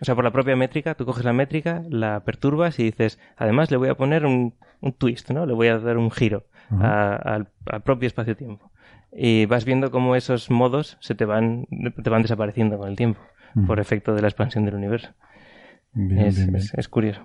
O 0.00 0.04
sea, 0.04 0.14
por 0.16 0.24
la 0.24 0.32
propia 0.32 0.56
métrica, 0.56 0.94
tú 0.96 1.06
coges 1.06 1.24
la 1.24 1.32
métrica, 1.32 1.82
la 1.88 2.24
perturbas 2.24 2.78
y 2.80 2.82
dices, 2.84 3.18
además 3.36 3.70
le 3.70 3.76
voy 3.78 3.88
a 3.88 3.94
poner 3.94 4.26
un, 4.26 4.54
un 4.80 4.92
twist, 4.92 5.30
¿no? 5.30 5.46
Le 5.46 5.54
voy 5.54 5.68
a 5.68 5.78
dar 5.78 5.96
un 5.96 6.10
giro 6.10 6.44
a- 6.70 7.14
al, 7.14 7.48
al 7.66 7.82
propio 7.82 8.08
espacio-tiempo. 8.08 8.72
Y 9.12 9.46
vas 9.46 9.64
viendo 9.64 9.90
cómo 9.92 10.16
esos 10.16 10.50
modos 10.50 10.96
se 11.00 11.14
te 11.14 11.24
van, 11.24 11.66
te 12.02 12.10
van 12.10 12.22
desapareciendo 12.22 12.78
con 12.78 12.88
el 12.88 12.96
tiempo, 12.96 13.20
por 13.66 13.78
efecto 13.78 14.14
de 14.14 14.22
la 14.22 14.28
expansión 14.28 14.64
del 14.64 14.74
universo. 14.74 15.10
Bien, 15.92 16.18
es, 16.26 16.36
bien, 16.36 16.46
bien. 16.48 16.56
es- 16.56 16.74
es 16.74 16.88
curioso. 16.88 17.22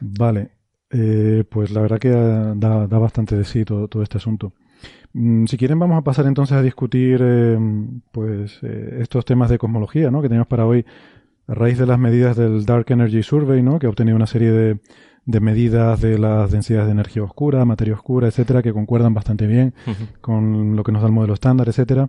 Vale, 0.00 0.50
Eh, 0.92 1.44
pues 1.48 1.70
la 1.70 1.80
verdad 1.82 1.98
que 1.98 2.10
da, 2.10 2.86
da 2.86 2.98
bastante 2.98 3.36
de 3.36 3.44
sí 3.44 3.64
todo, 3.64 3.88
todo 3.88 4.02
este 4.02 4.18
asunto. 4.18 4.52
Mm, 5.12 5.46
si 5.46 5.56
quieren 5.56 5.78
vamos 5.78 5.98
a 5.98 6.02
pasar 6.02 6.26
entonces 6.26 6.56
a 6.56 6.62
discutir 6.62 7.20
eh, 7.22 7.58
pues 8.12 8.58
eh, 8.62 8.98
estos 9.00 9.24
temas 9.24 9.50
de 9.50 9.58
cosmología 9.58 10.10
¿no? 10.10 10.22
que 10.22 10.28
tenemos 10.28 10.46
para 10.46 10.66
hoy 10.66 10.86
a 11.48 11.54
raíz 11.54 11.78
de 11.78 11.86
las 11.86 11.98
medidas 11.98 12.36
del 12.36 12.64
Dark 12.64 12.86
Energy 12.88 13.22
Survey, 13.22 13.62
¿no? 13.62 13.78
que 13.78 13.86
ha 13.86 13.90
obtenido 13.90 14.16
una 14.16 14.28
serie 14.28 14.52
de, 14.52 14.80
de 15.26 15.40
medidas 15.40 16.00
de 16.00 16.16
las 16.18 16.52
densidades 16.52 16.86
de 16.86 16.92
energía 16.92 17.24
oscura, 17.24 17.64
materia 17.64 17.94
oscura, 17.94 18.28
etcétera, 18.28 18.62
que 18.62 18.72
concuerdan 18.72 19.14
bastante 19.14 19.48
bien 19.48 19.74
con 20.20 20.76
lo 20.76 20.84
que 20.84 20.92
nos 20.92 21.02
da 21.02 21.08
el 21.08 21.14
modelo 21.14 21.34
estándar, 21.34 21.68
etcétera. 21.68 22.08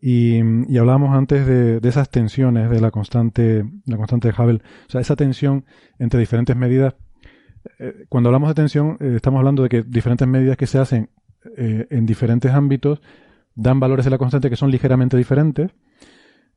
Y, 0.00 0.40
y 0.68 0.78
hablábamos 0.78 1.16
antes 1.16 1.46
de, 1.46 1.78
de 1.78 1.88
esas 1.88 2.10
tensiones 2.10 2.70
de 2.70 2.80
la 2.80 2.90
constante, 2.90 3.64
la 3.86 3.96
constante 3.96 4.32
de 4.32 4.34
Hubble, 4.36 4.60
o 4.88 4.90
sea, 4.90 5.00
esa 5.00 5.14
tensión 5.14 5.64
entre 6.00 6.18
diferentes 6.18 6.56
medidas. 6.56 6.96
Eh, 7.78 8.06
cuando 8.08 8.28
hablamos 8.28 8.48
de 8.50 8.54
tensión, 8.54 8.96
eh, 9.00 9.14
estamos 9.16 9.38
hablando 9.38 9.62
de 9.62 9.68
que 9.68 9.82
diferentes 9.82 10.26
medidas 10.26 10.56
que 10.56 10.66
se 10.66 10.78
hacen 10.78 11.10
eh, 11.56 11.86
en 11.90 12.06
diferentes 12.06 12.52
ámbitos 12.52 13.00
dan 13.54 13.80
valores 13.80 14.04
de 14.04 14.10
la 14.10 14.18
constante 14.18 14.48
que 14.48 14.56
son 14.56 14.70
ligeramente 14.70 15.16
diferentes, 15.16 15.70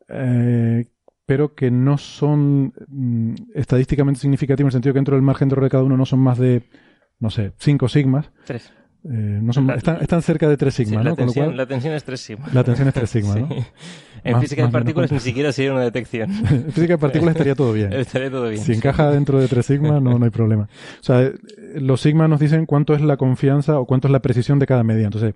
eh, 0.07 0.85
pero 1.25 1.55
que 1.55 1.71
no 1.71 1.97
son 1.97 2.73
mm, 2.87 3.33
estadísticamente 3.55 4.19
significativos 4.19 4.67
en 4.67 4.67
el 4.67 4.73
sentido 4.73 4.93
que 4.93 4.99
dentro 4.99 5.15
del 5.15 5.23
margen 5.23 5.49
de 5.49 5.53
error 5.53 5.63
de 5.63 5.69
cada 5.69 5.83
uno 5.83 5.97
no 5.97 6.05
son 6.05 6.19
más 6.19 6.37
de, 6.37 6.63
no 7.19 7.29
sé, 7.29 7.53
5 7.57 7.89
sigmas. 7.89 8.31
Tres. 8.45 8.71
Eh, 9.07 9.39
no 9.41 9.53
son, 9.53 9.67
La- 9.67 9.75
están, 9.75 9.97
están 10.01 10.21
cerca 10.23 10.49
de 10.49 10.57
3 10.57 10.73
Sí, 10.73 10.85
sigmas, 10.85 11.03
la, 11.03 11.11
¿no? 11.11 11.15
Con 11.15 11.25
lo 11.27 11.31
tensión, 11.31 11.45
cual- 11.45 11.57
la 11.57 11.65
tensión 11.67 11.93
es 11.93 12.03
3 12.03 12.19
sigma. 12.19 12.47
La 12.53 12.63
tensión 12.63 12.87
es 12.87 12.93
3 12.95 13.09
sigma, 13.09 13.35
¿no? 13.35 13.47
Sí. 13.55 13.63
En 14.23 14.31
Más- 14.33 14.41
física 14.41 14.65
de 14.65 14.69
partículas 14.71 15.11
ni 15.11 15.19
siquiera 15.19 15.51
sería 15.51 15.71
una 15.71 15.81
detección. 15.81 16.31
En 16.49 16.71
física 16.71 16.93
de 16.93 16.97
partículas 16.97 17.35
estaría 17.35 17.53
todo 17.53 17.71
bien. 17.73 17.93
Estaría 17.93 18.31
todo 18.31 18.49
bien. 18.49 18.57
Si 18.63 18.71
sí. 18.71 18.73
encaja 18.73 19.11
dentro 19.11 19.39
de 19.39 19.47
3 19.47 19.63
sigma, 19.63 19.99
no, 19.99 20.17
no 20.17 20.25
hay 20.25 20.31
problema. 20.31 20.63
O 20.99 21.03
sea, 21.03 21.29
los 21.75 22.01
sigmas 22.01 22.27
nos 22.27 22.39
dicen 22.39 22.65
cuánto 22.65 22.95
es 22.95 23.01
la 23.01 23.17
confianza 23.17 23.77
o 23.79 23.85
cuánto 23.85 24.07
es 24.07 24.11
la 24.11 24.21
precisión 24.23 24.57
de 24.57 24.65
cada 24.65 24.83
medida. 24.83 25.05
Entonces, 25.05 25.35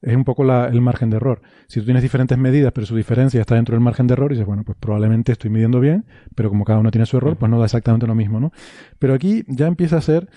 es 0.00 0.16
un 0.16 0.24
poco 0.24 0.42
la- 0.44 0.68
el 0.68 0.80
margen 0.80 1.10
de 1.10 1.16
error. 1.18 1.42
Si 1.66 1.80
tú 1.80 1.84
tienes 1.84 2.02
diferentes 2.02 2.38
medidas, 2.38 2.72
pero 2.72 2.86
su 2.86 2.96
diferencia 2.96 3.38
está 3.42 3.56
dentro 3.56 3.74
del 3.74 3.82
margen 3.84 4.06
de 4.06 4.14
error, 4.14 4.32
y 4.32 4.36
dices, 4.36 4.46
bueno, 4.46 4.62
pues 4.64 4.78
probablemente 4.80 5.32
estoy 5.32 5.50
midiendo 5.50 5.78
bien, 5.78 6.06
pero 6.34 6.48
como 6.48 6.64
cada 6.64 6.78
uno 6.78 6.90
tiene 6.90 7.04
su 7.04 7.18
error, 7.18 7.36
pues 7.36 7.50
no 7.50 7.58
da 7.58 7.66
exactamente 7.66 8.06
lo 8.06 8.14
mismo, 8.14 8.40
¿no? 8.40 8.52
Pero 8.98 9.12
aquí 9.12 9.44
ya 9.48 9.66
empieza 9.66 9.98
a 9.98 10.00
ser, 10.00 10.30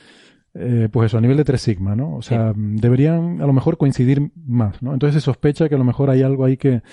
eh, 0.56 0.88
pues 0.92 1.08
eso, 1.08 1.18
a 1.18 1.22
nivel 1.22 1.38
de 1.38 1.44
3 1.44 1.60
sigma, 1.62 1.96
¿no? 1.96 2.16
O 2.16 2.22
sea, 2.22 2.54
deberían 2.56 3.42
a 3.42 3.46
lo 3.48 3.54
mejor 3.54 3.78
coincidir 3.78 4.32
más, 4.46 4.82
¿no? 4.82 4.94
Entonces 4.94 5.22
se 5.22 5.26
sospecha 5.26 5.68
que 5.70 5.76
a 5.76 5.78
lo 5.80 5.84
mejor 5.84 6.10
hay 6.10 6.22
algo 6.22 6.46
ahí 6.46 6.58
que, 6.58 6.82
que 6.82 6.84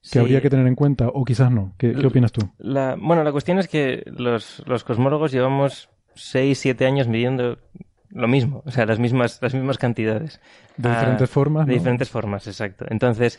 Sí. 0.00 0.18
habría 0.18 0.40
que 0.40 0.48
tener 0.50 0.66
en 0.66 0.74
cuenta, 0.74 1.08
o 1.08 1.24
quizás 1.24 1.50
no. 1.50 1.74
¿Qué, 1.78 1.92
qué 1.92 2.06
opinas 2.06 2.32
tú? 2.32 2.48
La, 2.58 2.96
bueno, 3.00 3.24
la 3.24 3.32
cuestión 3.32 3.58
es 3.58 3.66
que 3.68 4.04
los, 4.06 4.62
los 4.66 4.84
cosmólogos 4.84 5.32
llevamos 5.32 5.88
6, 6.14 6.58
7 6.58 6.86
años 6.86 7.08
midiendo 7.08 7.58
lo 8.10 8.28
mismo, 8.28 8.62
o 8.64 8.70
sea, 8.70 8.86
las 8.86 8.98
mismas, 8.98 9.38
las 9.42 9.54
mismas 9.54 9.76
cantidades. 9.76 10.40
De 10.76 10.88
Ah, 10.88 10.92
diferentes 11.00 11.28
formas, 11.30 11.66
De 11.66 11.72
¿no? 11.72 11.78
diferentes 11.78 12.08
formas, 12.10 12.46
exacto. 12.46 12.86
Entonces, 12.88 13.38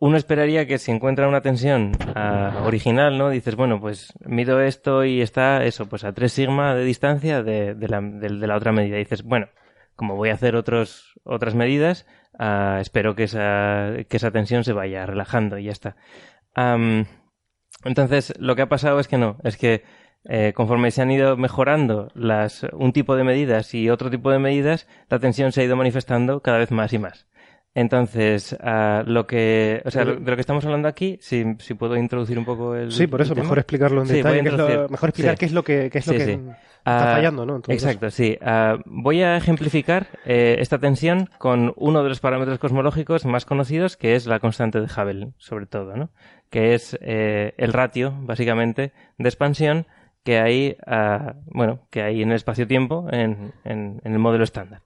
uno 0.00 0.16
esperaría 0.16 0.66
que 0.66 0.78
si 0.78 0.90
encuentra 0.90 1.28
una 1.28 1.42
tensión 1.42 1.92
ah, 2.16 2.62
original, 2.64 3.18
¿no? 3.18 3.28
Dices, 3.28 3.54
bueno, 3.54 3.80
pues 3.80 4.14
mido 4.24 4.60
esto 4.60 5.04
y 5.04 5.20
está 5.20 5.62
eso, 5.64 5.88
pues 5.88 6.04
a 6.04 6.12
3 6.12 6.32
sigma 6.32 6.74
de 6.74 6.84
distancia 6.84 7.42
de, 7.42 7.76
la, 7.78 8.56
otra 8.56 8.72
medida. 8.72 8.96
Y 8.96 9.00
dices, 9.00 9.22
bueno, 9.22 9.48
como 9.96 10.16
voy 10.16 10.30
a 10.30 10.34
hacer 10.34 10.56
otros, 10.56 11.20
otras 11.22 11.54
medidas, 11.54 12.06
ah, 12.38 12.78
espero 12.80 13.14
que 13.14 13.24
esa, 13.24 13.90
que 14.08 14.16
esa 14.16 14.30
tensión 14.30 14.64
se 14.64 14.72
vaya 14.72 15.04
relajando 15.04 15.58
y 15.58 15.64
ya 15.64 15.72
está. 15.72 15.96
Entonces, 17.84 18.32
lo 18.38 18.56
que 18.56 18.62
ha 18.62 18.68
pasado 18.68 19.00
es 19.00 19.08
que 19.08 19.18
no, 19.18 19.36
es 19.44 19.58
que 19.58 19.84
eh, 20.24 20.52
conforme 20.54 20.90
se 20.90 21.02
han 21.02 21.10
ido 21.10 21.36
mejorando 21.36 22.12
un 22.72 22.92
tipo 22.92 23.16
de 23.16 23.24
medidas 23.24 23.74
y 23.74 23.88
otro 23.90 24.10
tipo 24.10 24.30
de 24.30 24.38
medidas, 24.38 24.86
la 25.08 25.18
tensión 25.18 25.52
se 25.52 25.60
ha 25.60 25.64
ido 25.64 25.76
manifestando 25.76 26.40
cada 26.40 26.58
vez 26.58 26.70
más 26.70 26.92
y 26.92 26.98
más. 26.98 27.29
Entonces, 27.74 28.56
ah, 28.60 29.04
lo 29.06 29.26
que, 29.28 29.80
o 29.84 29.90
sea, 29.92 30.04
de 30.04 30.14
lo 30.18 30.34
que 30.36 30.40
estamos 30.40 30.64
hablando 30.64 30.88
aquí, 30.88 31.18
si, 31.20 31.44
si 31.60 31.74
puedo 31.74 31.96
introducir 31.96 32.36
un 32.38 32.44
poco 32.44 32.74
el. 32.74 32.90
Sí, 32.90 33.06
por 33.06 33.20
eso, 33.22 33.34
mejor 33.36 33.58
explicarlo 33.58 34.00
en 34.02 34.08
Sí, 34.08 34.14
detalle, 34.14 34.42
qué 34.42 34.50
lo- 34.50 34.88
mejor 34.88 35.08
explicar 35.10 35.34
sí. 35.34 35.38
qué 35.38 35.46
es 35.46 35.52
lo 35.52 35.62
que- 35.62 35.88
qué 35.90 35.98
es 35.98 36.06
lo 36.06 36.14
que 36.14 36.32
está 36.32 36.50
Ah, 36.84 37.12
fallando, 37.12 37.46
¿no? 37.46 37.62
Exacto, 37.68 38.10
sí. 38.10 38.36
Ah, 38.40 38.78
voy 38.86 39.22
a 39.22 39.36
ejemplificar 39.36 40.08
eh, 40.24 40.56
esta 40.58 40.78
tensión 40.78 41.30
con 41.38 41.72
uno 41.76 42.02
de 42.02 42.08
los 42.08 42.18
parámetros 42.18 42.58
cosmológicos 42.58 43.24
más 43.24 43.44
conocidos, 43.44 43.96
que 43.96 44.16
es 44.16 44.26
la 44.26 44.40
constante 44.40 44.80
de 44.80 44.86
Hubble, 44.86 45.32
sobre 45.38 45.66
todo, 45.66 45.94
¿no? 45.96 46.10
Que 46.50 46.74
es 46.74 46.98
eh, 47.00 47.54
el 47.56 47.72
ratio, 47.72 48.12
básicamente, 48.22 48.92
de 49.18 49.28
expansión 49.28 49.86
que 50.24 50.38
hay, 50.40 50.76
bueno, 51.46 51.86
que 51.90 52.02
hay 52.02 52.22
en 52.22 52.30
el 52.30 52.36
espacio-tiempo 52.36 53.06
en, 53.12 53.52
en- 53.64 54.00
en 54.04 54.12
el 54.12 54.18
modelo 54.18 54.42
estándar. 54.42 54.82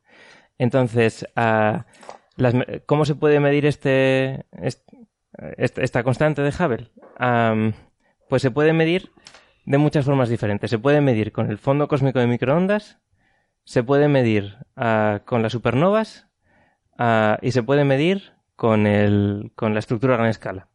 Entonces, 0.58 1.26
¿cómo 2.86 3.04
se 3.04 3.14
puede 3.14 3.40
medir 3.40 3.66
este, 3.66 4.44
est- 4.52 4.88
est- 5.56 5.78
esta 5.78 6.02
constante 6.02 6.42
de 6.42 6.50
Hubble? 6.50 6.90
Pues 8.28 8.42
se 8.42 8.50
puede 8.50 8.72
medir 8.72 9.10
de 9.66 9.78
muchas 9.78 10.04
formas 10.04 10.28
diferentes. 10.28 10.70
Se 10.70 10.78
puede 10.78 11.00
medir 11.00 11.32
con 11.32 11.50
el 11.50 11.58
fondo 11.58 11.88
cósmico 11.88 12.18
de 12.18 12.26
microondas, 12.26 12.98
se 13.64 13.82
puede 13.82 14.08
medir 14.08 14.56
ah, 14.76 15.22
con 15.24 15.42
las 15.42 15.52
supernovas 15.52 16.28
ah, 16.98 17.38
y 17.42 17.52
se 17.52 17.62
puede 17.62 17.84
medir 17.84 18.32
con, 18.56 18.84
la 18.84 19.78
estructura 19.78 20.14
a 20.14 20.18
gran 20.18 20.28
escala. 20.28 20.68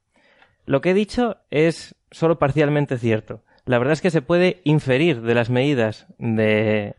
Lo 0.66 0.82
que 0.82 0.92
he 0.92 0.94
dicho 0.94 1.38
es 1.50 1.96
solo 2.12 2.40
parcialmente 2.40 2.98
cierto. 2.98 3.44
La 3.66 3.78
verdad 3.78 3.94
es 3.94 4.02
que 4.02 4.12
se 4.12 4.22
puede 4.22 4.62
inferir 4.64 5.22
de 5.22 5.36
las 5.36 5.50
medidas 5.50 6.08
de 6.18 6.96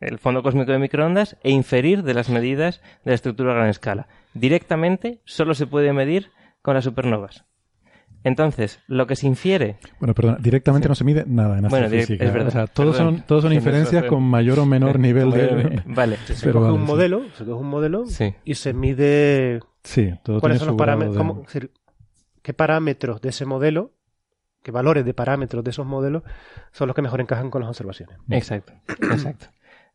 el 0.00 0.18
fondo 0.18 0.42
cósmico 0.42 0.70
de 0.72 0.78
microondas 0.78 1.36
e 1.42 1.50
inferir 1.50 2.02
de 2.02 2.14
las 2.14 2.28
medidas 2.28 2.80
de 3.04 3.10
la 3.10 3.14
estructura 3.14 3.52
a 3.52 3.56
gran 3.56 3.68
escala. 3.68 4.06
Directamente 4.34 5.20
solo 5.24 5.54
se 5.54 5.66
puede 5.66 5.92
medir 5.92 6.30
con 6.62 6.74
las 6.74 6.84
supernovas. 6.84 7.44
Entonces, 8.24 8.80
lo 8.88 9.06
que 9.06 9.14
se 9.14 9.26
infiere 9.28 9.76
Bueno, 10.00 10.12
perdón, 10.12 10.38
directamente 10.40 10.88
no 10.88 10.94
se 10.96 11.04
mide 11.04 11.24
nada 11.26 11.56
en 11.58 11.66
astrofísica. 11.66 12.24
es 12.24 12.32
verdad. 12.32 12.48
O 12.48 12.50
sea, 12.50 12.66
todos 12.66 12.96
Perdón. 12.96 13.14
son, 13.18 13.26
todos 13.26 13.42
son 13.44 13.52
inferencias 13.52 14.04
con 14.04 14.22
mayor 14.24 14.58
o 14.58 14.66
menor 14.66 14.98
nivel 15.00 15.30
de... 15.30 15.82
Vale. 15.86 16.16
Se 16.26 16.34
Pero 16.46 16.54
coge 16.60 16.64
vale, 16.64 16.74
un 16.74 16.80
sí. 16.80 16.86
modelo, 16.86 17.22
se 17.34 17.44
coge 17.44 17.60
un 17.60 17.68
modelo 17.70 18.06
Sí. 18.06 18.34
y 18.44 18.54
se 18.54 18.72
mide 18.72 19.60
Sí, 19.84 20.12
todo 20.24 20.40
cuáles 20.40 20.58
tiene 20.58 20.66
son 20.66 20.68
los 20.68 20.76
parámetros, 20.78 21.14
de- 21.14 21.18
cómo- 21.18 21.40
es 21.46 21.46
decir, 21.54 21.70
qué 22.42 22.52
parámetros 22.52 23.20
de 23.22 23.28
ese 23.28 23.44
modelo, 23.46 23.92
qué 24.64 24.72
valores 24.72 25.04
de 25.04 25.14
parámetros 25.14 25.62
de 25.62 25.70
esos 25.70 25.86
modelos 25.86 26.24
son 26.72 26.88
los 26.88 26.96
que 26.96 27.02
mejor 27.02 27.20
encajan 27.20 27.50
con 27.50 27.62
las 27.62 27.68
observaciones. 27.70 28.18
Exacto, 28.30 28.72
exacto. 29.00 29.46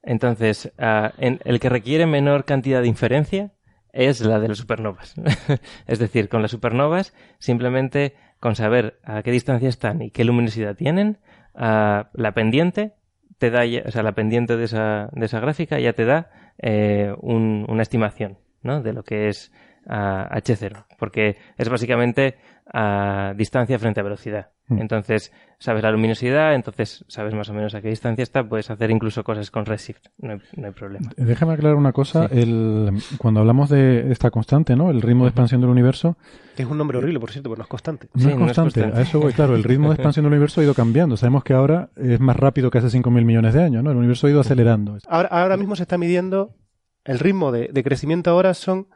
Entonces, 0.04 0.72
ah, 0.78 1.14
en- 1.18 1.40
el 1.46 1.60
que 1.60 1.70
requiere 1.70 2.06
menor 2.06 2.46
cantidad 2.46 2.82
de 2.82 2.88
inferencia 2.88 3.52
es 3.94 4.22
la 4.22 4.40
de 4.40 4.50
las 4.50 4.58
supernovas. 4.58 5.16
es 5.88 6.00
decir, 6.00 6.30
con 6.30 6.42
las 6.42 6.52
supernovas, 6.52 7.14
simplemente 7.40 8.16
con 8.40 8.56
saber 8.56 9.00
a 9.04 9.24
qué 9.24 9.32
distancia 9.32 9.70
están 9.70 10.02
y 10.02 10.12
qué 10.12 10.24
luminosidad 10.26 10.76
tienen, 10.76 11.20
ah, 11.56 12.10
la 12.14 12.34
pendiente 12.34 12.94
te 13.38 13.50
da, 13.50 13.66
ya- 13.66 13.84
o 13.86 13.92
sea, 13.92 14.04
la 14.04 14.14
pendiente 14.14 14.58
de 14.58 14.66
esa, 14.66 15.10
de 15.14 15.26
esa 15.26 15.40
gráfica 15.40 15.80
ya 15.80 15.94
te 15.94 16.06
da 16.06 16.30
eh, 16.60 17.12
un- 17.22 17.66
una 17.68 17.82
estimación, 17.82 18.38
¿no? 18.62 18.82
De 18.84 18.94
lo 18.94 19.04
que 19.04 19.28
es 19.28 19.52
a 19.88 20.30
H0, 20.38 20.86
porque 21.00 21.38
es 21.58 21.68
básicamente 21.68 22.36
a 22.66 23.34
distancia 23.36 23.78
frente 23.78 24.00
a 24.00 24.04
velocidad. 24.04 24.50
Mm. 24.68 24.80
Entonces, 24.80 25.34
sabes 25.60 25.84
la 25.84 25.92
luminosidad, 25.92 26.56
entonces 26.56 27.04
sabes 27.08 27.34
más 27.34 27.50
o 27.50 27.54
menos 27.54 27.76
a 27.76 27.82
qué 27.82 27.90
distancia 27.90 28.24
está, 28.24 28.48
puedes 28.48 28.70
hacer 28.70 28.92
incluso 28.92 29.24
cosas 29.24 29.52
con 29.52 29.66
Redshift, 29.66 30.08
no 30.20 30.34
hay, 30.34 30.40
no 30.56 30.68
hay 30.68 30.74
problema. 30.74 31.12
Déjame 31.18 31.54
aclarar 31.54 31.76
una 31.76 31.92
cosa. 31.92 32.28
El, 32.32 32.92
cuando 33.18 33.42
hablamos 33.42 33.70
de 33.70 34.12
esta 34.12 34.32
constante, 34.32 34.76
¿no? 34.76 34.90
El 34.90 35.02
ritmo 35.02 35.26
de 35.26 35.30
expansión 35.30 35.62
del 35.62 35.70
universo. 35.70 36.18
Que 36.56 36.64
es 36.64 36.70
un 36.70 36.78
nombre 36.78 36.98
horrible, 36.98 37.20
por 37.20 37.32
cierto, 37.32 37.50
porque 37.50 37.60
no 37.60 37.64
es 37.64 37.70
constante. 37.70 38.08
No, 38.14 38.30
es, 38.30 38.36
constante. 38.36 38.84
A 38.84 39.02
eso 39.02 39.20
voy, 39.20 39.34
claro. 39.34 39.56
El 39.56 39.64
ritmo 39.64 39.90
de 39.90 39.96
expansión 39.96 40.24
del 40.24 40.32
universo 40.32 40.62
ha 40.62 40.64
ido 40.64 40.74
cambiando. 40.74 41.18
Sabemos 41.18 41.44
que 41.44 41.54
ahora 41.54 41.90
es 41.98 42.20
más 42.20 42.38
rápido 42.38 42.72
que 42.72 42.78
hace 42.78 42.88
5.000 42.88 43.26
millones 43.26 43.54
de 43.54 43.64
años, 43.64 43.84
¿no? 43.84 43.92
El 43.92 43.98
universo 43.98 44.28
ha 44.28 44.30
ido 44.30 44.40
acelerando. 44.40 44.98
Ahora, 45.08 45.28
ahora 45.30 45.58
mismo 45.58 45.76
se 45.76 45.84
está 45.84 45.98
midiendo 45.98 46.56
el 47.04 47.20
ritmo 47.20 47.52
de, 47.52 47.70
de 47.72 47.84
crecimiento 47.84 48.32
ahora 48.32 48.54
son 48.54 48.88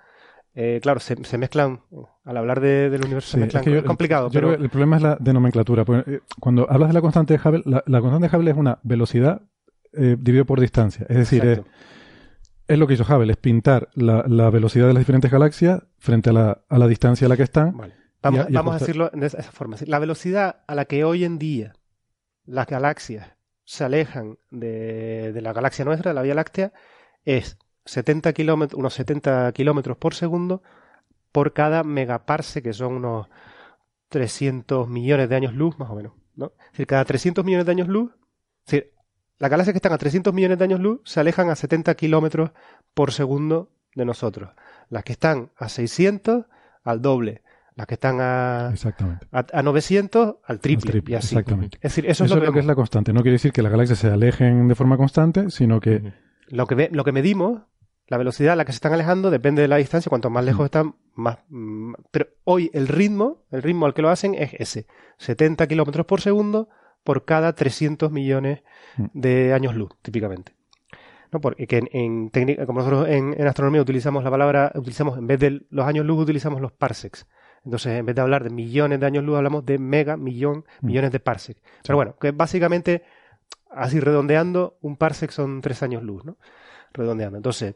eh, 0.59 0.79
claro, 0.81 0.99
se, 0.99 1.15
se, 1.23 1.37
mezclan, 1.37 1.81
al 2.25 2.35
hablar 2.37 2.59
de, 2.61 2.89
del 2.89 3.05
universo, 3.05 3.27
Sí, 3.27 3.31
se 3.33 3.37
mezclan. 3.41 3.61
es 3.61 3.65
que 3.65 3.71
yo- 3.71 3.77
es 3.77 3.83
complicado, 3.83 4.27
yo 4.29 4.33
pero 4.33 4.47
creo 4.47 4.57
que 4.57 4.63
el 4.63 4.69
problema 4.71 4.95
es 4.97 5.01
la 5.03 5.15
de 5.19 5.33
nomenclatura. 5.33 5.85
Pues, 5.85 6.03
eh, 6.07 6.21
Cuando 6.39 6.65
hablas 6.69 6.89
de 6.89 6.93
la 6.95 7.01
constante 7.01 7.37
de 7.37 7.39
Hubble, 7.47 7.61
la, 7.65 7.83
la 7.85 8.01
constante 8.01 8.27
de 8.27 8.35
Hubble 8.37 8.51
es 8.51 8.57
una 8.57 8.79
velocidad 8.83 9.41
eh, 9.93 10.15
dividido 10.19 10.45
por 10.45 10.59
distancia. 10.59 11.05
Es 11.09 11.17
decir, 11.17 11.63
es, 12.67 12.77
lo 12.79 12.87
que 12.87 12.95
hizo 12.95 13.03
Hubble, 13.03 13.31
es 13.31 13.37
pintar 13.37 13.89
la, 13.93 14.23
la 14.27 14.49
velocidad 14.49 14.87
de 14.87 14.93
las 14.93 15.01
diferentes 15.01 15.31
galaxias 15.31 15.83
frente 15.99 16.31
a 16.31 16.33
la, 16.33 16.61
a 16.67 16.77
la 16.77 16.87
distancia 16.87 17.25
a 17.25 17.29
la 17.29 17.37
que 17.37 17.43
están. 17.43 17.77
Vamos, 18.21 18.39
y 18.39 18.43
a- 18.43 18.47
y 18.49 18.53
vamos 18.53 18.73
a 18.73 18.75
ajustar- 18.77 18.79
decirlo 18.79 19.09
de 19.13 19.27
esa 19.27 19.43
forma. 19.51 19.77
La 19.85 19.99
velocidad 19.99 20.63
a 20.67 20.75
la 20.75 20.85
que 20.85 21.03
hoy 21.03 21.23
en 21.23 21.37
día 21.39 21.73
las 22.45 22.65
galaxias 22.67 23.27
se 23.63 23.83
alejan 23.83 24.37
de, 24.49 25.31
de 25.33 25.41
la 25.41 25.53
galaxia 25.53 25.85
nuestra, 25.85 26.11
de 26.11 26.15
la 26.15 26.21
Vía 26.23 26.33
Láctea, 26.33 26.73
es 27.25 27.57
70 27.87 28.33
kilómetros, 28.33 28.77
unos 28.77 28.93
70 28.93 29.51
kilómetros 29.53 29.97
por 29.97 30.13
segundo 30.13 30.61
por 31.31 31.53
cada 31.53 31.83
megaparse, 31.83 32.61
que 32.61 32.73
son 32.73 32.93
unos 32.93 33.27
300 34.09 34.87
millones 34.87 35.29
de 35.29 35.35
años 35.35 35.53
luz, 35.53 35.77
más 35.77 35.89
o 35.89 35.95
menos. 35.95 36.13
¿no? 36.35 36.53
Es 36.65 36.71
decir, 36.71 36.87
cada 36.87 37.05
300 37.05 37.43
millones 37.43 37.65
de 37.65 37.71
años 37.71 37.87
luz, 37.87 38.11
es 38.65 38.71
decir, 38.71 38.93
las 39.39 39.51
galaxias 39.51 39.73
que 39.73 39.77
están 39.77 39.93
a 39.93 39.97
300 39.97 40.33
millones 40.33 40.57
de 40.57 40.63
años 40.63 40.79
luz 40.79 41.01
se 41.03 41.19
alejan 41.19 41.49
a 41.49 41.55
70 41.55 41.93
kilómetros 41.95 42.51
por 42.93 43.11
segundo 43.11 43.71
de 43.95 44.05
nosotros. 44.05 44.49
Las 44.89 45.03
que 45.03 45.13
están 45.13 45.51
a 45.57 45.69
600, 45.69 46.45
al 46.83 47.01
doble. 47.01 47.43
Las 47.75 47.85
que 47.85 47.93
están 47.93 48.19
a, 48.19 48.71
Exactamente. 48.73 49.27
a, 49.31 49.45
a 49.53 49.61
900, 49.61 50.37
al 50.43 50.59
triple. 50.59 50.87
Al 50.87 50.91
triple, 50.91 51.13
y 51.13 51.15
así. 51.15 51.35
exactamente. 51.35 51.77
Es 51.77 51.91
decir, 51.91 52.09
eso, 52.09 52.25
es 52.25 52.31
lo 52.31 52.51
que, 52.51 52.59
es 52.59 52.65
la 52.65 52.73
constante. 52.73 53.13
No 53.13 53.21
quiere 53.21 53.33
decir 53.33 53.51
que 53.51 53.61
las 53.61 53.71
galaxias 53.71 53.99
se 53.99 54.09
alejen 54.09 54.67
de 54.67 54.73
forma 54.73 54.97
constante, 54.97 55.51
sino 55.51 55.79
que 55.79 56.13
lo 56.47 56.65
que, 56.65 56.89
lo 56.91 57.03
que 57.03 57.11
medimos, 57.11 57.61
la 58.07 58.17
velocidad 58.17 58.53
a 58.53 58.55
la 58.55 58.65
que 58.65 58.71
se 58.71 58.77
están 58.77 58.93
alejando, 58.93 59.29
depende 59.29 59.61
de 59.61 59.67
la 59.67 59.77
distancia. 59.77 60.09
Cuanto 60.09 60.29
más 60.29 60.43
Mm. 60.43 60.47
lejos 60.47 60.65
están, 60.65 60.95
más. 61.15 61.39
mm, 61.49 61.93
Pero 62.11 62.27
hoy 62.45 62.69
el 62.73 62.87
ritmo, 62.87 63.43
el 63.51 63.61
ritmo 63.63 63.85
al 63.85 63.93
que 63.93 64.01
lo 64.01 64.09
hacen 64.09 64.33
es 64.35 64.53
ese: 64.59 64.87
70 65.17 65.67
kilómetros 65.67 66.05
por 66.05 66.21
segundo 66.21 66.69
por 67.03 67.25
cada 67.25 67.53
300 67.53 68.11
millones 68.11 68.63
Mm. 68.97 69.05
de 69.13 69.53
años 69.53 69.75
luz, 69.75 69.91
típicamente. 70.01 70.53
¿No? 71.31 71.41
Porque 71.41 71.67
que 71.67 71.77
en, 71.79 71.89
en 71.91 72.29
técnica, 72.29 72.65
como 72.65 72.79
nosotros 72.79 73.09
en, 73.09 73.35
en 73.37 73.47
astronomía 73.47 73.81
utilizamos 73.81 74.23
la 74.23 74.31
palabra, 74.31 74.71
utilizamos 74.75 75.17
en 75.17 75.27
vez 75.27 75.39
de 75.39 75.65
los 75.69 75.85
años 75.85 76.05
luz, 76.05 76.21
utilizamos 76.23 76.61
los 76.61 76.71
parsecs. 76.71 77.27
Entonces, 77.65 77.99
en 77.99 78.05
vez 78.05 78.15
de 78.15 78.21
hablar 78.21 78.45
de 78.45 78.49
millones 78.49 78.99
de 79.01 79.05
años 79.05 79.25
luz, 79.25 79.35
hablamos 79.35 79.65
de 79.65 79.77
mega, 79.77 80.15
millón, 80.15 80.63
Mm. 80.81 80.87
millones 80.87 81.11
de 81.11 81.19
parsecs. 81.19 81.61
Pero 81.83 81.97
bueno, 81.97 82.15
que 82.17 82.31
básicamente, 82.31 83.03
así 83.69 83.99
redondeando, 83.99 84.77
un 84.81 84.95
parsec 84.95 85.31
son 85.31 85.59
tres 85.59 85.83
años 85.83 86.01
luz, 86.03 86.23
¿no? 86.23 86.37
Redondeando. 86.93 87.35
Entonces, 87.37 87.75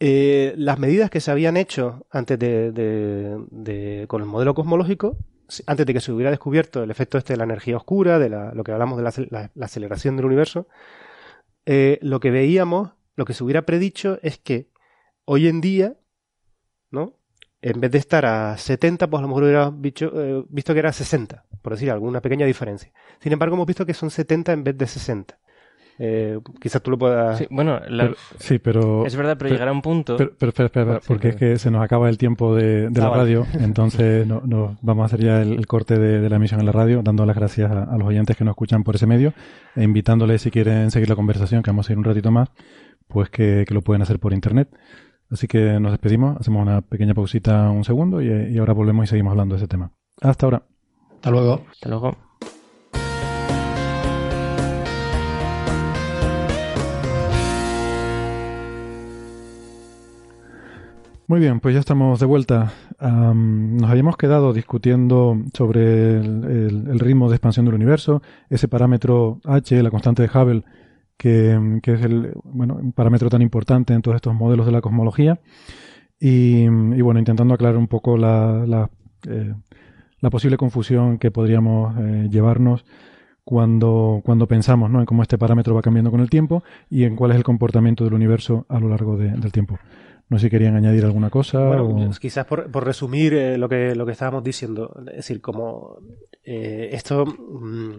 eh, 0.00 0.54
las 0.56 0.78
medidas 0.78 1.10
que 1.10 1.20
se 1.20 1.30
habían 1.30 1.56
hecho 1.56 2.06
antes 2.10 2.38
de, 2.38 4.04
con 4.08 4.22
el 4.22 4.26
modelo 4.28 4.54
cosmológico, 4.54 5.18
antes 5.66 5.86
de 5.86 5.94
que 5.94 6.00
se 6.00 6.12
hubiera 6.12 6.30
descubierto 6.30 6.82
el 6.82 6.90
efecto 6.90 7.18
este 7.18 7.32
de 7.34 7.36
la 7.38 7.44
energía 7.44 7.76
oscura, 7.76 8.18
de 8.18 8.28
la- 8.28 8.52
lo 8.54 8.64
que 8.64 8.72
hablamos 8.72 8.96
de 8.98 9.04
la, 9.04 9.10
acel- 9.10 9.28
la- 9.30 9.50
la 9.54 9.66
aceleración 9.66 10.16
del 10.16 10.26
universo, 10.26 10.66
eh, 11.66 11.98
lo 12.02 12.20
que 12.20 12.30
veíamos, 12.30 12.92
lo 13.16 13.24
que 13.24 13.34
se 13.34 13.44
hubiera 13.44 13.62
predicho 13.62 14.18
es 14.22 14.38
que 14.38 14.68
hoy 15.24 15.48
en 15.48 15.60
día, 15.60 15.96
¿no? 16.90 17.14
En 17.62 17.78
vez 17.80 17.90
de 17.90 17.98
estar 17.98 18.24
a 18.24 18.56
70, 18.56 19.08
pues 19.10 19.18
a 19.18 19.22
lo 19.22 19.28
mejor 19.28 19.42
hubiera 19.44 19.72
eh, 19.74 20.44
visto 20.48 20.72
que 20.72 20.78
era 20.78 20.92
60, 20.92 21.44
por 21.60 21.74
decir 21.74 21.90
alguna 21.90 22.22
pequeña 22.22 22.46
diferencia. 22.46 22.90
Sin 23.20 23.32
embargo, 23.32 23.54
hemos 23.54 23.66
visto 23.66 23.84
que 23.84 23.92
son 23.92 24.10
70 24.10 24.52
en 24.52 24.64
vez 24.64 24.78
de 24.78 24.86
60. 24.86 25.38
Eh, 26.02 26.38
quizás 26.58 26.80
tú 26.82 26.90
lo 26.90 26.96
puedas... 26.96 27.36
Sí, 27.36 27.46
bueno, 27.50 27.78
la- 27.90 28.04
Pero- 28.04 28.16
sí, 28.38 28.58
pero. 28.58 29.04
Es 29.04 29.14
verdad, 29.16 29.36
pero 29.38 29.50
llegará 29.50 29.70
un 29.70 29.82
punto- 29.82 30.16
Pero, 30.16 30.32
pero 30.38 30.48
espera, 30.48 30.66
espera, 30.68 30.82
espera, 30.84 31.00
Sí, 31.02 31.06
porque 31.08 31.28
es 31.28 31.36
que 31.36 31.58
se 31.58 31.70
nos 31.70 31.82
acaba 31.82 32.08
el 32.08 32.16
tiempo 32.16 32.54
de, 32.54 32.88
de 32.88 33.00
Ah, 33.00 33.04
la 33.04 33.08
vale. 33.10 33.22
radio, 33.24 33.46
entonces 33.60 34.26
no, 34.26 34.40
no- 34.46 34.78
vamos 34.80 35.02
a 35.02 35.06
hacer 35.06 35.20
ya 35.20 35.42
el, 35.42 35.52
el 35.52 35.66
corte 35.66 35.98
de, 35.98 36.20
de 36.22 36.30
la 36.30 36.36
emisión 36.36 36.58
en 36.60 36.64
la 36.64 36.72
radio, 36.72 37.02
dando 37.02 37.26
las 37.26 37.36
gracias 37.36 37.70
a, 37.70 37.82
a 37.84 37.98
los 37.98 38.08
oyentes 38.08 38.34
que 38.34 38.44
nos 38.44 38.52
escuchan 38.52 38.82
por 38.82 38.94
ese 38.94 39.06
medio, 39.06 39.34
e 39.76 39.82
invitándoles 39.84 40.40
si 40.40 40.50
quieren 40.50 40.90
seguir 40.90 41.10
la 41.10 41.16
conversación, 41.16 41.62
que 41.62 41.70
vamos 41.70 41.86
a 41.90 41.92
ir 41.92 41.98
un 41.98 42.04
ratito 42.04 42.30
más, 42.30 42.48
pues 43.06 43.28
que, 43.28 43.66
que 43.68 43.74
lo 43.74 43.82
pueden 43.82 44.00
hacer 44.00 44.18
por 44.18 44.32
internet. 44.32 44.68
Así 45.30 45.46
que 45.48 45.78
nos 45.80 45.92
despedimos, 45.92 46.38
hacemos 46.40 46.62
una 46.62 46.80
pequeña 46.80 47.12
pausita 47.12 47.68
un 47.68 47.84
segundo 47.84 48.22
y, 48.22 48.28
y 48.30 48.56
ahora 48.58 48.72
volvemos 48.72 49.04
y 49.04 49.06
seguimos 49.08 49.32
hablando 49.32 49.54
de 49.54 49.58
ese 49.58 49.68
tema. 49.68 49.92
Hasta 50.22 50.46
ahora. 50.46 50.62
Hasta 51.16 51.30
luego. 51.30 51.66
Hasta 51.70 51.88
luego. 51.90 52.29
Muy 61.30 61.38
bien, 61.38 61.60
pues 61.60 61.74
ya 61.74 61.78
estamos 61.78 62.18
de 62.18 62.26
vuelta. 62.26 62.72
Nos 62.98 63.88
habíamos 63.88 64.16
quedado 64.16 64.52
discutiendo 64.52 65.40
sobre 65.54 66.16
el, 66.16 66.98
ritmo 66.98 67.28
de 67.28 67.36
expansión 67.36 67.66
del 67.66 67.76
universo, 67.76 68.20
ese 68.48 68.66
parámetro 68.66 69.38
H, 69.44 69.80
la 69.80 69.92
constante 69.92 70.22
de 70.22 70.28
Hubble, 70.28 70.64
que, 71.16 71.52
es 71.84 72.02
el, 72.02 72.32
bueno, 72.42 72.74
un 72.82 72.90
parámetro 72.90 73.30
tan 73.30 73.42
importante 73.42 73.94
en 73.94 74.02
todos 74.02 74.16
estos 74.16 74.34
modelos 74.34 74.66
de 74.66 74.72
la 74.72 74.80
cosmología. 74.80 75.38
Y, 76.18 76.66
bueno, 76.66 77.20
intentando 77.20 77.54
aclarar 77.54 77.76
un 77.76 77.86
poco 77.86 78.16
la, 78.16 78.66
la, 78.66 78.90
eh, 79.28 79.54
la 80.18 80.30
posible 80.30 80.56
confusión 80.56 81.18
que 81.18 81.30
podríamos 81.30 81.96
eh, 81.96 82.28
llevarnos 82.28 82.84
cuando, 83.44 84.20
cuando 84.24 84.48
pensamos 84.48 84.90
¿no? 84.90 84.98
en 84.98 85.06
cómo 85.06 85.22
este 85.22 85.38
parámetro 85.38 85.76
va 85.76 85.82
cambiando 85.82 86.10
con 86.10 86.22
el 86.22 86.28
tiempo 86.28 86.64
y 86.90 87.04
en 87.04 87.14
cuál 87.14 87.30
es 87.30 87.36
el 87.36 87.44
comportamiento 87.44 88.02
del 88.02 88.14
universo 88.14 88.66
a 88.68 88.80
lo 88.80 88.88
largo 88.88 89.16
de- 89.16 89.30
del 89.30 89.52
tiempo. 89.52 89.78
No 90.30 90.38
sé 90.38 90.46
si 90.46 90.50
querían 90.50 90.76
añadir 90.76 91.04
alguna 91.04 91.28
cosa. 91.28 91.58
Bueno, 91.66 91.84
o- 91.88 92.10
quizás 92.18 92.46
por, 92.46 92.70
por 92.70 92.84
resumir 92.84 93.34
eh, 93.34 93.58
lo, 93.58 93.68
que, 93.68 93.94
lo 93.94 94.06
que 94.06 94.12
estábamos 94.12 94.42
diciendo, 94.44 94.94
es 95.08 95.16
decir, 95.16 95.40
como 95.40 95.98
eh, 96.44 96.88
esto, 96.92 97.26
mm, 97.26 97.96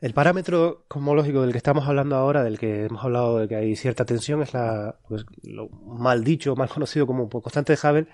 el 0.00 0.12
parámetro 0.14 0.84
cosmológico 0.88 1.42
del 1.42 1.52
que 1.52 1.58
estamos 1.58 1.86
hablando 1.86 2.16
ahora, 2.16 2.42
del 2.42 2.58
que 2.58 2.86
hemos 2.86 3.02
hablado 3.04 3.38
de 3.38 3.48
que 3.48 3.56
hay 3.56 3.76
cierta 3.76 4.04
tensión, 4.04 4.42
es 4.42 4.52
la, 4.52 4.98
pues, 5.08 5.24
lo 5.42 5.68
mal 5.70 6.24
dicho, 6.24 6.56
mal 6.56 6.68
conocido 6.74 7.06
como 7.06 7.28
constante 7.30 7.74
de 7.74 7.78
Hubble, 7.88 8.06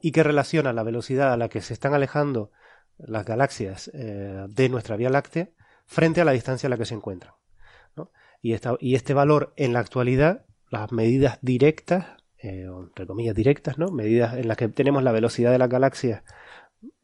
y 0.00 0.10
que 0.10 0.22
relaciona 0.22 0.72
la 0.72 0.82
velocidad 0.82 1.32
a 1.32 1.36
la 1.36 1.48
que 1.48 1.60
se 1.60 1.74
están 1.74 1.94
alejando 1.94 2.50
las 2.98 3.24
galaxias 3.24 3.90
eh, 3.94 4.46
de 4.48 4.68
nuestra 4.68 4.96
Vía 4.96 5.10
Láctea 5.10 5.50
frente 5.86 6.20
a 6.20 6.24
la 6.24 6.32
distancia 6.32 6.66
a 6.66 6.70
la 6.70 6.78
que 6.78 6.84
se 6.86 6.94
encuentran. 6.94 7.34
¿no? 7.94 8.10
Y, 8.40 8.54
esta- 8.54 8.76
y 8.80 8.94
este 8.94 9.12
valor 9.14 9.52
en 9.56 9.72
la 9.74 9.80
actualidad, 9.80 10.46
las 10.70 10.90
medidas 10.92 11.38
directas, 11.42 12.06
eh, 12.42 12.66
entre 12.68 13.06
comillas 13.06 13.34
directas, 13.34 13.78
¿no? 13.78 13.90
medidas 13.90 14.34
en 14.36 14.48
las 14.48 14.56
que 14.56 14.68
tenemos 14.68 15.02
la 15.02 15.12
velocidad 15.12 15.50
de 15.52 15.58
las 15.58 15.68
galaxias 15.68 16.22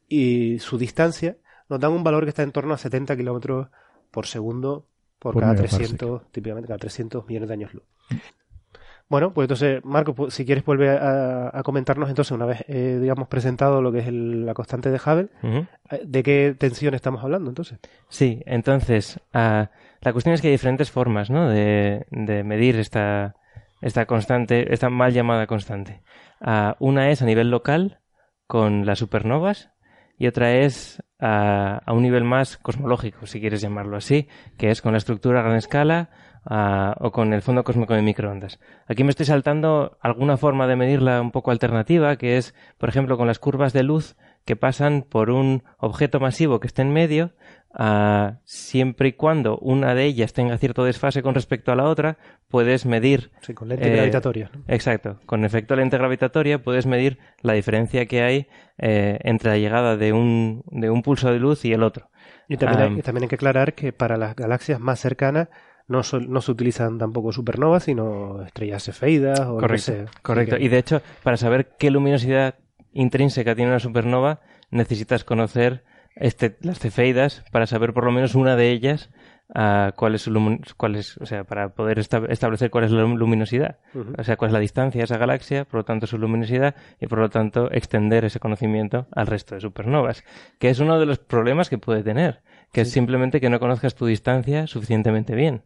y 0.09 0.59
su 0.59 0.79
distancia, 0.79 1.37
nos 1.69 1.81
dan 1.81 1.93
un 1.93 2.03
valor 2.05 2.25
que 2.25 2.31
está 2.31 2.43
en 2.43 2.53
torno 2.53 2.75
a 2.75 2.79
70 2.79 3.17
kilómetros 3.17 3.69
por 4.11 4.27
segundo 4.27 4.87
por, 5.19 5.35
Por 5.35 5.43
cada 5.43 5.53
megaparsec. 5.53 5.81
300, 5.81 6.31
típicamente 6.33 6.69
cada 6.69 6.79
300 6.79 7.27
millones 7.27 7.49
de 7.49 7.55
años 7.55 7.75
luz. 7.75 7.83
Bueno, 9.11 9.33
pues 9.33 9.47
entonces, 9.47 9.83
Marco, 9.85 10.15
pues, 10.15 10.35
si 10.35 10.45
quieres 10.45 10.65
vuelve 10.67 10.91
a, 10.91 11.51
a 11.53 11.63
comentarnos 11.63 12.11
entonces, 12.11 12.31
una 12.33 12.45
vez, 12.45 12.63
eh, 12.69 12.99
digamos, 13.01 13.27
presentado 13.29 13.81
lo 13.81 13.91
que 13.91 14.01
es 14.01 14.07
el- 14.07 14.45
la 14.45 14.53
constante 14.53 14.91
de 14.91 14.99
Hubble, 14.99 15.29
eh, 15.91 16.03
¿de 16.05 16.23
qué 16.23 16.55
tensión 16.59 16.95
estamos 16.95 17.25
hablando 17.25 17.49
entonces? 17.51 17.79
Sí, 18.11 18.43
entonces, 18.45 19.19
ah, 19.33 19.71
la 20.03 20.13
cuestión 20.13 20.35
es 20.35 20.43
que 20.43 20.49
hay 20.49 20.53
diferentes 20.53 20.91
formas, 20.91 21.31
¿no? 21.31 21.49
De, 21.49 22.07
de 22.11 22.45
medir 22.45 22.77
esta, 22.79 23.35
esta 23.81 24.07
constante, 24.07 24.73
esta 24.73 24.91
mal 24.91 25.13
llamada 25.13 25.47
constante. 25.47 26.03
Ah, 26.41 26.77
una 26.79 27.11
es 27.11 27.23
a 27.23 27.27
nivel 27.27 27.51
local, 27.51 28.01
con 28.47 28.87
las 28.87 28.99
supernovas, 28.99 29.71
y 30.19 30.27
otra 30.27 30.57
es 30.57 31.03
ah, 31.21 31.81
a 31.85 31.93
un 31.93 32.03
nivel 32.03 32.25
más 32.25 32.57
cosmológico, 32.57 33.27
si 33.27 33.41
quieres 33.41 33.61
llamarlo 33.61 33.97
así, 33.97 34.29
que 34.57 34.71
es 34.71 34.83
con 34.83 34.93
la 34.93 34.99
estructura 34.99 35.41
a 35.41 35.43
gran 35.45 35.57
escala 35.57 36.11
ah, 36.45 36.97
o 36.99 37.13
con 37.13 37.33
el 37.33 37.43
fondo 37.43 37.63
cósmico 37.63 37.95
de 37.95 38.03
microondas. 38.03 38.59
Aquí 38.87 39.05
me 39.05 39.11
estoy 39.11 39.27
saltando 39.27 39.99
alguna 40.01 40.37
forma 40.37 40.67
de 40.67 40.77
medirla 40.77 41.21
un 41.21 41.31
poco 41.31 41.51
alternativa, 41.51 42.17
que 42.17 42.37
es, 42.37 42.55
por 42.79 42.89
ejemplo, 42.89 43.17
con 43.17 43.29
las 43.29 43.39
curvas 43.39 43.73
de 43.73 43.85
luz 43.85 44.17
que 44.49 44.57
pasan 44.57 45.05
por 45.07 45.29
un 45.29 45.63
objeto 45.77 46.21
masivo 46.21 46.59
que 46.59 46.69
esté 46.69 46.81
en 46.81 46.91
medio, 46.91 47.33
ah, 47.75 48.39
siempre 48.47 49.09
y 49.09 49.13
cuando 49.13 49.59
una 49.59 49.95
de 49.95 50.07
ellas 50.07 50.33
tenga 50.33 50.57
cierto 50.57 50.85
desfase 50.85 51.23
con 51.23 51.35
respecto 51.35 51.71
a 51.71 51.77
la 51.77 51.85
otra, 51.85 52.17
puedes 52.49 52.87
medir... 52.87 53.31
Sí, 53.43 53.53
con 53.53 53.69
lente 53.69 53.93
eh, 53.93 53.95
gravitatoria. 53.95 54.51
¿no? 54.55 54.63
Exacto. 54.67 55.21
Con 55.27 55.45
efecto 55.45 55.77
lente 55.77 55.99
gravitatoria 55.99 56.63
puedes 56.63 56.87
medir 56.87 57.19
la 57.43 57.53
diferencia 57.53 58.07
que 58.07 58.23
hay 58.23 58.47
eh, 58.79 59.19
entre 59.21 59.51
la 59.51 59.59
llegada 59.59 59.99
de 59.99 60.15
un, 60.15 60.63
de 60.71 60.89
un 60.89 61.03
pulso 61.03 61.31
de 61.31 61.39
luz 61.41 61.67
y 61.67 61.75
el 61.75 61.83
otro. 61.83 62.09
Y 62.49 62.57
también, 62.57 62.81
Am, 62.81 62.93
hay, 62.95 62.99
y 63.01 63.03
también 63.03 63.25
hay 63.25 63.29
que 63.29 63.35
aclarar 63.35 63.75
que 63.75 63.93
para 63.93 64.17
las 64.17 64.35
galaxias 64.35 64.81
más 64.81 64.99
cercanas 64.99 65.49
no, 65.89 66.01
no 66.27 66.41
se 66.41 66.51
utilizan 66.51 66.97
tampoco 66.97 67.33
supernovas, 67.33 67.83
sino 67.83 68.43
estrellas 68.47 68.83
cefeidas 68.83 69.41
o 69.41 69.59
Correcto, 69.59 69.93
sea. 69.93 70.05
correcto. 70.23 70.57
Y 70.59 70.69
de 70.69 70.79
hecho, 70.79 71.03
para 71.23 71.37
saber 71.37 71.69
qué 71.79 71.91
luminosidad 71.91 72.55
intrínseca 72.93 73.55
tiene 73.55 73.71
una 73.71 73.81
supernova, 73.81 74.41
necesitas 74.71 75.25
conocer 75.25 75.85
este, 76.17 76.57
las 76.63 76.79
cefeidas 76.79 77.45
para 77.53 77.67
saber 77.67 77.93
por 77.93 78.05
lo 78.05 78.13
menos 78.13 78.35
una 78.35 78.57
de 78.57 78.71
ellas 78.71 79.11
ah, 79.55 79.93
cuál 79.97 80.15
es 80.15 80.23
su 80.23 80.31
lumin- 80.31 80.61
cuál 80.77 80.97
es, 80.97 81.17
o 81.19 81.27
sea, 81.27 81.45
para 81.45 81.71
poder 81.71 81.99
esta- 81.99 82.23
establecer 82.29 82.71
cuál 82.71 82.85
es 82.85 82.91
la 82.91 83.03
lum- 83.03 83.17
luminosidad, 83.17 83.79
o 84.19 84.23
sea, 84.25 84.37
cuál 84.37 84.51
es 84.51 84.53
la 84.53 84.59
distancia 84.59 85.01
a 85.01 85.05
esa 85.05 85.17
galaxia, 85.17 85.65
por 85.65 85.79
lo 85.81 85.85
tanto 85.85 86.07
su 86.07 86.19
luminosidad 86.19 86.75
y 87.01 87.07
por 87.07 87.19
lo 87.21 87.31
tanto 87.31 87.71
extender 87.73 88.25
ese 88.27 88.41
conocimiento 88.41 89.07
al 89.13 89.27
resto 89.27 89.55
de 89.55 89.61
supernovas, 89.63 90.23
que 90.59 90.69
es 90.71 90.81
uno 90.81 90.99
de 90.99 91.07
los 91.07 91.19
problemas 91.19 91.71
que 91.71 91.79
puede 91.79 92.03
tener, 92.03 92.43
que 92.73 92.83
es 92.83 92.91
simplemente 92.91 93.41
que 93.41 93.49
no 93.49 93.59
conozcas 93.61 93.95
tu 93.95 94.05
distancia 94.07 94.67
suficientemente 94.67 95.35
bien. 95.35 95.63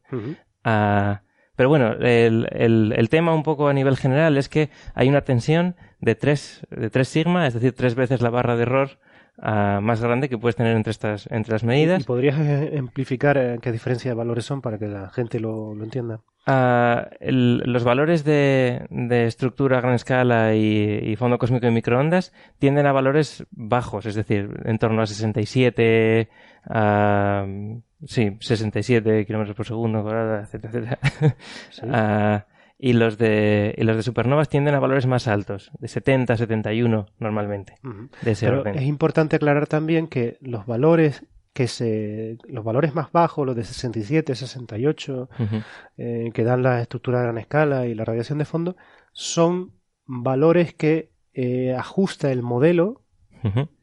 Ah, 0.65 1.23
pero 1.57 1.69
bueno, 1.69 1.93
el, 1.95 2.49
el- 2.53 2.95
el 2.97 3.09
tema 3.09 3.35
un 3.35 3.43
poco 3.43 3.69
a 3.69 3.73
nivel 3.73 3.97
general 3.97 4.37
es 4.37 4.49
que 4.49 4.71
hay 4.95 5.09
una 5.09 5.23
tensión 5.23 5.75
de 6.03 6.15
3, 6.15 6.67
de 6.71 6.91
3 6.91 7.09
sigma, 7.09 7.47
es 7.47 7.55
decir, 7.55 7.73
tres 7.73 7.95
veces 7.95 8.21
la 8.21 8.29
barra 8.29 8.57
de 8.57 8.63
error 8.63 8.91
ah, 9.39 9.81
más 9.83 10.03
grande 10.03 10.29
que 10.29 10.37
puedes 10.37 10.57
tener 10.57 10.77
entre, 10.77 10.91
estas, 10.91 11.27
entre 11.31 11.53
las 11.53 11.63
¿Y 11.63 11.67
medidas. 11.67 12.05
podrías 12.05 12.39
eh, 12.39 12.69
ejemplificar 12.73 13.39
eh, 13.39 13.59
qué 13.63 13.73
diferencia 13.73 14.11
de 14.11 14.15
valores 14.17 14.45
son 14.45 14.61
para 14.61 14.79
que 14.79 14.89
la 14.89 15.09
gente 15.11 15.41
lo, 15.41 15.75
lo 15.75 15.85
entienda? 15.85 16.21
Ah, 16.47 17.09
el- 17.21 17.59
los 17.65 17.85
valores 17.85 18.25
de, 18.25 18.85
de 18.91 19.27
estructura 19.27 19.79
a 19.79 19.81
gran 19.81 19.95
escala 19.95 20.55
y, 20.57 20.99
y 21.05 21.15
fondo 21.17 21.39
cósmico 21.39 21.67
de 21.67 21.73
microondas 21.73 22.33
tienden 22.59 22.87
a 22.87 22.93
valores 22.93 23.47
bajos, 23.53 24.05
es 24.07 24.17
decir, 24.17 24.51
en 24.65 24.79
torno 24.79 25.03
a 25.03 25.07
67, 25.07 26.29
ah, 26.69 27.47
sí, 28.05 28.37
67 28.41 29.25
kilómetros 29.25 29.57
por 29.57 29.67
segundo, 29.67 30.01
etcétera, 30.41 30.99
etcétera. 30.99 30.99
y 32.83 32.93
los 32.95 33.17
de 33.17 33.75
y 33.79 33.85
los 33.85 33.97
de 33.97 34.03
supernovas 34.03 34.49
tienden 34.49 34.75
a 34.75 34.81
valores 34.81 35.07
más 35.07 35.29
altos, 35.29 35.71
de 35.79 35.87
70, 35.89 36.37
71 36.37 37.07
normalmente, 37.21 37.77
Ujú. 37.85 38.09
de 38.23 38.31
ese 38.33 38.47
Pero 38.47 38.61
orden. 38.61 38.75
es 38.75 38.83
importante 38.83 39.37
aclarar 39.37 39.67
también 39.69 40.09
que 40.09 40.37
los 40.41 40.67
valores 40.67 41.25
que 41.55 41.69
se 41.69 42.39
los 42.49 42.65
valores 42.65 42.95
más 42.95 43.13
bajos, 43.13 43.47
los 43.47 43.55
de 43.55 43.63
67, 43.65 44.35
68, 44.35 45.29
Ujú. 45.39 45.57
eh, 45.97 46.31
que 46.35 46.45
dan 46.45 46.63
la 46.63 46.81
estructura 46.83 47.21
a 47.21 47.23
gran 47.23 47.39
escala 47.39 47.87
y 47.87 47.95
la 47.95 48.05
radiación 48.05 48.39
de 48.39 48.45
fondo, 48.47 48.77
son 49.13 49.73
valores 50.07 50.75
que 50.75 51.13
eh, 51.35 51.75
ajusta 51.79 52.33
el 52.33 52.43
modelo. 52.43 53.03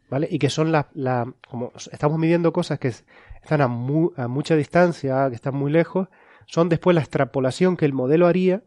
¿vale? 0.09 0.27
Y 0.31 0.39
que 0.39 0.49
son 0.49 0.71
la, 0.71 0.89
la 0.93 1.31
como 1.49 1.71
estamos 1.91 2.17
midiendo 2.17 2.51
cosas 2.53 2.79
que 2.79 2.87
es- 2.89 3.05
están 3.43 3.61
a, 3.61 3.67
mu- 3.67 4.11
a 4.17 4.27
mucha 4.27 4.55
distancia, 4.55 5.29
que 5.29 5.35
están 5.35 5.55
muy 5.55 5.71
lejos, 5.71 6.07
son 6.47 6.67
después 6.69 6.95
la 6.95 7.01
extrapolación 7.01 7.77
que 7.77 7.85
el 7.85 7.93
modelo 7.93 8.25
haría 8.27 8.63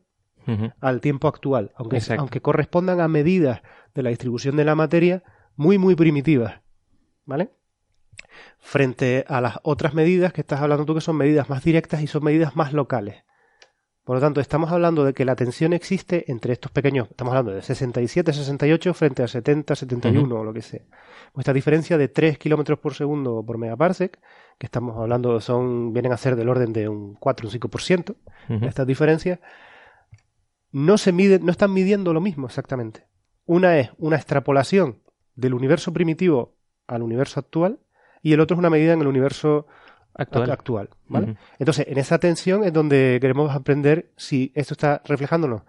Al 0.80 1.00
tiempo 1.00 1.28
actual, 1.28 1.72
aunque, 1.76 2.00
aunque 2.18 2.40
correspondan 2.40 3.00
a 3.00 3.08
medidas 3.08 3.62
de 3.94 4.02
la 4.02 4.10
distribución 4.10 4.56
de 4.56 4.64
la 4.64 4.74
materia 4.74 5.22
muy, 5.56 5.78
muy 5.78 5.94
primitivas, 5.94 6.60
¿vale? 7.24 7.50
Frente 8.58 9.24
a 9.28 9.40
las 9.40 9.58
otras 9.62 9.94
medidas 9.94 10.32
que 10.32 10.40
estás 10.40 10.60
hablando 10.60 10.84
tú, 10.84 10.94
que 10.94 11.00
son 11.00 11.16
medidas 11.16 11.50
más 11.50 11.62
directas 11.62 12.02
y 12.02 12.06
son 12.06 12.24
medidas 12.24 12.56
más 12.56 12.72
locales. 12.72 13.24
Por 14.04 14.16
lo 14.16 14.20
tanto, 14.20 14.40
estamos 14.40 14.72
hablando 14.72 15.04
de 15.04 15.14
que 15.14 15.24
la 15.24 15.36
tensión 15.36 15.72
existe 15.72 16.24
entre 16.30 16.52
estos 16.54 16.72
pequeños, 16.72 17.08
estamos 17.08 17.30
hablando 17.32 17.52
de 17.52 17.62
67, 17.62 18.32
68 18.32 18.94
frente 18.94 19.22
a 19.22 19.28
70, 19.28 19.76
71 19.76 20.34
o 20.34 20.42
lo 20.42 20.52
que 20.52 20.60
sea. 20.60 20.80
Pues 21.32 21.44
esta 21.44 21.52
diferencia 21.52 21.96
de 21.96 22.08
3 22.08 22.36
kilómetros 22.36 22.80
por 22.80 22.94
segundo 22.94 23.44
por 23.46 23.58
megaparsec, 23.58 24.18
que 24.58 24.66
estamos 24.66 24.96
hablando, 24.98 25.40
son, 25.40 25.92
vienen 25.92 26.12
a 26.12 26.16
ser 26.16 26.34
del 26.34 26.48
orden 26.48 26.72
de 26.72 26.88
un 26.88 27.14
4 27.14 27.46
o 27.46 27.50
un 27.50 27.60
5%, 27.60 28.16
Ujú. 28.48 28.66
estas 28.66 28.86
diferencias, 28.88 29.38
no 30.72 30.98
se 30.98 31.12
miden, 31.12 31.44
no 31.44 31.52
están 31.52 31.72
midiendo 31.72 32.12
lo 32.12 32.20
mismo 32.20 32.46
exactamente. 32.46 33.06
Una 33.46 33.78
es 33.78 33.90
una 33.98 34.16
extrapolación 34.16 35.02
del 35.34 35.54
universo 35.54 35.92
primitivo 35.92 36.56
al 36.86 37.02
universo 37.02 37.40
actual 37.40 37.78
y 38.22 38.32
el 38.32 38.40
otro 38.40 38.54
es 38.54 38.58
una 38.58 38.70
medida 38.70 38.92
en 38.92 39.00
el 39.00 39.06
universo 39.06 39.66
Actual. 40.14 40.90
Entonces, 41.58 41.86
en 41.88 41.98
esa 41.98 42.18
tensión 42.18 42.64
es 42.64 42.72
donde 42.72 43.18
queremos 43.20 43.50
aprender 43.54 44.12
si 44.16 44.52
esto 44.54 44.74
está 44.74 45.02
reflejándonos 45.06 45.62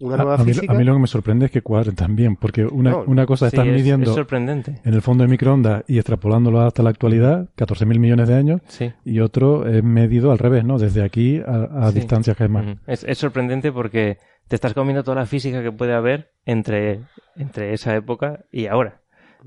una 0.00 0.14
A, 0.14 0.18
nueva 0.18 0.34
a 0.34 0.38
mí, 0.38 0.52
física. 0.52 0.72
a 0.72 0.76
mí 0.76 0.84
lo 0.84 0.94
que 0.94 1.00
me 1.00 1.06
sorprende 1.06 1.46
es 1.46 1.50
que 1.50 1.62
cuadren 1.62 1.94
también, 1.94 2.36
porque 2.36 2.64
una, 2.64 2.90
No, 2.90 3.04
una 3.06 3.26
cosa 3.26 3.50
sí, 3.50 3.56
estás 3.56 3.66
es- 3.68 3.74
midiendo 3.74 4.10
es 4.10 4.14
sorprendente. 4.16 4.80
en 4.84 4.94
el 4.94 5.02
fondo 5.02 5.24
de 5.24 5.28
microondas 5.28 5.84
y 5.88 5.98
extrapolándolo 5.98 6.60
hasta 6.60 6.82
la 6.82 6.90
actualidad, 6.90 7.48
14.000 7.56 7.98
millones 7.98 8.28
de 8.28 8.34
años, 8.34 8.60
Sí. 8.68 8.92
y 9.04 9.20
otro 9.20 9.66
es 9.66 9.82
medido 9.82 10.30
al 10.30 10.38
revés, 10.38 10.64
¿no? 10.64 10.78
Desde 10.78 11.02
aquí 11.02 11.40
a, 11.44 11.86
a 11.86 11.90
Sí. 11.92 11.96
distancias 12.00 12.36
que 12.36 12.44
es 12.44 12.50
más. 12.50 12.64
Es, 12.86 13.04
es 13.04 13.18
sorprendente 13.18 13.72
porque 13.72 14.18
te 14.46 14.54
estás 14.54 14.72
comiendo 14.74 15.02
toda 15.04 15.16
la 15.16 15.26
física 15.26 15.62
que 15.62 15.72
puede 15.72 15.94
haber 15.94 16.30
entre, 16.46 17.00
entre 17.36 17.72
esa 17.74 17.94
época 17.96 18.44
y 18.52 18.66
ahora. 18.66 19.00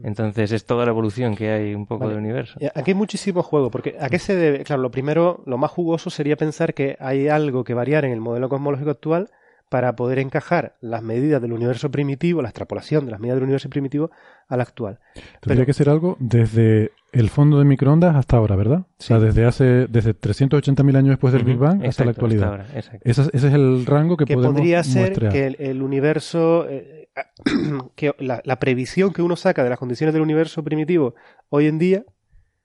Entonces 0.04 0.52
es 0.54 0.66
toda 0.66 0.86
la 0.86 0.92
evolución 0.92 1.36
que 1.36 1.50
hay 1.52 1.76
un 1.76 1.86
poco 1.86 2.06
Vale. 2.06 2.14
del 2.16 2.24
universo. 2.24 2.58
Y 2.62 2.66
Aquí 2.68 2.92
hay 2.92 2.96
muchísimo 2.96 3.44
juego, 3.44 3.70
porque 3.72 3.96
¿a 4.00 4.10
qué 4.10 4.20
se 4.20 4.36
debe? 4.36 4.64
Claro, 4.64 4.82
lo 4.82 4.90
primero, 4.92 5.44
lo 5.46 5.58
más 5.58 5.72
jugoso 5.72 6.10
sería 6.10 6.38
pensar 6.38 6.74
que 6.74 6.96
hay 7.00 7.28
algo 7.28 7.64
que 7.64 7.74
variar 7.74 8.06
en 8.06 8.12
el 8.12 8.22
modelo 8.22 8.48
cosmológico 8.48 8.90
actual 8.90 9.30
para 9.72 9.96
poder 9.96 10.20
encajar 10.20 10.76
las 10.82 11.02
medidas 11.02 11.42
del 11.42 11.54
universo 11.54 11.90
primitivo, 11.90 12.42
la 12.42 12.50
extrapolación 12.50 13.06
de 13.06 13.12
las 13.12 13.22
medidas 13.22 13.38
del 13.38 13.44
universo 13.46 13.70
primitivo 13.70 14.12
al 14.50 14.60
actual. 14.60 15.00
Tendría 15.40 15.66
que 15.66 15.72
ser 15.72 15.88
algo 15.90 16.18
desde 16.20 16.92
el 17.14 17.30
fondo 17.30 17.58
de 17.58 17.64
microondas 17.64 18.18
hasta 18.18 18.36
ahora, 18.36 18.58
¿verdad? 18.58 18.80
O 18.80 18.88
sea, 18.98 19.18
desde 19.20 19.46
hace 19.46 19.88
desde 19.88 20.14
380.000 20.14 20.98
años 20.98 21.10
después 21.12 21.32
del 21.34 21.46
Big 21.46 21.56
Bang 21.56 21.86
hasta 21.86 22.04
la 22.04 22.12
actualidad. 22.12 22.44
hasta 22.54 22.64
ahora, 22.66 22.78
exacto. 22.78 23.10
Ese, 23.10 23.22
es- 23.22 23.30
ese 23.34 23.48
es 23.48 23.54
el 23.54 23.86
rango 23.86 24.18
que, 24.18 24.26
que 24.26 24.34
podemos 24.36 24.58
podría 24.58 24.84
ser 24.84 25.02
muestrear. 25.04 25.32
que 25.32 25.48
el, 25.48 25.56
el 25.60 25.82
universo, 25.82 26.68
eh, 26.70 27.08
que 27.96 28.14
la, 28.20 28.42
la 28.44 28.60
previsión 28.60 29.14
que 29.14 29.22
uno 29.22 29.38
saca 29.38 29.64
de 29.64 29.70
las 29.70 29.80
condiciones 29.80 30.14
del 30.14 30.22
universo 30.22 30.64
primitivo 30.66 31.16
hoy 31.50 31.68
en 31.68 31.80
día 31.80 32.04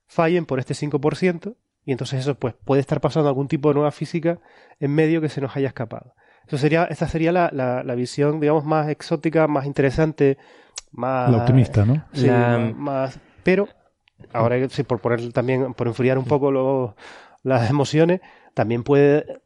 fallen 0.08 0.44
por 0.44 0.58
este 0.58 0.74
5%, 0.74 1.54
y 1.84 1.92
entonces 1.92 2.18
eso 2.20 2.34
pues 2.34 2.54
puede 2.64 2.80
estar 2.80 3.00
pasando 3.00 3.28
algún 3.28 3.46
tipo 3.46 3.68
de 3.68 3.74
nueva 3.76 3.92
física 3.92 4.40
en 4.80 4.92
medio 4.92 5.20
que 5.20 5.28
se 5.28 5.40
nos 5.40 5.56
haya 5.56 5.68
escapado. 5.68 6.14
Eso 6.46 6.58
sería, 6.58 6.84
esta 6.84 7.08
sería 7.08 7.32
la, 7.32 7.50
la, 7.52 7.82
la 7.82 7.94
visión, 7.94 8.38
digamos, 8.40 8.64
más 8.64 8.88
exótica, 8.88 9.46
más 9.48 9.66
interesante, 9.66 10.38
más... 10.92 11.30
La 11.30 11.38
optimista, 11.38 11.84
¿no? 11.84 12.06
Sí, 12.12 12.26
La- 12.26 12.72
más, 12.74 13.18
pero 13.42 13.68
ahora 14.32 14.68
sí, 14.68 14.82
por 14.84 15.00
poner 15.00 15.32
también, 15.32 15.74
por 15.74 15.86
enfriar 15.88 16.18
un 16.18 16.24
poco 16.24 16.50
lo- 16.50 16.96
las 17.42 17.68
emociones, 17.68 18.20
también 18.54 18.82
puede, 18.84 19.40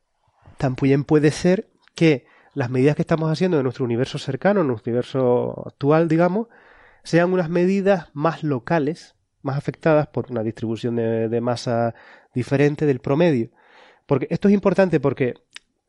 también 0.59 1.05
puede 1.05 1.31
ser 1.31 1.69
que 1.95 2.27
las 2.55 2.69
medidas 2.71 2.97
que 2.97 3.03
estamos 3.03 3.31
haciendo 3.31 3.57
de 3.57 3.63
nuestro 3.63 3.85
universo 3.85 4.19
cercano, 4.19 4.63
nuestro 4.65 4.91
universo 4.91 5.65
actual, 5.67 6.09
digamos, 6.09 6.49
sean 7.03 7.33
unas 7.33 7.49
medidas 7.49 8.09
más 8.13 8.43
locales, 8.43 9.15
más 9.43 9.57
afectadas 9.57 10.07
por 10.09 10.31
una 10.31 10.43
distribución 10.43 10.97
de, 10.97 11.29
de 11.29 11.41
masa 11.41 11.95
diferente 12.35 12.85
del 12.87 13.01
promedio. 13.01 13.51
Porque 14.07 14.27
esto 14.31 14.49
es 14.49 14.55
importante 14.55 14.99
porque 15.01 15.35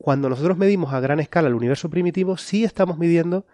cuando 0.02 0.28
nosotros 0.28 0.58
medimos 0.58 0.92
a 0.92 0.98
gran 0.98 1.20
escala 1.20 1.46
el 1.46 1.54
universo 1.54 1.88
primitivo, 1.88 2.36
sí 2.36 2.64
estamos 2.64 2.98
midiendo 2.98 3.46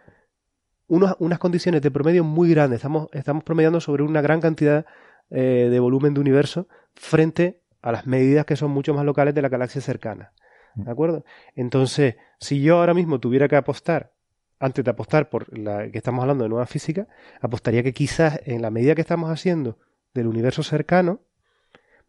unos- 0.87 1.15
unas 1.19 1.39
condiciones 1.39 1.83
de 1.83 1.91
promedio 1.91 2.25
muy 2.25 2.49
grandes. 2.49 2.79
Estamos, 2.79 3.09
estamos 3.13 3.45
promediando 3.45 3.81
sobre 3.81 4.03
una 4.03 4.23
gran 4.23 4.41
cantidad 4.41 4.87
eh, 5.31 5.69
de 5.71 5.79
volumen 5.79 6.15
de 6.15 6.21
universo 6.21 6.67
frente 6.95 7.61
a 7.83 7.93
las 7.93 8.07
medidas 8.07 8.47
que 8.47 8.57
son 8.57 8.71
mucho 8.71 8.95
más 8.95 9.05
locales 9.05 9.35
de 9.35 9.43
la 9.43 9.51
galaxia 9.51 9.83
cercana. 9.83 10.33
¿De 10.75 10.91
acuerdo? 10.91 11.23
Entonces, 11.55 12.17
si 12.41 12.63
yo 12.63 12.79
ahora 12.79 12.95
mismo 12.95 13.21
tuviera 13.21 13.47
que 13.47 13.57
apostar, 13.57 14.15
antes 14.59 14.83
de 14.83 14.91
apostar 14.91 15.29
por 15.29 15.57
la 15.57 15.91
que 15.91 15.99
estamos 15.99 16.23
hablando 16.23 16.45
de 16.45 16.49
nueva 16.49 16.67
física, 16.67 17.09
apostaría 17.43 17.83
que 17.83 17.93
quizás 17.93 18.41
en 18.47 18.63
la 18.63 18.71
medida 18.71 18.95
que 18.95 19.03
estamos 19.03 19.29
haciendo 19.31 19.77
del 20.15 20.29
universo 20.29 20.63
cercano, 20.63 21.21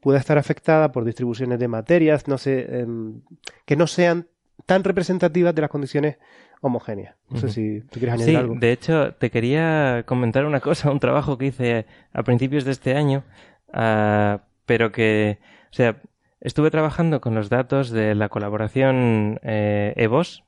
pueda 0.01 0.19
estar 0.19 0.37
afectada 0.37 0.91
por 0.91 1.03
distribuciones 1.05 1.59
de 1.59 1.67
materias, 1.67 2.27
no 2.27 2.37
sé, 2.37 2.79
em, 2.81 3.21
que 3.65 3.75
no 3.75 3.87
sean 3.87 4.27
tan 4.65 4.83
representativas 4.83 5.53
de 5.55 5.61
las 5.61 5.69
condiciones 5.69 6.17
homogéneas. 6.61 7.15
No 7.29 7.39
sé 7.39 7.49
si 7.49 7.81
tú 7.89 7.99
quieres 7.99 8.15
añadir 8.15 8.33
Sí, 8.33 8.35
algo. 8.35 8.55
de 8.59 8.71
hecho, 8.71 9.13
te 9.13 9.29
quería 9.31 10.03
comentar 10.05 10.45
una 10.45 10.59
cosa, 10.59 10.91
un 10.91 10.99
trabajo 10.99 11.37
que 11.37 11.47
hice 11.47 11.85
a 12.13 12.23
principios 12.23 12.65
de 12.65 12.71
este 12.71 12.95
año, 12.95 13.23
ah, 13.73 14.41
pero 14.65 14.91
que, 14.91 15.39
o 15.71 15.73
sea, 15.73 16.01
estuve 16.41 16.69
trabajando 16.71 17.21
con 17.21 17.33
los 17.35 17.49
datos 17.49 17.89
de 17.91 18.13
la 18.15 18.29
colaboración 18.29 19.39
eh, 19.43 19.93
EVOS, 19.95 20.43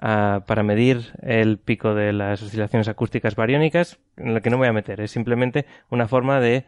para 0.00 0.62
medir 0.62 1.12
el 1.22 1.58
pico 1.58 1.94
de 1.94 2.12
las 2.12 2.42
oscilaciones 2.42 2.88
acústicas 2.88 3.34
bariónicas, 3.34 3.98
en 4.16 4.34
la 4.34 4.40
que 4.40 4.50
no 4.50 4.58
voy 4.58 4.68
a 4.68 4.72
meter. 4.72 5.00
Es 5.00 5.10
simplemente 5.10 5.66
una 5.90 6.06
forma 6.06 6.40
de 6.40 6.64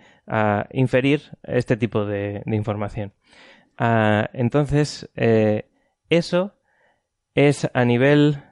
inferir 0.72 1.22
este 1.44 1.76
tipo 1.76 2.04
de, 2.04 2.42
información. 2.46 3.12
Entonces, 3.78 5.08
eh, 5.16 5.66
eso 6.08 6.54
es 7.34 7.70
a 7.72 7.84
nivel. 7.84 8.42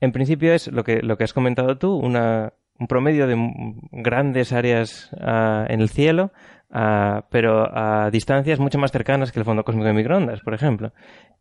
En 0.00 0.12
principio 0.12 0.52
es 0.54 0.68
lo 0.68 0.84
que, 0.84 1.02
lo 1.02 1.16
que 1.16 1.24
has 1.24 1.32
comentado 1.32 1.78
tú, 1.78 1.94
una, 1.94 2.54
un 2.78 2.86
promedio 2.86 3.26
de 3.26 3.36
grandes 3.90 4.52
áreas 4.52 5.10
en 5.20 5.80
el 5.80 5.88
cielo, 5.88 6.32
ah, 6.72 7.26
pero 7.30 7.68
a 7.72 8.10
distancias 8.10 8.58
mucho 8.58 8.78
más 8.78 8.90
cercanas 8.90 9.30
que 9.30 9.38
el 9.38 9.44
fondo 9.44 9.64
cósmico 9.64 9.86
de 9.86 9.92
microondas, 9.92 10.40
por 10.40 10.54
ejemplo. 10.54 10.92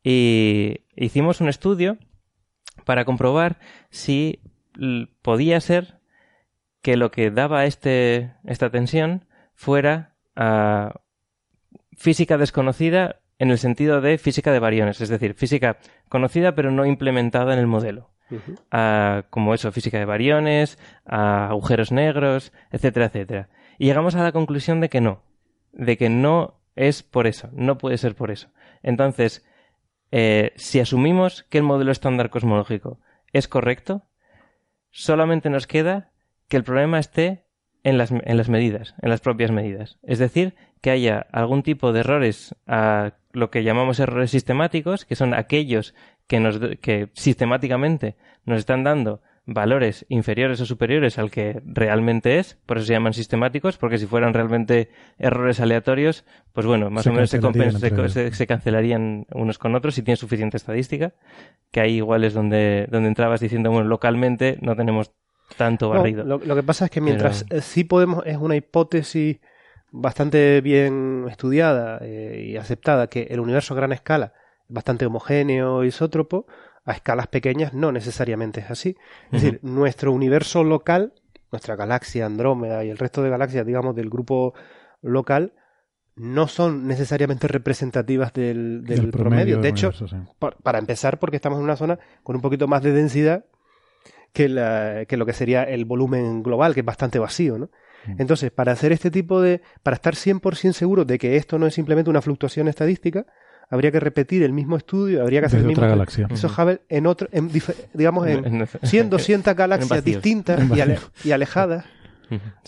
Y 0.03 0.81
hicimos 0.95 1.41
un 1.41 1.49
estudio 1.49 1.97
para 2.85 3.05
comprobar 3.05 3.57
si 3.89 4.41
podía 5.21 5.59
ser 5.59 5.99
que 6.81 6.97
lo 6.97 7.11
que 7.11 7.31
daba 7.31 7.65
este, 7.65 8.33
esta 8.45 8.69
tensión 8.69 9.25
fuera 9.53 10.15
física 11.95 12.37
desconocida 12.37 13.21
en 13.37 13.51
el 13.51 13.57
sentido 13.57 14.01
de 14.01 14.17
física 14.17 14.51
de 14.51 14.59
variones, 14.59 15.01
es 15.01 15.09
decir, 15.09 15.33
física 15.33 15.77
conocida 16.09 16.55
pero 16.55 16.71
no 16.71 16.85
implementada 16.85 17.53
en 17.53 17.59
el 17.59 17.67
modelo. 17.67 18.09
como 19.29 19.53
eso, 19.53 19.71
física 19.71 19.99
de 19.99 20.05
variones, 20.05 20.79
agujeros 21.05 21.91
negros, 21.91 22.53
etcétera, 22.71 23.07
etcétera. 23.07 23.49
Y 23.81 23.85
llegamos 23.85 24.13
a 24.13 24.21
la 24.21 24.31
conclusión 24.31 24.79
de 24.79 24.89
que 24.89 25.01
no, 25.01 25.23
de 25.71 25.97
que 25.97 26.07
no 26.07 26.61
es 26.75 27.01
por 27.01 27.25
eso, 27.25 27.49
no 27.51 27.79
puede 27.79 27.97
ser 27.97 28.13
por 28.13 28.29
eso. 28.29 28.49
Entonces, 28.83 29.43
eh, 30.11 30.53
si 30.55 30.79
asumimos 30.79 31.47
que 31.49 31.57
el 31.57 31.63
modelo 31.63 31.91
estándar 31.91 32.29
cosmológico 32.29 32.99
es 33.33 33.47
correcto, 33.47 34.03
solamente 34.91 35.49
nos 35.49 35.65
queda 35.65 36.11
que 36.47 36.57
el 36.57 36.63
problema 36.63 36.99
esté 36.99 37.43
en 37.83 37.97
las, 37.97 38.11
en 38.11 38.37
las 38.37 38.49
medidas, 38.49 38.93
en 39.01 39.09
las 39.09 39.19
propias 39.19 39.49
medidas. 39.49 39.97
Es 40.03 40.19
decir, 40.19 40.53
que 40.81 40.91
haya 40.91 41.25
algún 41.31 41.63
tipo 41.63 41.91
de 41.91 42.01
errores 42.01 42.53
a 42.67 43.13
lo 43.31 43.49
que 43.49 43.63
llamamos 43.63 43.99
errores 43.99 44.29
sistemáticos, 44.29 45.05
que 45.05 45.15
son 45.15 45.33
aquellos 45.33 45.95
que, 46.27 46.39
nos, 46.39 46.59
que 46.81 47.09
sistemáticamente 47.13 48.15
nos 48.45 48.59
están 48.59 48.83
dando 48.83 49.23
valores 49.53 50.05
inferiores 50.09 50.59
o 50.61 50.65
superiores 50.65 51.17
al 51.17 51.31
que 51.31 51.61
realmente 51.65 52.39
es, 52.39 52.57
por 52.65 52.77
eso 52.77 52.87
se 52.87 52.93
llaman 52.93 53.13
sistemáticos, 53.13 53.77
porque 53.77 53.97
si 53.97 54.05
fueran 54.05 54.33
realmente 54.33 54.89
errores 55.17 55.59
aleatorios, 55.59 56.25
pues 56.53 56.65
bueno, 56.65 56.89
más 56.89 57.07
o 57.07 57.13
menos 57.13 57.29
se, 57.29 58.31
se, 58.31 58.47
cancelarían 58.47 59.25
unos 59.33 59.57
con 59.57 59.75
otros 59.75 59.95
si 59.95 60.03
tienen 60.03 60.17
suficiente 60.17 60.57
estadística, 60.57 61.13
que 61.71 61.81
ahí 61.81 61.97
igual 61.97 62.23
es 62.23 62.33
donde, 62.33 62.87
donde 62.89 63.09
entrabas 63.09 63.39
diciendo, 63.39 63.71
bueno, 63.71 63.87
localmente 63.87 64.57
no 64.61 64.75
tenemos 64.75 65.11
tanto 65.57 65.89
barrido. 65.89 66.23
lo, 66.23 66.55
que 66.55 66.63
pasa 66.63 66.85
es 66.85 66.91
que 66.91 67.01
mientras 67.01 67.45
eh, 67.49 67.61
sí 67.61 67.83
podemos, 67.83 68.25
es 68.25 68.37
una 68.37 68.55
hipótesis 68.55 69.39
bastante 69.91 70.61
bien 70.61 71.25
estudiada 71.29 71.99
eh, 72.01 72.45
y 72.47 72.57
aceptada 72.57 73.07
que 73.07 73.23
el 73.23 73.39
universo 73.39 73.73
a 73.73 73.77
gran 73.77 73.91
escala 73.91 74.33
es 74.67 74.73
bastante 74.73 75.05
homogéneo, 75.05 75.83
isótropo, 75.83 76.47
a 76.85 76.93
escalas 76.93 77.27
pequeñas 77.27 77.73
no 77.73 77.91
necesariamente 77.91 78.61
es 78.61 78.71
así. 78.71 78.95
Es 79.31 79.43
decir, 79.43 79.59
nuestro 79.63 80.11
universo 80.11 80.63
local, 80.63 81.13
nuestra 81.51 81.75
galaxia 81.75 82.25
Andrómeda 82.25 82.83
y 82.83 82.89
el 82.89 82.97
resto 82.97 83.21
de 83.21 83.29
galaxias, 83.29 83.65
digamos, 83.65 83.95
del 83.95 84.09
grupo 84.09 84.53
local, 85.01 85.53
no 86.15 86.47
son 86.47 86.87
necesariamente 86.87 87.47
representativas 87.47 88.33
del, 88.33 88.83
promedio. 89.11 89.59
De 89.59 89.69
hecho, 89.69 89.91
para 90.63 90.79
empezar, 90.79 91.19
porque 91.19 91.37
estamos 91.37 91.59
en 91.59 91.63
una 91.63 91.75
zona 91.75 91.99
con 92.23 92.35
un 92.35 92.41
poquito 92.41 92.67
más 92.67 92.83
de 92.83 92.91
densidad 92.91 93.45
que, 94.33 94.49
la, 94.49 95.05
que 95.07 95.17
lo 95.17 95.25
que 95.25 95.33
sería 95.33 95.63
el 95.63 95.85
volumen 95.85 96.43
global, 96.43 96.73
que 96.73 96.81
es 96.81 96.85
bastante 96.85 97.19
vacío, 97.19 97.57
¿no? 97.57 97.69
Mm. 98.05 98.15
Entonces, 98.19 98.51
para 98.51 98.71
hacer 98.71 98.91
este 98.91 99.11
tipo 99.11 99.41
de, 99.41 99.61
para 99.83 99.95
estar 99.95 100.15
100% 100.15 100.73
seguro 100.73 101.05
de 101.05 101.17
que 101.17 101.37
esto 101.37 101.59
no 101.59 101.67
es 101.67 101.73
simplemente 101.73 102.09
una 102.09 102.21
fluctuación 102.21 102.67
estadística, 102.67 103.25
habría 103.71 103.91
que 103.91 103.99
repetir 103.99 104.43
el 104.43 104.51
mismo 104.51 104.75
estudio, 104.75 105.21
habría 105.21 105.39
que 105.39 105.45
hacer 105.47 105.61
el 105.61 105.65
mismo 105.65 105.79
otra 105.79 105.89
galaxia. 105.89 106.27
Eso 106.29 106.47
Hubble 106.47 106.81
en 106.89 107.07
otro, 107.07 107.29
en, 107.31 107.49
digamos, 107.93 108.27
en 108.27 108.67
100, 108.83 109.09
200 109.09 109.55
galaxias 109.55 110.03
distintas 110.03 110.59
y, 111.23 111.31
alejadas, 111.31 111.85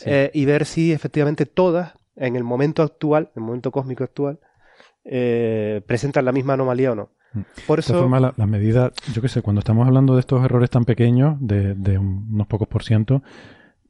eh, 0.06 0.32
y 0.34 0.46
ver 0.46 0.66
si 0.66 0.94
efectivamente 0.94 1.46
todas, 1.46 1.94
en 2.16 2.38
el 2.38 2.44
momento 2.44 2.82
actual, 2.82 3.30
en 3.36 3.44
el 3.44 3.46
momento 3.46 3.70
cósmico 3.70 4.06
actual, 4.06 4.40
eh, 5.04 5.82
presentan 5.86 6.24
la 6.24 6.32
misma 6.32 6.54
anomalía 6.54 6.94
o 6.94 6.96
no. 6.96 7.10
Mm. 7.34 7.42
Por 7.68 7.80
eso... 7.80 7.94
De 7.94 8.00
forma, 8.00 8.22
la, 8.22 8.34
la, 8.38 8.48
medida, 8.48 8.94
yo 9.14 9.22
qué 9.22 9.28
sé, 9.28 9.42
cuando 9.42 9.60
estamos 9.60 9.86
hablando 9.86 10.14
de 10.14 10.22
estos 10.22 10.44
errores 10.46 10.70
tan 10.70 10.86
pequeños, 10.86 11.36
de, 11.42 11.76
de 11.76 11.98
unos 11.98 12.48
pocos 12.48 12.70
por 12.70 12.84
ciento, 12.84 13.24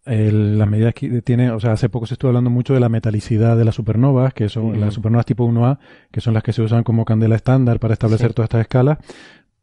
el, 0.05 0.57
las 0.57 0.67
medidas 0.67 0.93
que 0.93 1.21
tiene, 1.21 1.51
o 1.51 1.59
sea, 1.59 1.73
hace 1.73 1.89
poco 1.89 2.05
se 2.05 2.15
estuvo 2.15 2.29
hablando 2.29 2.49
mucho 2.49 2.73
de 2.73 2.79
la 2.79 2.89
metalicidad 2.89 3.57
de 3.57 3.65
las 3.65 3.75
supernovas, 3.75 4.33
que 4.33 4.49
son 4.49 4.79
las 4.79 4.93
supernovas 4.93 5.25
tipo 5.25 5.47
1A, 5.47 5.79
que 6.11 6.21
son 6.21 6.33
las 6.33 6.43
que 6.43 6.53
se 6.53 6.61
usan 6.61 6.83
como 6.83 7.05
candela 7.05 7.35
estándar 7.35 7.79
para 7.79 7.93
establecer 7.93 8.33
todas 8.33 8.47
estas 8.47 8.61
escalas, 8.61 8.97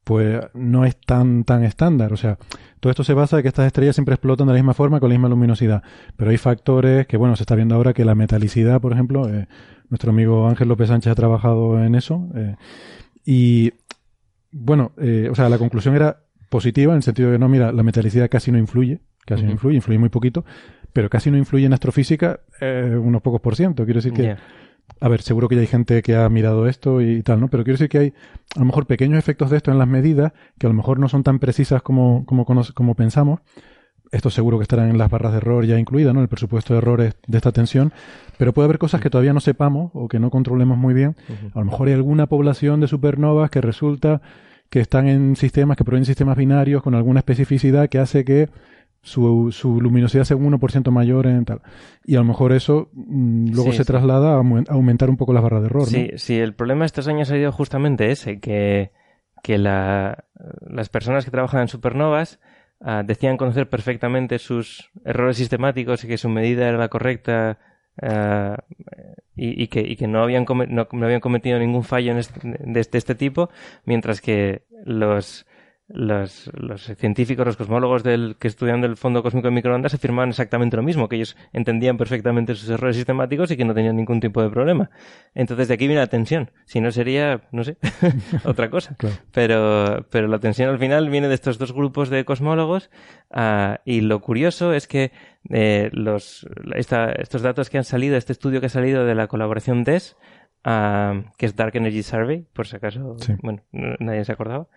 pues 0.04 0.40
no 0.54 0.84
es 0.86 0.96
tan 0.98 1.44
tan 1.44 1.62
estándar. 1.62 2.12
O 2.12 2.16
sea, 2.16 2.38
todo 2.80 2.90
esto 2.90 3.04
se 3.04 3.12
basa 3.12 3.36
en 3.36 3.42
que 3.42 3.48
estas 3.48 3.66
estrellas 3.66 3.96
siempre 3.96 4.14
explotan 4.14 4.46
de 4.46 4.54
la 4.54 4.58
misma 4.58 4.74
forma, 4.74 4.98
con 4.98 5.10
la 5.10 5.14
misma 5.14 5.28
luminosidad. 5.28 5.82
Pero 6.16 6.30
hay 6.30 6.38
factores 6.38 7.06
que, 7.06 7.18
bueno, 7.18 7.36
se 7.36 7.42
está 7.42 7.54
viendo 7.54 7.74
ahora 7.74 7.92
que 7.92 8.04
la 8.06 8.14
metalicidad, 8.14 8.80
por 8.80 8.92
ejemplo, 8.92 9.28
eh, 9.28 9.46
nuestro 9.90 10.10
amigo 10.10 10.48
Ángel 10.48 10.68
López 10.68 10.88
Sánchez 10.88 11.12
ha 11.12 11.14
trabajado 11.14 11.84
en 11.84 11.94
eso. 11.94 12.28
Eh, 12.34 12.56
y, 13.26 13.72
bueno, 14.52 14.92
eh, 14.96 15.28
o 15.30 15.34
sea, 15.34 15.50
la 15.50 15.58
conclusión 15.58 15.94
era 15.94 16.20
positiva 16.48 16.94
en 16.94 16.98
el 16.98 17.02
sentido 17.02 17.30
de, 17.30 17.38
no, 17.38 17.48
mira, 17.48 17.72
la 17.72 17.82
metalicidad 17.82 18.30
casi 18.30 18.50
no 18.50 18.58
influye 18.58 19.00
casi 19.26 19.44
no 19.44 19.50
influye, 19.50 19.76
influye 19.76 19.98
muy 19.98 20.08
poquito, 20.08 20.44
pero 20.92 21.08
casi 21.08 21.30
no 21.30 21.38
influye 21.38 21.66
en 21.66 21.72
astrofísica 21.72 22.40
eh, 22.60 22.96
unos 23.00 23.22
pocos 23.22 23.40
por 23.40 23.56
ciento. 23.56 23.84
Quiero 23.84 23.98
decir 23.98 24.12
que, 24.12 24.36
a 25.00 25.08
ver, 25.08 25.22
seguro 25.22 25.48
que 25.48 25.54
ya 25.54 25.60
hay 25.60 25.66
gente 25.66 26.02
que 26.02 26.16
ha 26.16 26.28
mirado 26.28 26.66
esto 26.66 27.00
y, 27.00 27.22
tal, 27.22 27.40
¿no? 27.40 27.48
Pero 27.48 27.64
quiero 27.64 27.74
decir 27.74 27.88
que 27.88 27.98
hay 27.98 28.14
a 28.56 28.60
lo 28.60 28.66
mejor 28.66 28.86
pequeños 28.86 29.18
efectos 29.18 29.50
de 29.50 29.58
esto 29.58 29.70
en 29.70 29.78
las 29.78 29.88
medidas 29.88 30.32
que 30.58 30.66
a 30.66 30.70
lo 30.70 30.74
mejor 30.74 30.98
no 30.98 31.08
son 31.08 31.22
tan 31.22 31.38
precisas 31.38 31.82
como, 31.82 32.24
como, 32.26 32.44
como 32.44 32.94
pensamos. 32.94 33.40
Esto 34.12 34.28
seguro 34.28 34.58
que 34.58 34.62
estarán 34.62 34.90
en 34.90 34.98
las 34.98 35.08
barras 35.08 35.30
de 35.30 35.38
error 35.38 35.64
ya 35.64 35.78
incluidas, 35.78 36.12
¿no? 36.12 36.20
El 36.20 36.28
presupuesto 36.28 36.74
de 36.74 36.78
errores 36.78 37.14
de 37.28 37.36
esta 37.36 37.52
tensión. 37.52 37.92
Pero 38.38 38.52
puede 38.52 38.64
haber 38.64 38.78
cosas 38.78 39.00
que 39.00 39.08
todavía 39.08 39.32
no 39.32 39.38
sepamos 39.38 39.92
o 39.94 40.08
que 40.08 40.18
no 40.18 40.30
controlemos 40.30 40.76
muy 40.76 40.94
bien. 40.94 41.14
A 41.54 41.60
lo 41.60 41.66
mejor 41.66 41.86
hay 41.86 41.94
alguna 41.94 42.26
población 42.26 42.80
de 42.80 42.88
supernovas 42.88 43.50
que 43.50 43.60
resulta 43.60 44.20
que 44.68 44.80
están 44.80 45.08
en 45.08 45.36
sistemas, 45.36 45.76
que 45.76 45.84
proveen 45.84 46.04
sistemas 46.04 46.36
binarios 46.36 46.82
con 46.82 46.94
alguna 46.94 47.20
especificidad 47.20 47.88
que 47.88 47.98
hace 47.98 48.24
que 48.24 48.48
su, 49.02 49.50
su 49.50 49.80
luminosidad 49.80 50.24
sea 50.24 50.36
un 50.36 50.52
1% 50.52 50.90
mayor 50.90 51.26
en 51.26 51.44
tal. 51.44 51.62
Y 52.04 52.16
a 52.16 52.18
lo 52.18 52.24
mejor 52.24 52.52
eso 52.52 52.90
mm, 52.92 53.52
luego 53.52 53.72
se 53.72 53.84
traslada 53.84 54.34
a 54.34 54.42
aumentar 54.68 55.10
un 55.10 55.16
poco 55.16 55.32
las 55.32 55.42
barras 55.42 55.62
de 55.62 55.66
error. 55.66 55.86
Sí, 55.86 56.10
sí, 56.16 56.38
el 56.38 56.54
problema 56.54 56.84
estos 56.84 57.08
años 57.08 57.30
ha 57.30 57.34
sido 57.34 57.52
justamente 57.52 58.10
ese, 58.10 58.40
que, 58.40 58.92
que 59.42 59.58
la, 59.58 60.24
las 60.60 60.88
personas 60.88 61.24
que 61.24 61.30
trabajan 61.30 61.62
en 61.62 61.68
supernovas 61.68 62.40
ah, 62.80 63.02
decían 63.04 63.36
conocer 63.36 63.68
perfectamente 63.68 64.38
sus 64.38 64.90
errores 65.04 65.36
sistemáticos 65.36 66.04
y 66.04 66.08
que 66.08 66.18
su 66.18 66.28
medida 66.28 66.68
era 66.68 66.78
la 66.78 66.88
correcta 66.88 67.58
ah, 68.02 68.56
y, 69.34 69.68
que, 69.68 69.80
y 69.80 69.96
que 69.96 70.06
no, 70.06 70.22
habían 70.22 70.44
no, 70.68 70.86
habían 71.04 71.20
cometido 71.20 71.58
ningún 71.58 71.84
fallo 71.84 72.12
en 72.12 72.72
de, 72.72 72.80
este 72.80 73.14
tipo, 73.14 73.48
mientras 73.84 74.20
que 74.20 74.66
los 74.84 75.46
los, 75.92 76.50
los, 76.54 76.82
científicos, 76.96 77.46
los 77.46 77.56
cosmólogos 77.56 78.02
del, 78.02 78.36
que 78.38 78.48
estudian 78.48 78.82
el 78.84 78.96
fondo 78.96 79.22
cósmico 79.22 79.48
de 79.48 79.54
microondas 79.54 79.94
afirmaban 79.94 80.30
exactamente 80.30 80.76
lo 80.76 80.82
mismo, 80.82 81.08
que 81.08 81.16
ellos 81.16 81.36
entendían 81.52 81.96
perfectamente 81.96 82.54
sus 82.54 82.70
errores 82.70 82.96
sistemáticos 82.96 83.50
y 83.50 83.56
que 83.56 83.64
no 83.64 83.74
tenían 83.74 83.96
ningún 83.96 84.20
tipo 84.20 84.42
de 84.42 84.50
problema. 84.50 84.90
Entonces 85.34 85.68
de 85.68 85.74
aquí 85.74 85.86
viene 85.86 86.00
la 86.00 86.06
tensión. 86.06 86.50
Si 86.64 86.80
no 86.80 86.92
sería, 86.92 87.42
no 87.50 87.64
sé, 87.64 87.76
otra 88.44 88.70
cosa. 88.70 88.96
Pero, 89.32 90.06
pero 90.10 90.28
la 90.28 90.38
tensión 90.38 90.70
al 90.70 90.78
final 90.78 91.10
viene 91.10 91.28
de 91.28 91.34
estos 91.34 91.58
dos 91.58 91.72
grupos 91.72 92.08
de 92.08 92.24
cosmólogos 92.24 92.90
uh, 93.30 93.76
y 93.84 94.00
lo 94.00 94.20
curioso 94.20 94.72
es 94.72 94.86
que 94.86 95.12
eh, 95.48 95.88
los, 95.92 96.46
esta, 96.74 97.12
estos 97.12 97.42
datos 97.42 97.70
que 97.70 97.78
han 97.78 97.84
salido, 97.84 98.16
este 98.16 98.32
estudio 98.32 98.60
que 98.60 98.66
ha 98.66 98.70
salido 98.70 99.04
de 99.04 99.14
la 99.14 99.26
colaboración 99.26 99.84
DES, 100.64 101.24
que 101.36 101.46
es 101.46 101.56
Dark 101.56 101.74
Energy 101.74 102.02
Survey, 102.02 102.46
por 102.52 102.66
si 102.66 102.76
acaso, 102.76 103.16
bueno, 103.42 103.62
nadie 103.72 104.24
se 104.24 104.32
acordaba, 104.32 104.68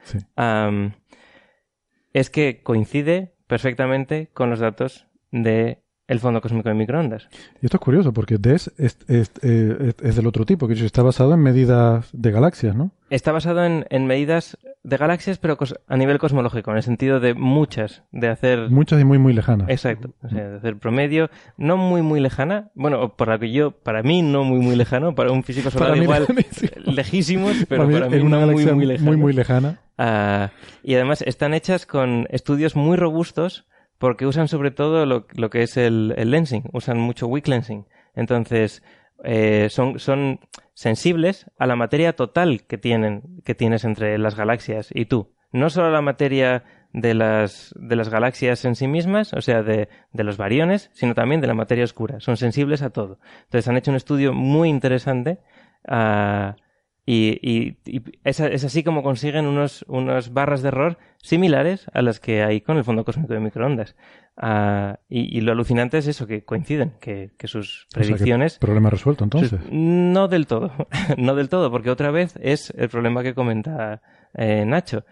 es 2.14 2.30
que 2.30 2.62
coincide 2.64 3.34
perfectamente 3.48 4.30
con 4.34 4.50
los 4.50 4.60
datos 4.60 5.08
de 5.32 5.83
el 6.08 6.20
fondo 6.20 6.42
cósmico 6.42 6.70
de 6.70 6.76
microondas. 6.76 7.28
Y 7.62 7.66
esto 7.66 7.78
es 7.78 7.82
curioso 7.82 8.14
porque 8.14 8.38
DES 8.38 8.74
es, 8.78 8.98
es, 9.08 9.32
eh, 9.42 9.94
es, 10.02 10.16
del 10.16 10.28
otro 10.28 10.46
tipo, 10.46 10.68
que 10.68 10.74
está 10.74 11.02
basado 11.02 11.34
en 11.34 11.40
medidas 11.40 12.10
de 12.12 12.32
galaxias, 12.32 12.76
¿no? 12.76 12.92
Está 13.10 13.32
basado 13.32 13.64
en, 13.64 13.86
en 13.90 14.06
medidas 14.06 14.58
de 14.84 14.98
galaxias, 14.98 15.38
pero 15.38 15.58
a 15.88 15.98
nivel 15.98 16.20
cosmológico, 16.20 16.72
en 16.72 16.78
el 16.78 16.84
sentido 16.84 17.20
de 17.22 17.34
muchas, 17.34 18.04
de 18.12 18.28
hacer... 18.28 18.70
Muchas 18.70 19.00
y 19.00 19.06
muy, 19.06 19.18
muy 19.18 19.34
lejanas. 19.34 19.70
Exacto, 19.70 20.14
o 20.22 20.30
sea, 20.30 20.50
de 20.50 20.58
hacer 20.58 20.78
promedio, 20.78 21.30
no 21.58 21.78
muy, 21.78 22.02
muy 22.02 22.20
lejana, 22.20 22.72
bueno, 22.76 23.16
por 23.16 23.30
la 23.30 23.40
que 23.40 23.52
yo, 23.52 23.72
para 23.72 24.04
mí 24.04 24.22
no 24.22 24.44
muy, 24.44 24.60
muy 24.60 24.76
lejano, 24.76 25.16
para 25.16 25.32
un 25.32 25.44
físico 25.44 25.72
solar 25.72 25.96
igual 25.96 26.28
lejísimo. 26.36 26.72
lejísimos, 26.86 27.56
pero 27.70 27.86
Para 27.86 28.00
para 28.00 28.10
mí 28.10 28.18
en 28.18 28.26
una 28.26 28.42
no 28.42 28.48
galaxia 28.48 28.74
muy, 28.74 29.16
muy 29.16 29.32
lejana. 29.32 29.80
Ah, 29.98 30.52
y 30.84 30.96
además 30.96 31.22
están 31.22 31.54
hechas 31.54 31.86
con 31.86 32.28
estudios 32.30 32.76
muy 32.76 32.98
robustos 32.98 33.66
porque 34.04 34.26
usan 34.26 34.50
sobre 34.50 34.70
todo 34.70 35.06
lo, 35.06 35.28
lo 35.34 35.50
que 35.50 35.64
es 35.64 35.78
el, 35.78 36.10
lensing, 36.10 36.66
usan 36.74 37.00
mucho 37.00 37.26
weak 37.26 37.48
lensing. 37.48 37.86
Entonces, 38.16 38.84
eh, 39.24 39.68
son, 39.70 39.98
son 39.98 40.42
sensibles 40.74 41.50
a 41.58 41.68
la 41.68 41.78
materia 41.78 42.14
total 42.14 42.66
que 42.68 42.78
tienen, 42.78 43.42
que 43.46 43.56
tienes 43.56 43.86
entre 43.86 44.18
las 44.18 44.36
galaxias 44.36 44.90
y 44.94 45.06
tú. 45.06 45.32
No 45.54 45.70
solo 45.70 45.88
a 45.88 45.92
la 45.92 46.02
materia 46.02 46.66
de 46.92 47.14
las, 47.14 47.74
de 47.80 47.96
las 47.96 48.10
galaxias 48.10 48.66
en 48.66 48.76
sí 48.76 48.90
mismas, 48.90 49.32
o 49.32 49.40
sea, 49.40 49.64
de, 49.64 49.88
de 50.12 50.24
los 50.26 50.36
bariones, 50.36 50.90
sino 50.92 51.16
también 51.16 51.40
de 51.40 51.48
la 51.48 51.54
materia 51.54 51.86
oscura. 51.86 52.20
Son 52.20 52.36
sensibles 52.36 52.82
a 52.82 52.90
todo. 52.90 53.20
Entonces 53.44 53.70
han 53.70 53.78
hecho 53.78 53.92
un 53.92 53.96
estudio 53.96 54.34
muy 54.34 54.68
interesante 54.68 55.40
ah, 55.88 56.58
y, 57.06 57.38
y- 57.42 57.78
y 57.86 58.02
es, 58.24 58.40
es 58.40 58.64
así 58.64 58.84
como 58.84 59.04
consiguen 59.04 59.46
unos, 59.46 59.84
unos 59.88 60.34
barras 60.34 60.62
de 60.62 60.70
error 60.70 60.98
similares 61.22 61.86
a 61.94 62.02
las 62.02 62.20
que 62.20 62.44
hay 62.44 62.62
con 62.62 62.78
el 62.78 62.84
fondo 62.84 63.04
cósmico 63.06 63.34
de 63.34 63.40
microondas. 63.40 63.96
Ah, 64.38 65.00
y, 65.10 65.38
y 65.38 65.42
lo 65.42 65.52
alucinante 65.52 65.98
es 65.98 66.08
eso, 66.08 66.26
que 66.28 66.44
coinciden, 66.44 66.94
que, 67.00 67.32
que 67.38 67.48
sus 67.48 67.86
O 67.90 67.92
sea, 67.92 68.02
que 68.04 68.08
predicciones... 68.10 68.58
problema 68.60 68.90
resuelto, 68.90 69.24
entonces. 69.24 69.50
sus- 69.52 69.60
no 69.72 70.28
del 70.28 70.48
todo, 70.48 70.72
no 71.18 71.36
del 71.36 71.50
todo, 71.50 71.70
porque 71.72 71.90
otra 71.92 72.10
vez 72.12 72.38
es 72.42 72.72
el 72.78 72.90
problema 72.90 73.22
que 73.24 73.34
comenta 73.36 74.02
eh, 74.34 74.64
Nacho. 74.66 75.06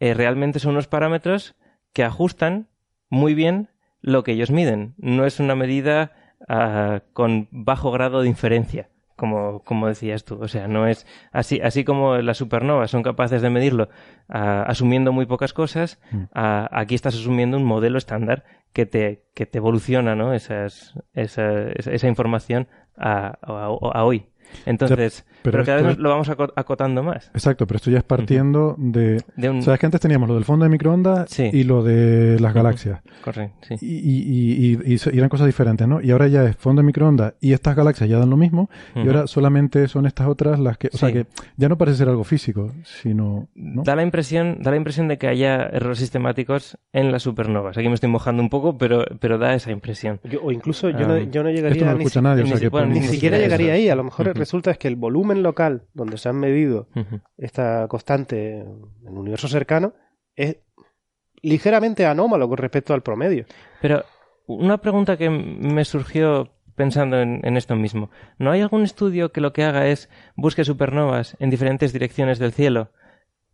Eh, 0.00 0.14
realmente 0.14 0.58
son 0.58 0.72
unos 0.72 0.88
parámetros 0.88 1.54
que 1.92 2.02
ajustan 2.04 2.68
muy 3.10 3.34
bien 3.34 3.68
lo 4.00 4.24
que 4.24 4.32
ellos 4.32 4.50
miden. 4.50 4.94
No 4.96 5.26
es 5.26 5.38
una 5.38 5.54
medida 5.54 6.12
ah, 6.48 7.02
con 7.12 7.48
bajo 7.50 7.90
grado 7.92 8.22
de 8.22 8.28
inferencia, 8.28 8.88
como, 9.16 9.60
como 9.64 9.86
decías 9.88 10.24
tú. 10.24 10.38
O 10.42 10.48
sea, 10.48 10.68
no 10.68 10.86
es 10.86 11.06
así, 11.32 11.60
así 11.62 11.84
como 11.84 12.16
las 12.16 12.38
supernovas 12.38 12.90
son 12.90 13.02
capaces 13.02 13.42
de 13.42 13.50
medirlo 13.50 13.88
asumiendo 14.28 15.12
muy 15.12 15.26
pocas 15.26 15.52
cosas, 15.52 16.00
Mm. 16.10 16.24
aquí 16.34 16.94
estás 16.94 17.14
asumiendo 17.14 17.56
un 17.56 17.64
modelo 17.64 17.98
estándar 17.98 18.44
que 18.72 18.86
te, 18.86 19.24
que 19.34 19.44
te 19.46 19.58
evoluciona 19.58 20.14
¿no? 20.14 20.32
Esas, 20.32 20.94
esa, 21.14 21.68
esa, 21.72 21.90
esa 21.92 22.08
información 22.08 22.68
a, 22.96 23.38
a- 23.42 23.66
a 23.98 24.04
hoy. 24.04 24.26
Entonces, 24.66 25.24
pero 25.42 25.52
pero, 25.52 25.64
cada 25.64 25.78
esto 25.78 25.86
vez 25.88 25.96
es- 25.96 26.02
lo 26.02 26.08
vamos 26.10 26.28
aco- 26.28 26.52
acotando 26.56 27.02
más. 27.02 27.28
Exacto, 27.34 27.66
pero 27.66 27.76
esto 27.76 27.90
ya 27.90 27.98
es 27.98 28.04
partiendo 28.04 28.74
de... 28.78 29.22
De 29.36 29.50
un- 29.50 29.62
Sabes 29.62 29.80
que 29.80 29.86
antes 29.86 30.00
teníamos 30.00 30.28
lo 30.28 30.34
del 30.34 30.44
fondo 30.44 30.64
de 30.64 30.70
microondas 30.70 31.30
Sí. 31.30 31.50
y 31.52 31.64
lo 31.64 31.82
de 31.82 32.38
las 32.40 32.54
galaxias. 32.54 33.00
Correcto, 33.24 33.56
sí. 33.68 33.76
Y, 33.80 33.96
y- 33.96 34.78
y- 34.94 34.96
y 35.12 35.18
eran 35.18 35.28
cosas 35.28 35.46
diferentes, 35.46 35.86
¿no? 35.88 36.00
Y 36.00 36.10
ahora 36.10 36.28
ya 36.28 36.44
es 36.44 36.56
fondo 36.56 36.80
de 36.82 36.86
microondas 36.86 37.34
y 37.40 37.52
estas 37.52 37.74
galaxias 37.76 38.08
ya 38.08 38.18
dan 38.18 38.30
lo 38.30 38.36
mismo. 38.36 38.70
Y 38.94 39.00
ahora 39.06 39.26
solamente 39.26 39.88
son 39.88 40.06
estas 40.06 40.28
otras 40.28 40.58
las 40.60 40.78
que... 40.78 40.88
O 40.92 40.96
sea 40.96 41.12
que 41.12 41.26
ya 41.56 41.68
no 41.68 41.76
parece 41.78 41.98
ser 41.98 42.08
algo 42.08 42.24
físico, 42.24 42.72
sino... 42.84 43.48
¿no? 43.54 43.82
Da 43.82 43.96
la 43.96 44.02
impresión, 44.02 44.58
da 44.60 44.70
la 44.70 44.76
impresión 44.76 45.08
de 45.08 45.18
que 45.18 45.28
haya 45.28 45.62
errores 45.66 45.98
sistemáticos 45.98 46.78
en 46.92 47.10
las 47.12 47.22
supernovas. 47.22 47.76
Aquí 47.76 47.88
me 47.88 47.94
estoy 47.94 48.10
mojando 48.10 48.42
un 48.42 48.48
poco, 48.50 48.78
pero, 48.78 49.04
pero 49.20 49.38
da 49.38 49.54
esa 49.54 49.70
impresión. 49.70 50.20
Yo- 50.24 50.40
o 50.42 50.52
incluso 50.52 50.90
yo, 50.90 51.06
no, 51.06 51.14
Ah, 51.14 51.18
yo 51.30 51.42
no 51.42 51.48
Esto 51.50 51.60
llegaría 51.62 51.84
no 51.84 51.92
lo 51.92 51.98
escucha 51.98 52.20
si- 52.20 52.24
nadie, 52.24 52.42
o 52.42 52.46
sea 52.46 52.56
si- 52.56 52.62
que 52.62 52.68
bueno, 52.68 52.88
ni 52.94 53.02
siquiera 53.02 53.36
eso. 53.36 53.44
llegaría 53.44 53.72
ahí. 53.74 53.88
A 53.88 53.94
lo 53.94 54.04
mejor. 54.04 54.32
resulta 54.42 54.72
es 54.72 54.78
que 54.78 54.88
el 54.88 54.96
volumen 54.96 55.42
local 55.42 55.86
donde 55.94 56.18
se 56.18 56.28
han 56.28 56.36
medido 56.36 56.88
esta 57.38 57.86
constante 57.88 58.58
en 58.58 58.90
el 59.06 59.14
universo 59.14 59.46
cercano 59.46 59.94
es 60.34 60.56
ligeramente 61.42 62.06
anómalo 62.06 62.48
con 62.48 62.58
respecto 62.58 62.92
al 62.92 63.02
promedio. 63.02 63.46
Pero 63.80 64.04
una 64.46 64.78
pregunta 64.78 65.16
que 65.16 65.30
me 65.30 65.84
surgió 65.84 66.50
pensando 66.74 67.20
en, 67.20 67.40
en 67.44 67.56
esto 67.56 67.76
mismo. 67.76 68.10
¿No 68.38 68.50
hay 68.50 68.60
algún 68.60 68.82
estudio 68.82 69.30
que 69.30 69.40
lo 69.40 69.52
que 69.52 69.62
haga 69.62 69.86
es 69.86 70.08
busque 70.34 70.64
supernovas 70.64 71.36
en 71.38 71.50
diferentes 71.50 71.92
direcciones 71.92 72.38
del 72.38 72.52
cielo 72.52 72.90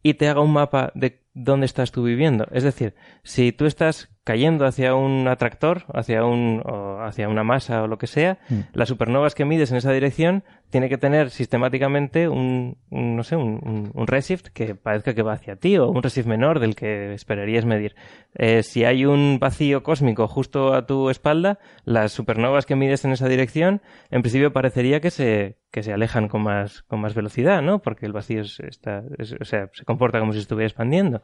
y 0.03 0.15
te 0.15 0.29
haga 0.29 0.41
un 0.41 0.53
mapa 0.53 0.93
de 0.95 1.21
dónde 1.35 1.67
estás 1.67 1.93
tú 1.93 2.03
viviendo? 2.03 2.47
Es 2.53 2.63
decir, 2.63 2.95
si 3.25 3.53
tú 3.53 3.67
estás 3.67 4.09
cayendo 4.29 4.67
hacia 4.67 4.95
un 4.95 5.27
atractor, 5.27 5.85
hacia 5.95 6.23
un 6.27 6.63
o 6.67 7.01
hacia 7.03 7.29
una 7.31 7.45
masa 7.45 7.83
o 7.83 7.87
lo 7.87 7.97
que 7.97 8.07
sea, 8.07 8.37
Mm. 8.51 8.61
las 8.75 8.89
supernovas 8.91 9.35
que 9.35 9.47
mides 9.47 9.71
en 9.71 9.79
esa 9.79 9.91
dirección 9.93 10.45
tiene 10.69 10.91
que 10.91 10.99
tener 10.99 11.31
sistemáticamente 11.31 12.29
un, 12.29 12.77
un, 12.91 13.17
no 13.17 13.23
sé, 13.23 13.37
un, 13.37 13.59
un, 13.65 13.91
un 13.95 14.07
redshift 14.07 14.49
que 14.53 14.75
parezca 14.75 15.15
que 15.15 15.23
va 15.23 15.33
hacia 15.33 15.57
ti 15.57 15.79
o 15.79 15.89
un 15.89 16.03
redshift 16.03 16.27
menor 16.27 16.61
del 16.61 16.75
que 16.77 17.15
esperarías 17.15 17.65
medir. 17.65 17.97
Eh, 18.35 18.63
si 18.63 18.85
hay 18.85 19.07
un 19.07 19.39
vacío 19.41 19.83
cósmico 19.83 20.29
justo 20.29 20.75
a 20.75 20.85
tu 20.85 21.09
espalda, 21.09 21.59
las 21.85 22.13
supernovas 22.13 22.67
que 22.67 22.77
mides 22.77 23.07
en 23.07 23.13
esa 23.13 23.29
dirección, 23.29 23.81
en 24.11 24.21
principio 24.21 24.53
parecería 24.53 25.01
que 25.01 25.11
se, 25.11 25.57
que 25.71 25.83
se 25.83 25.95
alejan 25.95 26.29
con 26.29 26.43
más, 26.43 26.83
con 26.83 27.01
más 27.01 27.15
velocidad, 27.15 27.63
¿no? 27.63 27.79
Porque 27.79 28.05
el 28.05 28.13
vacío 28.13 28.43
es- 28.43 28.61
está, 28.61 29.03
es- 29.17 29.35
o 29.41 29.45
sea, 29.47 29.71
se 29.73 29.87
comporta 29.87 30.21
como 30.21 30.35
si 30.35 30.41
estuviera 30.41 30.67
expandiendo. 30.67 31.23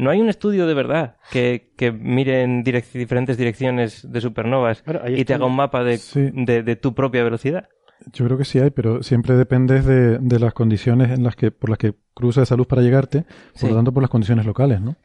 No 0.00 0.10
hay 0.10 0.20
un 0.20 0.28
estudio 0.28 0.66
de 0.66 0.74
verdad 0.74 1.16
que, 1.30 1.72
que 1.76 1.92
mire 1.92 2.42
en 2.42 2.64
direc- 2.64 2.92
diferentes 2.92 3.36
direcciones 3.36 4.10
de 4.10 4.20
supernovas 4.20 4.82
Bueno, 4.84 5.00
y 5.08 5.24
te 5.24 5.34
haga 5.34 5.46
un 5.46 5.56
mapa 5.56 5.84
de, 5.84 5.98
Sí. 5.98 6.30
de, 6.32 6.62
de 6.62 6.76
tu 6.76 6.94
propia 6.94 7.22
velocidad. 7.22 7.68
Yo 8.12 8.24
creo 8.24 8.38
que 8.38 8.44
sí 8.46 8.58
hay, 8.58 8.70
pero 8.70 9.02
siempre 9.02 9.34
dependes 9.36 9.84
de, 9.84 10.18
de 10.18 10.38
las 10.38 10.54
condiciones 10.54 11.10
en 11.10 11.22
las 11.22 11.36
que, 11.36 11.50
por 11.50 11.68
las 11.68 11.78
que 11.78 11.94
cruza 12.14 12.42
esa 12.42 12.56
luz 12.56 12.66
para 12.66 12.80
llegarte, 12.82 13.22
por 13.24 13.30
Sí. 13.54 13.68
lo 13.68 13.76
tanto 13.76 13.92
por 13.92 14.02
las 14.02 14.10
condiciones 14.10 14.46
locales, 14.46 14.80
¿no? 14.80 14.96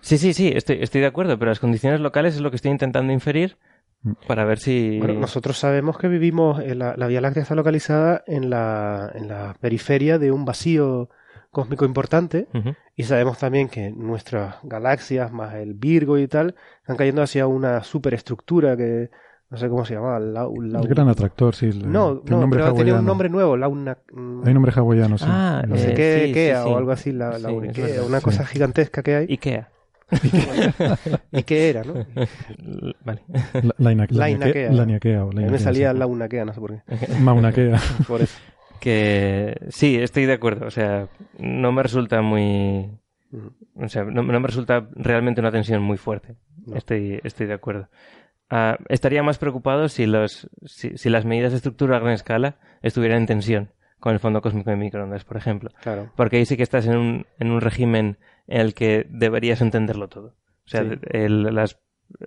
Sí, 0.00 0.18
sí, 0.18 0.32
sí, 0.32 0.50
estoy, 0.54 0.78
estoy 0.80 1.00
de 1.02 1.06
acuerdo, 1.06 1.38
pero 1.38 1.50
las 1.50 1.60
condiciones 1.60 2.00
locales 2.00 2.34
es 2.34 2.40
lo 2.40 2.50
que 2.50 2.56
estoy 2.56 2.70
intentando 2.72 3.12
inferir 3.12 3.56
Mm. 4.02 4.12
para 4.26 4.46
ver 4.46 4.58
si... 4.58 4.98
Bueno, 4.98 5.20
nosotros 5.20 5.58
sabemos 5.58 5.98
que 5.98 6.08
vivimos, 6.08 6.58
en 6.60 6.78
la, 6.78 6.94
la 6.96 7.06
Vía 7.06 7.20
Láctea 7.20 7.42
está 7.42 7.54
localizada 7.54 8.24
en 8.26 8.48
la, 8.48 9.12
en 9.14 9.28
la 9.28 9.54
periferia 9.60 10.18
de 10.18 10.32
un 10.32 10.46
vacío 10.46 11.10
cósmico 11.50 11.84
importante 11.84 12.46
Ujú. 12.54 12.74
y 12.96 13.02
sabemos 13.04 13.38
también 13.38 13.68
que 13.68 13.90
nuestras 13.90 14.56
galaxias 14.62 15.32
más 15.32 15.54
el 15.54 15.74
Virgo 15.74 16.18
y 16.18 16.28
tal 16.28 16.54
están 16.80 16.96
cayendo 16.96 17.22
hacia 17.22 17.46
una 17.46 17.82
superestructura 17.82 18.76
que 18.76 19.10
no 19.50 19.58
sé 19.58 19.68
cómo 19.68 19.84
se 19.84 19.94
llama, 19.94 20.20
Lau, 20.20 20.54
Lau- 20.62 20.82
El 20.82 20.88
gran 20.88 21.08
atractor, 21.08 21.56
sí. 21.56 21.66
el- 21.66 21.90
No, 21.90 22.22
no, 22.24 22.40
nombre 22.40 22.60
pero 22.60 22.72
tenía 22.72 22.94
un 22.94 23.04
nombre 23.04 23.28
nuevo, 23.28 23.56
Launa, 23.56 23.98
mm, 24.12 24.46
Hay 24.46 24.54
nombre 24.54 24.70
hawaiano, 24.72 25.18
sí. 25.18 25.24
Ah, 25.28 25.64
no 25.66 25.76
sé 25.76 25.90
Eh, 25.90 25.94
qué, 25.94 26.22
sí, 26.28 26.32
Kea 26.32 26.58
sí, 26.62 26.68
sí. 26.68 26.72
o 26.72 26.78
algo 26.78 26.92
así, 26.92 27.10
la, 27.12 27.32
Sí, 27.36 27.42
la 27.42 27.48
Ikea, 27.50 28.02
una 28.04 28.18
Sí. 28.20 28.24
cosa 28.24 28.46
gigantesca 28.46 29.02
que 29.02 29.16
hay. 29.16 29.26
Ikea. 29.28 29.68
¿Y 31.32 31.42
qué 31.42 31.70
era, 31.70 31.82
no? 31.84 31.94
Vale. 33.04 33.22
La, 33.54 33.74
la, 33.78 33.92
ina- 33.92 34.06
la, 34.10 34.18
Lainakea. 34.18 34.68
inaque- 34.70 34.76
la 34.76 34.84
niaquea 34.86 35.24
o 35.24 35.26
la 35.26 35.30
A 35.30 35.34
mí 35.34 35.34
me 35.34 35.42
inaquea, 35.48 35.58
salía 35.58 35.92
sí. 35.92 35.98
Launakea, 35.98 36.44
no 36.44 36.52
sé 36.54 36.60
por 36.60 36.70
qué. 36.72 36.82
Maunaquea. 37.20 37.80
Por 38.06 38.22
eso. 38.22 38.38
Que 38.80 39.56
sí, 39.68 39.96
estoy 39.96 40.26
de 40.26 40.32
acuerdo. 40.34 40.66
O 40.66 40.70
sea, 40.70 41.08
no 41.38 41.72
me 41.72 41.82
resulta 41.82 42.22
muy... 42.22 42.90
O 43.76 43.88
sea, 43.88 44.04
no, 44.04 44.22
no 44.22 44.40
me 44.40 44.46
resulta 44.48 44.88
realmente 44.94 45.40
una 45.40 45.52
tensión 45.52 45.82
muy 45.82 45.96
fuerte. 45.96 46.34
No. 46.66 46.76
Estoy, 46.76 47.20
estoy 47.22 47.46
de 47.46 47.54
acuerdo. 47.54 47.88
Ah, 48.50 48.78
estaría 48.88 49.22
más 49.22 49.38
preocupado 49.38 49.88
si, 49.88 50.06
los, 50.06 50.50
si, 50.64 50.98
si 50.98 51.08
las 51.08 51.24
medidas 51.24 51.52
de 51.52 51.56
estructura 51.56 51.96
a 51.96 52.00
gran 52.00 52.12
escala 52.14 52.56
estuvieran 52.82 53.18
en 53.20 53.26
tensión 53.26 53.70
con 54.00 54.12
el 54.14 54.18
fondo 54.18 54.40
cósmico 54.42 54.70
de 54.70 54.76
microondas, 54.76 55.24
por 55.24 55.36
ejemplo. 55.36 55.70
Claro. 55.82 56.10
Porque 56.16 56.38
ahí 56.38 56.46
sí 56.46 56.56
que 56.56 56.62
estás 56.64 56.86
en 56.86 56.96
un, 56.96 57.26
en 57.38 57.50
un 57.52 57.60
régimen 57.60 58.18
en 58.48 58.60
el 58.62 58.74
que 58.74 59.06
deberías 59.10 59.60
entenderlo 59.60 60.08
todo. 60.08 60.34
O 60.64 60.68
sea, 60.68 60.82
Sí. 60.84 60.98
el, 61.10 61.42
las- 61.54 61.78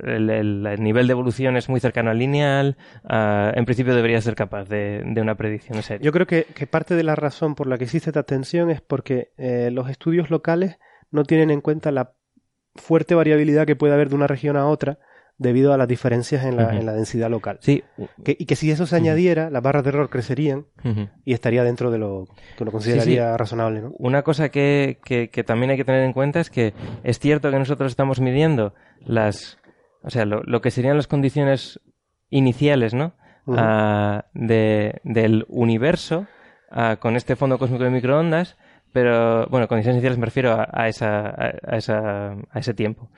el- 0.04 0.30
el- 0.30 0.66
el 0.66 0.82
nivel 0.84 1.08
de 1.08 1.12
evolución 1.12 1.58
es 1.58 1.70
muy 1.70 1.80
cercano 1.80 2.10
al 2.12 2.20
lineal. 2.20 2.78
ah, 3.04 3.52
en 3.56 3.66
principio 3.66 3.94
deberías 3.96 4.24
ser 4.24 4.36
capaz 4.36 4.70
de, 4.70 5.04
de 5.06 5.22
una 5.22 5.36
predicción 5.36 5.82
seria. 5.84 6.04
Yo 6.04 6.12
creo 6.12 6.26
que, 6.28 6.46
que 6.46 6.68
parte 6.68 6.96
de 6.96 7.04
la 7.04 7.16
razón 7.16 7.56
por 7.56 7.68
la 7.68 7.78
que 7.78 7.84
existe 7.86 8.10
esta 8.10 8.24
tensión 8.24 8.70
es 8.70 8.82
porque 8.82 9.32
eh, 9.38 9.70
los 9.72 9.90
estudios 9.90 10.30
locales 10.30 10.78
no 11.12 11.24
tienen 11.24 11.52
en 11.52 11.62
cuenta 11.62 11.92
la 11.92 12.14
fuerte 12.76 13.14
variabilidad 13.16 13.66
que 13.68 13.76
puede 13.76 13.94
haber 13.94 14.10
de 14.10 14.16
una 14.16 14.28
región 14.28 14.56
a 14.58 14.66
otra 14.68 14.98
debido 15.38 15.74
a 15.74 15.78
las 15.78 15.88
diferencias 15.88 16.46
en 16.46 16.56
la, 16.58 16.76
en 16.78 16.86
la 16.86 16.94
densidad 16.94 17.30
local. 17.30 17.58
Sí. 17.60 17.84
Que- 18.24 18.36
y 18.40 18.46
que 18.46 18.56
si 18.56 18.70
eso 18.72 18.86
se 18.86 18.96
añadiera, 18.96 19.50
las 19.50 19.62
barras 19.64 19.84
de 19.84 19.90
error 19.90 20.10
crecerían 20.10 20.68
y 21.26 21.34
estaría 21.34 21.64
dentro 21.64 21.90
de 21.92 21.98
lo 21.98 22.26
que 22.56 22.64
uno 22.64 22.72
consideraría 22.72 23.36
razonable, 23.36 23.82
¿no? 23.82 23.92
Una 23.98 24.22
cosa 24.22 24.50
que, 24.50 25.00
que- 25.04 25.30
que 25.30 25.44
también 25.44 25.72
hay 25.72 25.78
que 25.78 25.86
tener 25.86 26.04
en 26.04 26.14
cuenta 26.14 26.40
es 26.40 26.50
que 26.50 26.74
es 27.04 27.20
cierto 27.20 27.50
que 27.52 27.58
nosotros 27.60 27.92
estamos 27.92 28.20
midiendo 28.22 28.74
las, 29.06 29.58
o 30.04 30.10
sea, 30.10 30.26
lo, 30.26 30.44
lo 30.44 30.62
que 30.62 30.72
serían 30.72 30.98
las 30.98 31.08
condiciones 31.08 31.80
iniciales, 32.30 32.94
¿no? 32.94 33.14
Ah, 33.48 34.26
de, 34.34 35.02
del 35.04 35.46
universo 35.50 36.28
ah, 36.72 36.98
con 37.00 37.18
este 37.18 37.36
fondo 37.36 37.58
cósmico 37.58 37.84
de 37.84 37.90
microondas, 37.90 38.58
pero, 38.94 39.48
bueno, 39.48 39.68
condiciones 39.68 39.98
iniciales 39.98 40.18
me 40.18 40.26
refiero 40.26 40.54
a, 40.54 40.70
a 40.72 40.88
esa, 40.88 41.28
a, 41.28 41.54
a 41.66 41.78
esa, 41.78 42.32
a 42.32 42.60
ese 42.60 42.74
tiempo. 42.74 43.10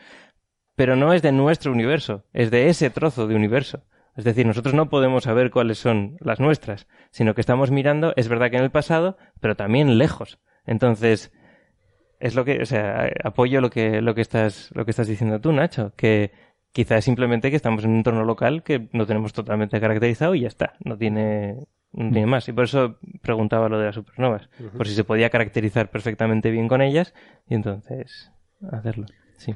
Pero 0.75 0.95
no 0.95 1.13
es 1.13 1.21
de 1.21 1.31
nuestro 1.31 1.71
universo, 1.71 2.25
es 2.33 2.49
de 2.49 2.69
ese 2.69 2.89
trozo 2.89 3.27
de 3.27 3.35
universo. 3.35 3.83
Es 4.15 4.23
decir, 4.23 4.45
nosotros 4.45 4.73
no 4.73 4.89
podemos 4.89 5.25
saber 5.25 5.51
cuáles 5.51 5.77
son 5.77 6.17
las 6.21 6.39
nuestras, 6.39 6.87
sino 7.11 7.35
que 7.35 7.41
estamos 7.41 7.71
mirando, 7.71 8.13
es 8.15 8.29
verdad 8.29 8.49
que 8.49 8.57
en 8.57 8.63
el 8.63 8.71
pasado, 8.71 9.17
pero 9.41 9.55
también 9.55 9.97
lejos. 9.97 10.39
Entonces, 10.65 11.31
es 12.19 12.35
lo 12.35 12.45
que, 12.45 12.61
o 12.61 12.65
sea, 12.65 13.11
apoyo 13.23 13.59
lo 13.59 13.69
que, 13.69 14.01
lo 14.01 14.15
que 14.15 14.21
estás, 14.21 14.69
lo 14.73 14.85
que 14.85 14.91
estás 14.91 15.07
diciendo 15.07 15.41
tú, 15.41 15.51
Nacho, 15.51 15.93
que 15.97 16.31
quizás 16.75 17.05
simplemente 17.05 17.49
que 17.49 17.55
estamos 17.55 17.85
en 17.85 17.91
un 17.91 17.97
entorno 17.97 18.25
local 18.25 18.61
que 18.61 18.89
no 18.91 19.05
tenemos 19.05 19.31
totalmente 19.31 19.79
caracterizado 19.79 20.35
y 20.35 20.41
ya 20.41 20.49
está, 20.49 20.73
no 20.83 20.97
tiene, 20.97 21.67
no 21.93 22.11
tiene 22.11 22.27
más. 22.27 22.49
Y 22.49 22.51
por 22.51 22.65
eso 22.65 22.97
preguntaba 23.21 23.69
lo 23.69 23.79
de 23.79 23.85
las 23.85 23.95
supernovas, 23.95 24.49
por 24.75 24.85
si 24.85 24.93
se 24.93 25.05
podía 25.05 25.29
caracterizar 25.29 25.89
perfectamente 25.89 26.51
bien 26.51 26.67
con 26.67 26.81
ellas 26.81 27.13
y 27.47 27.55
entonces 27.55 28.29
hacerlo. 28.73 29.05
Sí. 29.37 29.55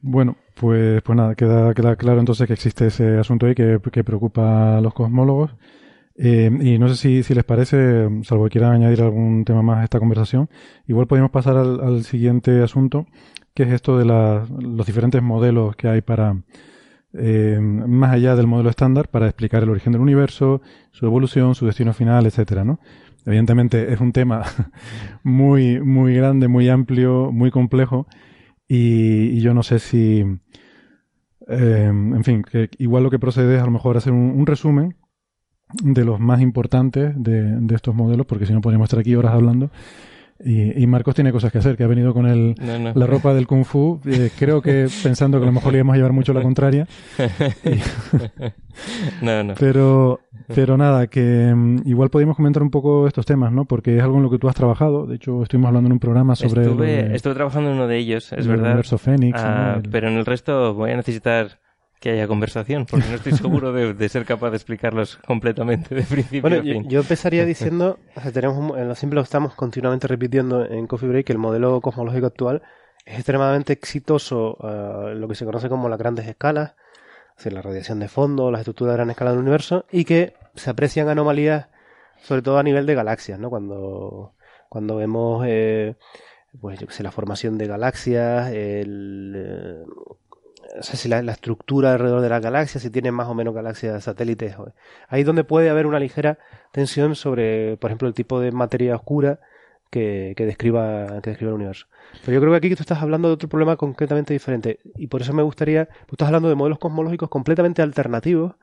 Bueno, 0.00 0.36
pues, 0.56 1.00
pues 1.02 1.16
nada, 1.16 1.36
queda, 1.36 1.72
queda 1.74 1.94
claro 1.94 2.18
entonces 2.18 2.48
que 2.48 2.54
existe 2.54 2.88
ese 2.88 3.18
asunto 3.18 3.46
ahí 3.46 3.54
que, 3.54 3.78
que 3.92 4.02
preocupa 4.02 4.78
a 4.78 4.80
los 4.80 4.94
cosmólogos. 4.94 5.54
Eh, 6.18 6.50
y 6.60 6.78
no 6.78 6.88
sé 6.88 6.96
si, 6.96 7.22
si 7.22 7.34
les 7.34 7.44
parece, 7.44 8.08
salvo 8.22 8.44
que 8.44 8.50
quieran 8.50 8.72
añadir 8.72 9.02
algún 9.02 9.44
tema 9.44 9.62
más 9.62 9.78
a 9.78 9.84
esta 9.84 10.00
conversación, 10.00 10.48
igual 10.88 11.06
podemos 11.06 11.30
pasar 11.30 11.56
al, 11.56 11.78
al 11.80 12.04
siguiente 12.04 12.62
asunto, 12.62 13.06
que 13.56 13.62
es 13.62 13.72
esto 13.72 13.96
de 13.96 14.04
la, 14.04 14.46
los 14.60 14.86
diferentes 14.86 15.22
modelos 15.22 15.74
que 15.76 15.88
hay 15.88 16.02
para, 16.02 16.36
eh, 17.14 17.58
más 17.58 18.12
allá 18.12 18.36
del 18.36 18.46
modelo 18.46 18.68
estándar, 18.68 19.08
para 19.08 19.26
explicar 19.26 19.62
el 19.62 19.70
origen 19.70 19.94
del 19.94 20.02
universo, 20.02 20.60
su 20.92 21.06
evolución, 21.06 21.54
su 21.54 21.64
destino 21.64 21.94
final, 21.94 22.26
etcétera, 22.26 22.64
¿no? 22.64 22.80
Evidentemente 23.24 23.94
es 23.94 23.98
un 23.98 24.12
tema 24.12 24.42
muy, 25.22 25.80
muy 25.80 26.14
grande, 26.14 26.48
muy 26.48 26.68
amplio, 26.68 27.32
muy 27.32 27.50
complejo, 27.50 28.06
y, 28.68 29.40
yo 29.40 29.54
no 29.54 29.62
sé 29.62 29.78
si, 29.78 30.22
eh, 31.48 31.86
en 31.88 32.24
fin, 32.24 32.42
que 32.42 32.68
igual 32.76 33.04
lo 33.04 33.10
que 33.10 33.18
procede 33.18 33.56
es 33.56 33.62
a 33.62 33.64
lo 33.64 33.70
mejor 33.70 33.96
hacer 33.96 34.12
un, 34.12 34.38
un 34.38 34.46
resumen 34.46 34.96
de 35.82 36.04
los 36.04 36.20
más 36.20 36.42
importantes 36.42 37.14
de, 37.16 37.58
de, 37.58 37.74
estos 37.74 37.94
modelos, 37.94 38.26
porque 38.26 38.44
si 38.44 38.52
no 38.52 38.60
podríamos 38.60 38.86
estar 38.86 39.00
aquí 39.00 39.14
horas 39.14 39.32
hablando. 39.32 39.70
Y, 40.44 40.82
y, 40.82 40.86
Marcos 40.86 41.14
tiene 41.14 41.32
cosas 41.32 41.50
que 41.50 41.58
hacer, 41.58 41.76
que 41.78 41.84
ha 41.84 41.86
venido 41.86 42.12
con 42.12 42.26
el, 42.26 42.54
No, 42.60 42.78
no. 42.78 42.92
la 42.94 43.06
ropa 43.06 43.32
del 43.32 43.46
Kung 43.46 43.64
Fu, 43.64 44.00
eh, 44.06 44.30
creo 44.38 44.60
que 44.60 44.86
pensando 45.02 45.38
que 45.38 45.44
a 45.44 45.46
lo 45.46 45.52
mejor 45.52 45.72
le 45.72 45.78
íbamos 45.78 45.94
a 45.94 45.96
llevar 45.96 46.12
mucho 46.12 46.32
la 46.34 46.42
contraria. 46.42 46.86
Y- 47.64 47.80
no, 49.24 49.42
no. 49.44 49.54
Pero, 49.58 50.20
pero 50.54 50.76
nada, 50.76 51.06
que 51.06 51.52
mm, 51.54 51.82
igual 51.86 52.10
podríamos 52.10 52.36
comentar 52.36 52.62
un 52.62 52.70
poco 52.70 53.06
estos 53.06 53.24
temas, 53.26 53.52
¿no? 53.52 53.64
Porque 53.64 53.96
es 53.96 54.02
algo 54.02 54.16
en 54.18 54.24
lo 54.24 54.30
que 54.30 54.38
tú 54.38 54.48
has 54.48 54.54
trabajado. 54.54 55.06
De 55.06 55.16
hecho, 55.16 55.42
estuvimos 55.42 55.68
hablando 55.68 55.88
en 55.88 55.92
un 55.92 55.98
programa 56.00 56.36
sobre 56.36 56.62
Estuve, 56.62 56.86
de- 57.08 57.16
estuve 57.16 57.34
trabajando 57.34 57.70
en 57.70 57.76
uno 57.76 57.86
de 57.86 57.96
ellos, 57.96 58.32
es 58.32 58.46
el 58.46 58.48
verdad. 58.48 58.82
Fénix, 58.98 59.40
Ah, 59.42 59.72
¿no? 59.76 59.82
El- 59.82 59.90
Pero 59.90 60.08
en 60.08 60.14
el 60.18 60.26
resto 60.26 60.74
voy 60.74 60.90
a 60.90 60.96
necesitar 60.96 61.58
que 62.06 62.12
haya 62.12 62.28
conversación, 62.28 62.86
porque 62.86 63.06
no 63.08 63.14
estoy 63.16 63.32
seguro 63.36 63.72
de, 63.72 63.94
de 63.94 64.08
ser 64.08 64.24
capaz 64.24 64.50
de 64.50 64.56
explicarlos 64.56 65.16
completamente 65.26 65.94
de 65.94 66.02
principio 66.02 66.42
Bueno, 66.42 66.58
a 66.58 66.62
fin. 66.62 66.88
yo 66.88 67.00
empezaría 67.00 67.44
diciendo, 67.44 67.98
o 68.14 68.20
sea, 68.20 68.32
tenemos 68.32 68.56
un- 68.56 68.78
en 68.78 68.88
lo 68.88 68.94
siempre 68.94 69.16
lo 69.16 69.22
estamos 69.22 69.54
continuamente 69.54 70.06
repitiendo 70.06 70.64
en 70.64 70.86
Coffee 70.86 71.08
Break, 71.08 71.26
que 71.26 71.32
el 71.32 71.38
modelo 71.38 71.80
cosmológico 71.80 72.26
actual 72.26 72.62
es 73.04 73.14
extremadamente 73.16 73.72
exitoso 73.72 74.56
en 75.10 75.20
lo 75.20 75.28
que 75.28 75.34
se 75.34 75.44
conoce 75.44 75.68
como 75.68 75.88
las 75.88 75.98
grandes 75.98 76.26
escalas, 76.26 76.74
es 77.30 77.36
decir, 77.44 77.52
la 77.52 77.62
radiación 77.62 78.00
de 78.00 78.08
fondo, 78.08 78.50
las 78.50 78.60
estructuras 78.60 78.92
de 78.92 78.96
gran 78.96 79.10
escala 79.10 79.30
del 79.32 79.40
universo, 79.40 79.84
y 79.92 80.04
que 80.04 80.34
se 80.54 80.70
aprecian 80.70 81.08
anomalías, 81.08 81.66
sobre 82.22 82.42
todo 82.42 82.58
a 82.58 82.62
nivel 82.62 82.86
de 82.86 82.94
galaxias, 82.94 83.38
¿no? 83.38 83.50
Cuando, 83.50 84.34
cuando 84.68 84.96
vemos, 84.96 85.44
eh, 85.46 85.96
pues 86.60 86.80
yo 86.80 86.86
qué 86.86 86.92
sé, 86.94 87.02
la 87.02 87.10
formación 87.12 87.58
de 87.58 87.66
galaxias, 87.66 88.50
el, 88.52 89.34
eh, 89.36 89.84
o 90.78 90.82
sea, 90.82 90.96
si 90.96 91.08
la, 91.08 91.22
la 91.22 91.32
estructura 91.32 91.92
alrededor 91.92 92.20
de 92.20 92.28
las 92.28 92.42
galaxias, 92.42 92.82
si 92.82 92.90
tienen 92.90 93.14
más 93.14 93.28
o 93.28 93.34
menos 93.34 93.54
galaxias 93.54 94.04
satélites. 94.04 94.58
o- 94.58 94.72
Ahí 95.08 95.20
es 95.20 95.26
donde 95.26 95.44
puede 95.44 95.70
haber 95.70 95.86
una 95.86 95.98
ligera 96.00 96.38
tensión 96.72 97.14
sobre, 97.14 97.76
por 97.78 97.90
ejemplo, 97.90 98.08
el 98.08 98.14
tipo 98.14 98.40
de 98.40 98.52
materia 98.52 98.94
oscura 98.96 99.40
que, 99.90 100.34
que 100.36 100.44
describa, 100.46 101.20
que 101.22 101.30
describa 101.30 101.50
el 101.50 101.56
universo. 101.56 101.86
Pero 102.24 102.34
yo 102.34 102.40
creo 102.40 102.52
que 102.52 102.58
aquí 102.58 102.74
tú 102.74 102.82
estás 102.82 103.02
hablando 103.02 103.28
de 103.28 103.34
otro 103.34 103.48
problema 103.48 103.76
concretamente 103.76 104.32
diferente. 104.32 104.80
Y 104.96 105.06
por 105.06 105.22
eso 105.22 105.32
me 105.32 105.42
gustaría, 105.42 105.86
tú 106.06 106.12
estás 106.12 106.26
hablando 106.26 106.48
de 106.48 106.54
modelos 106.54 106.78
cosmológicos 106.78 107.28
completamente 107.28 107.82
alternativos, 107.82 108.54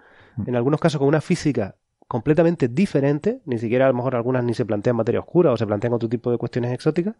en 0.45 0.55
algunos 0.55 0.79
casos 0.79 0.99
con 0.99 1.07
una 1.07 1.21
física 1.21 1.75
completamente 2.13 2.67
diferente, 2.67 3.41
ni 3.45 3.57
siquiera 3.57 3.85
a 3.85 3.87
lo 3.87 3.95
mejor 3.95 4.15
algunas 4.15 4.43
ni 4.43 4.53
se 4.53 4.65
plantean 4.65 4.95
materia 4.95 5.19
oscura 5.19 5.51
o 5.51 5.57
se 5.57 5.65
plantean 5.65 5.93
otro 5.93 6.07
tipo 6.07 6.29
de 6.29 6.37
cuestiones 6.37 6.71
exóticas. 6.71 7.15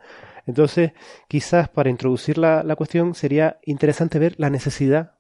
Entonces, 0.46 0.92
quizás 1.28 1.68
para 1.68 1.90
introducir 1.90 2.38
la, 2.38 2.62
la 2.62 2.76
cuestión 2.76 3.16
sería 3.16 3.58
interesante 3.66 4.20
ver 4.20 4.36
la 4.38 4.52
necesidad 4.52 5.14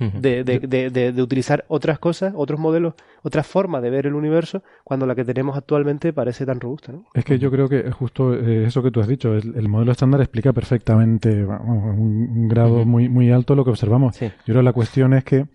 de, 0.00 0.42
de, 0.42 0.90
de, 0.90 1.22
utilizar 1.22 1.64
otras 1.68 2.00
cosas, 2.00 2.34
otros 2.36 2.58
modelos, 2.58 2.94
otras 3.22 3.46
formas 3.46 3.80
de 3.80 3.90
ver 3.90 4.08
el 4.08 4.14
universo, 4.14 4.64
cuando 4.82 5.06
la 5.06 5.14
que 5.14 5.24
tenemos 5.24 5.56
actualmente 5.56 6.12
parece 6.12 6.44
tan 6.44 6.58
robusta. 6.58 6.90
¿no? 6.90 7.04
Es 7.14 7.24
que 7.24 7.38
yo 7.38 7.48
creo 7.52 7.68
que 7.68 7.88
justo 7.92 8.34
eh, 8.34 8.64
eso 8.66 8.82
que 8.82 8.90
tú 8.90 8.98
has 8.98 9.06
dicho, 9.06 9.34
el, 9.34 9.54
el 9.56 9.68
modelo 9.68 9.92
estándar 9.92 10.20
explica 10.20 10.52
perfectamente, 10.52 11.44
vamos, 11.44 11.96
un, 11.96 12.28
un 12.28 12.48
grado 12.48 12.84
muy, 12.84 13.08
muy 13.08 13.30
alto 13.30 13.54
lo 13.54 13.64
que 13.64 13.70
observamos. 13.70 14.16
Sí. 14.16 14.26
Yo 14.26 14.46
creo 14.46 14.56
que 14.58 14.64
la 14.64 14.72
cuestión 14.72 15.14
es 15.14 15.22
que 15.22 15.46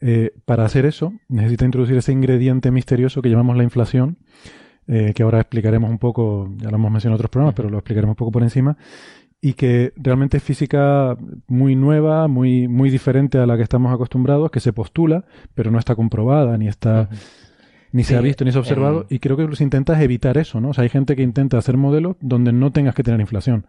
eh, 0.00 0.32
para 0.44 0.64
hacer 0.64 0.86
eso 0.86 1.12
necesita 1.28 1.64
introducir 1.64 1.96
ese 1.96 2.12
ingrediente 2.12 2.70
misterioso 2.70 3.22
que 3.22 3.30
llamamos 3.30 3.56
la 3.56 3.64
inflación, 3.64 4.18
eh, 4.86 5.12
que 5.14 5.22
ahora 5.22 5.40
explicaremos 5.40 5.90
un 5.90 5.98
poco, 5.98 6.52
ya 6.56 6.70
lo 6.70 6.76
hemos 6.76 6.90
mencionado 6.90 7.14
en 7.14 7.20
otros 7.20 7.30
programas, 7.30 7.54
pero 7.54 7.70
lo 7.70 7.78
explicaremos 7.78 8.12
un 8.12 8.16
poco 8.16 8.32
por 8.32 8.42
encima, 8.42 8.76
y 9.40 9.54
que 9.54 9.92
realmente 9.96 10.38
es 10.38 10.42
física 10.42 11.16
muy 11.48 11.76
nueva, 11.76 12.28
muy, 12.28 12.66
muy 12.66 12.90
diferente 12.90 13.38
a 13.38 13.46
la 13.46 13.56
que 13.56 13.62
estamos 13.62 13.92
acostumbrados, 13.92 14.50
que 14.50 14.60
se 14.60 14.72
postula, 14.72 15.24
pero 15.54 15.70
no 15.70 15.78
está 15.78 15.94
comprobada, 15.94 16.56
ni 16.56 16.68
está... 16.68 17.08
Ni 17.92 18.02
se 18.02 18.08
Sí, 18.08 18.14
ha 18.16 18.20
visto 18.20 18.44
ni 18.44 18.50
se 18.50 18.58
ha 18.58 18.60
observado, 18.60 19.06
y 19.08 19.20
creo 19.20 19.36
que 19.36 19.44
lo 19.44 19.50
que 19.50 19.56
se 19.56 19.62
intenta 19.62 19.92
es 19.92 20.02
evitar 20.02 20.36
eso, 20.36 20.60
¿no? 20.60 20.70
O 20.70 20.74
sea, 20.74 20.82
hay 20.82 20.88
gente 20.88 21.14
que 21.14 21.22
intenta 21.22 21.58
hacer 21.58 21.76
modelos 21.76 22.16
donde 22.20 22.52
no 22.52 22.72
tengas 22.72 22.94
que 22.94 23.04
tener 23.04 23.20
inflación. 23.20 23.66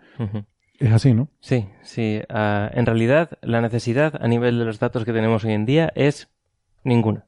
Es 0.80 0.92
así, 0.92 1.14
¿no? 1.14 1.30
Sí, 1.40 1.68
sí. 1.84 2.22
Ah, 2.30 2.70
en 2.74 2.86
realidad, 2.86 3.38
la 3.42 3.62
necesidad 3.62 4.14
a 4.22 4.28
nivel 4.28 4.60
de 4.60 4.66
los 4.66 4.80
datos 4.80 5.06
que 5.06 5.14
tenemos 5.14 5.46
hoy 5.46 5.54
en 5.54 5.66
día 5.66 5.92
es 5.96 6.30
ninguna. 6.84 7.26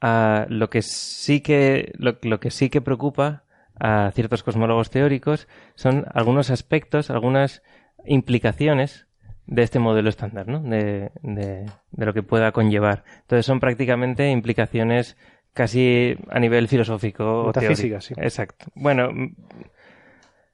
Ah, 0.00 0.46
lo 0.48 0.68
que 0.68 0.82
sí 0.82 1.40
que 1.40 1.92
lo, 1.96 2.18
lo 2.22 2.40
que 2.40 2.50
sí 2.50 2.70
que 2.70 2.80
preocupa 2.80 3.44
a 3.78 4.10
ciertos 4.12 4.42
cosmólogos 4.42 4.90
teóricos 4.90 5.48
son 5.74 6.06
algunos 6.12 6.50
aspectos, 6.50 7.10
algunas 7.10 7.62
implicaciones 8.04 9.06
de 9.46 9.62
este 9.62 9.78
modelo 9.78 10.08
estándar, 10.08 10.48
¿no? 10.48 10.60
De, 10.60 11.10
de, 11.22 11.66
de 11.90 12.06
lo 12.06 12.12
que 12.14 12.22
pueda 12.22 12.52
conllevar. 12.52 13.04
Entonces 13.22 13.46
son 13.46 13.60
prácticamente 13.60 14.30
implicaciones 14.30 15.16
casi 15.52 16.16
a 16.28 16.40
nivel 16.40 16.68
filosófico 16.68 17.44
o 17.44 17.52
teórico. 17.52 18.00
Sí. 18.00 18.14
Exacto. 18.16 18.66
Bueno, 18.74 19.10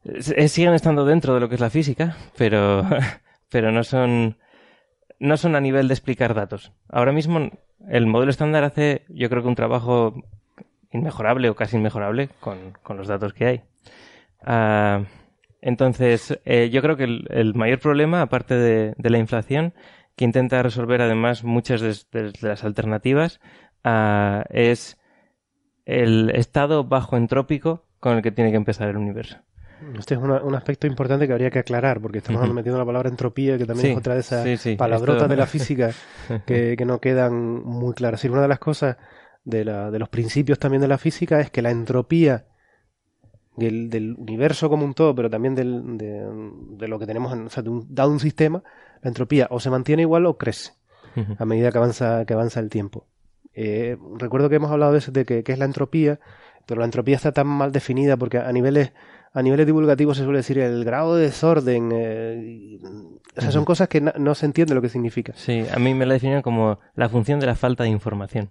eh, 0.04 0.48
siguen 0.48 0.74
estando 0.74 1.04
dentro 1.04 1.34
de 1.34 1.40
lo 1.40 1.48
que 1.48 1.56
es 1.56 1.60
la 1.60 1.70
física, 1.70 2.16
pero, 2.36 2.84
pero 3.50 3.72
no 3.72 3.84
son 3.84 4.36
no 5.18 5.36
son 5.36 5.54
a 5.54 5.60
nivel 5.60 5.86
de 5.88 5.94
explicar 5.94 6.34
datos. 6.34 6.72
Ahora 6.88 7.12
mismo 7.12 7.50
el 7.88 8.06
modelo 8.06 8.30
estándar 8.30 8.64
hace, 8.64 9.04
yo 9.08 9.28
creo 9.28 9.42
que 9.42 9.48
un 9.48 9.54
trabajo 9.54 10.14
inmejorable 10.92 11.50
o 11.50 11.54
casi 11.54 11.76
inmejorable 11.76 12.28
con, 12.40 12.72
con 12.82 12.96
los 12.96 13.08
datos 13.08 13.32
que 13.32 13.46
hay. 13.46 13.60
Ah, 14.42 15.04
entonces, 15.60 16.40
eh, 16.44 16.70
yo 16.70 16.80
creo 16.80 16.96
que 16.96 17.04
el, 17.04 17.54
mayor 17.54 17.80
problema, 17.80 18.22
aparte 18.22 18.54
de, 18.54 18.94
de 18.96 19.10
la 19.10 19.18
inflación, 19.18 19.74
que 20.16 20.24
intenta 20.24 20.62
resolver 20.62 21.02
además 21.02 21.44
muchas 21.44 21.80
de 21.80 22.32
las 22.40 22.64
alternativas, 22.64 23.40
ah, 23.84 24.44
es 24.50 24.98
el 25.84 26.30
estado 26.30 26.84
bajo 26.84 27.16
entrópico 27.16 27.84
con 28.00 28.16
el 28.16 28.22
que 28.22 28.32
tiene 28.32 28.50
que 28.50 28.56
empezar 28.56 28.88
el 28.88 28.96
universo. 28.96 29.38
Este 29.98 30.14
es 30.14 30.20
una- 30.20 30.42
un 30.42 30.54
aspecto 30.54 30.86
importante 30.86 31.26
que 31.26 31.32
habría 31.32 31.50
que 31.50 31.58
aclarar, 31.58 32.00
porque 32.00 32.18
estamos 32.18 32.42
metiendo 32.52 32.78
la 32.78 32.84
palabra 32.84 33.08
entropía, 33.08 33.56
que 33.58 33.64
también 33.66 33.86
Sí, 33.88 33.92
es 33.92 33.98
otra 33.98 34.14
de 34.14 34.20
esas 34.20 34.44
sí, 34.44 34.56
sí, 34.56 34.76
palabrotas 34.76 35.22
esto- 35.22 35.28
de 35.28 35.36
la 35.36 35.46
física 35.46 35.90
que, 36.46 36.74
que 36.76 36.84
no 36.84 37.00
quedan 37.00 37.62
muy 37.64 37.94
claras. 37.94 38.24
Una 38.24 38.42
de 38.42 38.48
las 38.48 38.58
cosas 38.58 38.96
de, 39.44 39.64
la- 39.64 39.90
de 39.90 39.98
los 39.98 40.08
principios 40.08 40.58
también 40.58 40.80
de 40.82 40.88
la 40.88 40.98
física 40.98 41.40
es 41.40 41.50
que 41.50 41.62
la 41.62 41.70
entropía 41.70 42.46
del, 43.56 43.90
del 43.90 44.14
universo 44.14 44.68
como 44.68 44.84
un 44.84 44.94
todo, 44.94 45.14
pero 45.14 45.28
también 45.28 45.54
del- 45.54 45.98
de, 45.98 46.26
de 46.78 46.88
lo 46.88 46.98
que 46.98 47.06
tenemos, 47.06 47.32
en, 47.32 47.46
o 47.46 47.50
sea, 47.50 47.62
de 47.62 47.70
un- 47.70 47.86
dado 47.94 48.10
un 48.10 48.20
sistema, 48.20 48.62
la 49.02 49.08
entropía 49.08 49.48
o 49.50 49.60
se 49.60 49.70
mantiene 49.70 50.02
igual 50.02 50.26
o 50.26 50.36
crece 50.36 50.72
a 51.38 51.44
medida 51.44 51.72
que 51.72 51.78
avanza, 51.78 52.24
que 52.24 52.34
avanza 52.34 52.60
el 52.60 52.70
tiempo. 52.70 53.06
Eh, 53.52 53.96
recuerdo 54.16 54.48
que 54.48 54.56
hemos 54.56 54.70
hablado 54.70 54.92
de, 54.92 54.98
eso, 54.98 55.10
de 55.10 55.24
que, 55.24 55.42
que 55.42 55.52
es 55.52 55.58
la 55.58 55.64
entropía, 55.64 56.20
pero 56.66 56.78
la 56.80 56.84
entropía 56.84 57.16
está 57.16 57.32
tan 57.32 57.48
mal 57.48 57.72
definida 57.72 58.16
porque 58.16 58.38
a 58.38 58.50
niveles 58.52 58.92
a 59.32 59.42
niveles 59.42 59.66
divulgativos 59.66 60.16
se 60.16 60.24
suele 60.24 60.38
decir 60.38 60.58
el 60.58 60.84
grado 60.84 61.16
de 61.16 61.24
desorden. 61.24 61.90
eh, 61.92 62.78
o 63.36 63.40
sea, 63.40 63.52
son 63.52 63.64
cosas 63.64 63.88
que 63.88 64.00
no, 64.00 64.12
no 64.18 64.34
se 64.34 64.46
entiende 64.46 64.74
lo 64.74 64.82
que 64.82 64.88
significa. 64.88 65.32
Sí, 65.36 65.64
a 65.72 65.78
mí 65.78 65.94
me 65.94 66.04
la 66.06 66.14
definen 66.14 66.42
como 66.42 66.80
la 66.94 67.08
función 67.08 67.38
de 67.40 67.46
la 67.46 67.54
falta 67.54 67.84
de 67.84 67.90
información. 67.90 68.50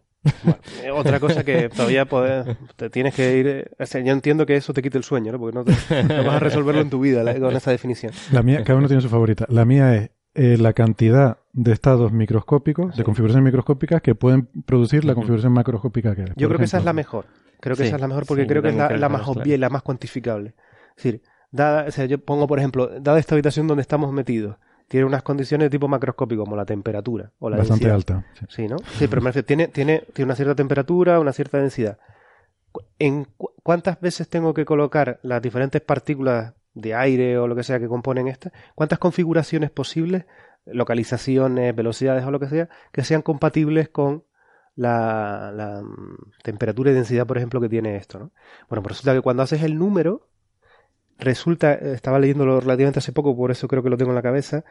Eh, 0.83 0.91
Otra 0.91 1.19
cosa 1.19 1.43
que 1.43 1.69
todavía 1.69 2.05
poder- 2.05 2.57
te 2.75 2.89
tienes 2.89 3.13
que 3.13 3.37
ir. 3.37 3.47
eh, 3.47 3.65
o 3.79 3.85
sea, 3.85 4.01
yo 4.01 4.11
entiendo 4.13 4.45
que 4.45 4.55
eso 4.55 4.73
te 4.73 4.81
quite 4.81 4.97
el 4.97 5.03
sueño, 5.03 5.31
¿no? 5.31 5.39
Porque 5.39 5.57
no, 5.57 5.63
te- 5.65 6.03
no 6.03 6.23
vas 6.23 6.35
a 6.35 6.39
resolverlo 6.39 6.81
en 6.81 6.89
tu 6.89 6.99
vida 6.99 7.23
la- 7.23 7.37
con 7.39 7.55
esa 7.55 7.71
definición. 7.71 8.11
La 8.31 8.41
mía, 8.43 8.63
cada 8.63 8.77
uno 8.79 8.87
tiene 8.87 9.01
su 9.01 9.09
favorita. 9.09 9.45
La 9.49 9.65
mía 9.65 9.95
es 9.95 10.09
eh, 10.35 10.57
la 10.57 10.73
cantidad 10.73 11.39
de 11.53 11.71
estados 11.73 12.11
microscópicos, 12.13 12.95
de 12.95 13.03
configuraciones 13.03 13.43
microscópicas 13.45 14.01
que 14.01 14.15
pueden 14.15 14.47
producir 14.65 15.03
la 15.03 15.13
configuración 15.15 15.51
macroscópica 15.53 16.15
que 16.15 16.23
es. 16.23 16.29
Yo 16.35 16.47
creo 16.47 16.59
que 16.59 16.65
esa 16.65 16.77
es 16.77 16.85
la 16.85 16.93
mejor. 16.93 17.25
Creo 17.59 17.75
que 17.75 17.83
Sí, 17.83 17.87
esa 17.87 17.97
es 17.97 18.01
la 18.01 18.07
mejor 18.07 18.25
porque 18.25 18.43
sí, 18.43 18.47
creo 18.47 18.61
que 18.61 18.69
es 18.69 18.75
la, 18.75 18.89
la 18.95 19.09
más 19.09 19.27
obvia 19.27 19.55
y 19.55 19.57
la 19.57 19.69
más 19.69 19.81
cuantificable. 19.81 20.53
Es 20.99 21.03
decir, 21.03 21.21
dada, 21.51 21.85
o 21.87 21.91
sea, 21.91 22.05
yo 22.05 22.17
pongo, 22.19 22.45
por 22.45 22.59
ejemplo, 22.59 22.87
dada 22.99 23.19
esta 23.19 23.35
habitación 23.35 23.67
donde 23.67 23.81
estamos 23.81 24.11
metidos, 24.11 24.57
tiene 24.89 25.05
unas 25.05 25.23
condiciones 25.23 25.65
de 25.65 25.69
tipo 25.69 25.87
macroscópico, 25.87 26.43
como 26.43 26.55
la 26.57 26.65
temperatura 26.65 27.31
o 27.39 27.49
la 27.49 27.57
Bastante 27.57 27.87
densidad. 27.87 28.19
alta. 28.21 28.33
sí. 28.39 28.45
Sí, 28.49 28.67
¿no? 28.67 28.77
Sí, 28.97 29.07
pero 29.07 29.21
me 29.21 29.29
refiero, 29.29 29.45
tiene, 29.45 29.67
tiene, 29.69 30.03
tiene 30.13 30.25
una 30.27 30.35
cierta 30.35 30.55
temperatura, 30.55 31.19
una 31.19 31.31
cierta 31.31 31.57
densidad. 31.59 31.97
¿En 32.99 33.25
cu- 33.37 33.51
cuántas 33.63 33.99
veces 34.01 34.27
tengo 34.29 34.53
que 34.53 34.65
colocar 34.65 35.19
las 35.23 35.41
diferentes 35.41 35.81
partículas 35.81 36.53
de 36.73 36.93
aire 36.95 37.37
o 37.37 37.47
lo 37.47 37.55
que 37.55 37.63
sea 37.63 37.79
que 37.79 37.87
componen 37.87 38.27
esta? 38.27 38.51
¿Cuántas 38.75 38.99
configuraciones 38.99 39.69
posibles, 39.71 40.25
localizaciones, 40.65 41.75
velocidades 41.75 42.25
o 42.25 42.31
lo 42.31 42.39
que 42.39 42.47
sea, 42.47 42.69
que 42.91 43.03
sean 43.03 43.21
compatibles 43.21 43.89
con 43.89 44.23
la, 44.75 45.51
la, 45.53 45.81
mm, 45.81 46.31
temperatura 46.43 46.91
y 46.91 46.93
densidad, 46.93 47.27
por 47.27 47.37
ejemplo, 47.37 47.59
que 47.61 47.69
tiene 47.69 47.95
esto, 47.95 48.17
¿no? 48.19 48.31
Bueno, 48.69 48.81
pues 48.81 48.97
resulta 48.97 49.13
que 49.13 49.21
cuando 49.21 49.43
haces 49.43 49.61
el 49.63 49.77
número, 49.77 50.27
resulta, 51.19 51.73
estaba 51.73 52.19
leyéndolo 52.19 52.59
relativamente 52.59 52.99
hace 52.99 53.11
poco, 53.11 53.35
por 53.35 53.51
eso 53.51 53.67
creo 53.67 53.83
que 53.83 53.89
lo 53.89 53.97
tengo 53.97 54.11
en 54.11 54.15
la 54.15 54.21
cabeza, 54.21 54.63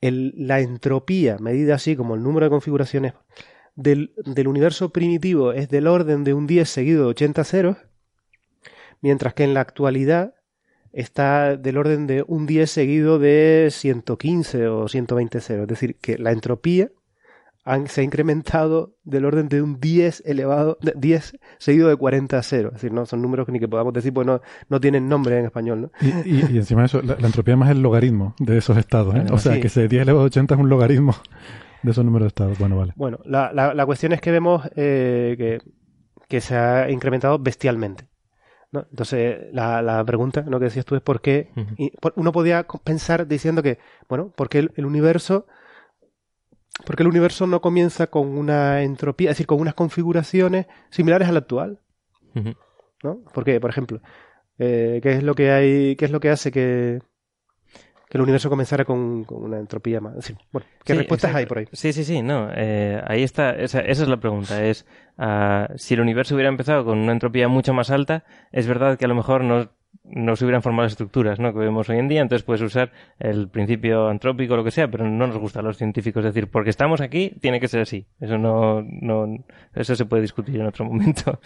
el- 0.00 0.34
la 0.36 0.60
entropía, 0.60 1.38
medida 1.38 1.74
así 1.76 1.96
como 1.96 2.14
el 2.14 2.22
número 2.22 2.46
de 2.46 2.50
configuraciones 2.50 3.14
del, 3.74 4.14
del 4.24 4.48
universo 4.48 4.90
primitivo, 4.90 5.52
es 5.52 5.68
del 5.68 5.86
orden 5.86 6.24
de 6.24 6.34
un 6.34 6.46
10 6.46 6.68
seguido 6.68 7.04
de 7.04 7.08
80 7.10 7.44
ceros, 7.44 7.76
mientras 9.00 9.34
que 9.34 9.44
en 9.44 9.54
la 9.54 9.60
actualidad 9.60 10.34
está 10.92 11.56
del 11.56 11.76
orden 11.76 12.06
de 12.06 12.24
un 12.26 12.46
10 12.46 12.70
seguido 12.70 13.18
de 13.18 13.68
115 13.70 14.68
o 14.68 14.88
120 14.88 15.40
ceros. 15.40 15.62
Es 15.64 15.68
decir, 15.68 15.96
que 15.96 16.16
la 16.18 16.32
entropía 16.32 16.90
han- 17.66 17.88
se 17.88 18.00
ha 18.00 18.04
incrementado 18.04 18.94
del 19.04 19.24
orden 19.26 19.48
de 19.48 19.60
un 19.60 19.78
10 19.80 20.22
elevado, 20.24 20.78
de 20.80 20.94
10 20.96 21.36
seguido 21.58 21.88
de 21.88 21.96
40 21.96 22.42
ceros. 22.42 22.70
Es 22.72 22.80
decir, 22.80 22.92
no 22.92 23.04
son 23.04 23.20
números 23.20 23.44
que 23.44 23.52
ni 23.52 23.58
que 23.60 23.68
podamos 23.68 23.92
decir, 23.92 24.14
pues 24.14 24.26
no, 24.26 24.40
no 24.70 24.80
tienen 24.80 25.08
nombre 25.08 25.38
en 25.38 25.44
español, 25.44 25.82
¿no? 25.82 25.90
Y, 26.00 26.30
y- 26.30 26.46
y 26.52 26.56
encima 26.56 26.80
de 26.82 26.86
eso, 26.86 27.02
la, 27.02 27.16
la 27.20 27.26
entropía 27.26 27.56
más 27.56 27.68
es 27.68 27.76
el 27.76 27.82
logaritmo 27.82 28.34
de 28.38 28.56
esos 28.56 28.76
estados. 28.78 29.14
¿eh? 29.14 29.18
Bueno, 29.18 29.34
o 29.34 29.38
sea, 29.38 29.54
sí. 29.54 29.60
que 29.60 29.66
ese 29.66 29.88
10 29.88 30.02
elevado 30.02 30.22
a 30.24 30.26
80 30.28 30.54
es 30.54 30.60
un 30.60 30.68
logaritmo 30.70 31.14
de 31.82 31.90
esos 31.90 32.04
números 32.04 32.24
de 32.24 32.28
estados. 32.28 32.58
Bueno, 32.58 32.78
vale. 32.78 32.92
Bueno, 32.96 33.18
la, 33.26 33.52
la, 33.52 33.74
la 33.74 33.84
cuestión 33.84 34.12
es 34.12 34.20
que 34.20 34.30
vemos 34.30 34.62
eh, 34.76 35.34
que, 35.36 35.60
que 36.28 36.40
se 36.40 36.56
ha 36.56 36.90
incrementado 36.90 37.38
bestialmente. 37.38 38.08
¿no? 38.72 38.86
Entonces, 38.90 39.38
la, 39.52 39.80
la 39.82 40.04
pregunta 40.04 40.42
¿no? 40.42 40.58
que 40.58 40.64
decías 40.66 40.84
tú 40.84 40.96
es 40.96 41.02
por 41.02 41.20
qué. 41.20 41.50
Ujú. 41.56 41.74
y 41.76 41.90
por- 41.98 42.12
uno 42.16 42.32
podía 42.32 42.66
pensar 42.84 43.26
diciendo 43.28 43.62
que, 43.62 43.78
bueno, 44.08 44.32
porque 44.36 44.58
el, 44.60 44.72
el 44.76 44.86
universo. 44.86 45.46
Porque 46.84 47.02
el 47.02 47.08
universo 47.08 47.46
no 47.46 47.60
comienza 47.60 48.08
con 48.08 48.36
una 48.36 48.82
entropía, 48.82 49.30
es 49.30 49.36
decir, 49.36 49.46
con 49.46 49.60
unas 49.60 49.74
configuraciones 49.74 50.66
similares 50.90 51.28
a 51.28 51.32
la 51.32 51.38
actual. 51.40 51.80
Ujú. 52.34 52.54
¿no? 53.02 53.20
Porque, 53.32 53.60
por 53.60 53.70
ejemplo, 53.70 54.00
eh, 54.58 55.00
¿qué 55.02 55.12
es 55.12 55.22
lo 55.22 55.34
que 55.34 55.50
hay, 55.50 55.96
qué 55.96 56.04
es 56.04 56.10
lo 56.10 56.20
que 56.20 56.30
hace 56.30 56.50
que, 56.52 57.00
que 58.08 58.18
el 58.18 58.22
universo 58.22 58.48
comenzara 58.50 58.84
con, 58.84 59.24
con 59.24 59.42
una 59.42 59.58
entropía 59.58 60.00
más? 60.00 60.12
Es 60.12 60.24
decir, 60.26 60.36
bueno, 60.52 60.66
¿qué 60.84 60.92
Sí, 60.92 60.98
respuestas 60.98 61.30
exacto. 61.30 61.38
hay 61.38 61.46
por 61.46 61.58
ahí? 61.58 61.66
Sí, 61.72 61.92
sí, 61.92 62.04
sí, 62.04 62.22
no. 62.22 62.50
eh, 62.54 63.00
ahí 63.06 63.22
está, 63.22 63.50
esa, 63.50 63.80
esa 63.80 64.02
es 64.02 64.08
la 64.08 64.18
pregunta. 64.18 64.64
Es 64.64 64.86
ah, 65.18 65.68
si 65.76 65.94
el 65.94 66.00
universo 66.00 66.34
hubiera 66.34 66.50
empezado 66.50 66.84
con 66.84 66.98
una 66.98 67.12
entropía 67.12 67.48
mucho 67.48 67.72
más 67.74 67.90
alta, 67.90 68.24
es 68.52 68.66
verdad 68.66 68.98
que 68.98 69.04
a 69.04 69.08
lo 69.08 69.14
mejor 69.14 69.44
no, 69.44 69.70
no 70.04 70.36
se 70.36 70.44
hubieran 70.44 70.62
formado 70.62 70.84
las 70.84 70.92
estructuras 70.92 71.38
¿no? 71.38 71.52
que 71.52 71.58
vemos 71.58 71.88
hoy 71.88 71.98
en 71.98 72.08
día, 72.08 72.20
entonces 72.22 72.44
puedes 72.44 72.62
usar 72.62 72.92
el 73.18 73.48
principio 73.48 74.08
antrópico 74.08 74.54
o 74.54 74.56
lo 74.56 74.64
que 74.64 74.70
sea, 74.70 74.90
pero 74.90 75.08
no 75.08 75.26
nos 75.26 75.38
gusta 75.38 75.60
a 75.60 75.62
los 75.62 75.76
científicos 75.76 76.24
decir, 76.24 76.48
porque 76.50 76.70
estamos 76.70 77.00
aquí, 77.00 77.32
tiene 77.40 77.60
que 77.60 77.68
ser 77.68 77.80
así. 77.80 78.06
Eso 78.20 78.38
no, 78.38 78.82
no 78.82 79.26
eso 79.74 79.94
se 79.96 80.04
puede 80.04 80.22
discutir 80.22 80.60
en 80.60 80.66
otro 80.66 80.84
momento. 80.90 81.40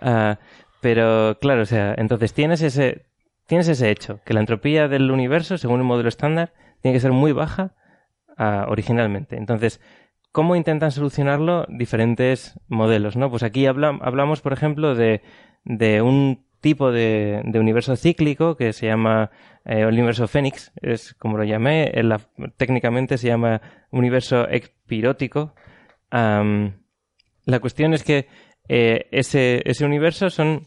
Ah, 0.00 0.38
pero 0.80 1.38
claro, 1.40 1.62
o 1.62 1.66
sea, 1.66 1.94
entonces 1.96 2.32
tienes 2.34 2.60
ese, 2.62 3.06
tienes 3.46 3.68
ese 3.68 3.90
hecho, 3.90 4.20
que 4.24 4.34
la 4.34 4.40
entropía 4.40 4.88
del 4.88 5.10
universo, 5.10 5.58
según 5.58 5.80
el 5.80 5.86
modelo 5.86 6.08
estándar, 6.08 6.52
tiene 6.80 6.94
que 6.96 7.00
ser 7.00 7.12
muy 7.12 7.32
baja 7.32 7.74
ah, 8.36 8.66
originalmente. 8.68 9.36
Entonces, 9.36 9.80
¿cómo 10.32 10.56
intentan 10.56 10.90
solucionarlo 10.90 11.66
diferentes 11.68 12.58
modelos? 12.68 13.16
¿no? 13.16 13.30
Pues 13.30 13.42
aquí 13.42 13.66
habla- 13.66 13.98
hablamos, 14.02 14.40
por 14.40 14.52
ejemplo, 14.52 14.94
de, 14.94 15.22
de 15.64 16.02
un 16.02 16.44
tipo 16.62 16.90
de, 16.90 17.42
universo 17.54 17.96
cíclico 17.96 18.56
que 18.56 18.72
se 18.72 18.86
llama 18.86 19.30
eh, 19.66 19.84
universo 19.84 20.26
Fénix, 20.26 20.72
es 20.80 21.12
como 21.14 21.36
lo 21.36 21.44
llamé, 21.44 21.90
en 21.92 22.08
la- 22.08 22.20
técnicamente 22.56 23.18
se 23.18 23.28
llama 23.28 23.60
universo 23.90 24.48
expirótico. 24.48 25.54
La 26.10 27.58
cuestión 27.60 27.92
es 27.92 28.04
que 28.04 28.28
eh, 28.68 29.08
ese, 29.10 29.62
ese 29.64 29.84
universo 29.84 30.30
son, 30.30 30.62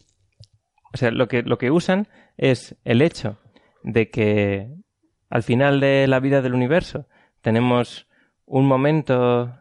o 0.94 0.98
sea, 0.98 1.12
lo 1.12 1.28
que, 1.28 1.42
lo 1.42 1.58
que 1.58 1.72
usan 1.72 2.08
es 2.38 2.76
el 2.84 3.02
hecho 3.02 3.40
de 3.84 4.10
que 4.10 4.68
al 5.30 5.44
final 5.44 5.80
de 5.80 6.08
la 6.08 6.20
vida 6.20 6.42
del 6.42 6.54
universo 6.54 7.08
tenemos 7.42 8.08
un 8.46 8.68
momento, 8.68 9.56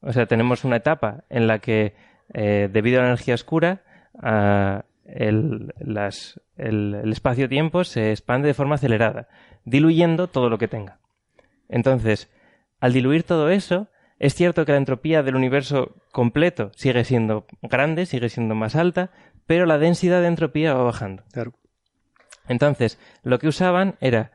o 0.00 0.12
sea, 0.12 0.26
tenemos 0.26 0.64
una 0.64 0.76
etapa 0.76 1.24
en 1.30 1.46
la 1.46 1.58
que, 1.58 1.94
eh, 2.34 2.68
debido 2.70 2.98
a 3.00 3.02
la 3.02 3.08
energía 3.08 3.34
oscura, 3.34 3.82
ah, 4.22 4.84
el, 5.14 5.72
las- 5.78 6.40
el- 6.56 6.94
el 6.94 7.12
espacio-tiempo 7.12 7.84
se 7.84 8.10
expande 8.10 8.48
de 8.48 8.54
forma 8.54 8.76
acelerada, 8.76 9.28
diluyendo 9.64 10.26
todo 10.28 10.48
lo 10.48 10.58
que 10.58 10.68
tenga. 10.68 10.98
Entonces, 11.68 12.30
al 12.80 12.92
diluir 12.92 13.22
todo 13.22 13.50
eso, 13.50 13.88
es 14.18 14.34
cierto 14.34 14.64
que 14.66 14.72
la 14.72 14.78
entropía 14.78 15.22
del 15.22 15.36
universo 15.36 15.96
completo 16.12 16.70
sigue 16.74 17.04
siendo 17.04 17.46
grande, 17.62 18.06
sigue 18.06 18.28
siendo 18.28 18.54
más 18.54 18.76
alta, 18.76 19.10
pero 19.46 19.66
la 19.66 19.78
densidad 19.78 20.20
de 20.20 20.28
entropía 20.28 20.74
va 20.74 20.82
bajando. 20.84 21.24
Claro. 21.32 21.52
Entonces, 22.48 22.98
lo 23.22 23.38
que 23.38 23.48
usaban 23.48 23.96
era, 24.00 24.32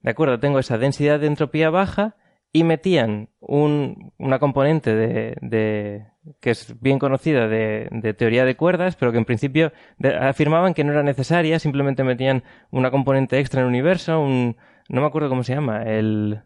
de 0.00 0.10
acuerdo, 0.10 0.38
tengo 0.38 0.58
esa 0.58 0.78
densidad 0.78 1.20
de 1.20 1.26
entropía 1.26 1.70
baja 1.70 2.14
y 2.56 2.64
metían 2.64 3.28
un- 3.40 4.12
una 4.18 4.38
componente 4.38 4.94
de, 4.94 5.36
de- 5.40 6.06
que 6.40 6.50
es 6.50 6.74
bien 6.80 6.98
conocida 6.98 7.48
de, 7.48 7.88
de 7.90 8.14
teoría 8.14 8.44
de 8.44 8.56
cuerdas, 8.56 8.96
pero 8.96 9.12
que 9.12 9.18
en 9.18 9.24
principio 9.24 9.72
de- 9.98 10.16
afirmaban 10.16 10.74
que 10.74 10.84
no 10.84 10.92
era 10.92 11.02
necesaria, 11.02 11.58
simplemente 11.58 12.02
metían 12.04 12.42
una 12.70 12.90
componente 12.90 13.38
extra 13.38 13.60
en 13.60 13.66
el 13.66 13.70
universo, 13.70 14.20
un, 14.20 14.56
no 14.88 15.00
me 15.00 15.06
acuerdo 15.06 15.28
cómo 15.28 15.42
se 15.44 15.54
llama, 15.54 15.82
el, 15.84 16.40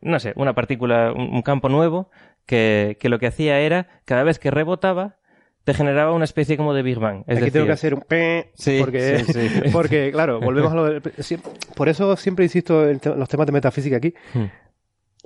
no 0.00 0.18
sé, 0.20 0.32
una 0.36 0.54
partícula, 0.54 1.12
un, 1.12 1.34
un 1.34 1.42
campo 1.42 1.68
nuevo, 1.68 2.10
que, 2.44 2.96
que 3.00 3.08
lo 3.08 3.18
que 3.18 3.26
hacía 3.28 3.60
era, 3.60 3.86
cada 4.04 4.22
vez 4.24 4.38
que 4.38 4.50
rebotaba, 4.50 5.16
te 5.64 5.74
generaba 5.74 6.12
una 6.12 6.24
especie 6.24 6.56
como 6.56 6.74
de 6.74 6.82
Big 6.82 6.98
Bang. 6.98 7.24
Es 7.26 7.38
Aquí 7.38 7.46
decir, 7.46 7.52
tengo 7.54 7.66
que 7.66 7.72
hacer 7.72 7.94
un 7.94 8.02
pe 8.02 8.52
Sí, 8.54 8.76
porque, 8.80 9.18
sí, 9.26 9.48
sí. 9.48 9.60
porque 9.72 10.12
claro, 10.12 10.38
volvemos 10.40 10.70
a 10.72 10.76
lo 10.76 11.00
siem- 11.00 11.40
por 11.74 11.88
eso 11.88 12.14
siempre 12.16 12.44
insisto 12.44 12.88
en 12.88 13.00
los 13.16 13.28
temas 13.28 13.46
de 13.46 13.52
metafísica 13.52 13.96
aquí. 13.96 14.14
Hmm. 14.32 14.44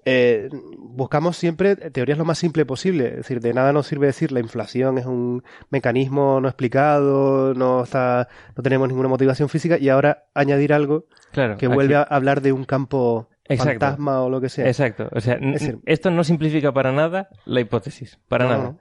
Eh, 0.07 0.49
buscamos 0.79 1.37
siempre 1.37 1.77
teorías 1.77 2.17
lo 2.19 2.25
más 2.25 2.39
simple 2.39 2.65
posible. 2.65 3.09
Es 3.09 3.17
decir, 3.17 3.41
de 3.41 3.53
nada 3.53 3.73
nos 3.73 3.87
sirve 3.87 4.07
decir 4.07 4.33
la 4.33 4.41
inflación 4.41 4.97
es 4.99 5.07
un 5.07 5.43
mecanismo 5.71 6.41
no 6.41 6.49
explicado, 6.49 7.53
no 7.55 7.83
está, 7.85 8.29
no 8.57 8.63
tenemos 8.63 8.89
ninguna 8.89 9.09
motivación 9.09 9.49
física 9.49 9.77
y 9.79 9.89
ahora 9.91 10.25
añadir 10.35 10.73
algo 10.73 11.05
Claro, 11.33 11.57
que 11.59 11.67
aquí- 11.67 11.75
vuelve 11.75 11.97
a 11.97 12.03
hablar 12.03 12.41
de 12.41 12.53
un 12.53 12.65
campo 12.65 13.29
Exacto. 13.45 13.73
fantasma 13.73 14.23
o 14.23 14.31
lo 14.31 14.41
que 14.41 14.49
sea. 14.49 14.67
Exacto. 14.67 15.09
O 15.13 15.21
sea, 15.21 15.35
n- 15.35 15.55
Es 15.57 15.61
decir- 15.61 15.79
esto 15.85 16.11
no 16.11 16.25
simplifica 16.25 16.73
para 16.73 16.93
nada 16.93 17.29
la 17.45 17.61
hipótesis. 17.61 18.19
Para 18.29 18.45
No, 18.45 18.51
nada. 18.51 18.65
no. 18.65 18.79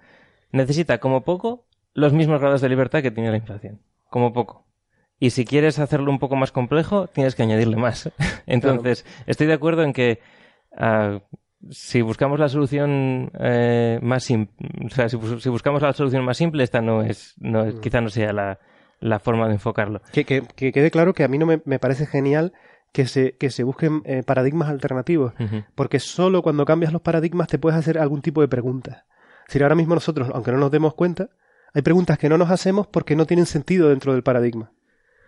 Necesita, 0.52 1.00
como 1.00 1.24
poco, 1.26 1.66
los 1.94 2.14
mismos 2.14 2.40
grados 2.40 2.62
de 2.62 2.70
libertad 2.70 3.02
que 3.02 3.12
tiene 3.12 3.30
la 3.30 3.38
inflación. 3.38 3.82
Como 4.10 4.32
poco. 4.32 4.66
Y 5.20 5.32
si 5.32 5.44
quieres 5.44 5.80
hacerlo 5.80 6.12
un 6.12 6.20
poco 6.20 6.38
más 6.38 6.52
complejo, 6.54 7.08
tienes 7.08 7.36
que 7.36 7.44
añadirle 7.44 7.76
más. 7.76 8.10
Entonces, 8.48 9.06
estoy 9.28 9.48
de 9.48 9.54
acuerdo 9.54 9.84
en 9.84 9.92
que 9.92 10.20
ah, 10.80 11.20
si 11.70 12.02
buscamos 12.02 12.40
la 12.40 12.48
solución 12.50 13.32
eh, 13.40 14.00
más 14.02 14.24
simple, 14.24 14.56
o 14.86 14.90
sea, 14.90 15.10
si, 15.10 15.18
bus- 15.18 15.44
si 15.44 15.50
buscamos 15.50 15.82
la 15.82 15.94
solución 15.94 16.24
más 16.24 16.38
simple, 16.38 16.64
esta 16.64 16.82
no 16.82 17.04
es, 17.04 17.36
no 17.40 17.66
es- 17.66 17.76
quizá 17.82 18.00
no 18.02 18.10
sea 18.10 18.32
la, 18.34 18.60
la 19.02 19.20
forma 19.20 19.48
de 19.48 19.54
enfocarlo. 19.56 20.02
Que, 20.14 20.24
que- 20.26 20.42
que 20.56 20.72
quede 20.72 20.90
claro 20.90 21.14
que 21.14 21.24
a 21.24 21.28
mí 21.28 21.38
no 21.38 21.46
me, 21.46 21.62
me 21.66 21.78
parece 21.80 22.06
genial 22.06 22.54
que 22.94 23.06
se, 23.06 23.34
que 23.38 23.50
se 23.52 23.64
busquen 23.64 24.02
eh, 24.06 24.24
paradigmas 24.24 24.70
alternativos, 24.70 25.34
porque 25.76 26.00
solo 26.00 26.42
cuando 26.42 26.66
cambias 26.66 26.92
los 26.94 27.02
paradigmas 27.04 27.48
te 27.50 27.60
puedes 27.60 27.78
hacer 27.78 28.00
algún 28.00 28.22
tipo 28.22 28.42
de 28.42 28.48
preguntas. 28.48 29.04
Decir, 29.48 29.62
ahora 29.64 29.76
mismo 29.76 29.94
nosotros, 29.96 30.30
aunque 30.34 30.52
no 30.52 30.58
nos 30.58 30.72
demos 30.72 30.94
cuenta, 30.96 31.30
hay 31.74 31.82
preguntas 31.84 32.18
que 32.18 32.30
no 32.30 32.38
nos 32.38 32.50
hacemos 32.50 32.88
porque 32.88 33.16
no 33.16 33.26
tienen 33.28 33.46
sentido 33.46 33.90
dentro 33.90 34.14
del 34.14 34.24
paradigma. 34.24 34.72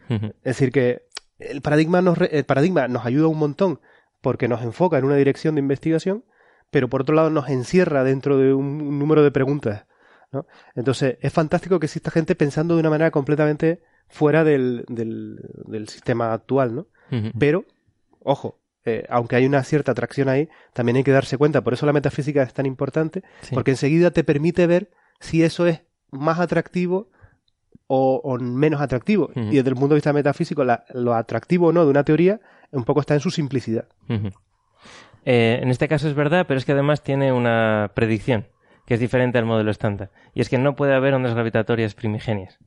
Es 0.09 0.31
decir, 0.43 0.71
que 0.71 1.03
el 1.39 1.61
paradigma 1.61 2.01
nos, 2.01 2.17
re- 2.17 2.29
el 2.37 2.45
paradigma 2.45 2.87
nos 2.87 3.05
ayuda 3.05 3.27
un 3.27 3.37
montón 3.37 3.79
porque 4.21 4.47
nos 4.47 4.61
enfoca 4.61 4.97
en 4.97 5.05
una 5.05 5.15
dirección 5.15 5.55
de 5.55 5.59
investigación, 5.59 6.23
pero 6.69 6.87
por 6.89 7.01
otro 7.01 7.15
lado 7.15 7.29
nos 7.29 7.49
encierra 7.49 8.03
dentro 8.03 8.37
de 8.37 8.53
un, 8.53 8.81
un 8.81 8.99
número 8.99 9.23
de 9.23 9.31
preguntas. 9.31 9.85
¿no? 10.31 10.45
Entonces, 10.75 11.17
es 11.21 11.33
fantástico 11.33 11.79
que 11.79 11.87
exista 11.87 12.11
gente 12.11 12.35
pensando 12.35 12.75
de 12.75 12.79
una 12.79 12.89
manera 12.89 13.11
completamente 13.11 13.81
fuera 14.07 14.43
del, 14.43 14.85
del, 14.87 15.39
del 15.65 15.87
sistema 15.89 16.33
actual, 16.33 16.75
¿no? 16.75 16.87
Pero, 17.37 17.65
ojo, 18.21 18.61
eh, 18.85 19.05
aunque 19.09 19.35
hay 19.35 19.45
una 19.45 19.63
cierta 19.63 19.91
atracción 19.91 20.29
ahí, 20.29 20.47
también 20.73 20.95
hay 20.95 21.03
que 21.03 21.11
darse 21.11 21.37
cuenta, 21.37 21.61
por 21.61 21.73
eso 21.73 21.85
la 21.85 21.91
metafísica 21.93 22.41
es 22.43 22.53
tan 22.53 22.65
importante, 22.65 23.23
Sí. 23.41 23.53
porque 23.53 23.71
enseguida 23.71 24.11
te 24.11 24.23
permite 24.23 24.65
ver 24.67 24.89
si 25.19 25.43
eso 25.43 25.67
es 25.67 25.81
más 26.09 26.39
atractivo 26.39 27.09
o, 27.87 28.21
o 28.23 28.37
menos 28.37 28.79
atractivo. 28.81 29.29
Y 29.35 29.55
desde 29.57 29.69
el 29.69 29.75
punto 29.75 29.89
de 29.89 29.95
vista 29.95 30.13
metafísico, 30.13 30.63
la- 30.63 30.85
lo 30.93 31.13
atractivo 31.13 31.67
o 31.67 31.71
no 31.73 31.83
de 31.85 31.91
una 31.91 32.03
teoría 32.03 32.39
un 32.71 32.83
poco 32.85 33.01
está 33.01 33.13
en 33.13 33.19
su 33.19 33.31
simplicidad. 33.31 33.85
Eh, 35.25 35.59
en 35.61 35.69
este 35.69 35.87
caso 35.87 36.07
es 36.07 36.15
verdad, 36.15 36.45
pero 36.47 36.57
es 36.57 36.65
que 36.65 36.71
además 36.71 37.03
tiene 37.03 37.31
una 37.31 37.91
predicción 37.93 38.47
que 38.87 38.95
es 38.95 38.99
diferente 38.99 39.37
al 39.37 39.45
modelo 39.45 39.69
estándar. 39.71 40.09
Y 40.33 40.41
es 40.41 40.49
que 40.49 40.57
no 40.57 40.75
puede 40.75 40.95
haber 40.95 41.13
ondas 41.13 41.33
gravitatorias 41.33 41.93
primigenias, 41.93 42.57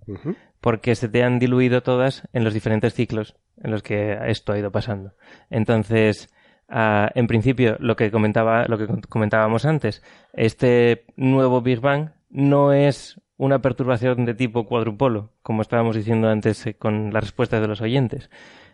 porque 0.60 0.94
se 0.94 1.09
te 1.09 1.22
han 1.24 1.39
diluido 1.39 1.82
todas 1.82 2.28
en 2.32 2.44
los 2.44 2.55
diferentes 2.55 2.94
ciclos 2.94 3.36
en 3.62 3.70
los 3.72 3.82
que 3.82 4.16
esto 4.26 4.52
ha 4.52 4.59
ido 4.59 4.70
pasando. 4.70 5.12
Entonces, 5.51 6.32
ah, 6.68 7.10
en 7.14 7.26
principio, 7.26 7.76
lo 7.81 7.97
que 7.97 8.10
comentaba, 8.10 8.66
lo 8.68 8.78
que 8.78 8.86
com- 8.86 9.01
comentábamos 9.09 9.64
antes, 9.64 10.02
este 10.32 11.05
nuevo 11.16 11.60
Big 11.60 11.81
Bang 11.81 12.10
no 12.31 12.72
es 12.72 13.20
una 13.36 13.61
perturbación 13.61 14.24
de 14.24 14.35
tipo 14.35 14.65
cuadrupolo, 14.66 15.32
como 15.43 15.62
estábamos 15.62 15.97
diciendo 15.97 16.28
antes 16.28 16.66
eh, 16.66 16.74
con 16.74 17.12
las 17.12 17.24
respuestas 17.24 17.61
de 17.61 17.69
los 17.69 17.81
oyentes. 17.81 18.31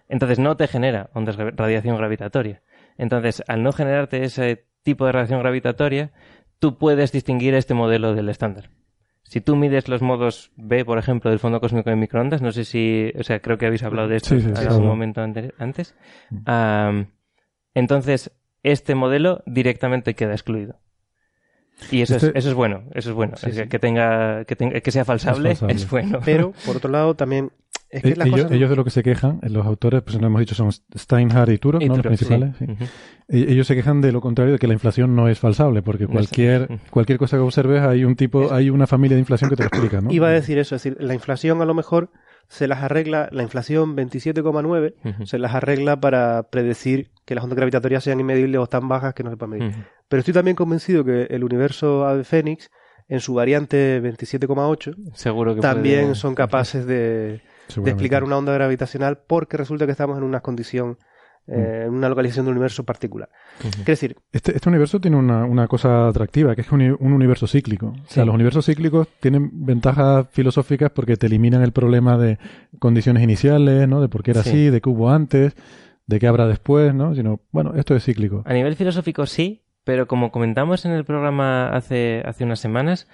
Entonces 0.08 0.38
no 0.38 0.56
te 0.56 0.66
genera 0.68 1.10
ondas 1.14 1.36
de 1.36 1.50
radiación 1.52 1.96
gravitatoria. 1.96 2.62
Entonces, 2.98 3.42
al 3.48 3.62
no 3.62 3.72
generarte 3.72 4.24
ese 4.24 4.66
tipo 4.82 5.06
de 5.06 5.12
radiación 5.12 5.40
gravitatoria, 5.40 6.10
tú 6.58 6.76
puedes 6.78 7.12
distinguir 7.12 7.54
este 7.54 7.74
modelo 7.74 8.14
del 8.14 8.28
estándar. 8.28 8.70
Si 9.22 9.40
tú 9.40 9.54
mides 9.54 9.88
los 9.88 10.02
modos 10.02 10.50
B, 10.56 10.84
por 10.84 10.98
ejemplo, 10.98 11.30
del 11.30 11.38
fondo 11.38 11.60
cósmico 11.60 11.88
de 11.88 11.96
microondas, 11.96 12.42
no 12.42 12.50
sé 12.52 12.64
si, 12.64 13.12
o 13.18 13.22
sea, 13.22 13.40
creo 13.40 13.56
que 13.58 13.66
habéis 13.66 13.84
hablado 13.84 14.08
de 14.08 14.16
esto 14.16 14.30
Sí, 14.30 14.40
sí, 14.40 14.48
en 14.48 14.56
sí, 14.56 14.66
algún 14.66 14.86
momento 14.86 15.22
ante- 15.22 15.54
antes. 15.58 15.94
Am, 16.46 17.12
entonces, 17.74 18.32
este 18.62 18.94
modelo 18.94 19.42
directamente 19.46 20.14
queda 20.14 20.32
excluido. 20.32 20.80
Y 21.90 22.02
eso, 22.02 22.16
es, 22.16 22.22
Este- 22.24 22.38
eso 22.38 22.48
es 22.48 22.54
bueno, 22.54 22.82
eso 22.94 23.10
es 23.10 23.14
bueno. 23.16 23.36
Sí, 23.36 23.52
sí. 23.52 23.68
que 23.68 23.78
tenga, 23.78 24.44
que 24.44 24.56
tenga, 24.56 24.80
que 24.80 24.90
sea 24.90 25.04
falsable, 25.04 25.50
falsable. 25.50 25.74
es 25.74 25.90
bueno. 25.90 26.18
Pero, 26.24 26.52
por 26.66 26.76
otro 26.76 26.90
lado, 26.90 27.14
también 27.14 27.50
es 27.90 28.02
que 28.02 28.10
Eh, 28.10 28.16
las 28.16 28.26
ellos, 28.28 28.40
cosas... 28.42 28.52
ellos 28.52 28.70
de 28.70 28.76
lo 28.76 28.84
que 28.84 28.90
se 28.90 29.02
quejan, 29.02 29.40
eh, 29.42 29.50
los 29.50 29.66
autores, 29.66 30.02
pues 30.02 30.20
no 30.20 30.26
hemos 30.28 30.40
dicho, 30.40 30.54
son 30.54 30.70
Steinhardt 30.72 31.50
y 31.52 31.58
Turok, 31.58 31.82
Y 31.82 31.88
¿no? 31.88 31.96
los 31.96 32.06
principales. 32.06 32.54
sí. 32.58 32.66
Ellos 33.32 33.66
se 33.66 33.74
quejan 33.76 34.00
de 34.00 34.10
lo 34.12 34.20
contrario, 34.20 34.52
de 34.54 34.58
que 34.58 34.66
la 34.66 34.72
inflación 34.72 35.14
no 35.14 35.28
es 35.28 35.38
falsable, 35.38 35.82
porque 35.82 36.06
cualquier, 36.08 36.68
cualquier 36.90 37.16
cosa 37.18 37.36
que 37.36 37.42
observes 37.42 37.80
hay 37.82 38.04
un 38.04 38.16
tipo, 38.16 38.52
hay 38.52 38.70
una 38.70 38.86
familia 38.88 39.14
de 39.16 39.20
inflación 39.20 39.50
que 39.50 39.56
te 39.56 39.62
lo 39.62 39.68
explica, 39.68 40.00
¿no? 40.00 40.10
Iba 40.12 40.28
a 40.28 40.32
decir 40.32 40.58
eso, 40.58 40.74
es 40.74 40.82
decir, 40.82 41.00
la 41.00 41.14
inflación 41.14 41.62
a 41.62 41.64
lo 41.64 41.72
mejor 41.74 42.10
se 42.48 42.66
las 42.66 42.82
arregla, 42.82 43.28
la 43.30 43.44
inflación 43.44 43.94
27,9 43.96 44.94
Ujú. 45.04 45.26
se 45.26 45.38
las 45.38 45.54
arregla 45.54 46.00
para 46.00 46.42
predecir 46.50 47.10
que 47.24 47.36
las 47.36 47.44
ondas 47.44 47.56
gravitatorias 47.56 48.02
sean 48.02 48.18
inmedibles 48.18 48.60
o 48.60 48.66
tan 48.66 48.88
bajas 48.88 49.14
que 49.14 49.22
no 49.22 49.30
se 49.30 49.36
puedan 49.36 49.58
medir. 49.58 49.74
Pero 50.10 50.18
estoy 50.20 50.34
también 50.34 50.56
convencido 50.56 51.04
que 51.04 51.22
el 51.30 51.42
universo 51.44 52.04
Ave 52.04 52.24
Fénix, 52.24 52.68
en 53.08 53.20
su 53.20 53.32
variante 53.32 54.00
27,8, 54.02 54.94
Seguro 55.14 55.54
que 55.54 55.60
también 55.62 56.02
puede- 56.02 56.14
son 56.16 56.34
capaces 56.34 56.84
de, 56.86 57.40
explicar 57.86 58.24
una 58.24 58.36
onda 58.36 58.52
gravitacional 58.52 59.18
porque 59.26 59.56
resulta 59.56 59.86
que 59.86 59.92
estamos 59.92 60.18
en 60.18 60.24
una 60.24 60.40
condición, 60.40 60.98
eh, 61.46 61.84
en 61.86 61.94
una 61.94 62.08
localización 62.08 62.44
de 62.46 62.50
un 62.50 62.56
universo 62.56 62.84
particular. 62.84 63.28
Quiero 63.60 63.84
decir, 63.84 64.16
Este, 64.32 64.54
este 64.54 64.68
universo 64.68 65.00
tiene 65.00 65.16
una, 65.16 65.44
una 65.44 65.66
cosa 65.68 66.08
atractiva, 66.08 66.54
que 66.56 66.60
es 66.62 66.70
un, 66.72 66.82
uni- 66.82 66.96
un 66.98 67.12
universo 67.12 67.46
cíclico. 67.46 67.86
O 68.04 68.08
sea, 68.10 68.24
los 68.24 68.34
universos 68.34 68.66
cíclicos 68.66 69.06
tienen 69.20 69.48
ventajas 69.52 70.26
filosóficas 70.32 70.90
porque 70.90 71.16
te 71.16 71.26
eliminan 71.26 71.62
el 71.62 71.72
problema 71.72 72.18
de 72.18 72.38
condiciones 72.80 73.22
iniciales, 73.22 73.88
¿no? 73.88 74.00
De 74.00 74.08
por 74.08 74.22
qué 74.24 74.32
era 74.32 74.42
Sí. 74.42 74.48
así, 74.50 74.70
de 74.70 74.80
qué 74.80 74.88
hubo 74.88 75.10
antes, 75.10 75.54
de 76.06 76.18
qué 76.18 76.26
habrá 76.26 76.46
después, 76.48 76.92
¿no? 76.94 77.14
Sino, 77.14 77.40
bueno, 77.52 77.74
esto 77.76 77.94
es 77.94 78.04
cíclico. 78.04 78.42
A 78.46 78.52
nivel 78.52 78.74
filosófico 78.76 79.26
sí, 79.26 79.62
pero 79.84 80.06
como 80.06 80.30
comentamos 80.30 80.84
en 80.84 80.92
el 80.92 81.04
programa 81.04 81.68
hace, 81.70 82.22
hace 82.26 82.44
unas 82.44 82.60
semanas, 82.60 83.08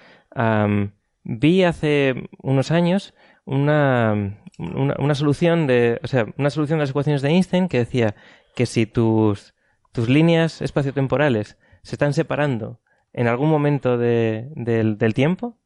vi 1.23 1.63
hace 1.63 2.29
unos 2.41 2.71
años 2.71 3.13
una, 3.45 4.37
una, 4.59 4.95
una 4.99 5.15
solución 5.15 5.67
de, 5.67 5.99
o 6.03 6.07
sea, 6.07 6.25
una 6.37 6.49
solución 6.49 6.79
de 6.79 6.83
las 6.83 6.89
ecuaciones 6.89 7.21
de 7.21 7.29
Einstein 7.29 7.67
que 7.69 7.79
decía 7.79 8.15
que 8.55 8.65
si 8.65 8.85
tus, 8.85 9.53
tus 9.93 10.09
líneas 10.09 10.61
espaciotemporales 10.61 11.57
se 11.83 11.95
están 11.95 12.13
separando 12.13 12.79
en 13.13 13.27
algún 13.27 13.49
momento 13.49 13.97
de- 13.97 14.49
del, 14.55 14.97
del 14.97 15.13
tiempo, 15.13 15.57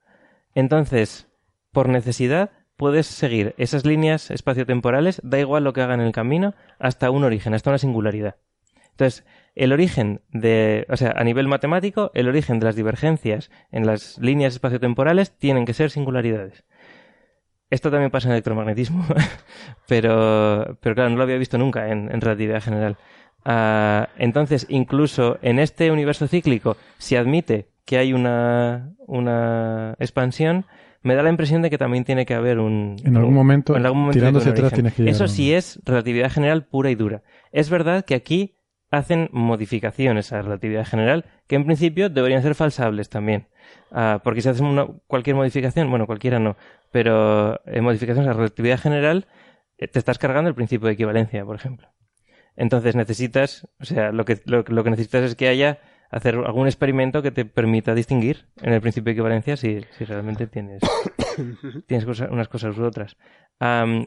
entonces, 0.54 1.28
por 1.72 1.90
necesidad, 1.90 2.52
puedes 2.78 3.08
seguir 3.08 3.56
esas 3.58 3.86
líneas 3.86 4.32
espaciotemporales, 4.32 5.22
da 5.24 5.40
igual 5.40 5.64
lo 5.64 5.74
que 5.74 5.82
hagan 5.82 6.02
en 6.02 6.08
el 6.08 6.12
camino, 6.14 6.54
hasta 6.80 7.10
un 7.12 7.24
origen, 7.24 7.54
hasta 7.54 7.70
una 7.70 7.78
singularidad. 7.78 8.36
Entonces, 8.92 9.26
el 9.56 9.74
origen 9.74 10.22
de, 10.30 10.86
o 10.90 10.98
sea, 10.98 11.12
a 11.16 11.24
nivel 11.24 11.48
matemático, 11.48 12.12
el 12.14 12.28
origen 12.28 12.60
de 12.60 12.66
las 12.66 12.76
divergencias 12.76 13.52
en 13.72 13.86
las 13.86 14.18
líneas 14.20 14.54
espaciotemporales 14.54 15.38
tienen 15.38 15.66
que 15.66 15.74
ser 15.74 15.90
singularidades. 15.92 16.64
Esto 17.70 17.90
también 17.90 18.12
pasa 18.12 18.28
en 18.28 18.34
electromagnetismo, 18.34 19.06
pero, 19.88 20.78
pero 20.82 20.96
claro, 20.96 21.10
no 21.10 21.18
lo 21.18 21.24
había 21.24 21.38
visto 21.38 21.58
nunca 21.58 21.90
en, 21.90 22.12
en 22.12 22.22
relatividad 22.22 22.62
general. 22.62 22.98
Ah, 23.46 24.10
entonces, 24.18 24.66
incluso 24.70 25.38
en 25.42 25.58
este 25.60 25.92
universo 25.92 26.28
cíclico, 26.28 26.78
si 26.98 27.16
admite 27.16 27.70
que 27.86 27.98
hay 27.98 28.14
una, 28.14 28.92
una 29.08 29.96
expansión, 30.00 30.66
me 31.02 31.16
da 31.16 31.24
la 31.24 31.30
impresión 31.30 31.62
de 31.62 31.70
que 31.70 31.78
también 31.80 32.04
tiene 32.04 32.26
que 32.26 32.36
haber 32.36 32.60
un... 32.60 32.98
En 33.04 33.16
algún 33.16 33.30
un- 33.30 33.36
momento, 33.36 33.76
en 33.76 33.86
algún 33.86 34.02
momento 34.02 34.20
tirando 34.20 34.40
hacia 34.40 34.52
un 34.52 34.58
atrás, 34.58 34.74
tienes 34.74 34.94
que 34.94 35.02
llegar 35.04 35.16
Eso 35.16 35.24
un- 35.24 35.30
sí 35.30 35.54
es 35.54 35.80
relatividad 35.86 36.30
general 36.32 36.66
pura 36.66 36.92
y 36.92 36.96
dura. 36.96 37.24
Es 37.52 37.70
verdad 37.70 38.06
que 38.06 38.14
aquí 38.16 38.58
hacen 38.92 39.30
modificaciones 39.32 40.32
a 40.32 40.38
la 40.38 40.42
relatividad 40.44 40.86
general 40.86 41.26
que 41.48 41.56
en 41.56 41.66
principio 41.66 42.10
deberían 42.10 42.44
ser 42.44 42.56
falsables 42.56 43.10
también. 43.10 43.48
Ah, 43.92 44.20
porque 44.24 44.42
si 44.42 44.50
haces 44.50 44.62
una- 44.62 44.88
cualquier 45.08 45.36
modificación, 45.36 45.90
bueno, 45.90 46.06
cualquiera 46.06 46.40
no, 46.40 46.58
pero 46.92 47.60
en 47.66 47.84
modificaciones 47.84 48.28
a 48.28 48.32
la 48.34 48.38
relatividad 48.38 48.80
general 48.80 49.28
eh, 49.78 49.88
te 49.88 49.98
estás 49.98 50.20
cargando 50.20 50.50
el 50.50 50.56
principio 50.56 50.88
de 50.88 50.94
equivalencia, 50.94 51.44
por 51.46 51.56
ejemplo. 51.56 51.88
Entonces 52.56 52.96
necesitas, 52.96 53.68
o 53.80 53.86
sea, 53.86 54.12
lo 54.12 54.26
que, 54.26 54.42
lo, 54.46 54.64
lo 54.68 54.84
que 54.84 54.90
necesitas 54.92 55.24
es 55.24 55.36
que 55.36 55.48
haya 55.48 55.80
hacer 56.12 56.36
algún 56.36 56.68
experimento 56.68 57.22
que 57.22 57.32
te 57.32 57.46
permita 57.46 57.96
distinguir 57.96 58.46
en 58.62 58.74
el 58.74 58.82
principio 58.82 59.06
de 59.06 59.12
equivalencia 59.14 59.56
si, 59.58 59.82
si 59.98 60.06
realmente 60.06 60.46
tienes, 60.48 60.82
tienes 61.88 62.06
cosa- 62.06 62.28
unas 62.30 62.48
cosas 62.50 62.78
u 62.78 62.84
otras. 62.84 63.16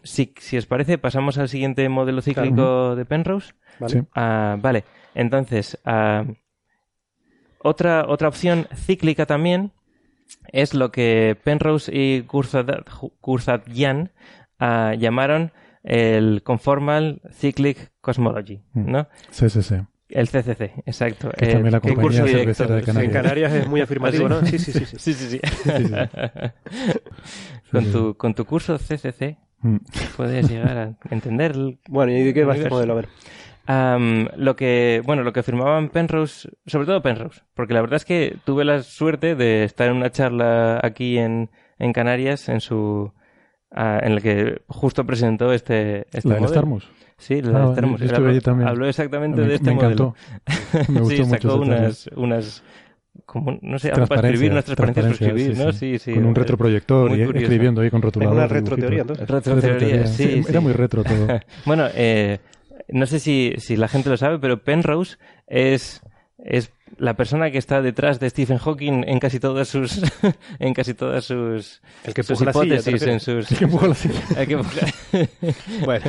Si, 0.02 0.34
si 0.38 0.56
os 0.58 0.66
parece, 0.66 0.98
pasamos 0.98 1.38
al 1.38 1.48
siguiente 1.48 1.88
modelo 1.88 2.20
cíclico 2.22 2.54
Claro. 2.56 2.96
de 2.96 3.04
Penrose. 3.04 3.54
Vale. 3.78 3.92
Sí. 3.92 4.06
Ah, 4.14 4.56
vale, 4.60 4.84
entonces, 5.14 5.78
otra, 7.58 8.04
otra 8.08 8.28
opción 8.28 8.66
cíclica 8.74 9.26
también 9.26 9.72
es 10.52 10.74
lo 10.74 10.90
que 10.90 11.36
Penrose 11.44 11.90
y 11.94 12.22
Kurzad- 12.22 12.84
Kurzadyan 13.20 14.10
ah, 14.58 14.94
llamaron 14.98 15.52
el 15.82 16.42
Conformal 16.42 17.20
Cyclic 17.32 17.92
Cosmology, 18.00 18.62
Mm. 18.72 18.90
¿no? 18.90 19.08
CCC. 19.30 19.86
El 20.08 20.28
CCC, 20.28 20.82
exacto. 20.86 21.30
Que 21.30 21.44
es 21.46 21.52
también 21.52 21.72
la 21.72 21.78
el 21.78 21.82
compañía 21.82 22.02
curso 22.02 22.24
directo. 22.24 22.54
cervecera 22.54 22.74
de 22.76 22.82
Canarias. 22.82 23.04
En 23.14 23.22
Canarias 23.22 23.52
es 23.54 23.66
muy 23.68 23.80
afirmativo, 23.80 24.26
¿Ah, 24.26 24.28
¿no? 24.28 24.40
Sí, 24.46 24.58
sí, 24.58 24.72
sí, 24.72 24.84
sí. 24.84 24.96
sí, 24.98 25.12
sí, 25.14 25.28
sí. 25.30 25.40
Sí, 25.42 25.84
sí. 25.86 27.00
con, 27.70 27.92
tu, 27.92 28.14
con 28.16 28.34
tu 28.34 28.44
curso 28.44 28.78
CCC 28.78 29.36
Mm. 29.64 29.76
puedes 30.18 30.50
llegar 30.50 30.76
a 30.76 30.94
entender 31.10 31.52
el 31.52 31.78
Bueno, 31.88 32.12
¿y 32.12 32.22
de 32.22 32.34
qué 32.34 32.44
va 32.44 32.54
este 32.54 32.68
modelo? 32.68 32.92
A 32.92 32.96
ver. 32.96 33.08
Am, 33.66 34.28
lo 34.36 34.56
que, 34.56 35.00
bueno, 35.06 35.22
lo 35.22 35.32
que 35.32 35.40
afirmaban 35.40 35.88
Penrose, 35.88 36.50
sobre 36.66 36.84
todo 36.84 37.00
Penrose, 37.00 37.40
porque 37.54 37.72
la 37.72 37.80
verdad 37.80 37.96
es 37.96 38.04
que 38.04 38.36
tuve 38.44 38.66
la 38.66 38.82
suerte 38.82 39.34
de 39.36 39.64
estar 39.64 39.88
en 39.88 39.96
una 39.96 40.10
charla 40.10 40.80
aquí 40.82 41.16
en, 41.16 41.48
en 41.78 41.94
Canarias 41.94 42.50
en 42.50 42.60
su, 42.60 43.14
ah, 43.74 44.00
en 44.02 44.14
la 44.14 44.20
que 44.20 44.62
justo 44.68 45.04
presentó 45.04 45.52
este, 45.52 46.06
este 46.12 46.28
¿La 46.28 46.34
del 46.36 46.42
modelo. 46.42 46.48
Starmus? 46.48 46.88
Sí, 47.18 47.42
la 47.42 47.58
Ah, 47.64 47.66
de 47.68 47.72
Starmus. 47.74 48.00
yo 48.00 48.06
estuve 48.06 48.30
allí 48.30 48.40
también. 48.40 48.68
habló 48.68 48.86
exactamente 48.86 49.40
Me- 49.40 49.46
de 49.48 49.54
este 49.54 49.70
me 49.70 49.74
modelo. 49.76 50.14
encantó. 50.46 50.92
Me 50.92 51.00
gustó 51.00 51.16
sí, 51.16 51.28
mucho 51.28 51.48
sacó 51.48 51.60
unas, 51.62 52.10
unas, 52.16 52.62
como, 53.26 53.58
no 53.62 53.78
sé, 53.78 53.90
algo 53.92 54.06
para 54.06 54.28
escribir, 54.28 54.50
unas 54.52 54.64
transparencias 54.64 55.06
para 55.06 55.16
transparencia, 55.16 55.44
escribir, 55.54 55.66
¿no? 55.66 55.72
sí, 55.72 55.78
Sí, 55.78 55.98
sí. 55.98 56.10
sí. 56.10 56.14
Con 56.14 56.26
un 56.26 56.34
retroproyector 56.34 57.10
y 57.16 57.24
curioso. 57.24 57.38
escribiendo 57.46 57.80
ahí 57.82 57.90
con 57.90 58.02
rotulador. 58.02 58.34
Una 58.36 58.46
retroteoría, 58.48 59.00
entonces. 59.02 59.28
Retroteoría, 59.28 60.06
sí, 60.06 60.42
Era 60.48 60.58
sí. 60.60 60.64
muy 60.64 60.72
retro 60.72 61.04
todo. 61.04 61.28
bueno, 61.64 61.86
eh, 61.94 62.38
no 62.88 63.06
sé 63.06 63.20
si, 63.20 63.54
si 63.58 63.76
la 63.76 63.88
gente 63.88 64.10
lo 64.10 64.16
sabe, 64.16 64.38
pero 64.40 64.62
Penrose 64.62 65.16
es, 65.46 66.02
es 66.38 66.70
la 66.98 67.14
persona 67.14 67.50
que 67.50 67.58
está 67.58 67.82
detrás 67.82 68.20
de 68.20 68.28
Stephen 68.30 68.58
Hawking 68.58 69.04
en 69.06 69.18
casi 69.18 69.40
todas 69.40 69.68
sus 69.68 70.00
en 70.58 70.74
casi 70.74 70.94
todas 70.94 71.24
sus, 71.24 71.82
El 72.04 72.14
que 72.14 72.22
sus 72.22 72.40
empuja 72.40 72.44
la 72.44 72.52
silla, 72.52 72.82
¿te 72.82 72.90
hipótesis, 72.90 73.08
en 73.08 73.20
sus 73.20 73.50
El 73.52 73.58
que 73.58 73.66
la 73.88 73.94
silla. 73.94 74.20
El 74.40 74.46
que 74.46 74.56
empuja- 74.58 75.84
Bueno. 75.84 76.04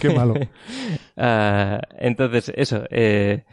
Qué 0.00 0.10
malo. 0.10 0.34
Ah, 1.22 1.82
entonces, 1.98 2.50
eso, 2.56 2.84
eh, 2.90 3.44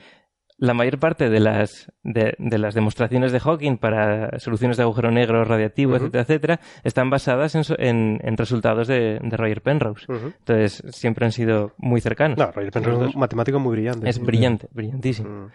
la 0.58 0.74
mayor 0.74 1.00
parte 1.00 1.30
de 1.30 1.42
las, 1.42 1.92
de, 2.02 2.34
de 2.40 2.58
las 2.58 2.74
demostraciones 2.74 3.34
de 3.34 3.42
Hawking 3.42 3.76
para 3.78 4.40
soluciones 4.40 4.78
de 4.78 4.84
agujero 4.84 5.12
negro 5.12 5.44
radiactivo, 5.44 5.98
etcétera, 5.98 6.22
etcétera, 6.24 6.60
están 6.86 7.10
basadas 7.10 7.56
en, 7.56 7.64
en, 7.78 8.20
en 8.24 8.38
resultados 8.38 8.88
de, 8.88 9.20
de 9.22 9.38
Roger 9.38 9.62
Penrose. 9.62 10.06
Entonces, 10.10 10.82
siempre 10.96 11.26
han 11.26 11.34
sido 11.34 11.74
muy 11.78 12.00
cercanos. 12.00 12.38
No, 12.38 12.52
Roger 12.52 12.72
Penrose 12.72 13.06
es 13.10 13.16
un 13.16 13.20
matemático 13.20 13.60
muy 13.60 13.74
brillante. 13.76 14.10
Es 14.10 14.18
brillante, 14.20 14.68
brillantísimo. 14.72 15.30
Mm. 15.30 15.48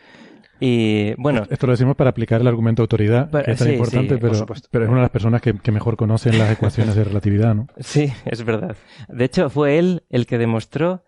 Y 0.61 1.15
bueno. 1.15 1.43
Esto 1.51 1.67
lo 1.67 1.73
decimos 1.73 1.97
para 1.97 2.11
aplicar 2.11 2.41
el 2.41 2.47
argumento 2.47 2.83
de 2.83 2.85
autoridad, 2.85 3.31
que 3.45 3.51
es 3.51 3.59
tan 3.59 3.67
sí, 3.69 3.73
importante, 3.75 4.15
sí, 4.15 4.21
pero, 4.21 4.47
pero 4.71 4.85
es 4.85 4.89
una 4.91 4.99
de 4.99 5.03
las 5.03 5.11
personas 5.11 5.43
que, 5.43 5.55
que 5.55 5.73
mejor 5.73 5.97
conocen 5.97 6.39
las 6.39 6.51
ecuaciones 6.53 6.95
de 6.95 7.05
relatividad, 7.05 7.55
¿no? 7.55 7.67
Sí, 7.81 8.13
es 8.27 8.45
verdad. 8.45 8.77
De 9.09 9.25
hecho, 9.25 9.51
fue 9.51 9.79
él 9.79 10.05
el 10.11 10.27
que 10.27 10.39
demostró. 10.39 11.05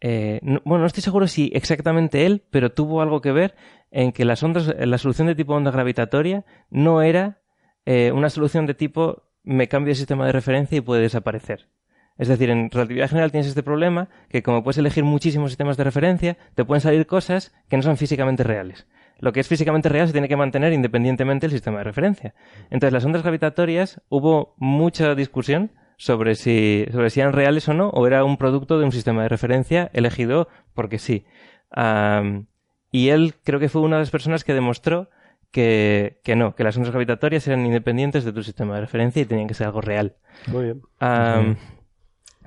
eh, 0.00 0.40
no- 0.42 0.60
bueno, 0.64 0.80
no 0.82 0.86
estoy 0.86 1.02
seguro 1.02 1.26
si 1.28 1.50
exactamente 1.54 2.26
él, 2.26 2.42
pero 2.50 2.72
tuvo 2.72 3.00
algo 3.00 3.20
que 3.20 3.32
ver 3.32 3.54
en 3.92 4.12
que 4.12 4.24
las 4.24 4.42
ondas, 4.42 4.74
la 4.78 4.98
solución 4.98 5.28
de 5.28 5.34
tipo 5.36 5.54
onda 5.54 5.70
gravitatoria 5.70 6.44
no 6.70 7.00
era 7.02 7.38
eh, 7.84 8.10
una 8.12 8.28
solución 8.30 8.66
de 8.66 8.74
tipo 8.74 9.22
me 9.44 9.68
cambio 9.68 9.92
de 9.92 9.94
sistema 9.94 10.26
de 10.26 10.32
referencia 10.32 10.76
y 10.76 10.80
puede 10.80 11.02
desaparecer. 11.02 11.68
Es 12.18 12.28
decir, 12.28 12.50
en 12.50 12.70
relatividad 12.70 13.08
general 13.08 13.30
tienes 13.30 13.46
este 13.46 13.62
problema 13.62 14.08
que 14.28 14.42
como 14.42 14.62
puedes 14.62 14.78
elegir 14.78 15.04
muchísimos 15.04 15.50
sistemas 15.50 15.76
de 15.76 15.84
referencia, 15.84 16.36
te 16.54 16.64
pueden 16.64 16.80
salir 16.80 17.06
cosas 17.06 17.54
que 17.68 17.76
no 17.76 17.82
son 17.82 17.96
físicamente 17.96 18.42
reales. 18.42 18.86
Lo 19.18 19.32
que 19.32 19.40
es 19.40 19.48
físicamente 19.48 19.88
real 19.88 20.06
se 20.06 20.12
tiene 20.12 20.28
que 20.28 20.36
mantener 20.36 20.72
independientemente 20.72 21.46
del 21.46 21.52
sistema 21.52 21.78
de 21.78 21.84
referencia. 21.84 22.34
Entonces, 22.70 22.92
las 22.92 23.04
ondas 23.04 23.22
gravitatorias 23.22 24.02
hubo 24.08 24.54
mucha 24.58 25.14
discusión 25.14 25.70
sobre 25.96 26.34
si, 26.34 26.86
sobre 26.92 27.10
si 27.10 27.20
eran 27.20 27.32
reales 27.32 27.68
o 27.68 27.74
no, 27.74 27.88
o 27.88 28.06
era 28.06 28.24
un 28.24 28.36
producto 28.36 28.78
de 28.78 28.84
un 28.84 28.92
sistema 28.92 29.22
de 29.22 29.28
referencia 29.30 29.90
elegido 29.94 30.48
porque 30.74 30.98
sí. 30.98 31.24
Y 32.92 33.08
él 33.08 33.34
creo 33.42 33.60
que 33.60 33.68
fue 33.68 33.82
una 33.82 33.96
de 33.96 34.02
las 34.02 34.10
personas 34.10 34.44
que 34.44 34.54
demostró 34.54 35.08
que, 35.50 36.20
que 36.22 36.36
no, 36.36 36.54
que 36.54 36.64
las 36.64 36.76
ondas 36.76 36.90
gravitatorias 36.90 37.46
eran 37.46 37.64
independientes 37.64 38.24
de 38.24 38.32
tu 38.32 38.42
sistema 38.42 38.74
de 38.74 38.82
referencia 38.82 39.22
y 39.22 39.24
tenían 39.24 39.48
que 39.48 39.54
ser 39.54 39.66
algo 39.66 39.80
real. 39.80 40.16
Muy 40.46 40.64
bien. 40.64 40.82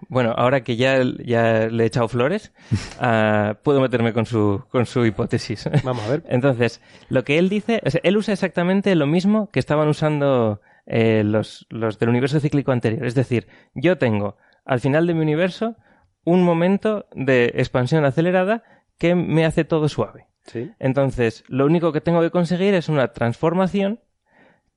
Bueno, 0.08 0.34
ahora 0.38 0.64
que 0.64 0.76
ya, 0.76 1.02
ya 1.26 1.68
le 1.68 1.84
he 1.84 1.88
echado 1.88 2.08
flores, 2.08 2.52
ah, 3.00 3.58
puedo 3.64 3.82
meterme 3.82 4.14
con 4.14 4.26
su, 4.26 4.64
con 4.70 4.86
su 4.86 5.06
hipótesis. 5.06 5.70
Vamos 5.84 6.04
a 6.06 6.12
ver. 6.12 6.24
Entonces, 6.30 6.82
lo 7.10 7.24
que 7.24 7.38
él 7.38 7.50
dice, 7.50 7.82
o 7.86 7.90
sea, 7.90 8.02
él 8.04 8.18
usa 8.18 8.34
exactamente 8.34 8.96
lo 8.96 9.08
mismo 9.08 9.50
que 9.52 9.60
estaban 9.60 9.88
usando 9.88 10.62
eh, 10.86 11.24
los, 11.24 11.68
los 11.70 12.00
del 12.00 12.10
universo 12.10 12.40
cíclico 12.40 12.72
anterior. 12.72 13.06
Es 13.06 13.16
decir, 13.16 13.48
yo 13.74 13.98
tengo 13.98 14.38
al 14.66 14.80
final 14.80 15.08
de 15.08 15.14
mi 15.14 15.22
universo 15.22 15.76
un 16.24 16.44
momento 16.44 17.08
de 17.14 17.46
expansión 17.56 18.06
acelerada 18.06 18.64
que 18.98 19.16
me 19.16 19.46
hace 19.46 19.66
todo 19.66 19.90
suave. 19.90 20.28
Sí. 20.46 20.72
Entonces, 20.80 21.44
lo 21.48 21.66
único 21.66 21.92
que 21.92 22.02
tengo 22.02 22.22
que 22.22 22.32
conseguir 22.32 22.74
es 22.74 22.90
una 22.90 23.10
transformación 23.10 24.00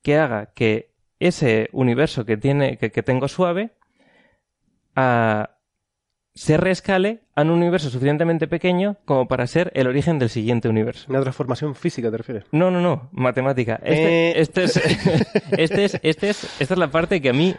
que 0.03 0.19
haga 0.19 0.53
que 0.55 0.93
ese 1.19 1.69
universo 1.73 2.25
que 2.25 2.37
tiene, 2.37 2.77
que, 2.77 2.91
que 2.91 3.03
tengo 3.03 3.29
suave, 3.29 3.73
ah, 4.97 5.51
se 6.35 6.57
reescale 6.57 7.21
a 7.35 7.43
un 7.43 7.51
universo 7.51 7.91
suficientemente 7.91 8.49
pequeño 8.49 8.97
como 9.05 9.29
para 9.29 9.47
ser 9.47 9.71
el 9.75 9.87
origen 9.87 10.19
del 10.19 10.31
siguiente 10.31 10.67
universo. 10.69 11.05
Una 11.11 11.21
transformación 11.21 11.75
física, 11.75 12.11
¿te 12.11 12.17
refieres? 12.17 12.45
No, 12.53 12.71
no, 12.71 12.81
no, 12.81 13.11
matemática. 13.13 13.75
Este, 13.83 14.31
Eh. 14.31 14.41
este 14.41 14.65
es, 14.65 14.77
este 15.59 15.85
es, 15.85 16.01
este 16.03 16.31
es, 16.31 16.61
esta 16.61 16.75
es 16.75 16.79
la 16.79 16.91
parte 16.91 17.21
que 17.21 17.29
a 17.29 17.33
mí, 17.35 17.55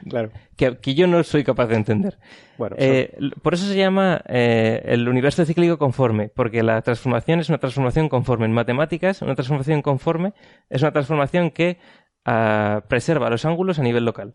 que, 0.57 0.77
que 0.77 0.95
yo 0.95 1.05
no 1.05 1.23
soy 1.23 1.43
capaz 1.43 1.67
de 1.67 1.75
entender. 1.75 2.17
Bueno, 2.57 2.75
Eh, 2.79 3.15
por 3.43 3.53
eso 3.53 3.67
se 3.67 3.75
llama 3.77 4.21
eh, 4.27 4.81
el 4.85 5.07
universo 5.07 5.45
cíclico 5.45 5.77
conforme, 5.77 6.29
porque 6.29 6.63
la 6.63 6.81
transformación 6.81 7.41
es 7.41 7.49
una 7.49 7.59
transformación 7.59 8.09
conforme. 8.09 8.45
En 8.45 8.53
matemáticas, 8.53 9.21
una 9.21 9.35
transformación 9.35 9.83
conforme 9.83 10.33
es 10.69 10.81
una 10.81 10.91
transformación 10.91 11.51
que 11.51 11.77
ah, 12.25 12.81
preserva 12.87 13.29
los 13.29 13.45
ángulos 13.45 13.77
a 13.77 13.83
nivel 13.83 14.03
local. 14.05 14.33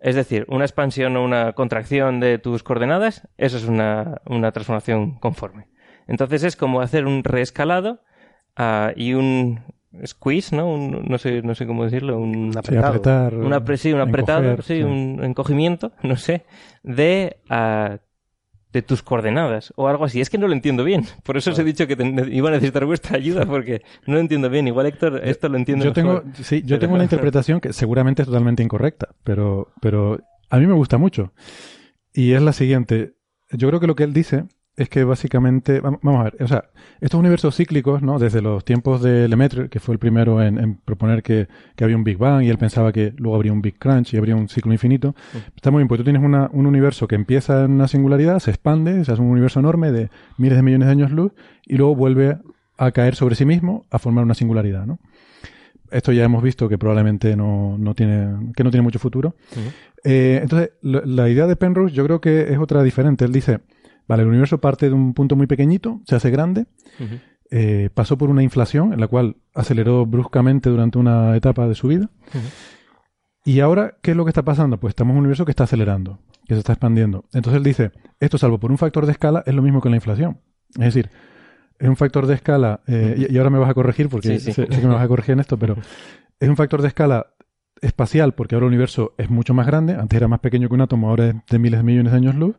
Es 0.00 0.14
decir, 0.14 0.46
una 0.48 0.64
expansión 0.64 1.16
o 1.16 1.24
una 1.24 1.52
contracción 1.52 2.20
de 2.20 2.38
tus 2.38 2.62
coordenadas, 2.62 3.28
eso 3.36 3.56
es 3.56 3.64
una, 3.66 4.20
una 4.26 4.52
transformación 4.52 5.18
conforme. 5.18 5.68
Entonces 6.08 6.44
es 6.44 6.56
como 6.56 6.80
hacer 6.80 7.04
un 7.04 7.24
reescalado 7.24 8.00
ah, 8.56 8.92
y 8.94 9.14
un 9.14 9.60
squeeze, 10.06 10.54
¿no? 10.54 10.68
Un- 10.72 11.04
no, 11.08 11.18
sé, 11.18 11.42
no 11.42 11.54
sé 11.54 11.66
cómo 11.66 11.84
decirlo. 11.84 12.18
Un 12.18 12.52
Sí, 12.52 12.58
apretado. 12.58 12.86
apretar, 12.88 13.34
Un 13.34 13.52
apre- 13.52 13.76
sí, 13.76 13.92
un 13.92 14.00
apretado, 14.00 14.44
encoger, 14.44 14.62
sí, 14.62 14.76
sí. 14.76 14.82
un 14.82 15.20
encogimiento, 15.24 15.92
no 16.02 16.16
sé, 16.16 16.44
de, 16.82 17.38
ah, 17.50 17.98
de 18.72 18.82
tus 18.82 19.02
coordenadas 19.02 19.72
o 19.76 19.88
algo 19.88 20.04
así. 20.04 20.20
Es 20.20 20.28
que 20.28 20.38
no 20.38 20.48
lo 20.48 20.52
entiendo 20.52 20.84
bien. 20.84 21.04
Por 21.22 21.36
eso 21.36 21.50
os 21.50 21.58
he 21.58 21.64
dicho 21.64 21.86
que 21.86 21.96
te- 21.96 22.04
iba 22.30 22.48
a 22.48 22.52
necesitar 22.52 22.84
vuestra 22.84 23.16
ayuda 23.16 23.46
porque 23.46 23.82
no 24.06 24.14
lo 24.14 24.20
entiendo 24.20 24.50
bien. 24.50 24.66
Igual 24.68 24.86
Héctor 24.86 25.20
esto 25.24 25.48
lo 25.48 25.56
entiende 25.56 25.84
Yo 25.84 25.92
tengo, 25.92 26.22
sí, 26.42 26.60
yo 26.62 26.68
Pero- 26.70 26.80
tengo 26.80 26.94
una 26.94 27.04
interpretación 27.10 27.60
que 27.60 27.72
seguramente 27.72 28.22
es 28.22 28.26
totalmente 28.26 28.62
incorrecta, 28.62 29.08
pero, 29.24 29.72
pero 29.80 30.20
a 30.50 30.58
mí 30.58 30.66
me 30.66 30.74
gusta 30.74 30.98
mucho. 30.98 31.32
Y 32.12 32.32
es 32.32 32.42
la 32.42 32.52
siguiente. 32.52 33.14
Yo 33.52 33.68
creo 33.68 33.80
que 33.80 33.86
lo 33.86 33.94
que 33.94 34.04
él 34.04 34.12
dice 34.12 34.44
es 34.76 34.88
que 34.90 35.04
básicamente, 35.04 35.82
vam- 35.82 35.98
vamos 36.02 36.20
a 36.20 36.24
ver, 36.24 36.36
o 36.42 36.48
sea, 36.48 36.64
estos 37.00 37.18
universos 37.18 37.56
cíclicos, 37.56 38.02
¿no? 38.02 38.18
Desde 38.18 38.42
los 38.42 38.64
tiempos 38.64 39.00
de 39.02 39.26
Lemaitre, 39.26 39.68
que 39.70 39.80
fue 39.80 39.94
el 39.94 39.98
primero 39.98 40.42
en, 40.42 40.58
en 40.58 40.74
proponer 40.76 41.22
que, 41.22 41.48
que 41.74 41.84
había 41.84 41.96
un 41.96 42.04
Big 42.04 42.18
Bang 42.18 42.42
y 42.44 42.50
él 42.50 42.58
pensaba 42.58 42.92
que 42.92 43.14
luego 43.16 43.36
habría 43.36 43.52
un 43.52 43.62
Big 43.62 43.78
Crunch 43.78 44.12
y 44.12 44.18
habría 44.18 44.36
un 44.36 44.48
ciclo 44.48 44.72
infinito. 44.72 45.14
Está 45.54 45.70
muy 45.70 45.80
bien, 45.80 45.88
porque 45.88 46.00
tú 46.02 46.04
tienes 46.04 46.22
una- 46.22 46.50
un 46.52 46.66
universo 46.66 47.08
que 47.08 47.14
empieza 47.14 47.64
en 47.64 47.72
una 47.72 47.88
singularidad, 47.88 48.38
se 48.38 48.50
expande, 48.50 49.02
se 49.04 49.12
hace 49.12 49.22
un 49.22 49.28
universo 49.30 49.60
enorme 49.60 49.92
de 49.92 50.10
miles 50.36 50.56
de 50.56 50.62
millones 50.62 50.86
de 50.86 50.92
años 50.92 51.10
luz 51.10 51.32
y 51.64 51.76
luego 51.76 51.94
vuelve 51.96 52.36
a 52.76 52.90
caer 52.92 53.14
sobre 53.14 53.34
sí 53.34 53.46
mismo 53.46 53.86
a 53.90 53.98
formar 53.98 54.24
una 54.24 54.34
singularidad, 54.34 54.84
¿no? 54.86 54.98
Esto 55.90 56.10
ya 56.12 56.24
hemos 56.24 56.42
visto 56.42 56.68
que 56.68 56.78
probablemente 56.78 57.36
no, 57.36 57.76
no 57.78 57.94
tiene, 57.94 58.52
que 58.56 58.64
no 58.64 58.70
tiene 58.70 58.82
mucho 58.82 58.98
futuro. 58.98 59.36
Eh, 60.04 60.40
entonces, 60.42 60.70
lo- 60.82 61.04
la 61.06 61.28
idea 61.28 61.46
de 61.46 61.56
Penrose 61.56 61.94
yo 61.94 62.04
creo 62.04 62.20
que 62.20 62.52
es 62.52 62.58
otra 62.58 62.82
diferente. 62.82 63.24
Él 63.24 63.32
dice, 63.32 63.60
vale, 64.08 64.22
el 64.22 64.28
universo 64.28 64.58
parte 64.60 64.88
de 64.88 64.94
un 64.94 65.14
punto 65.14 65.36
muy 65.36 65.46
pequeñito, 65.46 66.00
se 66.06 66.16
hace 66.16 66.30
grande, 66.30 66.66
eh, 67.50 67.90
pasó 67.94 68.18
por 68.18 68.30
una 68.30 68.42
inflación 68.42 68.92
en 68.92 69.00
la 69.00 69.06
cual 69.06 69.36
aceleró 69.54 70.06
bruscamente 70.06 70.70
durante 70.70 70.98
una 70.98 71.36
etapa 71.36 71.66
de 71.68 71.74
su 71.74 71.88
vida. 71.88 72.10
Y 73.44 73.60
ahora, 73.60 73.96
¿qué 74.02 74.10
es 74.10 74.16
lo 74.16 74.24
que 74.24 74.30
está 74.30 74.44
pasando? 74.44 74.78
Pues 74.78 74.92
estamos 74.92 75.12
en 75.12 75.18
un 75.18 75.20
universo 75.20 75.44
que 75.44 75.52
está 75.52 75.64
acelerando, 75.64 76.18
que 76.46 76.54
se 76.54 76.60
está 76.60 76.72
expandiendo. 76.72 77.24
Entonces 77.32 77.58
él 77.58 77.62
dice, 77.62 77.92
esto 78.18 78.38
salvo 78.38 78.58
por 78.58 78.72
un 78.72 78.78
factor 78.78 79.06
de 79.06 79.12
escala 79.12 79.42
es 79.46 79.54
lo 79.54 79.62
mismo 79.62 79.80
que 79.80 79.88
la 79.88 79.96
inflación. 79.96 80.40
Es 80.70 80.86
decir, 80.86 81.10
es 81.78 81.88
un 81.88 81.96
factor 81.96 82.26
de 82.26 82.34
escala, 82.34 82.80
eh, 82.86 83.26
y, 83.28 83.34
y 83.34 83.38
ahora 83.38 83.50
me 83.50 83.58
vas 83.58 83.70
a 83.70 83.74
corregir 83.74 84.08
porque 84.08 84.40
Sí, 84.40 84.46
sí. 84.46 84.52
Sé, 84.52 84.66
sé 84.66 84.80
que 84.80 84.86
me 84.86 84.94
vas 84.94 85.04
a 85.04 85.08
corregir 85.08 85.34
en 85.34 85.40
esto, 85.40 85.56
pero 85.58 85.76
es 86.40 86.48
un 86.48 86.56
factor 86.56 86.82
de 86.82 86.88
escala 86.88 87.28
espacial 87.80 88.34
porque 88.34 88.54
ahora 88.54 88.66
el 88.66 88.68
universo 88.68 89.14
es 89.18 89.30
mucho 89.30 89.54
más 89.54 89.66
grande, 89.66 89.94
antes 89.94 90.16
era 90.16 90.28
más 90.28 90.40
pequeño 90.40 90.68
que 90.68 90.74
un 90.74 90.80
átomo, 90.80 91.08
ahora 91.08 91.28
es 91.28 91.34
de 91.50 91.58
miles 91.58 91.80
de 91.80 91.84
millones 91.84 92.12
de 92.12 92.18
años 92.18 92.34
luz, 92.34 92.56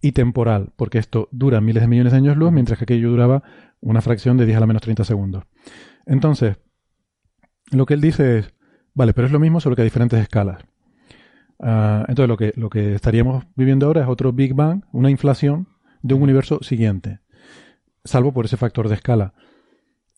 y 0.00 0.12
temporal, 0.12 0.72
porque 0.76 0.98
esto 0.98 1.28
dura 1.30 1.60
miles 1.60 1.82
de 1.82 1.88
millones 1.88 2.12
de 2.12 2.18
años 2.18 2.36
luz, 2.36 2.52
mientras 2.52 2.78
que 2.78 2.84
aquello 2.84 3.10
duraba 3.10 3.42
una 3.80 4.00
fracción 4.00 4.36
de 4.36 4.46
10 4.46 4.56
a 4.56 4.60
la 4.60 4.66
menos 4.66 4.82
30 4.82 5.04
segundos. 5.04 5.44
Entonces, 6.06 6.56
lo 7.70 7.86
que 7.86 7.94
él 7.94 8.00
dice 8.00 8.38
es, 8.38 8.54
vale, 8.94 9.14
pero 9.14 9.26
es 9.26 9.32
lo 9.32 9.40
mismo 9.40 9.60
solo 9.60 9.76
que 9.76 9.82
a 9.82 9.84
diferentes 9.84 10.20
escalas. 10.20 10.64
Ah, 11.58 12.04
entonces, 12.08 12.28
lo 12.28 12.36
que, 12.36 12.52
lo 12.56 12.70
que 12.70 12.94
estaríamos 12.94 13.44
viviendo 13.54 13.86
ahora 13.86 14.02
es 14.02 14.08
otro 14.08 14.32
Big 14.32 14.54
Bang, 14.54 14.84
una 14.92 15.10
inflación 15.10 15.68
de 16.02 16.14
un 16.14 16.22
universo 16.22 16.58
siguiente, 16.62 17.20
salvo 18.04 18.32
por 18.32 18.44
ese 18.44 18.56
factor 18.56 18.88
de 18.88 18.96
escala. 18.96 19.34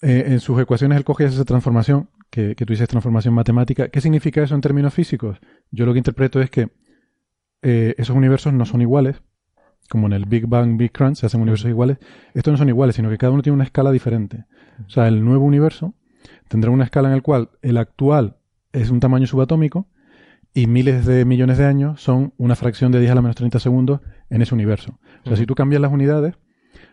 Eh, 0.03 0.25
en 0.29 0.41
sus 0.41 0.61
ecuaciones 0.61 0.99
él 0.99 1.05
coge 1.05 1.25
esa 1.25 1.45
transformación, 1.45 2.09
que, 2.35 2.57
que 2.57 2.67
tú 2.67 2.73
dices 2.73 2.89
transformación 2.89 3.33
matemática. 3.33 3.89
¿Qué 3.89 4.01
significa 4.01 4.43
eso 4.43 4.57
en 4.57 4.61
términos 4.61 4.93
físicos? 4.93 5.39
Yo 5.71 5.87
lo 5.87 5.93
que 5.93 5.99
interpreto 5.99 6.41
es 6.41 6.51
que 6.51 6.69
eh, 7.63 7.95
esos 7.97 8.17
universos 8.17 8.53
no 8.53 8.65
son 8.67 8.83
iguales, 8.83 9.23
como 9.89 10.09
en 10.09 10.15
el 10.15 10.25
Big 10.25 10.49
Bang, 10.49 10.77
Big 10.77 10.91
Crunch, 10.91 11.19
se 11.19 11.27
hacen 11.27 11.41
universos 11.41 11.71
iguales. 11.71 11.99
Estos 12.35 12.51
no 12.51 12.59
son 12.59 12.69
iguales, 12.69 12.97
sino 12.97 13.09
que 13.09 13.19
cada 13.19 13.33
uno 13.33 13.43
tiene 13.43 13.55
una 13.55 13.63
escala 13.63 13.93
diferente. 13.93 14.47
O 14.85 14.91
sea, 14.91 15.07
el 15.07 15.25
nuevo 15.25 15.45
universo 15.45 15.95
tendrá 16.49 16.73
una 16.73 16.83
escala 16.83 17.09
en 17.09 17.15
la 17.15 17.21
cual 17.21 17.51
el 17.63 17.77
actual 17.77 18.39
es 18.73 18.91
un 18.91 18.99
tamaño 18.99 19.29
subatómico 19.29 19.87
y 20.53 20.67
miles 20.67 21.07
de 21.07 21.25
millones 21.25 21.59
de 21.59 21.67
años 21.67 22.03
son 22.03 22.33
una 22.37 22.57
fracción 22.57 22.91
de 22.91 22.99
10 22.99 23.13
a 23.13 23.15
la 23.15 23.23
menos 23.23 23.37
30 23.37 23.61
segundos 23.61 24.01
en 24.29 24.43
ese 24.43 24.55
universo. 24.55 24.99
O 25.25 25.29
sea, 25.29 25.37
si 25.37 25.47
tú 25.47 25.55
cambias 25.55 25.81
las 25.81 25.93
unidades, 25.93 26.35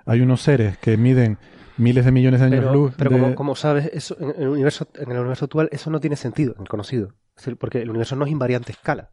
hay 0.05 0.21
unos 0.21 0.41
seres 0.41 0.77
que 0.77 0.97
miden 0.97 1.39
miles 1.77 2.05
de 2.05 2.11
millones 2.11 2.39
de 2.39 2.45
años 2.47 2.59
Pero, 2.59 2.73
luz. 2.73 2.93
pero 2.97 3.09
de- 3.09 3.19
como, 3.19 3.35
como 3.35 3.55
sabes, 3.55 3.89
eso, 3.93 4.15
en, 4.19 4.33
el 4.41 4.47
universo, 4.49 4.87
en 4.95 5.11
el 5.11 5.17
universo 5.19 5.45
actual 5.45 5.69
eso 5.71 5.89
no 5.89 5.99
tiene 5.99 6.15
sentido, 6.15 6.53
en 6.55 6.61
el 6.63 6.67
conocido. 6.69 7.13
Es 7.35 7.43
decir, 7.45 7.57
porque 7.57 7.81
el 7.81 7.89
universo 7.89 8.15
no 8.15 8.25
es 8.25 8.31
invariante 8.31 8.71
escala. 8.71 9.11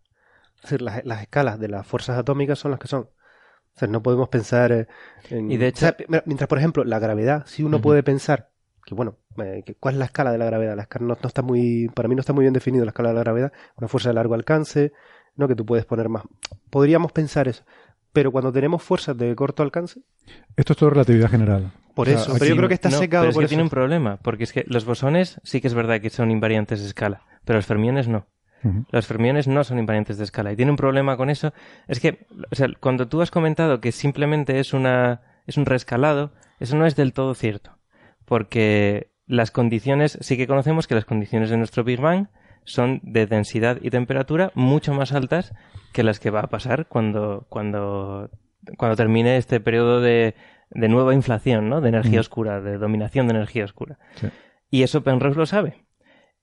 Es 0.56 0.62
decir, 0.62 0.82
las, 0.82 1.05
las 1.05 1.22
escalas 1.22 1.59
de 1.60 1.68
las 1.68 1.86
fuerzas 1.86 2.18
atómicas 2.18 2.59
son 2.59 2.72
las 2.72 2.80
que 2.80 2.89
son. 2.89 3.02
O 3.02 3.78
sea, 3.78 3.86
no 3.89 4.02
podemos 4.02 4.28
pensar 4.28 4.72
eh, 4.72 4.86
en... 5.30 5.52
Y 5.52 5.56
de 5.56 5.68
o 5.68 5.76
sea, 5.76 5.97
mira, 6.09 6.22
mientras, 6.26 6.48
por 6.48 6.59
ejemplo, 6.59 6.82
la 6.85 6.98
gravedad, 6.98 7.44
si 7.47 7.62
uno 7.62 7.80
puede 7.80 8.02
pensar 8.02 8.51
que, 8.85 8.94
bueno, 8.94 9.18
eh, 9.36 9.62
que 9.64 9.76
¿cuál 9.76 9.94
es 9.94 9.98
la 10.01 10.06
escala 10.06 10.32
de 10.32 10.39
la 10.39 10.47
gravedad? 10.47 10.74
La 10.74 10.82
escala 10.82 11.06
no, 11.06 11.16
no 11.22 11.26
está 11.28 11.43
muy... 11.43 11.89
Para 11.94 12.09
mí 12.09 12.16
no 12.16 12.20
está 12.20 12.32
muy 12.32 12.43
bien 12.43 12.55
definido 12.55 12.85
la 12.85 12.90
escala 12.90 13.10
de 13.10 13.14
la 13.14 13.20
gravedad. 13.20 13.52
Una 13.76 13.86
fuerza 13.86 14.09
de 14.09 14.14
largo 14.16 14.35
alcance, 14.35 14.93
¿no? 15.36 15.47
Que 15.47 15.55
tú 15.55 15.64
puedes 15.64 15.85
poner 15.86 16.09
más... 16.09 16.24
Podríamos 16.70 17.12
pensar 17.12 17.47
eso. 17.47 17.62
Pero 18.12 18.32
cuando 18.32 18.51
tenemos 18.51 18.82
fuerzas 18.82 19.16
de 19.16 19.32
corto 19.36 19.62
alcance, 19.62 20.01
Esto 20.56 20.72
es 20.72 20.76
todo 20.76 20.90
relatividad 20.90 21.30
general. 21.30 21.70
Por 21.98 22.08
eso. 22.08 22.32
Pero 22.34 22.46
yo 22.46 22.56
creo 22.56 22.68
que 22.68 22.74
está 22.74 22.90
No, 22.90 22.98
secado 22.98 23.22
pero 23.24 23.30
es 23.30 23.34
por 23.34 23.40
que 23.42 23.46
eso. 23.46 23.50
tiene 23.50 23.62
un 23.64 23.70
problema, 23.70 24.18
porque 24.18 24.44
es 24.44 24.52
que 24.52 24.64
los 24.68 24.84
bosones 24.84 25.40
sí 25.42 25.60
que 25.60 25.66
es 25.66 25.74
verdad 25.74 26.00
que 26.00 26.10
son 26.10 26.30
invariantes 26.30 26.80
de 26.80 26.86
escala, 26.86 27.22
pero 27.44 27.58
los 27.58 27.66
fermiones 27.66 28.06
no. 28.06 28.26
Los 28.92 29.06
fermiones 29.06 29.48
no 29.48 29.64
son 29.64 29.78
invariantes 29.80 30.16
de 30.18 30.24
escala 30.24 30.52
y 30.52 30.56
tiene 30.56 30.70
un 30.70 30.76
problema 30.76 31.16
con 31.16 31.28
eso. 31.28 31.52
Es 31.88 31.98
que, 31.98 32.26
o 32.50 32.54
sea, 32.54 32.68
cuando 32.78 33.08
tú 33.08 33.20
has 33.20 33.30
comentado 33.32 33.80
que 33.80 33.90
simplemente 33.90 34.60
es 34.60 34.72
una 34.74 35.22
es 35.46 35.56
un 35.56 35.66
reescalado, 35.66 36.32
eso 36.60 36.76
no 36.76 36.86
es 36.86 36.94
del 36.94 37.12
todo 37.12 37.34
cierto, 37.34 37.78
porque 38.24 39.10
las 39.26 39.50
condiciones, 39.50 40.18
sí 40.20 40.36
que 40.36 40.46
conocemos 40.46 40.86
que 40.86 40.94
las 40.94 41.04
condiciones 41.04 41.50
de 41.50 41.56
nuestro 41.56 41.82
Big 41.82 42.00
Bang 42.00 42.28
son 42.64 43.00
de 43.02 43.26
densidad 43.26 43.78
y 43.82 43.90
temperatura 43.90 44.52
mucho 44.54 44.94
más 44.94 45.12
altas 45.12 45.52
que 45.92 46.02
las 46.04 46.20
que 46.20 46.30
va 46.30 46.40
a 46.40 46.46
pasar 46.48 46.86
cuando, 46.86 47.46
cuando, 47.48 48.30
cuando 48.76 48.96
termine 48.96 49.36
este 49.36 49.58
periodo 49.60 50.00
de, 50.00 50.34
de 50.70 50.89
nueva 50.89 51.15
inflación, 51.15 51.69
¿no? 51.69 51.81
De 51.81 51.89
energía 51.89 52.19
Mm. 52.19 52.20
oscura, 52.20 52.61
de 52.61 52.78
dominación 52.78 53.28
de 53.28 53.35
energía 53.35 53.65
oscura. 53.65 53.99
Sí. 54.16 54.28
Y 54.70 54.82
eso 54.82 55.03
Penrose 55.03 55.39
lo 55.39 55.47
sabe. 55.47 55.85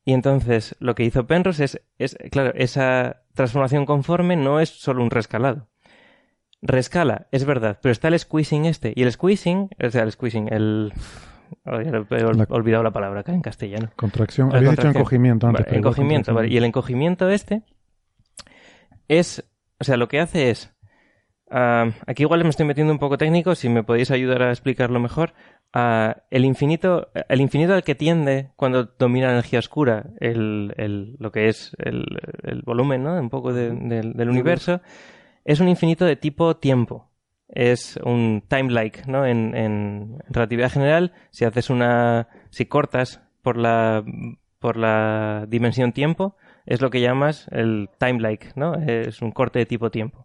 Y 0.03 0.13
entonces 0.13 0.75
lo 0.79 0.93
que 0.95 1.03
hizo 1.03 1.25
Penrose 1.25 1.63
es, 1.63 1.81
es, 1.97 2.17
claro, 2.31 2.53
esa 2.55 3.23
transformación 3.33 3.85
conforme 3.85 4.35
no 4.35 4.59
es 4.59 4.69
solo 4.69 5.03
un 5.03 5.09
rescalado. 5.09 5.67
Rescala, 6.61 7.27
es 7.31 7.45
verdad, 7.45 7.79
pero 7.81 7.91
está 7.91 8.07
el 8.07 8.17
squeezing 8.17 8.65
este. 8.65 8.93
Y 8.95 9.03
el 9.03 9.11
squeezing, 9.11 9.69
o 9.83 9.89
sea, 9.89 10.03
el 10.03 10.11
squeezing, 10.11 10.51
el... 10.51 10.93
oh, 11.65 11.81
ya 11.81 11.89
he 11.91 12.25
olvidado 12.49 12.83
la 12.83 12.91
palabra 12.91 13.19
acá 13.21 13.33
en 13.33 13.41
castellano. 13.41 13.91
Contracción. 13.95 14.49
La 14.49 14.57
Habías 14.57 14.75
dicho 14.75 14.87
encogimiento 14.87 15.47
antes. 15.47 15.65
Vale, 15.65 15.77
encogimiento, 15.77 16.33
vale. 16.33 16.47
Y 16.49 16.57
el 16.57 16.63
encogimiento 16.65 17.29
este 17.29 17.63
es, 19.07 19.43
o 19.79 19.83
sea, 19.83 19.97
lo 19.97 20.07
que 20.07 20.19
hace 20.19 20.49
es, 20.49 20.74
ah, 21.55 21.87
aquí 22.05 22.23
igual 22.23 22.43
me 22.43 22.49
estoy 22.49 22.65
metiendo 22.65 22.91
un 22.93 22.99
poco 22.99 23.17
técnico, 23.17 23.55
si 23.55 23.69
me 23.69 23.83
podéis 23.83 24.11
ayudar 24.11 24.41
a 24.43 24.49
explicarlo 24.51 24.99
mejor. 24.99 25.33
Ah, 25.73 26.17
el 26.29 26.45
infinito, 26.45 27.09
el 27.27 27.41
infinito 27.41 27.73
al 27.73 27.83
que 27.83 27.95
tiende 27.95 28.51
cuando 28.55 28.85
domina 28.97 29.27
la 29.27 29.33
energía 29.33 29.59
oscura, 29.59 30.05
el, 30.19 30.73
el- 30.77 31.15
lo 31.19 31.31
que 31.31 31.47
es 31.47 31.75
el, 31.79 32.05
el 32.43 32.61
volumen, 32.61 33.03
¿no? 33.03 33.15
Un 33.19 33.29
poco 33.29 33.53
de- 33.53 33.71
del- 33.71 34.13
del 34.13 34.29
universo, 34.29 34.81
es 35.43 35.59
un 35.59 35.67
infinito 35.67 36.05
de 36.05 36.15
tipo 36.15 36.57
tiempo. 36.57 37.09
Es 37.47 37.97
un 38.03 38.43
time-like, 38.47 39.03
¿no? 39.07 39.25
En, 39.25 39.55
en 39.55 40.17
relatividad 40.29 40.71
general, 40.71 41.13
si 41.31 41.45
haces 41.45 41.69
una, 41.69 42.27
si 42.49 42.65
cortas 42.65 43.21
por 43.43 43.57
la, 43.57 44.03
por 44.59 44.77
la 44.77 45.45
dimensión 45.47 45.91
tiempo, 45.91 46.35
es 46.65 46.81
lo 46.81 46.89
que 46.89 47.01
llamas 47.01 47.47
el 47.51 47.89
time-like, 47.99 48.53
¿no? 48.55 48.73
Es 48.75 49.21
un 49.21 49.31
corte 49.31 49.59
de 49.59 49.65
tipo 49.67 49.91
tiempo. 49.91 50.24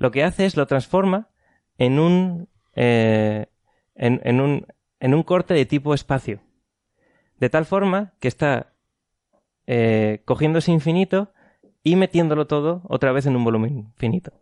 Lo 0.00 0.10
que 0.10 0.24
hace 0.24 0.46
es 0.46 0.56
lo 0.56 0.66
transforma 0.66 1.28
en 1.78 1.98
un, 2.00 2.48
eh, 2.74 3.46
en, 3.94 4.20
en 4.24 4.40
un, 4.40 4.66
en 4.98 5.14
un 5.14 5.22
corte 5.22 5.54
de 5.54 5.66
tipo 5.66 5.94
espacio. 5.94 6.40
De 7.38 7.48
tal 7.48 7.64
forma 7.66 8.14
que 8.18 8.28
está 8.28 8.72
eh, 9.66 10.22
cogiendo 10.24 10.58
ese 10.58 10.72
infinito 10.72 11.32
y 11.82 11.96
metiéndolo 11.96 12.46
todo 12.46 12.82
otra 12.88 13.12
vez 13.12 13.26
en 13.26 13.36
un 13.36 13.44
volumen 13.44 13.92
finito. 13.96 14.32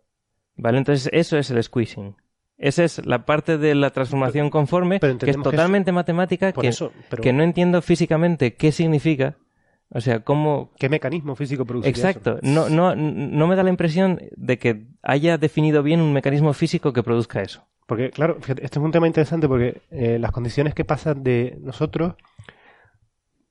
¿Vale? 0.55 0.77
Entonces 0.79 1.09
eso 1.13 1.37
es 1.37 1.49
el 1.51 1.63
squeezing. 1.63 2.15
Esa 2.57 2.83
es 2.83 3.05
la 3.05 3.25
parte 3.25 3.57
de 3.57 3.73
la 3.75 3.91
transformación 3.91 4.49
conforme 4.49 4.99
pero 4.99 5.11
que 5.17 5.31
es 5.31 5.35
entendemos 5.35 5.43
que 5.45 5.49
es- 5.49 5.55
totalmente 5.61 5.91
matemática, 5.93 6.51
que, 6.51 6.67
eso, 6.67 6.91
pero- 7.09 7.23
que 7.23 7.31
no 7.31 7.43
entiendo 7.43 7.81
físicamente 7.81 8.55
qué 8.55 8.71
significa. 8.71 9.37
O 9.91 10.01
sea, 10.01 10.19
cómo... 10.19 10.71
¿Qué 10.77 10.87
mecanismo 10.87 11.35
físico 11.35 11.65
produce 11.65 11.89
Exacto. 11.89 12.39
No, 12.43 12.69
no, 12.69 12.95
no 12.95 13.47
me 13.47 13.55
da 13.55 13.63
la 13.63 13.71
impresión 13.71 14.21
de 14.35 14.59
que 14.59 14.85
haya 15.01 15.37
definido 15.37 15.81
bien 15.81 15.99
un 16.01 16.13
mecanismo 16.13 16.53
físico 16.53 16.93
que 16.93 17.01
produzca 17.01 17.41
eso. 17.41 17.65
Porque, 17.87 18.11
claro, 18.11 18.37
fíjate, 18.39 18.63
este 18.63 18.77
es 18.77 18.85
un 18.85 18.91
tema 18.91 19.07
interesante 19.07 19.47
porque 19.47 19.81
eh, 19.89 20.19
las 20.19 20.31
condiciones 20.31 20.75
que 20.75 20.85
pasan 20.85 21.23
de 21.23 21.57
nosotros, 21.59 22.13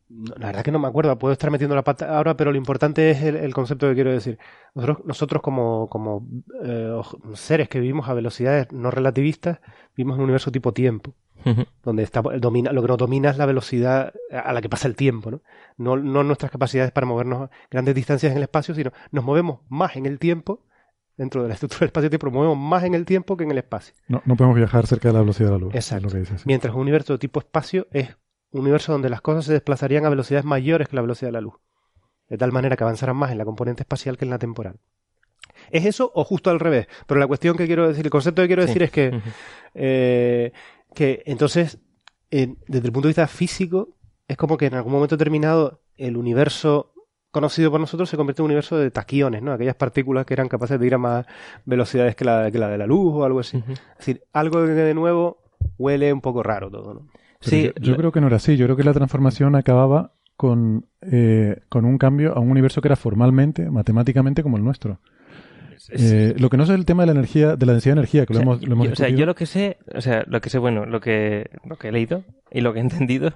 no, 0.08 0.32
la 0.36 0.46
verdad 0.46 0.62
que 0.62 0.70
no 0.70 0.78
me 0.78 0.86
acuerdo, 0.86 1.18
puedo 1.18 1.32
estar 1.32 1.50
metiendo 1.50 1.74
la 1.74 1.82
pata 1.82 2.16
ahora, 2.16 2.36
pero 2.36 2.52
lo 2.52 2.56
importante 2.56 3.10
es 3.10 3.20
el, 3.22 3.34
el 3.34 3.52
concepto 3.52 3.88
que 3.88 3.94
quiero 3.94 4.12
decir. 4.12 4.38
Nosotros, 4.76 5.04
nosotros 5.06 5.42
como, 5.42 5.88
como 5.88 6.24
eh, 6.62 7.00
seres 7.34 7.68
que 7.68 7.80
vivimos 7.80 8.08
a 8.08 8.14
velocidades 8.14 8.70
no 8.70 8.92
relativistas, 8.92 9.58
vivimos 9.96 10.14
en 10.14 10.20
un 10.20 10.24
universo 10.26 10.52
tipo 10.52 10.72
tiempo, 10.72 11.14
donde 11.82 12.02
está, 12.02 12.20
domina, 12.22 12.72
lo 12.72 12.82
que 12.82 12.88
nos 12.88 12.98
domina 12.98 13.30
es 13.30 13.38
la 13.38 13.46
velocidad 13.46 14.12
a 14.32 14.52
la 14.52 14.60
que 14.60 14.68
pasa 14.68 14.88
el 14.88 14.96
tiempo, 14.96 15.30
¿no? 15.30 15.42
No, 15.76 15.96
no 15.96 16.22
nuestras 16.24 16.50
capacidades 16.50 16.90
para 16.92 17.06
movernos 17.06 17.48
grandes 17.70 17.94
distancias 17.94 18.32
en 18.32 18.38
el 18.38 18.42
espacio, 18.44 18.74
sino 18.74 18.92
nos 19.10 19.24
movemos 19.24 19.60
más 19.68 19.96
en 19.96 20.06
el 20.06 20.18
tiempo, 20.18 20.64
dentro 21.16 21.42
de 21.42 21.48
la 21.48 21.54
estructura 21.54 21.80
del 21.80 21.88
espacio-tiempo, 21.88 22.26
nos 22.26 22.34
movemos 22.34 22.58
más 22.58 22.84
en 22.84 22.94
el 22.94 23.04
tiempo 23.04 23.36
que 23.36 23.44
en 23.44 23.50
el 23.50 23.58
espacio. 23.58 23.94
No, 24.08 24.22
no 24.24 24.36
podemos 24.36 24.56
viajar 24.56 24.86
cerca 24.86 25.08
de 25.08 25.14
la 25.14 25.20
velocidad 25.20 25.48
de 25.48 25.52
la 25.54 25.58
luz. 25.58 25.74
Exacto. 25.74 26.06
Lo 26.08 26.12
que. 26.24 26.30
Mientras 26.44 26.74
un 26.74 26.80
universo 26.82 27.14
de 27.14 27.18
tipo 27.18 27.40
espacio 27.40 27.86
es 27.90 28.16
un 28.50 28.60
universo 28.60 28.92
donde 28.92 29.10
las 29.10 29.20
cosas 29.20 29.44
se 29.44 29.52
desplazarían 29.52 30.06
a 30.06 30.10
velocidades 30.10 30.44
mayores 30.44 30.88
que 30.88 30.96
la 30.96 31.02
velocidad 31.02 31.28
de 31.28 31.32
la 31.32 31.40
luz. 31.40 31.54
De 32.28 32.36
tal 32.38 32.52
manera 32.52 32.76
que 32.76 32.84
avanzarán 32.84 33.16
más 33.16 33.32
en 33.32 33.38
la 33.38 33.44
componente 33.44 33.82
espacial 33.82 34.16
que 34.16 34.24
en 34.26 34.30
la 34.30 34.38
temporal. 34.38 34.76
¿Es 35.70 35.84
eso 35.86 36.12
o 36.14 36.24
justo 36.24 36.50
al 36.50 36.60
revés? 36.60 36.86
Pero 37.06 37.18
la 37.18 37.26
cuestión 37.26 37.56
que 37.56 37.66
quiero 37.66 37.88
decir, 37.88 38.04
el 38.06 38.10
concepto 38.10 38.42
que 38.42 38.46
quiero 38.48 38.62
Sí. 38.62 38.68
decir 38.68 38.82
es 38.84 38.90
que, 38.92 39.20
eh, 39.74 40.52
que 40.94 41.22
entonces, 41.26 41.78
en- 42.30 42.58
desde 42.66 42.86
el 42.86 42.92
punto 42.92 43.08
de 43.08 43.10
vista 43.10 43.26
físico, 43.28 43.90
es 44.26 44.36
como 44.36 44.56
que 44.56 44.66
en 44.66 44.74
algún 44.74 44.92
momento 44.92 45.16
determinado 45.16 45.80
el 45.96 46.16
universo 46.16 46.92
conocido 47.30 47.70
por 47.70 47.80
nosotros 47.80 48.08
se 48.08 48.16
convierte 48.16 48.40
en 48.42 48.44
un 48.44 48.50
universo 48.50 48.76
de 48.78 48.90
taquiones, 48.90 49.42
¿no? 49.42 49.52
Aquellas 49.52 49.74
partículas 49.74 50.24
que 50.26 50.34
eran 50.34 50.48
capaces 50.48 50.80
de 50.80 50.86
ir 50.86 50.94
a 50.94 50.98
más 50.98 51.26
velocidades 51.66 52.16
que 52.16 52.24
la, 52.24 52.50
que 52.50 52.58
la 52.58 52.68
de 52.68 52.78
la 52.78 52.86
luz 52.86 53.12
o 53.14 53.24
algo 53.24 53.40
así. 53.40 53.58
Es 53.58 53.98
decir, 53.98 54.22
algo 54.32 54.64
que 54.64 54.72
de 54.72 54.94
nuevo 54.94 55.38
huele 55.76 56.12
un 56.12 56.20
poco 56.20 56.42
raro 56.42 56.70
todo, 56.70 56.94
¿no? 56.94 57.00
Pero 57.10 57.50
Sí, 57.50 57.62
yo, 57.64 57.72
yo 57.80 57.96
creo 57.96 58.12
que 58.12 58.20
no 58.20 58.26
era 58.28 58.36
así. 58.36 58.56
Yo 58.56 58.64
creo 58.66 58.76
que 58.76 58.82
la 58.84 58.94
transformación 58.94 59.54
acababa 59.56 60.12
con, 60.36 60.86
eh, 61.02 61.60
con 61.68 61.84
un 61.84 61.98
cambio 61.98 62.34
a 62.34 62.40
un 62.40 62.50
universo 62.50 62.80
que 62.80 62.88
era 62.88 62.96
formalmente, 62.96 63.70
matemáticamente 63.70 64.42
como 64.42 64.56
el 64.56 64.64
nuestro. 64.64 65.00
Eh, 65.90 66.34
lo 66.38 66.50
que 66.50 66.56
no 66.56 66.66
sé 66.66 66.72
es 66.72 66.78
el 66.78 66.84
tema 66.84 67.02
de 67.02 67.06
la 67.06 67.12
energía, 67.12 67.56
de 67.56 67.66
la 67.66 67.72
densidad 67.72 67.94
de 67.94 68.00
energía, 68.00 68.26
que 68.26 68.34
lo 68.34 68.40
O 68.40 68.42
sea, 68.42 68.52
hemos, 68.52 68.66
lo 68.66 68.72
hemos 68.74 68.86
yo, 68.88 68.92
o 68.92 68.96
sea, 68.96 69.08
yo 69.08 69.26
lo 69.26 69.34
que 69.34 69.46
sé, 69.46 69.78
o 69.94 70.00
sea, 70.00 70.24
lo 70.26 70.40
que 70.40 70.50
sé, 70.50 70.58
bueno, 70.58 70.84
lo 70.86 71.00
que, 71.00 71.50
lo 71.64 71.76
que 71.76 71.88
he 71.88 71.92
leído 71.92 72.24
y 72.50 72.60
lo 72.60 72.72
que 72.72 72.78
he 72.80 72.82
entendido 72.88 73.32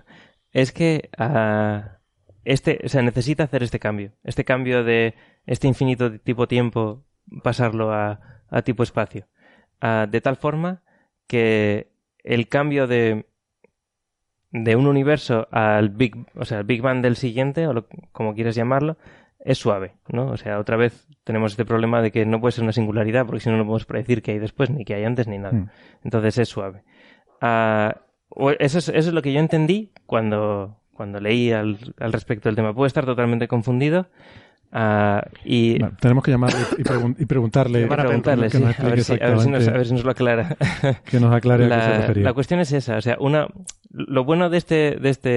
es 0.53 0.73
que 0.73 1.09
ah, 1.19 1.99
este, 2.45 2.81
o 2.85 2.89
sea, 2.89 3.03
necesita 3.03 3.45
hacer 3.45 3.63
este 3.63 3.79
cambio. 3.79 4.13
Este 4.25 4.45
cambio 4.45 4.85
de 4.85 5.15
este 5.47 5.69
infinito 5.69 6.11
de 6.11 6.19
tipo 6.19 6.47
tiempo, 6.49 7.05
pasarlo 7.43 7.93
a, 7.93 8.21
a 8.49 8.63
tipo 8.63 8.83
espacio. 8.83 9.27
Ah, 9.81 10.07
de 10.11 10.21
tal 10.21 10.37
forma 10.37 10.83
que 11.27 11.89
el 12.25 12.49
cambio 12.49 12.87
de, 12.87 13.27
de 14.51 14.77
un 14.77 14.87
universo 14.87 15.49
al 15.51 15.89
Big, 15.89 16.15
o 16.35 16.45
sea, 16.45 16.59
al 16.59 16.65
Big 16.65 16.83
Bang 16.83 17.01
del 17.03 17.17
siguiente, 17.17 17.67
o 17.67 17.73
lo- 17.73 17.87
como 18.13 18.35
quieras 18.35 18.55
llamarlo, 18.55 18.97
es 19.41 19.59
suave, 19.59 19.95
¿no? 20.09 20.27
O 20.27 20.37
sea, 20.37 20.59
otra 20.59 20.77
vez 20.77 21.09
tenemos 21.25 21.53
este 21.53 21.65
problema 21.65 22.03
de 22.03 22.11
que 22.11 22.27
no 22.27 22.41
puede 22.41 22.53
ser 22.53 22.65
una 22.65 22.73
singularidad, 22.73 23.27
porque 23.27 23.41
si 23.41 23.49
no, 23.51 23.57
no 23.57 23.65
podemos 23.65 23.85
predecir 23.87 24.23
qué 24.23 24.33
hay 24.33 24.39
después, 24.39 24.71
ni 24.71 24.85
qué 24.85 24.95
hay 24.95 25.05
antes, 25.05 25.27
ni 25.29 25.39
nada. 25.39 25.53
Mm. 25.55 25.69
Entonces 26.05 26.39
es 26.39 26.49
suave. 26.49 26.83
Ah, 27.41 27.97
eso, 28.59 28.79
es, 28.79 28.89
eso 28.89 29.09
es 29.09 29.13
lo 29.13 29.23
que 29.23 29.33
yo 29.33 29.41
entendí 29.41 29.93
cuando, 30.07 30.79
cuando 30.95 31.21
leí 31.21 31.53
al, 31.53 31.79
al 32.01 32.13
respecto 32.13 32.49
del 32.49 32.57
tema. 32.57 32.75
Puede 32.75 32.89
estar 32.89 33.05
totalmente 33.05 33.47
confundido. 33.49 34.07
ah, 34.73 35.23
y 35.45 35.79
Bueno, 35.79 35.97
tenemos 36.01 36.25
que 36.25 36.31
llamar 36.31 36.51
y, 36.77 36.81
y 36.81 36.85
pregun- 36.85 37.17
y 37.19 37.27
preguntarle, 37.27 37.87
para 37.89 38.05
preguntarle, 38.05 38.49
que 38.49 38.59
sí, 38.59 38.65
a 38.65 38.85
ver, 38.89 39.05
si, 39.05 39.13
a, 39.13 39.17
ver 39.29 39.41
si 39.41 39.49
nos, 39.51 39.63
exactamente- 39.63 39.71
a 39.71 39.77
ver 39.77 39.87
si 39.87 39.93
nos 39.95 40.05
lo 40.05 40.11
aclara. 40.11 40.57
que 41.05 41.21
nos 41.21 41.33
aclare 41.35 41.67
a 41.67 41.69
qué 41.69 41.75
se 41.85 41.91
la, 41.91 41.99
refería. 41.99 42.25
la 42.25 42.33
cuestión 42.33 42.61
es 42.61 42.73
esa, 42.73 42.97
o 42.97 43.01
sea, 43.03 43.17
una, 43.21 43.47
lo 43.91 44.25
bueno 44.25 44.49
de 44.51 44.59
este, 44.59 44.97
de 45.01 45.09
este, 45.11 45.31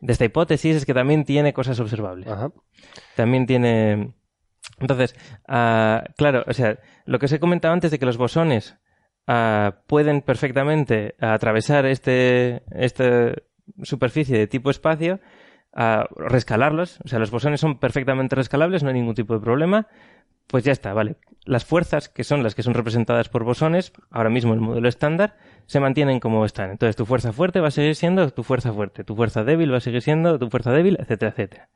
de 0.00 0.12
esta 0.12 0.24
hipótesis 0.24 0.76
es 0.76 0.84
que 0.86 0.94
también 0.94 1.24
tiene 1.24 1.52
cosas 1.52 1.80
observables. 1.80 2.28
Ajá. 2.28 2.50
También 3.16 3.46
tiene, 3.46 4.12
entonces, 4.82 5.14
ah, 5.48 6.04
claro, 6.16 6.44
o 6.46 6.52
sea, 6.52 6.78
lo 7.04 7.18
que 7.18 7.26
os 7.26 7.32
he 7.32 7.40
comentado 7.40 7.74
antes 7.74 7.90
de 7.90 7.98
que 7.98 8.06
los 8.06 8.16
bosones 8.16 8.76
ah, 9.26 9.78
pueden 9.86 10.22
perfectamente 10.22 11.14
atravesar 11.20 11.86
este, 11.86 12.62
esta 12.70 13.32
superficie 13.82 14.38
de 14.38 14.46
tipo 14.46 14.70
espacio, 14.70 15.20
ah, 15.72 16.06
rescalarlos, 16.16 17.00
o 17.04 17.08
sea, 17.08 17.18
los 17.18 17.30
bosones 17.30 17.60
son 17.60 17.78
perfectamente 17.78 18.36
rescalables, 18.36 18.82
no 18.82 18.90
hay 18.90 18.94
ningún 18.94 19.14
tipo 19.14 19.34
de 19.34 19.40
problema, 19.40 19.88
pues 20.46 20.64
ya 20.64 20.72
está, 20.72 20.92
vale. 20.92 21.16
Las 21.44 21.64
fuerzas, 21.64 22.08
que 22.08 22.24
son 22.24 22.42
las 22.42 22.54
que 22.54 22.62
son 22.62 22.74
representadas 22.74 23.28
por 23.28 23.42
bosones, 23.42 23.92
ahora 24.10 24.30
mismo 24.30 24.54
el 24.54 24.60
modelo 24.60 24.88
estándar, 24.88 25.36
se 25.66 25.80
mantienen 25.80 26.20
como 26.20 26.44
están. 26.44 26.70
Entonces 26.70 26.94
tu 26.94 27.06
fuerza 27.06 27.32
fuerte 27.32 27.60
va 27.60 27.68
a 27.68 27.72
seguir 27.72 27.96
siendo 27.96 28.30
tu 28.30 28.42
fuerza 28.42 28.72
fuerte, 28.72 29.02
tu 29.02 29.16
fuerza 29.16 29.44
débil 29.44 29.72
va 29.72 29.78
a 29.78 29.80
seguir 29.80 30.02
siendo 30.02 30.38
tu 30.38 30.50
fuerza 30.50 30.70
débil, 30.72 30.98
etcétera, 31.00 31.30
etcétera. 31.30 31.68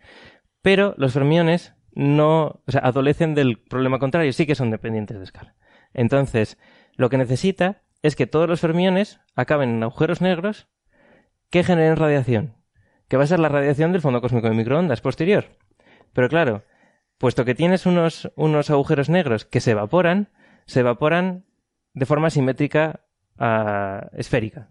Pero 0.63 0.95
los 0.99 1.13
fermiones 1.13 1.75
no, 1.97 2.61
o 2.67 2.71
sea, 2.71 2.83
adolecen 2.83 3.35
del 3.35 3.59
problema 3.59 3.99
contrario, 3.99 4.31
sí 4.35 4.47
que 4.47 4.55
son 4.55 4.71
dependientes 4.71 5.17
de 5.17 5.25
escala. 5.25 5.55
Entonces, 5.95 6.59
lo 6.95 7.09
que 7.09 7.17
necesita 7.17 7.81
es 8.03 8.17
que 8.17 8.27
todos 8.27 8.47
los 8.47 8.61
fermiones 8.61 9.19
acaben 9.35 9.71
en 9.71 9.83
agujeros 9.83 10.21
negros 10.21 10.69
que 11.49 11.65
generen 11.65 11.97
radiación, 11.97 12.55
que 13.09 13.17
va 13.17 13.25
a 13.25 13.27
ser 13.27 13.41
la 13.41 13.49
radiación 13.49 13.93
del 13.93 14.03
fondo 14.03 14.21
cósmico 14.21 14.47
de 14.47 14.55
microondas 14.55 15.01
posterior. 15.01 15.47
Pero 16.13 16.29
claro, 16.29 16.65
puesto 17.17 17.47
que 17.47 17.55
tienes 17.55 17.87
unos, 17.87 18.31
unos 18.37 18.69
agujeros 18.69 19.09
negros 19.09 19.47
que 19.47 19.61
se 19.61 19.71
evaporan, 19.71 20.29
se 20.67 20.81
evaporan 20.81 21.47
de 21.95 22.05
forma 22.05 22.29
simétrica 22.29 23.07
ah, 23.39 24.11
esférica. 24.13 24.69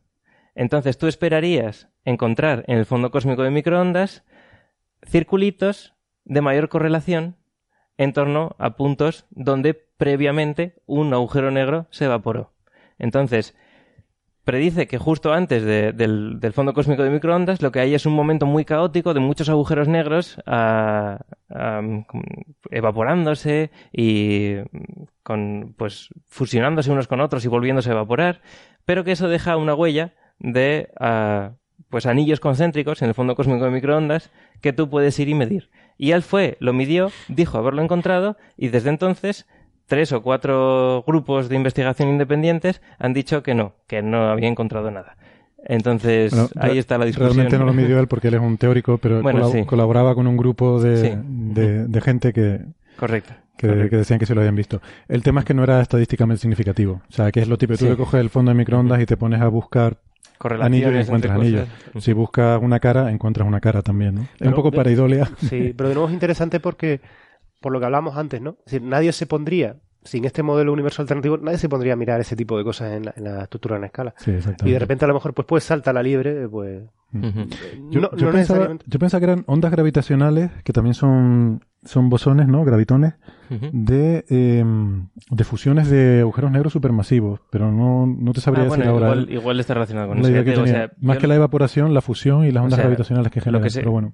Entonces 0.54 1.00
tú 1.00 1.08
esperarías 1.08 1.90
encontrar 2.04 2.64
en 2.68 2.78
el 2.78 2.86
fondo 2.86 3.10
cósmico 3.10 3.42
de 3.42 3.50
microondas 3.50 4.24
circulitos 5.08 5.95
de 6.26 6.42
mayor 6.42 6.70
correlación 6.70 7.38
en 7.98 8.14
torno 8.14 8.56
a 8.60 8.76
puntos 8.76 9.26
donde 9.30 9.74
previamente 9.74 10.76
un 10.86 11.14
agujero 11.14 11.52
negro 11.52 11.88
se 11.92 12.06
evaporó. 12.06 12.52
Entonces, 13.00 13.56
predice 14.44 14.88
que 14.88 14.98
justo 14.98 15.34
antes 15.34 15.64
de- 15.64 15.92
del, 15.92 16.54
fondo 16.54 16.74
cósmico 16.74 17.04
de 17.04 17.10
microondas 17.10 17.62
lo 17.62 17.72
que 17.72 17.80
hay 17.80 17.96
es 17.96 18.06
un 18.06 18.14
momento 18.14 18.46
muy 18.46 18.64
caótico 18.64 19.14
de 19.14 19.20
muchos 19.20 19.50
agujeros 19.50 19.88
negros 19.88 20.38
ah, 20.46 21.20
evaporándose 22.70 23.72
y 23.92 24.56
con 25.24 25.74
pues 25.78 26.10
fusionándose 26.28 26.92
unos 26.92 27.08
con 27.08 27.22
otros 27.22 27.44
y 27.46 27.48
volviéndose 27.48 27.90
a 27.90 27.94
evaporar, 27.94 28.42
pero 28.86 29.04
que 29.04 29.14
eso 29.14 29.28
deja 29.28 29.58
una 29.58 29.74
huella 29.74 30.14
de 30.40 30.90
ah, 31.00 31.54
pues 31.90 32.06
anillos 32.06 32.40
concéntricos 32.40 33.02
en 33.02 33.08
el 33.10 33.14
fondo 33.16 33.36
cósmico 33.36 33.66
de 33.66 33.72
microondas 33.72 34.32
que 34.62 34.74
tú 34.74 34.90
puedes 34.90 35.18
ir 35.20 35.30
y 35.30 35.34
medir. 35.34 35.70
Y 35.98 36.12
él 36.12 36.22
fue, 36.24 36.58
lo 36.60 36.74
midió, 36.74 37.12
dijo 37.30 37.58
haberlo 37.58 37.82
encontrado 37.82 38.38
y 38.58 38.68
desde 38.70 38.90
entonces 38.90 39.46
tres 39.88 40.12
o 40.12 40.22
cuatro 40.22 41.04
grupos 41.08 41.48
de 41.48 41.56
investigación 41.56 42.10
independientes 42.10 42.82
han 43.00 43.14
dicho 43.14 43.44
que 43.44 43.54
no, 43.54 43.74
que 43.88 44.02
no 44.02 44.30
había 44.30 44.50
encontrado 44.50 44.92
nada. 44.92 45.16
Entonces, 45.68 46.32
Bueno, 46.32 46.50
ahí 46.60 46.78
está 46.78 46.98
la 46.98 47.06
discusión. 47.06 47.34
Realmente 47.34 47.58
no 47.58 47.66
lo 47.66 47.74
midió 47.74 48.00
él 48.00 48.08
porque 48.08 48.28
él 48.28 48.36
es 48.36 48.42
un 48.42 48.58
teórico, 48.58 48.98
pero 48.98 49.22
Bueno, 49.22 49.48
colab- 49.48 49.52
sí. 49.52 49.66
colaboraba 49.66 50.14
con 50.16 50.28
un 50.28 50.38
grupo 50.38 50.80
de, 50.82 50.98
Sí. 50.98 51.12
de, 51.18 51.88
de 51.88 52.02
gente 52.02 52.34
que, 52.34 52.62
Correcto. 52.98 53.34
que, 53.58 53.68
correcto. 53.68 53.90
que 53.90 53.98
decían 53.98 54.20
que 54.20 54.26
se 54.28 54.36
lo 54.36 54.42
habían 54.42 54.56
visto. 54.56 54.82
El 55.08 55.24
tema 55.24 55.40
es 55.42 55.46
que 55.46 55.54
no 55.56 55.64
era 55.64 55.82
estadísticamente 55.82 56.42
significativo. 56.42 57.02
O 57.10 57.12
sea, 57.12 57.32
que 57.32 57.40
es 57.40 57.48
lo 57.48 57.58
típico. 57.58 57.78
Tú 57.80 57.86
Sí. 57.86 57.90
le 57.92 57.98
coges 57.98 58.20
el 58.20 58.30
fondo 58.30 58.52
de 58.52 58.56
microondas 58.58 59.02
y 59.02 59.06
te 59.08 59.18
pones 59.18 59.42
a 59.42 59.48
buscar 59.48 59.98
anillos 60.62 60.94
y 60.94 60.98
encuentras 60.98 61.38
anillos. 61.40 61.68
Si 62.00 62.14
buscas 62.14 62.62
una 62.62 62.80
cara, 62.80 63.12
encuentras 63.12 63.48
una 63.48 63.60
cara 63.62 63.82
también, 63.82 64.16
¿no? 64.16 64.28
es 64.40 64.48
un 64.48 64.54
poco 64.54 64.72
de- 64.72 64.78
pareidolia. 64.78 65.30
Sí, 65.50 65.74
pero 65.76 65.90
de 65.90 65.96
nuevo 65.96 66.08
es 66.08 66.14
interesante 66.14 66.60
porque, 66.60 67.02
por 67.62 67.72
lo 67.72 67.80
que 67.80 67.86
hablábamos 67.86 68.18
antes, 68.18 68.42
¿no? 68.42 68.58
Es 68.66 68.74
decir, 68.74 68.82
nadie 68.82 69.12
se 69.12 69.26
pondría, 69.26 69.78
sin 70.06 70.24
este 70.24 70.42
modelo 70.44 70.72
universo 70.72 71.02
alternativo, 71.02 71.38
nadie 71.38 71.58
se 71.58 71.68
pondría 71.68 71.94
a 71.94 71.96
mirar 71.98 72.22
ese 72.22 72.36
tipo 72.38 72.58
de 72.58 72.64
cosas 72.64 72.94
en 72.94 73.06
la, 73.06 73.14
en 73.18 73.24
la 73.26 73.44
estructura 73.44 73.76
en 73.76 73.84
escala. 73.84 74.14
Sí, 74.18 74.32
exactamente. 74.32 74.70
Y 74.70 74.72
de 74.74 74.80
repente 74.80 75.04
a 75.04 75.08
lo 75.10 75.14
mejor, 75.16 75.34
pues, 75.34 75.46
pues 75.46 75.64
salta 75.66 75.92
la 75.92 76.02
liebre, 76.02 76.48
pues... 76.48 76.84
Ujú. 77.14 77.48
Yo, 77.92 78.02
no, 78.02 78.10
yo 78.16 78.26
no 78.26 78.32
pensaba, 78.32 78.34
necesariamente... 78.34 78.86
yo 78.88 79.00
pensaba 79.00 79.20
que 79.20 79.24
eran 79.26 79.44
ondas 79.48 79.72
gravitacionales, 79.72 80.52
que 80.64 80.74
también 80.74 80.94
son, 80.96 81.64
son 81.84 82.10
bosones, 82.10 82.48
¿no? 82.48 82.66
Gravitones, 82.66 83.14
de, 83.72 84.26
eh, 84.30 84.64
de 85.32 85.44
fusiones 85.44 85.90
de 85.90 86.20
agujeros 86.22 86.52
negros 86.52 86.74
supermasivos, 86.74 87.40
pero 87.50 87.72
no, 87.72 88.06
no 88.06 88.32
te 88.34 88.42
sabría 88.42 88.64
Ah, 88.64 88.66
decir 88.66 88.78
bueno, 88.80 88.92
ahora. 88.92 89.06
igual, 89.08 89.32
igual 89.32 89.60
está 89.62 89.74
relacionado 89.76 90.10
con 90.10 90.22
la 90.22 90.28
eso. 90.30 90.44
que 90.44 90.58
o 90.60 90.68
sea, 90.68 90.92
Más 91.00 91.16
yo 91.18 91.22
que 91.22 91.28
la 91.28 91.36
evaporación, 91.36 91.94
la 91.94 92.02
fusión 92.02 92.44
y 92.46 92.52
las 92.52 92.62
O 92.62 92.66
ondas 92.66 92.78
sea, 92.78 92.84
gravitacionales 92.86 93.32
que 93.32 93.40
lo 93.40 93.44
generan. 93.46 93.68
que 93.70 93.74
Pero 93.80 93.92
bueno, 93.92 94.14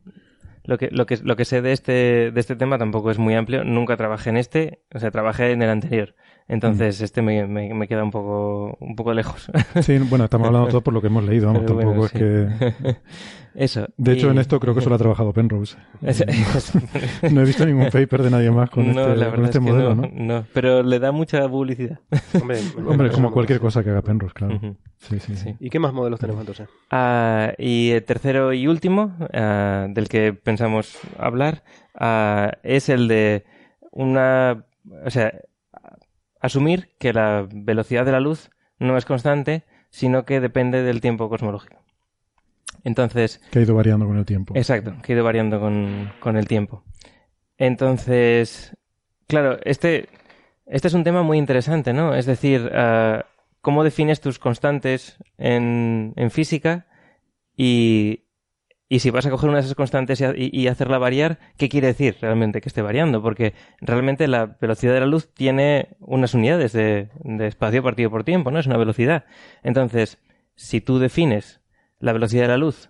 Lo 0.64 0.78
que, 0.78 0.90
lo 0.92 1.06
que, 1.06 1.18
lo 1.18 1.36
que 1.36 1.46
sé 1.46 1.62
de 1.62 1.72
este, 1.72 2.32
de 2.32 2.40
este 2.40 2.56
tema 2.56 2.78
tampoco 2.78 3.12
es 3.12 3.18
muy 3.18 3.36
amplio. 3.36 3.64
Nunca 3.64 3.98
trabajé 3.98 4.30
en 4.30 4.38
este, 4.38 4.84
o 4.94 5.00
sea, 5.00 5.12
trabajé 5.12 5.52
en 5.52 5.62
el 5.62 5.70
anterior. 5.70 6.16
Entonces, 6.48 7.00
Mm. 7.00 7.04
este 7.04 7.22
me, 7.22 7.48
me, 7.48 7.74
me 7.74 7.88
queda 7.88 8.04
un 8.04 8.12
poco, 8.12 8.76
un 8.80 8.96
poco 8.96 9.14
lejos. 9.14 9.50
sí, 9.82 9.98
bueno, 10.00 10.26
estamos 10.26 10.48
hablando 10.48 10.68
todo 10.72 10.82
por 10.82 10.94
lo 10.94 11.02
que 11.02 11.08
hemos 11.08 11.24
leído, 11.24 11.48
vamos, 11.48 11.64
Pero 11.66 11.78
tampoco 11.80 12.00
bueno, 12.00 12.06
es 12.06 12.12
sí. 12.12 12.18
que... 12.20 12.96
Eso. 13.54 13.86
De 13.98 14.14
hecho, 14.14 14.28
y- 14.28 14.30
en 14.32 14.38
esto 14.38 14.60
creo 14.62 14.74
que 14.74 14.80
solo 14.80 14.96
ha 14.96 14.98
trabajado 14.98 15.34
Penrose. 15.34 15.76
No 17.32 17.42
he 17.42 17.46
visto 17.46 17.66
ningún 17.66 17.90
paper 17.90 18.24
de 18.24 18.30
nadie 18.30 18.50
más 18.52 18.70
con 18.70 18.94
no, 18.94 19.02
este, 19.02 19.16
la 19.18 19.26
con 19.26 19.32
verdad 19.42 19.46
este 19.46 19.58
es 19.60 19.66
que 19.66 19.72
modelo, 19.72 19.96
no, 19.96 20.02
¿no? 20.04 20.10
no, 20.40 20.46
pero 20.54 20.84
le 20.84 21.00
da 21.00 21.12
mucha 21.12 21.48
publicidad. 21.50 22.00
Hombre, 22.40 22.60
Hombre, 22.88 23.12
como 23.12 23.32
cualquier 23.32 23.60
cosa 23.60 23.84
que 23.84 23.90
haga 23.90 24.02
Penrose, 24.02 24.34
claro. 24.34 24.58
Sí, 24.98 25.20
sí. 25.20 25.36
Sí. 25.36 25.56
¿Y 25.60 25.70
qué 25.70 25.80
más 25.80 25.94
modelos 25.94 26.20
tenemos 26.20 26.42
entonces? 26.42 26.70
Ah, 26.92 27.52
y 27.58 27.92
el 27.92 28.04
tercero 28.04 28.54
y 28.54 28.68
último, 28.68 29.18
ah, 29.34 29.88
del 29.90 30.08
que 30.08 30.34
pensamos 30.34 30.98
hablar, 31.18 31.64
ah, 31.96 32.52
es 32.64 32.88
el 32.90 33.08
de 33.10 33.44
una. 33.92 34.64
O 35.06 35.10
sea, 35.10 35.34
asumir 36.42 36.90
que 37.00 37.14
la 37.14 37.48
velocidad 37.52 38.06
de 38.06 38.12
la 38.12 38.20
luz 38.20 38.50
no 38.80 38.98
es 38.98 39.06
constante, 39.06 39.64
sino 39.90 40.26
que 40.26 40.40
depende 40.40 40.84
del 40.84 41.02
tiempo 41.02 41.30
cosmológico. 41.30 41.78
Entonces, 42.84 43.42
Que 43.52 43.60
ha 43.60 43.62
ido 43.62 43.76
variando 43.76 44.08
con 44.08 44.18
el 44.18 44.26
tiempo. 44.26 44.56
Exacto, 44.56 44.96
que 45.04 45.14
ha 45.14 45.16
ido 45.16 45.24
variando 45.24 45.60
con, 45.60 46.12
con 46.20 46.36
el 46.36 46.48
tiempo. 46.48 46.84
Entonces, 47.58 48.76
claro, 49.28 49.60
este, 49.64 50.10
este 50.66 50.88
es 50.88 50.94
un 50.94 51.04
tema 51.04 51.22
muy 51.22 51.38
interesante, 51.38 51.94
¿no? 51.94 52.16
Es 52.16 52.26
decir, 52.26 52.72
ah, 52.74 53.26
cómo 53.62 53.84
defines 53.84 54.20
tus 54.20 54.40
constantes 54.40 55.18
en, 55.38 56.14
en 56.16 56.32
física 56.32 56.88
y, 57.56 58.21
y 58.92 59.00
si 59.00 59.10
vas 59.10 59.26
a 59.26 59.30
coger 59.30 59.48
una 59.48 59.60
de 59.60 59.64
esas 59.64 59.76
constantes 59.76 60.22
y, 60.36 60.68
hacerla 60.68 60.98
variar, 60.98 61.40
¿qué 61.56 61.70
quiere 61.70 61.88
decir 61.88 62.18
realmente 62.20 62.60
que 62.60 62.68
esté 62.68 62.82
variando? 62.82 63.22
Porque 63.22 63.54
realmente 63.80 64.28
la 64.28 64.58
velocidad 64.60 64.94
de 64.94 65.00
la 65.00 65.06
luz 65.06 65.34
tiene 65.34 65.96
unas 66.02 66.34
unidades 66.34 66.74
de, 66.74 67.08
espacio 67.40 67.84
partido 67.84 68.10
por 68.10 68.26
tiempo, 68.26 68.52
¿no? 68.52 68.60
Es 68.60 68.68
una 68.68 68.76
velocidad. 68.76 69.24
Entonces, 69.64 70.18
si 70.56 70.82
tú 70.82 71.00
defines 71.00 71.62
la 72.00 72.12
velocidad 72.12 72.42
de 72.42 72.48
la 72.50 72.58
luz 72.58 72.90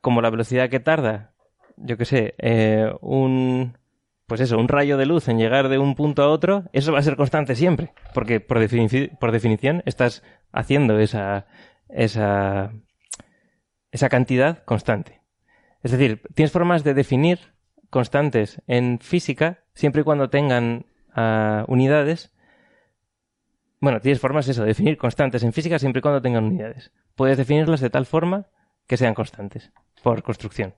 como 0.00 0.22
la 0.22 0.30
velocidad 0.30 0.70
que 0.70 0.80
tarda, 0.80 1.34
yo 1.76 1.98
qué 1.98 2.06
sé, 2.06 2.34
eh, 2.38 2.90
un 3.02 3.76
pues 4.24 4.40
eso, 4.40 4.56
un 4.56 4.68
rayo 4.68 4.96
de 4.96 5.04
luz 5.04 5.28
en 5.28 5.36
llegar 5.36 5.68
de 5.68 5.76
un 5.76 5.94
punto 5.94 6.22
a 6.22 6.30
otro, 6.30 6.64
eso 6.72 6.90
va 6.90 7.00
a 7.00 7.02
ser 7.02 7.16
constante 7.16 7.54
siempre, 7.54 7.92
porque 8.14 8.40
por, 8.40 8.66
por 9.18 9.32
definición 9.32 9.82
estás 9.84 10.22
haciendo 10.52 10.98
esa 10.98 11.44
esa 11.90 12.72
esa 13.92 14.08
cantidad 14.08 14.64
constante. 14.64 15.20
Es 15.82 15.92
decir, 15.92 16.22
tienes 16.34 16.52
formas 16.52 16.84
de 16.84 16.94
definir 16.94 17.38
constantes 17.88 18.62
en 18.66 18.98
física 19.00 19.64
siempre 19.74 20.02
y 20.02 20.04
cuando 20.04 20.30
tengan 20.30 20.86
ah, 21.14 21.64
unidades. 21.68 22.32
Bueno, 23.80 24.00
tienes 24.00 24.20
formas 24.20 24.46
eso, 24.48 24.62
de 24.62 24.68
definir 24.68 24.98
constantes 24.98 25.42
en 25.42 25.52
física 25.52 25.78
siempre 25.78 26.00
y 26.00 26.02
cuando 26.02 26.22
tengan 26.22 26.44
unidades. 26.44 26.92
Puedes 27.14 27.38
definirlas 27.38 27.80
de 27.80 27.90
tal 27.90 28.06
forma 28.06 28.46
que 28.86 28.96
sean 28.96 29.14
constantes, 29.14 29.72
por 30.02 30.22
construcción. 30.22 30.74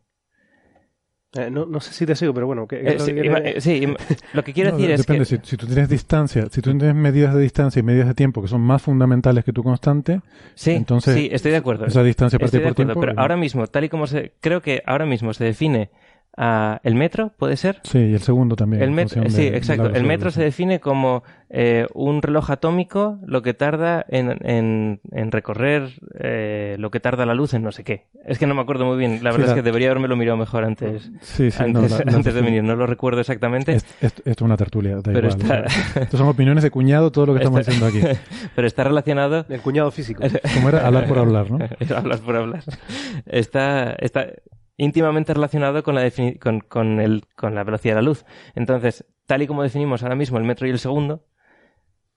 Eh, 1.35 1.51
no, 1.51 1.65
no 1.65 1.81
sé 1.81 1.95
si 1.95 2.05
te 2.05 2.15
sigo, 2.15 2.35
pero 2.35 2.47
bueno. 2.47 2.67
¿qué- 2.67 2.81
qué 2.83 2.91
Eh, 2.91 2.95
lo 2.99 3.05
sí, 3.07 3.15
que 3.15 3.21
eh, 3.57 3.61
sí, 3.61 3.87
lo 4.35 4.45
que 4.45 4.53
quiero 4.53 4.71
No, 4.71 4.77
decir 4.77 4.91
es 4.91 5.01
depende, 5.01 5.25
que... 5.25 5.37
si, 5.43 5.51
si 5.51 5.57
tú 5.57 5.67
tienes 5.67 5.89
distancia, 5.89 6.47
si 6.51 6.61
tú 6.61 6.77
tienes 6.77 6.95
medidas 6.95 7.35
de 7.35 7.41
distancia 7.41 7.81
y 7.81 7.83
medidas 7.83 8.07
de 8.09 8.15
tiempo 8.15 8.43
que 8.43 8.49
son 8.49 8.61
más 8.61 8.83
fundamentales 8.83 9.43
que 9.45 9.53
tu 9.53 9.63
constante, 9.63 10.21
Sí, 10.55 10.73
entonces 10.73 11.15
sí, 11.15 11.29
estoy 11.33 11.53
de 11.53 11.57
acuerdo. 11.57 11.87
esa 11.87 12.03
distancia 12.03 12.37
Estoy 12.37 12.61
de 12.61 12.65
por 12.65 12.73
acuerdo, 12.73 12.93
tiempo... 12.93 13.01
pero 13.01 13.21
ahora 13.21 13.37
mismo, 13.39 13.67
tal 13.67 13.85
y 13.85 13.89
como 13.89 14.07
se... 14.07 14.33
Creo 14.41 14.61
que 14.61 14.83
ahora 14.85 15.07
mismo 15.07 15.33
se 15.33 15.45
define 15.45 15.91
ah, 16.37 16.81
el 16.83 16.95
metro, 16.95 17.31
¿puede 17.39 17.57
ser? 17.57 17.81
Sí, 17.85 17.99
y 17.99 18.15
el 18.15 18.21
segundo 18.21 18.57
también. 18.57 18.83
El 18.83 18.91
metro, 18.91 19.23
sí, 19.29 19.51
de- 19.51 19.57
exacto. 19.57 19.87
El 19.95 20.05
metro 20.05 20.31
se 20.31 20.43
define 20.43 20.81
como 20.81 21.23
eh, 21.55 21.87
un 21.93 22.23
reloj 22.23 22.51
atómico 22.51 23.19
lo 23.27 23.43
que 23.43 23.53
tarda 23.53 24.07
en, 24.09 24.39
en, 24.49 25.01
en 25.11 25.31
recorrer 25.31 25.91
eh, 26.19 26.77
lo 26.79 26.91
que 26.91 26.99
tarda 27.01 27.27
la 27.27 27.35
luz 27.35 27.53
en 27.53 27.63
no 27.63 27.73
sé 27.73 27.85
qué. 27.85 28.07
Es 28.25 28.39
que 28.39 28.47
no 28.47 28.55
me 28.55 28.63
acuerdo 28.63 28.87
muy 28.87 28.97
bien. 28.97 29.23
La 29.23 29.33
Sí, 29.33 29.37
verdad 29.39 29.39
la- 29.41 29.47
es 29.49 29.55
que 29.57 29.63
debería 29.63 29.89
haberme 29.91 30.09
lo 30.09 30.17
mirado 30.17 30.39
mejor 30.39 30.65
antes, 30.65 31.11
Sí, 31.21 31.51
sí, 31.51 31.59
no, 31.69 31.81
antes, 31.81 31.91
la- 31.91 32.05
la- 32.11 32.17
antes 32.17 32.33
de 32.35 32.41
venir. 32.41 32.63
No 32.65 32.75
lo 32.77 32.87
recuerdo 32.87 33.21
exactamente. 33.21 33.73
Es- 33.75 33.85
es- 34.01 34.15
esto 34.15 34.23
es 34.31 34.41
una 34.43 34.57
tertulia, 34.57 34.97
da 34.97 35.03
Pero 35.03 35.29
igual. 35.29 35.41
está- 35.43 35.65
o 35.67 35.69
sea, 35.69 36.03
Esto 36.05 36.17
son 36.17 36.29
opiniones 36.29 36.63
de 36.65 36.71
cuñado, 36.71 37.13
todo 37.13 37.27
lo 37.27 37.33
que 37.35 37.41
estamos 37.41 37.61
Está- 37.61 37.73
diciendo 37.73 38.09
aquí. 38.09 38.19
Pero 38.57 38.67
está 38.67 38.85
relacionado 38.85 39.45
El 39.51 39.61
cuñado 39.61 39.91
físico. 39.91 40.23
Como 40.55 40.69
era 40.71 40.87
hablar 40.87 41.07
por 41.07 41.19
hablar, 41.19 41.51
¿no? 41.51 41.59
hablar 41.97 42.19
por 42.21 42.37
hablar. 42.37 42.63
Está, 43.27 43.93
está 43.99 44.27
íntimamente 44.77 45.35
relacionado 45.35 45.83
con 45.83 45.95
la, 45.95 46.11
con, 46.69 47.55
la 47.55 47.65
velocidad 47.65 47.95
de 47.95 48.01
la 48.01 48.07
luz. 48.07 48.25
Entonces, 48.55 49.05
tal 49.27 49.43
y 49.43 49.47
como 49.47 49.63
definimos 49.63 50.03
ahora 50.03 50.17
mismo 50.17 50.39
el 50.39 50.45
metro 50.45 50.67
y 50.67 50.71
el 50.71 50.79
segundo, 50.79 51.27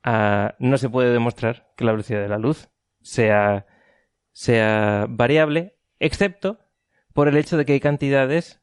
ah, 0.03 0.55
no 0.59 0.77
se 0.77 0.89
puede 0.89 1.11
demostrar 1.11 1.71
que 1.75 1.85
la 1.85 1.91
velocidad 1.91 2.21
de 2.21 2.29
la 2.29 2.37
luz 2.37 2.69
sea, 3.01 3.65
sea 4.31 5.07
variable, 5.09 5.77
excepto 5.99 6.59
por 7.13 7.27
el 7.27 7.37
hecho 7.37 7.57
de 7.57 7.65
que 7.65 7.73
hay 7.73 7.79
cantidades 7.79 8.61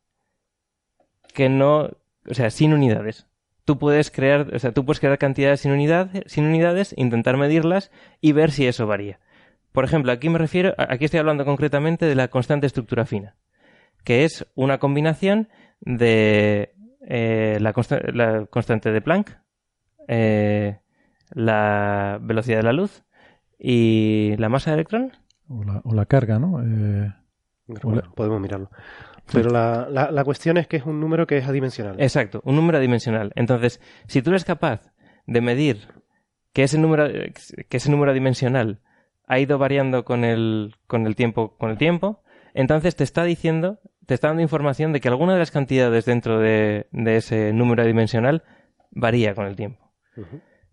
que 1.32 1.48
no, 1.48 1.90
o 2.28 2.35
sea, 2.35 2.51
sin 2.51 2.73
unidades. 2.73 3.27
Tú 3.64 3.78
puedes 3.78 4.10
crear, 4.10 4.55
o 4.55 4.59
sea, 4.59 4.73
tú 4.73 4.85
puedes 4.85 5.01
crear 5.01 5.19
cantidades 5.19 5.60
sin 5.60 5.73
unidades, 5.73 6.24
sin 6.27 6.44
unidades, 6.44 6.94
intentar 6.97 7.36
medirlas 7.36 7.90
y 8.20 8.32
ver 8.32 8.51
si 8.51 8.66
eso 8.66 8.86
varía. 8.86 9.20
Por 9.70 9.85
ejemplo, 9.85 10.12
aquí 10.12 10.28
me 10.28 10.39
refiero, 10.39 10.74
aquí 10.77 11.06
estoy 11.06 11.20
hablando 11.20 11.44
concretamente 11.44 12.05
de 12.06 12.14
la 12.14 12.28
constante 12.28 12.66
estructura 12.66 13.06
fina, 13.06 13.36
que 14.05 14.24
es 14.24 14.47
una 14.55 14.79
combinación 14.79 15.49
de 15.81 16.74
eh, 17.07 17.59
la, 17.61 17.73
consta- 17.73 18.01
la 18.12 18.47
constante 18.47 18.93
de 18.93 19.01
Planck, 19.01 19.39
eh, 20.09 20.79
la 21.31 22.19
velocidad 22.20 22.59
de 22.59 22.62
la 22.65 22.73
luz 22.73 23.05
y 23.59 24.35
la 24.39 24.49
masa 24.49 24.70
de 24.70 24.74
electrón. 24.74 25.12
O 25.49 25.65
la, 25.65 25.81
o 25.85 25.95
la 25.95 26.07
carga, 26.07 26.39
¿no? 26.39 26.61
Eh, 26.62 27.12
bueno, 27.83 28.03
podemos 28.15 28.41
mirarlo. 28.41 28.70
Pero 29.33 29.51
la, 29.51 29.89
la, 29.89 30.11
la 30.11 30.24
cuestión 30.24 30.57
es 30.59 30.66
que 30.66 30.77
es 30.77 30.85
un 30.85 31.01
número 31.01 31.27
que 31.27 31.39
es 31.39 31.47
adimensional. 31.47 32.01
Exacto, 32.01 32.41
un 32.45 32.57
número 32.57 32.79
adimensional. 32.79 33.33
Entonces, 33.37 33.81
si 34.09 34.20
tú 34.20 34.31
eres 34.31 34.45
capaz 34.45 34.93
de 35.27 35.41
medir 35.41 35.89
que 36.53 36.65
ese 36.65 36.79
número, 36.79 37.09
que 37.69 37.77
ese 37.77 37.91
número 37.91 38.11
adimensional 38.11 38.81
ha 39.27 39.39
ido 39.39 39.57
variando 39.59 40.05
con 40.05 40.24
el, 40.24 40.74
con 40.87 41.07
el 41.07 41.15
tiempo, 41.16 41.57
con 41.57 41.70
el 41.70 41.79
tiempo, 41.79 42.23
entonces 42.53 42.97
te 42.97 43.05
está 43.05 43.24
diciendo, 43.24 43.79
te 44.07 44.15
está 44.15 44.29
dando 44.29 44.43
información 44.43 44.93
de 44.93 45.01
que 45.01 45.09
alguna 45.09 45.35
de 45.35 45.39
las 45.39 45.51
cantidades 45.51 46.05
dentro 46.05 46.39
de, 46.39 46.87
de 46.93 47.16
ese 47.16 47.53
número 47.53 47.83
adimensional 47.83 48.43
varía 48.91 49.35
con 49.35 49.47
el 49.47 49.57
tiempo. 49.57 49.93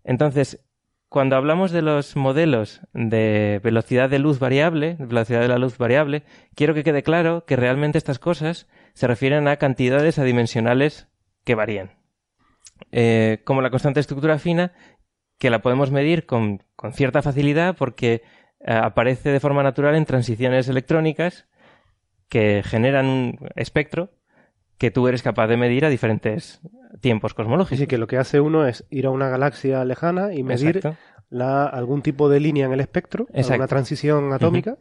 Entonces, 0.04 0.64
cuando 1.08 1.36
hablamos 1.36 1.72
de 1.72 1.82
los 1.82 2.14
modelos 2.16 2.82
de 2.92 3.60
velocidad 3.64 4.08
de 4.08 4.18
luz 4.18 4.38
variable, 4.38 4.96
velocidad 4.98 5.40
de 5.40 5.48
la 5.48 5.58
luz 5.58 5.78
variable, 5.78 6.22
quiero 6.54 6.74
que 6.74 6.84
quede 6.84 7.02
claro 7.02 7.44
que 7.46 7.56
realmente 7.56 7.98
estas 7.98 8.18
cosas 8.18 8.68
se 8.92 9.06
refieren 9.06 9.48
a 9.48 9.56
cantidades 9.56 10.18
adimensionales 10.18 11.08
que 11.44 11.54
varían. 11.54 11.92
Eh, 12.92 13.42
como 13.44 13.62
la 13.62 13.70
constante 13.70 13.98
de 13.98 14.02
estructura 14.02 14.38
fina, 14.38 14.72
que 15.38 15.50
la 15.50 15.62
podemos 15.62 15.90
medir 15.90 16.26
con, 16.26 16.62
con 16.76 16.92
cierta 16.92 17.22
facilidad 17.22 17.76
porque 17.76 18.22
eh, 18.60 18.72
aparece 18.72 19.30
de 19.30 19.40
forma 19.40 19.62
natural 19.62 19.94
en 19.94 20.04
transiciones 20.04 20.68
electrónicas 20.68 21.48
que 22.30 22.62
generan 22.64 23.06
un 23.06 23.38
espectro 23.56 24.10
que 24.78 24.90
tú 24.90 25.08
eres 25.08 25.22
capaz 25.22 25.46
de 25.48 25.58
medir 25.58 25.84
a 25.84 25.90
diferentes 25.90 26.60
tiempos 27.02 27.34
cosmológicos. 27.34 27.78
Sí, 27.78 27.86
que 27.86 27.98
lo 27.98 28.06
que 28.06 28.16
hace 28.16 28.40
uno 28.40 28.66
es 28.66 28.86
ir 28.88 29.04
a 29.04 29.10
una 29.10 29.28
galaxia 29.28 29.84
lejana 29.84 30.32
y 30.32 30.42
medir 30.42 30.80
la, 31.28 31.66
algún 31.66 32.00
tipo 32.00 32.30
de 32.30 32.40
línea 32.40 32.64
en 32.64 32.72
el 32.72 32.80
espectro, 32.80 33.26
una 33.30 33.66
transición 33.66 34.32
atómica, 34.32 34.78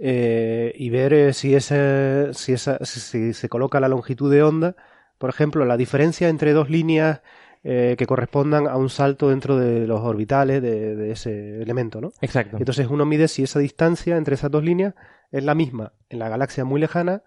eh, 0.00 0.72
y 0.74 0.90
ver 0.90 1.12
eh, 1.12 1.32
si, 1.34 1.54
ese, 1.54 2.30
si, 2.32 2.52
esa, 2.52 2.84
si 2.84 3.32
se 3.32 3.48
coloca 3.48 3.78
la 3.78 3.88
longitud 3.88 4.28
de 4.32 4.42
onda, 4.42 4.74
por 5.18 5.30
ejemplo, 5.30 5.64
la 5.64 5.76
diferencia 5.76 6.28
entre 6.28 6.52
dos 6.52 6.68
líneas 6.68 7.20
eh, 7.62 7.94
que 7.96 8.06
correspondan 8.06 8.66
a 8.66 8.76
un 8.76 8.90
salto 8.90 9.28
dentro 9.28 9.56
de 9.56 9.86
los 9.86 10.00
orbitales 10.00 10.60
de, 10.62 10.96
de, 10.96 11.12
ese 11.12 11.62
elemento, 11.62 12.00
¿no? 12.00 12.12
Exacto. 12.22 12.56
Entonces 12.56 12.88
uno 12.88 13.06
mide 13.06 13.28
si 13.28 13.44
esa 13.44 13.60
distancia 13.60 14.16
entre 14.16 14.34
esas 14.34 14.50
dos 14.50 14.64
líneas 14.64 14.94
es 15.32 15.42
la 15.42 15.54
misma 15.54 15.92
en 16.08 16.20
la 16.20 16.28
galaxia 16.28 16.64
muy 16.64 16.80
lejana 16.80 17.22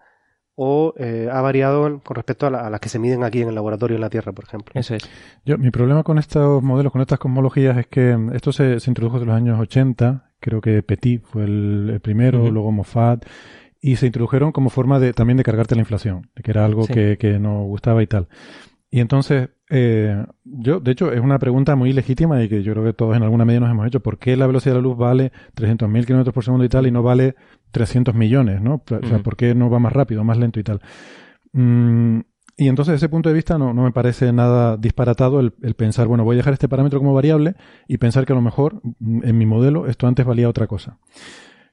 o 0.54 0.94
eh, 0.96 1.28
ha 1.30 1.42
variado 1.42 2.00
con 2.02 2.16
respecto 2.16 2.46
a, 2.46 2.70
las 2.70 2.80
que 2.80 2.88
se 2.88 2.98
miden 2.98 3.22
aquí 3.22 3.42
en 3.42 3.48
el 3.48 3.54
laboratorio 3.54 3.96
en 3.96 4.00
la 4.00 4.08
Tierra, 4.08 4.32
por 4.32 4.46
ejemplo. 4.46 4.72
Eso 4.74 4.94
es. 4.94 5.08
Yo, 5.44 5.58
mi 5.58 5.70
problema 5.70 6.02
con 6.02 6.18
estos 6.18 6.62
modelos, 6.62 6.92
con 6.92 7.02
estas 7.02 7.18
cosmologías, 7.18 7.76
es 7.76 7.86
que 7.86 8.16
esto 8.32 8.52
se, 8.52 8.80
se 8.80 8.90
introdujo 8.90 9.18
en 9.18 9.26
los 9.26 9.36
años 9.36 9.60
80, 9.60 10.30
creo 10.40 10.62
que 10.62 10.82
Petit 10.82 11.22
fue 11.22 11.44
el, 11.44 12.00
primero, 12.02 12.50
luego 12.50 12.72
Moffat, 12.72 13.26
y 13.82 13.96
se 13.96 14.06
introdujeron 14.06 14.50
como 14.50 14.70
forma 14.70 14.98
de 14.98 15.12
también 15.12 15.36
de 15.36 15.42
cargarte 15.42 15.74
la 15.74 15.82
inflación, 15.82 16.30
que 16.42 16.50
era 16.50 16.64
algo 16.64 16.86
que, 16.86 17.18
que 17.18 17.38
no 17.38 17.64
gustaba 17.64 18.02
y 18.02 18.06
tal. 18.06 18.28
Y 18.90 19.00
entonces, 19.00 19.50
eh, 19.68 20.24
yo, 20.44 20.80
de 20.80 20.92
hecho, 20.92 21.12
es 21.12 21.20
una 21.20 21.38
pregunta 21.38 21.74
muy 21.74 21.92
legítima 21.92 22.42
y 22.42 22.48
que 22.48 22.62
yo 22.62 22.72
creo 22.72 22.84
que 22.84 22.92
todos 22.92 23.16
en 23.16 23.22
alguna 23.22 23.44
medida 23.44 23.60
nos 23.60 23.70
hemos 23.70 23.86
hecho. 23.86 24.00
¿Por 24.00 24.18
qué 24.18 24.36
la 24.36 24.46
velocidad 24.46 24.74
de 24.74 24.80
la 24.80 24.82
luz 24.82 24.96
vale 24.96 25.32
300.000 25.54 26.06
kilómetros 26.06 26.32
por 26.32 26.44
segundo 26.44 26.64
y 26.64 26.68
tal 26.68 26.86
y 26.86 26.90
no 26.90 27.02
vale 27.02 27.34
300 27.72 28.14
millones, 28.14 28.60
¿no? 28.60 28.82
O 28.88 29.06
sea, 29.06 29.18
¿por 29.18 29.36
qué 29.36 29.54
no 29.54 29.68
va 29.68 29.78
más 29.78 29.92
rápido, 29.92 30.22
más 30.24 30.38
lento 30.38 30.60
y 30.60 30.62
tal? 30.62 30.80
Mm, 31.52 32.20
y 32.58 32.68
entonces, 32.68 32.92
desde 32.92 33.06
ese 33.06 33.10
punto 33.10 33.28
de 33.28 33.34
vista, 33.34 33.58
no, 33.58 33.74
no 33.74 33.82
me 33.82 33.92
parece 33.92 34.32
nada 34.32 34.76
disparatado 34.76 35.40
el, 35.40 35.52
pensar, 35.74 36.06
bueno, 36.06 36.24
voy 36.24 36.36
a 36.36 36.38
dejar 36.38 36.54
este 36.54 36.68
parámetro 36.68 37.00
como 37.00 37.12
variable 37.12 37.54
y 37.86 37.98
pensar 37.98 38.24
que 38.24 38.32
a 38.32 38.36
lo 38.36 38.42
mejor 38.42 38.80
mm, 39.00 39.24
en 39.24 39.36
mi 39.36 39.46
modelo 39.46 39.88
esto 39.88 40.06
antes 40.06 40.24
valía 40.24 40.48
otra 40.48 40.66
cosa. 40.66 40.98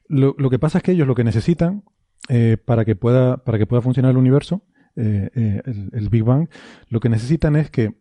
Lo, 0.10 0.36
lo 0.38 0.50
que 0.50 0.60
pasa 0.60 0.80
es 0.80 0.84
que 0.84 0.92
ellos 0.92 1.08
lo 1.08 1.16
que 1.16 1.24
necesitan 1.24 1.84
eh, 2.30 2.58
para, 2.64 2.86
que 2.86 2.96
pueda, 2.96 3.44
para 3.44 3.58
que 3.58 3.66
pueda 3.66 3.82
funcionar 3.82 4.12
el 4.12 4.18
universo 4.18 4.64
eh, 4.96 5.30
eh, 5.34 5.62
el, 5.94 6.10
Big 6.10 6.24
Bang, 6.24 6.50
lo 6.88 7.00
que 7.00 7.10
necesitan 7.10 7.56
es 7.56 7.72
que 7.72 7.96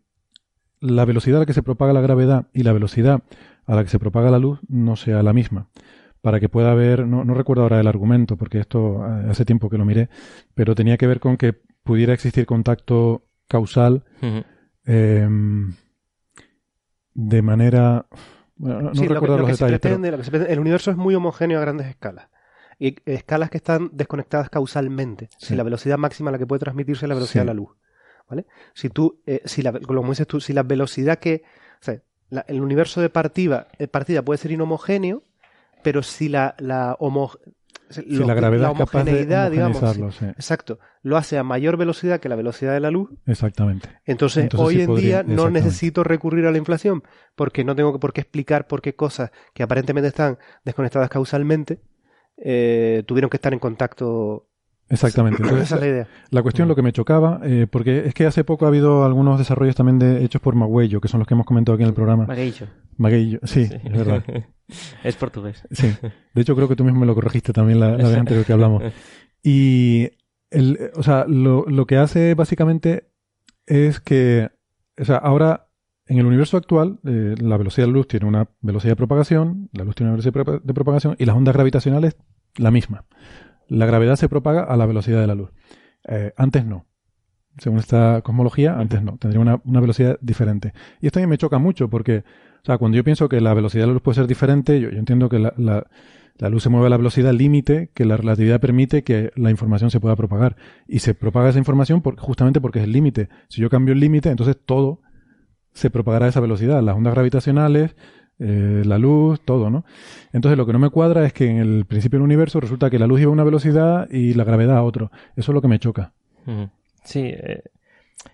la 0.79 1.05
velocidad 1.05 1.37
a 1.37 1.39
la 1.41 1.45
que 1.45 1.53
se 1.53 1.63
propaga 1.63 1.93
la 1.93 2.01
gravedad 2.01 2.47
y 2.53 2.63
la 2.63 2.73
velocidad 2.73 3.23
a 3.65 3.75
la 3.75 3.83
que 3.83 3.89
se 3.89 3.99
propaga 3.99 4.29
la 4.29 4.39
luz 4.39 4.59
no 4.67 4.95
sea 4.95 5.23
la 5.23 5.33
misma. 5.33 5.69
Para 6.21 6.39
que 6.39 6.49
pueda 6.49 6.71
haber, 6.71 7.07
no, 7.07 7.23
recuerdo 7.33 7.63
ahora 7.63 7.79
el 7.79 7.87
argumento, 7.87 8.37
porque 8.37 8.59
esto 8.59 9.05
eh, 9.05 9.29
hace 9.29 9.43
tiempo 9.43 9.69
que 9.69 9.77
lo 9.77 9.85
miré, 9.85 10.09
pero 10.53 10.75
tenía 10.75 10.97
que 10.97 11.07
ver 11.07 11.19
con 11.19 11.37
que 11.37 11.53
pudiera 11.83 12.13
existir 12.13 12.45
contacto 12.45 13.25
causal 13.47 14.03
em, 14.85 15.73
de 17.13 17.41
manera. 17.41 18.05
no 18.57 18.91
recuerdo 18.91 19.37
los 19.39 19.59
detalles. 19.59 19.81
el 20.47 20.59
universo 20.59 20.91
es 20.91 20.97
muy 20.97 21.15
homogéneo 21.15 21.57
a 21.57 21.61
grandes 21.61 21.87
escalas 21.87 22.27
y 22.79 22.95
escalas 23.05 23.49
que 23.49 23.57
están 23.57 23.89
desconectadas 23.93 24.49
causalmente. 24.49 25.29
Si 25.37 25.55
la 25.55 25.63
velocidad 25.63 25.97
máxima 25.97 26.29
a 26.29 26.33
la 26.33 26.37
que 26.37 26.47
puede 26.47 26.59
transmitirse 26.59 27.05
es 27.05 27.09
la 27.09 27.15
velocidad 27.15 27.43
de 27.43 27.47
la 27.47 27.53
luz. 27.53 27.69
¿Vale? 28.29 28.45
Si 28.73 28.89
tú, 28.89 29.21
eh, 29.25 29.41
si 29.45 29.61
la, 29.61 29.73
como 29.79 30.09
dices 30.09 30.27
tú, 30.27 30.39
si 30.39 30.53
la 30.53 30.63
velocidad 30.63 31.19
que. 31.19 31.43
O 31.81 31.83
sea, 31.83 32.01
el 32.47 32.61
universo 32.61 33.01
de 33.01 33.09
partida, 33.09 33.67
eh, 33.77 33.87
partida 33.87 34.23
puede 34.23 34.37
ser 34.37 34.51
inhomogéneo, 34.51 35.23
pero 35.83 36.01
si 36.01 36.29
la, 36.29 36.55
la 36.57 36.97
si 37.89 38.01
la 38.23 38.33
gravedad 38.33 38.71
homogeneidad, 38.71 39.51
digamos, 39.51 39.81
exacto, 40.21 40.79
lo 41.01 41.17
hace 41.17 41.37
a 41.37 41.43
mayor 41.43 41.77
velocidad 41.77 42.19
que 42.19 42.29
la 42.29 42.35
velocidad 42.35 42.73
de 42.73 42.79
la 42.79 42.91
luz. 42.91 43.09
Exactamente. 43.25 43.89
Entonces, 44.05 44.53
hoy 44.55 44.81
en 44.81 44.95
día 44.95 45.23
no 45.23 45.49
necesito 45.49 46.03
recurrir 46.03 46.45
a 46.45 46.51
la 46.51 46.57
inflación 46.57 47.03
porque 47.35 47.63
no 47.63 47.75
tengo 47.75 47.99
por 47.99 48.13
qué 48.13 48.21
explicar 48.21 48.67
por 48.67 48.81
qué 48.81 48.95
cosas 48.95 49.31
que 49.53 49.63
aparentemente 49.63 50.07
están 50.07 50.37
desconectadas 50.63 51.09
causalmente 51.09 51.81
eh, 52.37 53.03
tuvieron 53.05 53.29
que 53.29 53.37
estar 53.37 53.53
en 53.53 53.59
contacto. 53.59 54.47
Exactamente. 54.89 55.41
Entonces, 55.41 55.65
esa 55.67 55.75
es 55.75 55.81
la 55.81 55.87
idea. 55.87 56.07
La 56.29 56.43
cuestión, 56.43 56.67
lo 56.67 56.75
que 56.75 56.81
me 56.81 56.91
chocaba, 56.91 57.39
eh, 57.43 57.67
porque 57.69 58.05
es 58.05 58.13
que 58.13 58.25
hace 58.25 58.43
poco 58.43 58.65
ha 58.65 58.67
habido 58.67 59.05
algunos 59.05 59.39
desarrollos 59.39 59.75
también 59.75 59.97
de, 59.97 60.23
hechos 60.23 60.41
por 60.41 60.55
Maguello, 60.55 61.01
que 61.01 61.07
son 61.07 61.19
los 61.19 61.27
que 61.27 61.33
hemos 61.33 61.45
comentado 61.45 61.75
aquí 61.75 61.83
en 61.83 61.89
el 61.89 61.95
programa. 61.95 62.25
Maguello. 62.25 62.67
Maguello, 62.97 63.39
sí, 63.43 63.61
es 63.61 63.91
verdad. 63.91 64.23
es 65.03 65.15
portugués. 65.15 65.67
Sí. 65.71 65.95
De 66.33 66.41
hecho, 66.41 66.55
creo 66.55 66.67
que 66.67 66.75
tú 66.75 66.83
mismo 66.83 66.99
me 66.99 67.05
lo 67.05 67.15
corregiste 67.15 67.53
también 67.53 67.79
la, 67.79 67.91
vez 67.95 68.17
anterior 68.17 68.45
que 68.45 68.53
hablamos. 68.53 68.83
Y, 69.41 70.09
el, 70.51 70.91
o 70.95 71.03
sea, 71.03 71.25
lo, 71.27 71.65
lo 71.67 71.87
que 71.87 71.97
hace 71.97 72.35
básicamente 72.35 73.09
es 73.65 73.99
que, 73.99 74.49
o 74.99 75.05
sea, 75.05 75.17
ahora 75.17 75.69
en 76.05 76.17
el 76.17 76.25
universo 76.25 76.57
actual, 76.57 76.99
eh, 77.05 77.35
la 77.39 77.57
velocidad 77.57 77.87
de 77.87 77.91
la 77.91 77.97
luz 77.97 78.07
tiene 78.07 78.25
una 78.25 78.49
velocidad 78.61 78.91
de 78.91 78.97
propagación, 78.97 79.69
la 79.71 79.85
luz 79.85 79.95
tiene 79.95 80.09
una 80.11 80.17
velocidad 80.17 80.61
de 80.61 80.73
propagación 80.73 81.15
y 81.17 81.25
las 81.25 81.35
ondas 81.35 81.53
gravitacionales 81.53 82.17
la 82.57 82.71
misma. 82.71 83.05
La 83.67 83.85
gravedad 83.85 84.17
se 84.17 84.27
propaga 84.27 84.63
a 84.63 84.75
la 84.75 84.85
velocidad 84.85 85.21
de 85.21 85.27
la 85.27 85.35
luz. 85.35 85.51
Eh, 86.07 86.33
antes 86.35 86.65
no. 86.65 86.85
Según 87.57 87.79
esta 87.79 88.21
cosmología, 88.21 88.77
antes 88.77 89.01
no. 89.01 89.17
Tendría 89.17 89.39
una, 89.63 89.79
velocidad 89.79 90.17
diferente. 90.21 90.73
Y 90.99 91.07
esto 91.07 91.19
a 91.19 91.21
mí 91.21 91.27
me 91.27 91.37
choca 91.37 91.57
mucho 91.57 91.89
porque, 91.89 92.17
o 92.17 92.65
sea, 92.65 92.77
cuando 92.77 92.97
yo 92.97 93.03
pienso 93.03 93.29
que 93.29 93.39
la 93.39 93.53
velocidad 93.53 93.83
de 93.83 93.87
la 93.87 93.93
luz 93.93 94.01
puede 94.01 94.15
ser 94.15 94.27
diferente, 94.27 94.81
yo, 94.81 94.89
entiendo 94.89 95.29
que 95.29 95.39
la, 95.39 95.53
la, 95.57 96.49
luz 96.49 96.63
se 96.63 96.69
mueve 96.69 96.87
a 96.87 96.89
la 96.89 96.97
velocidad 96.97 97.31
límite 97.31 97.91
que 97.93 98.05
la 98.05 98.17
relatividad 98.17 98.59
permite 98.59 99.03
que 99.03 99.31
la 99.35 99.51
información 99.51 99.89
se 99.91 100.01
pueda 100.01 100.15
propagar. 100.17 100.57
Y 100.87 100.99
se 100.99 101.13
propaga 101.13 101.49
esa 101.49 101.59
información 101.59 102.01
justamente 102.17 102.59
porque 102.59 102.79
es 102.79 102.85
el 102.85 102.91
límite. 102.91 103.29
Si 103.47 103.61
yo 103.61 103.69
cambio 103.69 103.93
el 103.93 103.99
límite, 104.01 104.29
entonces 104.29 104.57
todo 104.65 105.01
se 105.73 105.89
propagará 105.89 106.27
a 106.27 106.29
esa 106.29 106.39
velocidad, 106.39 106.81
las 106.81 106.95
ondas 106.95 107.13
gravitacionales, 107.13 107.95
eh, 108.39 108.83
la 108.85 108.97
luz, 108.97 109.41
todo, 109.41 109.69
¿no? 109.69 109.85
Entonces 110.31 110.57
lo 110.57 110.65
que 110.65 110.73
no 110.73 110.79
me 110.79 110.89
cuadra 110.89 111.25
es 111.25 111.33
que 111.33 111.49
en 111.49 111.57
el 111.57 111.85
principio 111.85 112.17
del 112.17 112.25
universo 112.25 112.59
resulta 112.59 112.89
que 112.89 112.99
la 112.99 113.07
luz 113.07 113.21
iba 113.21 113.29
a 113.29 113.33
una 113.33 113.43
velocidad 113.43 114.09
y 114.09 114.33
la 114.33 114.43
gravedad 114.43 114.77
a 114.77 114.83
otro. 114.83 115.11
Eso 115.35 115.51
es 115.51 115.53
lo 115.53 115.61
que 115.61 115.67
me 115.67 115.79
choca. 115.79 116.13
Sí, 117.03 117.21
eh, 117.25 117.63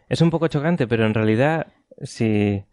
es 0.07 0.21
un 0.21 0.29
poco 0.29 0.47
chocante, 0.47 0.87
pero 0.87 1.05
en 1.05 1.13
realidad, 1.13 1.67
si... 2.01 2.63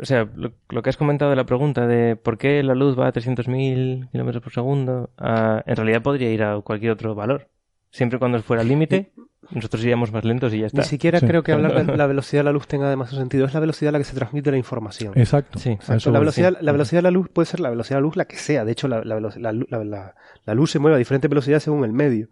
o 0.00 0.04
sea, 0.04 0.28
lo, 0.34 0.82
que 0.82 0.90
has 0.90 0.96
comentado 0.96 1.30
de 1.30 1.36
la 1.36 1.46
pregunta 1.46 1.86
de 1.86 2.16
por 2.16 2.38
qué 2.38 2.62
la 2.62 2.74
luz 2.74 2.98
va 2.98 3.08
a 3.08 3.12
300.000 3.12 4.10
kilómetros 4.10 4.42
por 4.42 4.52
segundo, 4.52 5.10
ah, 5.18 5.62
en 5.66 5.76
realidad 5.76 6.02
podría 6.02 6.32
ir 6.32 6.42
a 6.42 6.60
cualquier 6.62 6.92
otro 6.92 7.14
valor. 7.14 7.48
Siempre 7.90 8.18
cuando 8.18 8.42
fuera 8.42 8.62
el 8.62 8.68
límite, 8.68 9.12
nosotros 9.50 9.82
iríamos 9.82 10.12
más 10.12 10.24
lentos 10.24 10.52
y 10.52 10.60
ya 10.60 10.66
está. 10.66 10.82
Ni 10.82 10.86
siquiera 10.86 11.20
creo 11.20 11.42
que 11.42 11.52
hablar 11.52 11.86
de 11.86 11.96
la 11.96 12.06
velocidad 12.06 12.40
de 12.40 12.44
la 12.44 12.52
luz 12.52 12.66
tenga 12.66 12.90
demasiado 12.90 13.20
sentido. 13.20 13.46
Es 13.46 13.54
la 13.54 13.60
velocidad 13.60 13.90
a 13.90 13.92
la 13.92 13.98
que 13.98 14.04
se 14.04 14.14
transmite 14.14 14.50
la 14.50 14.58
información. 14.58 15.12
Exacto. 15.16 15.58
Sí, 15.58 15.78
La, 15.86 16.18
velocidad, 16.18 16.58
la 16.60 16.72
velocidad 16.72 16.98
de 16.98 17.02
la 17.02 17.10
luz 17.10 17.28
puede 17.30 17.46
ser 17.46 17.60
la 17.60 17.70
velocidad 17.70 17.96
de 17.96 18.00
la 18.00 18.06
luz 18.06 18.16
la 18.16 18.26
que 18.26 18.36
sea. 18.36 18.64
De 18.64 18.72
hecho, 18.72 18.88
la, 18.88 19.02
la 19.02 20.54
luz 20.54 20.70
se 20.70 20.78
mueve 20.78 20.96
a 20.96 20.98
diferentes 20.98 21.28
velocidades 21.28 21.62
según 21.62 21.84
el 21.84 21.92
medio. 21.92 22.28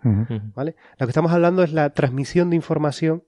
¿vale? 0.55 0.77
Lo 0.99 1.07
que 1.07 1.11
estamos 1.11 1.33
hablando 1.33 1.63
es 1.63 1.73
la 1.73 1.91
transmisión 1.91 2.51
de 2.51 2.57
información. 2.57 3.25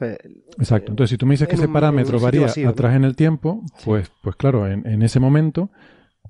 Exacto. 0.00 0.92
Entonces, 0.92 1.10
si 1.10 1.18
tú 1.18 1.26
me 1.26 1.34
dices 1.34 1.46
que 1.46 1.56
ese 1.56 1.68
parámetro 1.68 2.18
varía 2.18 2.46
atrás 2.46 2.94
en 2.94 3.04
el 3.04 3.14
tiempo, 3.16 3.62
pues, 3.84 4.10
pues 4.22 4.34
claro, 4.36 4.66
en, 4.66 4.86
en 4.86 5.02
ese 5.02 5.20
momento 5.20 5.70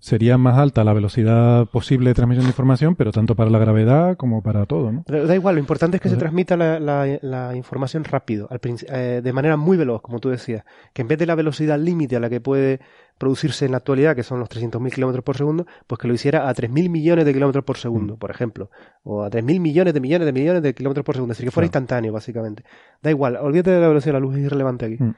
sería 0.01 0.39
más 0.39 0.59
alta 0.59 0.83
la 0.83 0.95
velocidad 0.95 1.67
posible 1.67 2.11
de 2.11 2.15
transmisión 2.15 2.47
de 2.47 2.51
información, 2.51 2.97
pero 2.97 3.13
tanto 3.13 3.37
para 3.37 3.51
la 3.51 3.59
gravedad 3.59 4.17
como 4.17 4.43
para 4.43 4.65
todo, 4.65 4.91
¿no? 4.91 5.05
Da 5.07 5.35
igual, 5.35 5.55
lo 5.57 5.61
importante 5.61 5.99
es 5.99 6.03
que 6.03 6.09
se 6.09 6.17
transmita 6.17 6.57
la, 6.57 6.81
la, 6.81 7.55
información 7.55 8.05
rápido, 8.05 8.49
al, 8.51 8.61
eh, 8.89 9.21
de 9.23 9.33
manera 9.33 9.59
muy 9.59 9.77
veloz, 9.77 10.01
como 10.01 10.19
tú 10.19 10.31
decías, 10.31 10.65
que 10.95 11.03
en 11.03 11.09
vez 11.09 11.19
de 11.19 11.27
la 11.27 11.35
velocidad 11.35 11.79
límite 11.79 12.17
a 12.17 12.21
la 12.21 12.31
que 12.31 12.41
puede 12.41 12.81
producirse 13.19 13.67
en 13.67 13.73
la 13.73 13.77
actualidad, 13.77 14.17
que 14.17 14.23
son 14.23 14.41
los 14.41 14.49
300.000 14.49 14.91
kilómetros 14.95 15.23
por 15.23 15.37
segundo, 15.37 15.67
pues 15.87 15.99
que 15.99 16.09
lo 16.09 16.15
hiciera 16.15 16.49
a 16.49 16.55
3.000 16.55 16.89
millones 16.89 17.27
de 17.27 17.35
kilómetros 17.35 17.65
por 17.65 17.77
segundo, 17.77 18.15
mm. 18.15 18.19
por 18.19 18.31
ejemplo, 18.31 18.71
o 19.03 19.23
a 19.23 19.31
3.000 19.31 19.61
millones 19.61 19.93
de 19.93 20.01
millones 20.01 20.25
de 20.25 20.33
millones 20.33 20.63
de 20.63 20.75
kilómetros 20.75 21.05
por 21.05 21.15
segundo, 21.15 21.33
es 21.33 21.39
decir, 21.39 21.49
que 21.49 21.53
fuera 21.53 21.67
instantáneo, 21.67 22.15
básicamente. 22.15 22.65
Da 23.03 23.11
igual, 23.11 23.37
olvídate 23.37 23.73
de 23.73 23.81
la 23.81 23.89
velocidad 23.89 24.15
de 24.15 24.21
la 24.21 24.25
luz, 24.25 24.37
es 24.37 24.45
irrelevante 24.45 24.87
aquí. 24.87 24.97
Mm. 24.99 25.15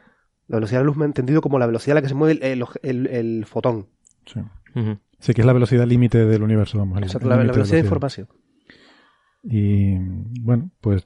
La 0.48 0.56
velocidad 0.56 0.80
de 0.80 0.84
la 0.84 0.86
luz 0.88 0.96
me 0.96 1.04
he 1.04 1.06
entendido 1.06 1.40
como 1.40 1.60
la 1.60 1.66
velocidad 1.66 1.96
a 1.96 2.00
la 2.00 2.02
que 2.02 2.08
se 2.08 2.14
mueve 2.16 2.52
el, 2.52 2.64
el, 2.82 3.06
el 3.06 3.46
fotón. 3.46 3.86
Sí. 4.26 4.40
Sí, 5.18 5.34
que 5.34 5.40
es 5.42 5.46
la 5.46 5.52
velocidad 5.52 5.86
límite 5.86 6.24
del 6.26 6.42
universo, 6.42 6.78
vamos. 6.78 7.00
la, 7.22 7.36
velocidad 7.36 7.76
de 7.76 7.78
información. 7.80 8.28
Y 9.44 9.96
bueno, 10.40 10.70
pues 10.80 11.04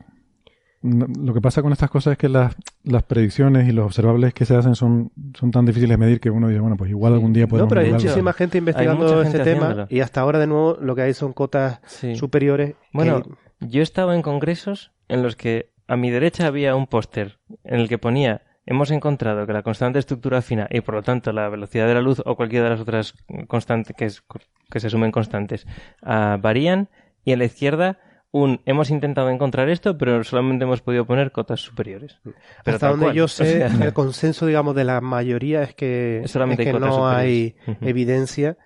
lo 0.82 1.34
que 1.34 1.40
pasa 1.40 1.62
con 1.62 1.72
estas 1.72 1.90
cosas 1.90 2.12
es 2.12 2.18
que 2.18 2.28
las, 2.28 2.54
las 2.84 3.02
predicciones 3.02 3.68
y 3.68 3.72
los 3.72 3.86
observables 3.86 4.32
que 4.34 4.44
se 4.44 4.54
hacen 4.54 4.74
son, 4.74 5.10
son 5.34 5.50
tan 5.50 5.64
difíciles 5.66 5.90
de 5.90 5.96
medir 5.96 6.20
que 6.20 6.30
uno 6.30 6.48
dice, 6.48 6.60
bueno, 6.60 6.76
pues 6.76 6.90
igual 6.90 7.14
algún 7.14 7.32
día 7.32 7.46
podemos 7.48 7.66
No, 7.66 7.74
pero 7.74 7.80
hay 7.86 7.92
muchísima 7.92 8.32
gente 8.32 8.58
investigando 8.58 9.08
gente 9.22 9.28
ese 9.38 9.38
tema 9.44 9.62
haciéndolo. 9.66 9.86
y 9.90 10.00
hasta 10.00 10.20
ahora 10.20 10.38
de 10.38 10.46
nuevo 10.46 10.76
lo 10.80 10.94
que 10.94 11.02
hay 11.02 11.14
son 11.14 11.32
cotas 11.32 11.80
Sí. 11.86 12.14
superiores. 12.16 12.74
Bueno, 12.92 13.22
que- 13.22 13.30
yo 13.68 13.80
he 13.80 13.82
estado 13.82 14.12
en 14.12 14.22
congresos 14.22 14.92
en 15.08 15.22
los 15.22 15.34
que 15.34 15.70
a 15.88 15.96
mi 15.96 16.10
derecha 16.10 16.46
había 16.46 16.76
un 16.76 16.86
póster 16.86 17.38
en 17.64 17.80
el 17.80 17.88
que 17.88 17.98
ponía 17.98 18.42
hemos 18.66 18.90
encontrado 18.90 19.46
que 19.46 19.52
la 19.52 19.62
constante 19.62 19.96
de 19.96 20.00
estructura 20.00 20.42
fina 20.42 20.66
y 20.70 20.80
por 20.80 20.94
lo 20.96 21.02
tanto 21.02 21.32
la 21.32 21.48
velocidad 21.48 21.86
de 21.86 21.94
la 21.94 22.00
luz 22.02 22.20
o 22.26 22.36
cualquiera 22.36 22.64
de 22.64 22.70
las 22.72 22.80
otras 22.80 23.14
constantes 23.46 23.94
que, 23.96 24.06
es- 24.06 24.22
que 24.70 24.80
se 24.80 24.90
sumen 24.90 25.12
constantes 25.12 25.66
ah, 26.02 26.36
varían 26.40 26.88
y 27.24 27.32
a 27.32 27.36
la 27.36 27.44
izquierda 27.44 27.98
un 28.32 28.60
hemos 28.66 28.90
intentado 28.90 29.30
encontrar 29.30 29.68
esto 29.70 29.96
pero 29.96 30.22
solamente 30.24 30.64
hemos 30.64 30.82
podido 30.82 31.06
poner 31.06 31.30
cotas 31.32 31.60
superiores. 31.60 32.18
Pero 32.24 32.34
hasta 32.74 32.78
tal 32.78 32.90
donde 32.90 33.06
cual. 33.06 33.16
yo 33.16 33.24
O 33.24 33.28
sé, 33.28 33.68
sea, 33.68 33.84
el 33.86 33.92
consenso, 33.94 34.44
digamos, 34.46 34.74
de 34.74 34.84
la 34.84 35.00
mayoría 35.00 35.62
es 35.62 35.74
que, 35.74 36.22
Es 36.24 36.32
solamente 36.32 36.64
es 36.64 36.72
que 36.72 36.78
no 36.78 37.08
hay 37.08 37.56
evidencia. 37.80 38.58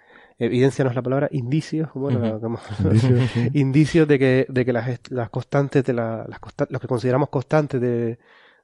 Evidencia 0.42 0.82
no 0.84 0.88
es 0.90 0.96
la 0.96 1.02
palabra, 1.02 1.28
indicios, 1.32 1.90
bueno, 1.94 2.18
Ujú. 2.20 2.40
como- 2.40 2.58
Indicios, 3.52 4.08
de 4.08 4.18
que, 4.18 4.46
de 4.48 4.64
que 4.64 4.72
las, 4.72 4.98
constantes 5.30 5.84
de 5.84 5.92
la, 5.92 6.24
las 6.26 6.40
consta- 6.40 6.66
lo 6.70 6.80
que 6.80 6.88
consideramos 6.88 7.28
constantes 7.28 7.78
de, 7.80 8.18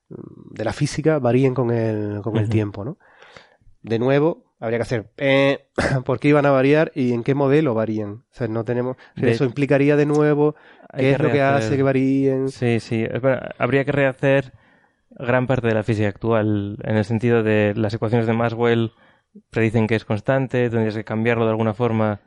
de 0.09 0.65
la 0.65 0.73
física 0.73 1.19
varíen 1.19 1.55
con 1.55 1.71
el, 1.71 2.21
con 2.23 2.37
el 2.37 2.49
tiempo, 2.49 2.85
¿no? 2.85 2.99
De 3.83 3.99
nuevo, 3.99 4.45
habría 4.61 4.79
que 4.79 4.83
hacer 4.83 5.11
eh, 5.17 5.67
por 6.05 6.19
qué 6.19 6.29
iban 6.29 6.47
a 6.47 6.51
variar 6.51 6.93
y 6.95 7.13
en 7.13 7.23
qué 7.25 7.35
modelo 7.35 7.75
varían. 7.75 8.11
O 8.11 8.25
sea, 8.33 8.49
no 8.49 8.65
tenemos. 8.65 8.97
De- 9.17 9.31
eso 9.31 9.45
implicaría 9.45 9.97
de 9.97 10.07
nuevo 10.07 10.55
qué 10.95 10.99
que 11.03 11.11
es 11.13 11.21
lo 11.21 11.31
que 11.31 11.43
hace 11.43 11.77
que 11.77 11.83
varíen. 11.83 12.49
Sí, 12.49 12.81
sí. 12.81 13.05
Habría 13.59 13.85
que 13.85 13.93
rehacer 13.93 14.53
gran 15.11 15.47
parte 15.47 15.69
de 15.69 15.75
la 15.75 15.83
física 15.83 16.09
actual 16.09 16.79
en 16.83 16.97
el 16.97 17.05
sentido 17.05 17.43
de 17.43 17.75
las 17.77 17.95
ecuaciones 17.95 18.27
de 18.27 18.33
Maxwell 18.33 18.93
predicen 19.51 19.87
que 19.87 19.95
es 19.95 20.05
constante, 20.05 20.69
tendrías 20.71 20.95
que 20.95 21.05
cambiarlo 21.05 21.45
de 21.45 21.51
alguna 21.51 21.75
forma 21.75 22.21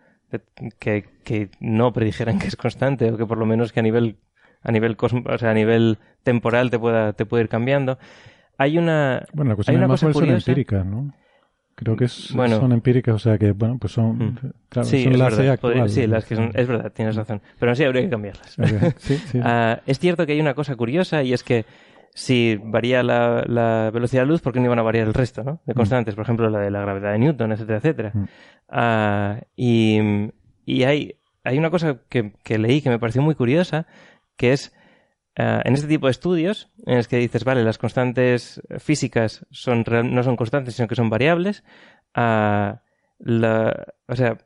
que, 0.80 1.06
que 1.24 1.50
no 1.60 1.92
predijeran 1.94 2.40
que 2.40 2.48
es 2.48 2.56
constante 2.56 3.12
o 3.12 3.18
que 3.18 3.26
por 3.26 3.38
lo 3.38 3.46
menos 3.46 3.74
que 3.74 3.80
a 3.80 3.84
nivel 3.84 4.18
a 4.64 4.72
nivel 4.72 4.98
cosmo- 4.98 5.24
o 5.26 5.38
sea, 5.38 5.52
a 5.52 5.54
nivel 5.54 5.98
temporal 6.24 6.70
te 6.70 6.80
pueda 6.80 7.14
te 7.14 7.26
puede 7.26 7.44
ir 7.44 7.50
cambiando. 7.50 7.98
Hay 8.58 8.78
una 8.78 9.24
Bueno, 9.34 9.50
la 9.50 9.54
hay 9.54 9.56
cuestión 9.56 9.78
una 9.78 9.86
de 9.88 9.92
cosa 9.92 10.12
curiosa. 10.12 10.52
empíricas, 10.52 10.86
¿no? 10.86 11.14
Creo 11.76 11.96
que 11.96 12.06
es- 12.06 12.34
Bueno. 12.36 12.60
son 12.60 12.74
empíricas, 12.74 13.16
o 13.16 13.20
sea 13.20 13.38
que, 13.38 13.54
bueno, 13.54 13.78
pues 13.80 13.94
son, 13.94 14.18
Mm. 14.18 14.36
claro, 14.68 14.86
sí, 14.90 15.04
son 15.06 15.18
las 15.18 15.38
verdad. 15.38 15.54
Actual. 15.54 15.74
Podría- 15.76 15.88
sí, 15.88 16.08
las 16.08 16.26
que 16.26 16.36
son, 16.36 16.52
es 16.54 16.68
verdad, 16.68 16.92
tienes 16.92 17.16
razón. 17.16 17.42
Pero 17.58 17.74
sí 17.74 17.86
habría 17.86 18.02
que 18.02 18.10
cambiarlas. 18.10 18.60
Ok, 18.60 18.94
sí, 18.98 19.16
sí. 19.16 19.40
Ah, 19.44 19.80
es 19.86 19.98
cierto 19.98 20.26
que 20.26 20.34
hay 20.34 20.42
una 20.42 20.54
cosa 20.56 20.76
curiosa 20.76 21.24
y 21.24 21.32
es 21.32 21.42
que 21.44 21.64
si 22.14 22.60
varía 22.62 23.02
la, 23.02 23.46
la 23.48 23.92
velocidad 23.94 24.24
de 24.24 24.26
la 24.26 24.32
luz, 24.34 24.42
¿por 24.42 24.52
qué 24.52 24.60
no 24.60 24.66
iban 24.66 24.80
a 24.80 24.82
variar 24.82 25.08
el 25.08 25.14
resto 25.14 25.42
¿no? 25.44 25.62
de 25.66 25.74
Mm. 25.74 25.78
constantes? 25.78 26.16
Por 26.16 26.24
ejemplo, 26.24 26.50
la 26.50 26.60
de 26.60 26.70
la 26.70 26.82
gravedad 26.82 27.14
de 27.14 27.20
Newton, 27.20 27.54
etcétera, 27.54 27.78
etcétera. 27.78 28.12
Mm. 28.14 28.26
Ah, 28.68 29.40
y 29.56 30.00
y 30.66 30.84
hay, 30.84 31.16
hay 31.46 31.58
una 31.58 31.70
cosa 31.72 31.98
que, 32.10 32.34
que 32.44 32.58
leí 32.60 32.82
que 32.82 32.90
me 32.90 33.00
pareció 33.00 33.22
muy 33.22 33.36
curiosa, 33.36 33.88
que 34.40 34.54
es 34.54 34.74
ah, 35.38 35.62
en 35.66 35.74
este 35.74 35.88
tipo 35.88 36.08
de 36.08 36.12
estudios, 36.12 36.72
en 36.88 36.96
los 36.98 37.08
que 37.08 37.18
dices, 37.18 37.44
vale, 37.44 37.64
las 37.64 37.78
constantes 37.78 38.62
físicas 38.80 39.46
son 39.52 39.84
real- 39.86 40.14
no 40.16 40.24
son 40.24 40.36
constantes, 40.38 40.76
sino 40.76 40.88
que 40.88 40.96
son 40.96 41.10
variables, 41.10 41.64
la, 43.20 43.86
o 44.08 44.16
sea, 44.16 44.38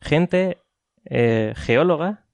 gente 0.00 0.58
eh, 1.04 1.54
geóloga 1.56 2.26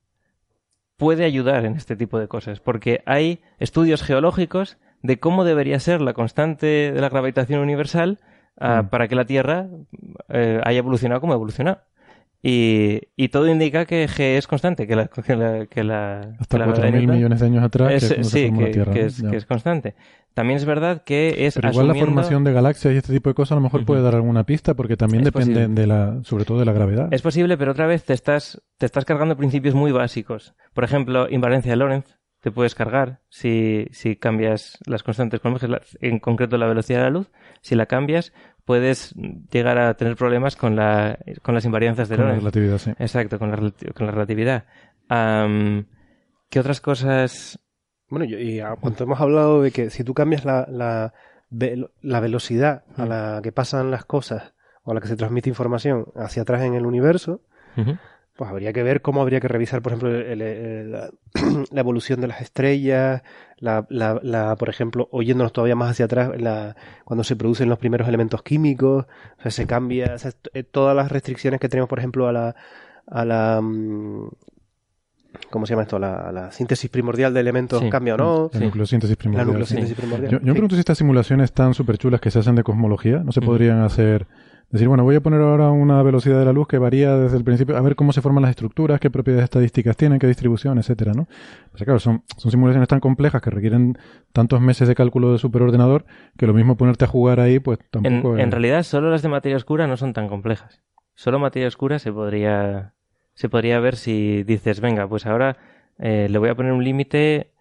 puede 0.96 1.24
ayudar 1.24 1.64
en 1.64 1.76
este 1.76 1.94
tipo 1.96 2.18
de 2.18 2.26
cosas, 2.28 2.60
porque 2.60 3.02
hay 3.06 3.40
estudios 3.58 4.02
geológicos 4.02 4.76
de 5.02 5.20
cómo 5.20 5.44
debería 5.44 5.78
ser 5.78 6.00
la 6.00 6.12
constante 6.12 6.66
de 6.92 7.00
la 7.00 7.08
gravitación 7.08 7.60
universal 7.60 8.18
Mm. 8.60 8.88
para 8.88 9.06
que 9.06 9.14
la 9.14 9.24
Tierra 9.24 9.68
eh, 10.30 10.60
haya 10.64 10.78
evolucionado 10.80 11.20
como 11.20 11.32
ha 11.32 11.36
evolucionado. 11.36 11.78
Y, 12.42 13.00
y 13.16 13.28
todo 13.30 13.48
indica 13.48 13.84
que 13.84 14.06
G 14.08 14.36
es 14.38 14.46
constante, 14.46 14.86
que 14.86 14.94
la, 14.94 15.08
que 15.08 15.34
la, 15.36 15.66
que 15.66 15.82
la, 15.82 16.20
Hasta 16.38 16.56
que 16.56 16.58
la 16.58 16.66
gravedad 16.66 16.84
de 16.84 16.90
4.000 16.90 17.00
Newton 17.00 17.16
millones 17.16 17.40
de 17.40 17.46
años 17.46 17.64
atrás, 17.64 17.88
que 17.88 17.96
es- 17.96 18.02
es 18.12 18.28
se 18.28 18.38
sí, 18.38 18.46
formó 18.46 18.60
la 18.60 18.66
que, 18.68 18.72
Tierra, 18.72 18.92
que 18.92 19.04
es, 19.06 19.22
que 19.22 19.36
es 19.36 19.46
constante. 19.46 19.94
También 20.34 20.56
es 20.58 20.64
verdad 20.64 21.02
que 21.02 21.46
es 21.46 21.54
Pero 21.56 21.70
igual 21.70 21.88
la 21.88 21.94
formación 21.96 22.44
de 22.44 22.52
galaxias 22.52 22.94
y 22.94 22.96
este 22.98 23.12
tipo 23.12 23.28
de 23.28 23.34
cosas 23.34 23.52
a 23.52 23.54
lo 23.56 23.62
mejor 23.62 23.84
puede 23.84 24.02
dar 24.02 24.14
alguna 24.14 24.44
pista 24.44 24.74
porque 24.74 24.96
también 24.96 25.22
Es 25.22 25.32
depende 25.32 25.54
posible. 25.54 25.80
de 25.80 25.86
la, 25.88 26.20
sobre 26.22 26.44
todo 26.44 26.60
de 26.60 26.64
la 26.64 26.72
gravedad. 26.72 27.08
Es 27.12 27.22
posible, 27.22 27.56
pero 27.58 27.72
otra 27.72 27.88
vez 27.88 28.04
te 28.04 28.12
estás, 28.12 28.62
te 28.76 28.86
estás 28.86 29.04
cargando 29.04 29.36
principios 29.36 29.74
muy 29.74 29.90
básicos. 29.90 30.54
Por 30.74 30.84
ejemplo, 30.84 31.28
invariancia 31.28 31.72
de 31.72 31.76
Lorentz 31.76 32.17
te 32.40 32.50
puedes 32.50 32.74
cargar 32.74 33.20
si, 33.28 33.88
si 33.90 34.16
cambias 34.16 34.78
las 34.86 35.02
constantes 35.02 35.40
en 36.00 36.18
concreto 36.20 36.56
la 36.56 36.66
velocidad 36.66 36.98
de 36.98 37.04
la 37.04 37.10
luz. 37.10 37.30
Si 37.62 37.74
la 37.74 37.86
cambias, 37.86 38.32
puedes 38.64 39.14
llegar 39.50 39.78
a 39.78 39.94
tener 39.94 40.14
problemas 40.16 40.54
con, 40.56 40.76
la, 40.76 41.18
con 41.42 41.54
las 41.54 41.64
invarianzas 41.64 42.08
de 42.08 42.16
Con 42.16 42.26
la 42.26 42.34
relatividad, 42.34 42.78
sí. 42.78 42.90
Exacto, 42.98 43.38
con 43.38 43.50
la, 43.50 43.56
con 43.56 44.06
la 44.06 44.12
relatividad. 44.12 44.64
Am, 45.08 45.86
¿Qué 46.50 46.60
otras 46.60 46.80
cosas? 46.80 47.58
Bueno, 48.08 48.24
yo- 48.24 48.38
y 48.38 48.60
a 48.60 48.74
cuanto 48.76 49.04
hemos 49.04 49.20
hablado 49.20 49.62
de 49.62 49.70
que 49.70 49.90
si 49.90 50.04
tú 50.04 50.14
cambias 50.14 50.44
la, 50.44 50.66
la, 50.70 51.12
velo- 51.50 51.90
la 52.00 52.20
velocidad 52.20 52.84
a 52.96 53.04
la 53.04 53.40
que 53.42 53.52
pasan 53.52 53.90
las 53.90 54.04
cosas 54.04 54.54
o 54.84 54.92
a 54.92 54.94
la 54.94 55.00
que 55.00 55.08
se 55.08 55.16
transmite 55.16 55.48
información 55.50 56.06
hacia 56.16 56.42
atrás 56.42 56.62
en 56.62 56.74
el 56.74 56.86
universo. 56.86 57.42
Pues 58.38 58.48
habría 58.52 58.72
que 58.72 58.84
ver 58.84 59.02
cómo 59.02 59.20
habría 59.20 59.40
que 59.40 59.48
revisar, 59.48 59.82
por 59.82 59.90
ejemplo, 59.92 60.14
el- 60.16 60.40
el- 60.42 60.92
la, 60.92 61.10
la 61.72 61.80
evolución 61.80 62.20
de 62.20 62.28
las 62.28 62.40
estrellas, 62.40 63.22
la, 63.56 63.84
la, 63.90 64.20
la, 64.22 64.54
por 64.54 64.68
ejemplo, 64.68 65.08
oyéndonos 65.10 65.52
todavía 65.52 65.74
más 65.74 65.90
hacia 65.90 66.04
atrás, 66.04 66.30
la, 66.38 66.76
cuando 67.04 67.24
se 67.24 67.34
producen 67.34 67.68
los 67.68 67.80
primeros 67.80 68.06
elementos 68.06 68.44
químicos, 68.44 69.06
o 69.38 69.42
sea, 69.42 69.50
se 69.50 69.66
cambia, 69.66 70.12
o 70.14 70.18
sea, 70.18 70.30
eh, 70.54 70.62
todas 70.62 70.94
las 70.94 71.10
restricciones 71.10 71.58
que 71.58 71.68
tenemos, 71.68 71.88
por 71.88 71.98
ejemplo, 71.98 72.28
a 72.28 72.32
la, 72.32 72.54
a 73.08 73.24
la, 73.24 73.60
mm, 73.60 74.28
¿cómo 75.50 75.66
se 75.66 75.72
llama 75.72 75.82
esto? 75.82 75.98
La, 75.98 76.28
a 76.28 76.30
la 76.30 76.52
síntesis 76.52 76.88
primordial 76.90 77.34
de 77.34 77.40
elementos 77.40 77.80
Sí. 77.80 77.90
cambia 77.90 78.14
o 78.14 78.18
no. 78.18 78.50
La 78.52 78.60
nucleosíntesis 78.60 79.16
primordial. 79.16 79.46
La 79.48 79.52
nucleosíntesis 79.52 79.96
primordial. 79.96 80.30
Yo, 80.30 80.38
yo 80.38 80.44
me 80.44 80.50
Sí. 80.50 80.52
pregunto 80.52 80.76
si 80.76 80.80
estas 80.80 80.98
simulaciones 80.98 81.52
tan 81.52 81.74
súper 81.74 81.98
chulas 81.98 82.20
que 82.20 82.30
se 82.30 82.38
hacen 82.38 82.54
de 82.54 82.62
cosmología 82.62 83.18
no 83.18 83.32
se 83.32 83.40
Mm. 83.40 83.44
podrían 83.44 83.80
hacer. 83.80 84.28
Decir, 84.70 84.86
bueno, 84.86 85.02
voy 85.02 85.16
a 85.16 85.22
poner 85.22 85.40
ahora 85.40 85.70
una 85.70 86.02
velocidad 86.02 86.38
de 86.38 86.44
la 86.44 86.52
luz 86.52 86.68
que 86.68 86.76
varía 86.76 87.16
desde 87.16 87.38
el 87.38 87.44
principio, 87.44 87.74
a 87.76 87.80
ver 87.80 87.96
cómo 87.96 88.12
se 88.12 88.20
forman 88.20 88.42
las 88.42 88.50
estructuras, 88.50 89.00
qué 89.00 89.08
propiedades 89.10 89.44
estadísticas 89.44 89.96
tienen, 89.96 90.18
qué 90.18 90.26
distribución, 90.26 90.76
etcétera, 90.76 91.12
¿no? 91.14 91.26
Pues 91.70 91.84
claro, 91.84 91.98
son, 91.98 92.22
son 92.36 92.50
simulaciones 92.50 92.86
tan 92.86 93.00
complejas 93.00 93.40
que 93.40 93.48
requieren 93.48 93.96
tantos 94.34 94.60
meses 94.60 94.86
de 94.86 94.94
cálculo 94.94 95.32
de 95.32 95.38
superordenador 95.38 96.04
que 96.36 96.46
lo 96.46 96.52
mismo 96.52 96.76
ponerte 96.76 97.06
a 97.06 97.08
jugar 97.08 97.40
ahí, 97.40 97.60
pues 97.60 97.78
En, 97.78 98.02
tampoco 98.02 98.36
es- 98.36 98.42
en 98.44 98.50
realidad, 98.50 98.82
solo 98.82 99.10
las 99.10 99.22
de 99.22 99.28
materia 99.30 99.56
oscura 99.56 99.86
no 99.86 99.96
son 99.96 100.12
tan 100.12 100.28
complejas. 100.28 100.82
Solo 101.14 101.38
materia 101.38 101.66
oscura 101.66 101.98
se 101.98 102.12
podría, 102.12 102.92
se 103.32 103.48
podría 103.48 103.80
ver 103.80 103.96
si 103.96 104.42
dices, 104.44 104.80
venga, 104.82 105.08
pues 105.08 105.24
ahora 105.24 105.56
eh, 105.98 106.28
le 106.30 106.38
voy 106.38 106.50
a 106.50 106.54
poner 106.54 106.72
un 106.72 106.84
límite 106.84 107.52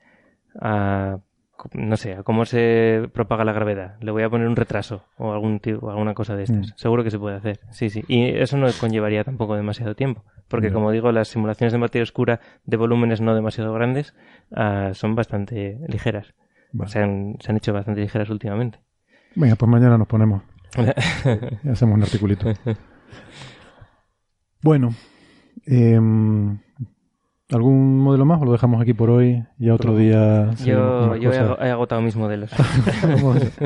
a, 0.59 1.19
no 1.73 1.97
sé, 1.97 2.13
a 2.13 2.23
cómo 2.23 2.45
se 2.45 3.09
propaga 3.13 3.43
la 3.43 3.53
gravedad. 3.53 3.95
Le 4.01 4.11
voy 4.11 4.23
a 4.23 4.29
poner 4.29 4.47
un 4.47 4.55
retraso 4.55 5.03
o 5.17 5.31
algún 5.34 5.59
ti- 5.59 5.73
o 5.79 5.89
alguna 5.89 6.13
cosa 6.13 6.35
de 6.35 6.43
estas. 6.43 6.57
Mm. 6.71 6.73
Seguro 6.75 7.03
que 7.03 7.11
se 7.11 7.19
puede 7.19 7.38
hacer. 7.38 7.59
Sí, 7.71 7.89
sí. 7.89 8.03
Y 8.07 8.25
eso 8.29 8.57
no 8.57 8.67
conllevaría 8.79 9.23
tampoco 9.23 9.55
demasiado 9.55 9.95
tiempo. 9.95 10.23
Porque, 10.47 10.71
como 10.71 10.91
digo, 10.91 11.11
las 11.11 11.27
simulaciones 11.27 11.73
de 11.73 11.79
materia 11.79 12.03
oscura 12.03 12.39
de 12.65 12.77
volúmenes 12.77 13.19
no 13.21 13.35
demasiado 13.35 13.73
grandes 13.73 14.13
ah, 14.55 14.91
son 14.93 15.13
bastante 15.15 15.79
ligeras. 15.88 16.34
Vale. 16.71 16.89
Se, 16.91 16.99
han, 16.99 17.35
se 17.39 17.51
han 17.51 17.57
hecho 17.57 17.73
bastante 17.73 18.01
ligeras 18.01 18.29
últimamente. 18.29 18.79
Venga, 19.35 19.55
pues 19.55 19.69
mañana 19.69 19.97
nos 19.97 20.07
ponemos. 20.07 20.43
y 21.63 21.69
hacemos 21.69 21.95
un 21.95 22.03
articulito. 22.03 22.49
Bueno, 24.61 24.93
em, 25.65 26.59
¿algún 27.52 27.99
modelo 27.99 28.26
más 28.26 28.41
o 28.41 28.45
lo 28.45 28.52
dejamos 28.52 28.82
aquí 28.82 28.94
por 28.94 29.10
hoy? 29.10 29.44
Y 29.60 29.69
a 29.69 29.76
otro 29.76 29.95
día. 29.95 30.52
Yo, 30.65 31.15
he, 31.15 31.69
agotado 31.69 32.02
mis 32.02 32.15
modelos. 32.15 32.52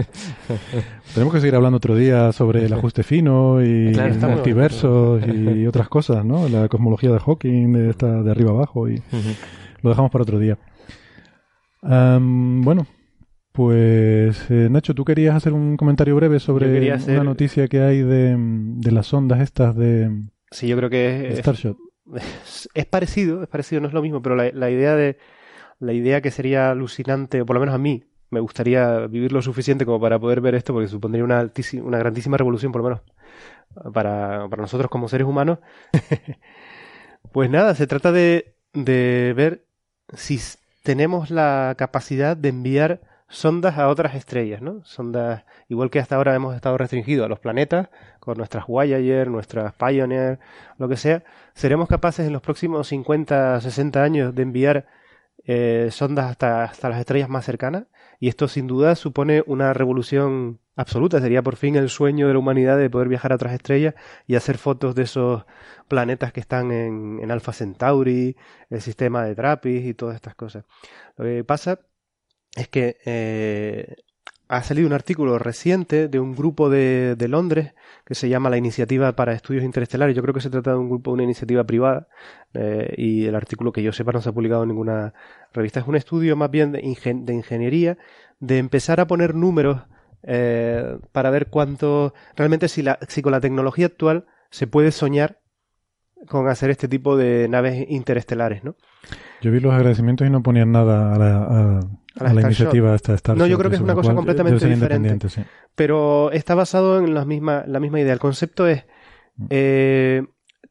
Tenemos 1.14 1.34
que 1.34 1.40
seguir 1.40 1.56
hablando 1.56 1.78
otro 1.78 1.96
día 1.96 2.32
sobre 2.32 2.66
el 2.66 2.74
ajuste 2.74 3.04
fino 3.04 3.64
y 3.64 3.92
Claro, 3.94 4.14
multiversos 4.30 5.22
y 5.28 5.66
otras 5.68 5.90
cosas, 5.90 6.26
¿no? 6.26 6.48
La 6.48 6.68
cosmología 6.70 7.12
de 7.12 7.20
Hawking, 7.20 7.74
de, 7.74 7.90
esta, 7.90 8.24
de 8.24 8.32
arriba 8.32 8.52
abajo, 8.52 8.90
y 8.90 9.02
lo 9.82 9.90
dejamos 9.90 10.12
para 10.12 10.24
otro 10.24 10.40
día. 10.40 10.58
Bueno, 11.84 12.86
pues 13.52 14.46
eh, 14.50 14.68
Nacho, 14.70 14.94
tú 14.94 15.04
querías 15.04 15.36
hacer 15.36 15.54
un 15.54 15.76
comentario 15.76 16.16
breve 16.16 16.40
sobre 16.40 16.92
hacer- 16.92 17.16
una 17.16 17.24
noticia 17.24 17.68
que 17.68 17.82
hay 17.82 18.02
de, 18.02 18.36
de 18.38 18.92
las 18.92 19.14
ondas 19.14 19.42
estas 19.42 19.76
de, 19.76 20.10
Sí, 20.52 20.68
yo 20.68 20.78
creo 20.78 20.90
que 20.90 21.30
es, 21.30 21.40
Starshot. 21.40 21.78
es, 22.74 22.86
parecido, 22.86 23.44
es 23.44 23.50
parecido, 23.50 23.82
no 23.82 23.88
es 23.88 23.94
lo 23.94 24.02
mismo, 24.02 24.22
pero 24.22 24.36
la, 24.36 24.52
la 24.52 24.70
idea 24.70 24.96
de 24.96 25.18
la 25.80 25.94
idea 25.94 26.22
que 26.22 26.32
sería 26.32 26.72
alucinante, 26.72 27.42
o 27.42 27.46
por 27.46 27.56
lo 27.56 27.60
menos 27.60 27.74
a 27.76 27.80
mí, 27.80 28.04
me 28.30 28.40
gustaría 28.40 29.08
vivir 29.08 29.32
lo 29.32 29.42
suficiente 29.42 29.86
como 29.86 30.00
para 30.00 30.20
poder 30.20 30.40
ver 30.40 30.56
esto, 30.56 30.74
porque 30.74 30.88
supondría 30.88 31.24
una 31.24 31.52
una 31.84 31.98
grandísima 31.98 32.38
revolución, 32.38 32.72
por 32.72 32.82
lo 32.82 32.90
menos 32.90 33.02
para, 33.94 34.48
para 34.50 34.62
nosotros 34.62 34.90
como 34.90 35.10
seres 35.10 35.28
humanos. 35.28 35.60
pues 37.32 37.50
nada, 37.50 37.76
se 37.76 37.88
trata 37.88 38.12
de, 38.12 38.56
de 38.74 39.34
ver 39.36 39.66
si 40.14 40.40
tenemos 40.84 41.30
la 41.30 41.76
capacidad 41.78 42.36
de 42.38 42.50
enviar 42.50 43.02
sondas 43.32 43.78
a 43.78 43.88
otras 43.88 44.14
estrellas, 44.14 44.62
¿no? 44.62 44.84
Sondas, 44.84 45.46
igual 45.70 45.90
que 45.90 46.00
hasta 46.00 46.18
ahora 46.18 46.36
hemos 46.36 46.54
estado 46.56 46.78
restringidos 46.78 47.26
a 47.26 47.30
los 47.30 47.40
planetas, 47.40 47.90
con 48.20 48.38
nuestras 48.38 48.68
Voyager, 48.68 49.30
nuestras 49.30 49.74
Pioneer, 49.74 50.40
lo 50.78 50.88
que 50.90 50.98
sea, 50.98 51.24
seremos 51.54 51.88
capaces 51.88 52.28
en 52.28 52.34
los 52.34 52.42
próximos 52.42 52.88
50, 52.90 53.62
60 53.62 54.04
años 54.04 54.36
de 54.36 54.44
enviar 54.44 54.88
eh, 55.46 55.90
sondas 55.92 56.30
hasta, 56.30 56.66
hasta 56.66 56.90
las 56.90 57.00
estrellas 57.00 57.30
más 57.30 57.46
cercanas. 57.46 57.86
Y 58.20 58.28
esto 58.28 58.48
sin 58.48 58.68
duda 58.68 58.96
supone 58.96 59.44
una 59.48 59.74
revolución 59.74 60.60
absoluta. 60.76 61.20
Sería 61.20 61.42
por 61.42 61.56
fin 61.56 61.76
el 61.76 61.90
sueño 61.90 62.28
de 62.28 62.34
la 62.34 62.40
humanidad 62.40 62.78
de 62.78 62.90
poder 62.90 63.08
viajar 63.08 63.32
a 63.32 63.36
otras 63.36 63.54
estrellas 63.54 63.96
y 64.28 64.36
hacer 64.36 64.58
fotos 64.58 64.94
de 64.94 65.04
esos 65.04 65.46
planetas 65.88 66.32
que 66.34 66.42
están 66.42 66.72
en, 66.72 67.20
en 67.22 67.32
Alpha 67.32 67.54
Centauri, 67.54 68.36
el 68.70 68.82
sistema 68.82 69.24
de 69.24 69.36
Trappist 69.36 69.86
y 69.86 69.94
todas 69.94 70.16
estas 70.16 70.36
cosas. 70.36 70.66
Lo 71.18 71.26
que 71.26 71.44
pasa 71.44 71.80
es 72.56 72.68
que 72.68 72.98
eh, 73.06 73.96
ha 74.48 74.64
salido 74.64 74.88
un 74.88 74.94
artículo 74.94 75.40
reciente 75.40 76.08
de 76.08 76.20
un 76.20 76.36
grupo 76.36 76.70
de, 76.70 77.16
de, 77.16 77.28
Londres 77.28 77.74
que 78.06 78.16
se 78.16 78.28
llama 78.28 78.50
la 78.50 78.58
Iniciativa 78.58 79.16
para 79.16 79.34
Estudios 79.34 79.64
Interestelares. 79.64 80.16
Yo 80.16 80.22
creo 80.22 80.34
que 80.34 80.42
se 80.42 80.50
trata 80.50 80.72
de 80.72 80.78
un 80.78 80.90
grupo, 80.90 81.12
una 81.12 81.24
iniciativa 81.24 81.64
privada, 81.64 82.10
eh, 82.54 82.94
y 82.98 83.26
el 83.26 83.36
artículo 83.36 83.72
que 83.72 83.82
yo 83.82 83.94
sepa 83.94 84.12
no 84.12 84.22
se 84.22 84.30
ha 84.30 84.34
publicado 84.34 84.64
en 84.64 84.70
ninguna 84.70 85.14
revista. 85.54 85.80
Es 85.80 85.88
un 85.88 85.96
estudio 85.96 86.36
más 86.36 86.52
bien 86.52 86.74
de, 86.74 86.80
de 86.80 87.34
ingeniería, 87.34 87.98
de 88.40 88.58
empezar 88.58 89.00
a 89.00 89.08
poner 89.08 89.36
números 89.36 89.84
eh, 90.24 90.98
para 91.12 91.30
ver 91.30 91.48
cuánto 91.48 92.14
realmente 92.36 92.68
si, 92.68 92.82
la, 92.84 93.00
si 93.08 93.22
con 93.22 93.32
la 93.32 93.40
tecnología 93.40 93.88
actual 93.88 94.26
se 94.50 94.68
puede 94.68 94.92
soñar 94.92 95.41
con 96.28 96.48
hacer 96.48 96.70
este 96.70 96.88
tipo 96.88 97.18
de 97.18 97.48
naves 97.50 97.86
interestelares, 97.90 98.64
¿no? 98.64 98.76
Yo 99.42 99.52
vi 99.52 99.60
los 99.60 99.74
agradecimientos 99.74 100.28
y 100.28 100.30
no 100.30 100.44
ponían 100.44 100.72
nada 100.72 101.14
a 101.14 101.18
la, 101.18 101.38
a, 101.38 101.80
a 101.80 102.24
la, 102.24 102.34
la 102.34 102.42
iniciativa 102.42 102.94
esta 102.94 103.18
Starship. 103.18 103.40
No, 103.40 103.48
yo 103.48 103.58
creo 103.58 103.70
que 103.70 103.78
es 103.78 103.82
una 103.82 103.96
cosa 103.96 104.14
completamente 104.14 104.68
diferente. 104.68 105.30
Sí. 105.30 105.42
Pero 105.76 106.32
está 106.32 106.54
basado 106.54 107.00
en 107.00 107.14
la 107.14 107.26
misma, 107.26 107.64
la 107.66 107.80
misma 107.80 108.00
idea. 108.00 108.14
El 108.14 108.20
concepto 108.20 108.68
es, 108.68 108.86
eh, 109.50 110.24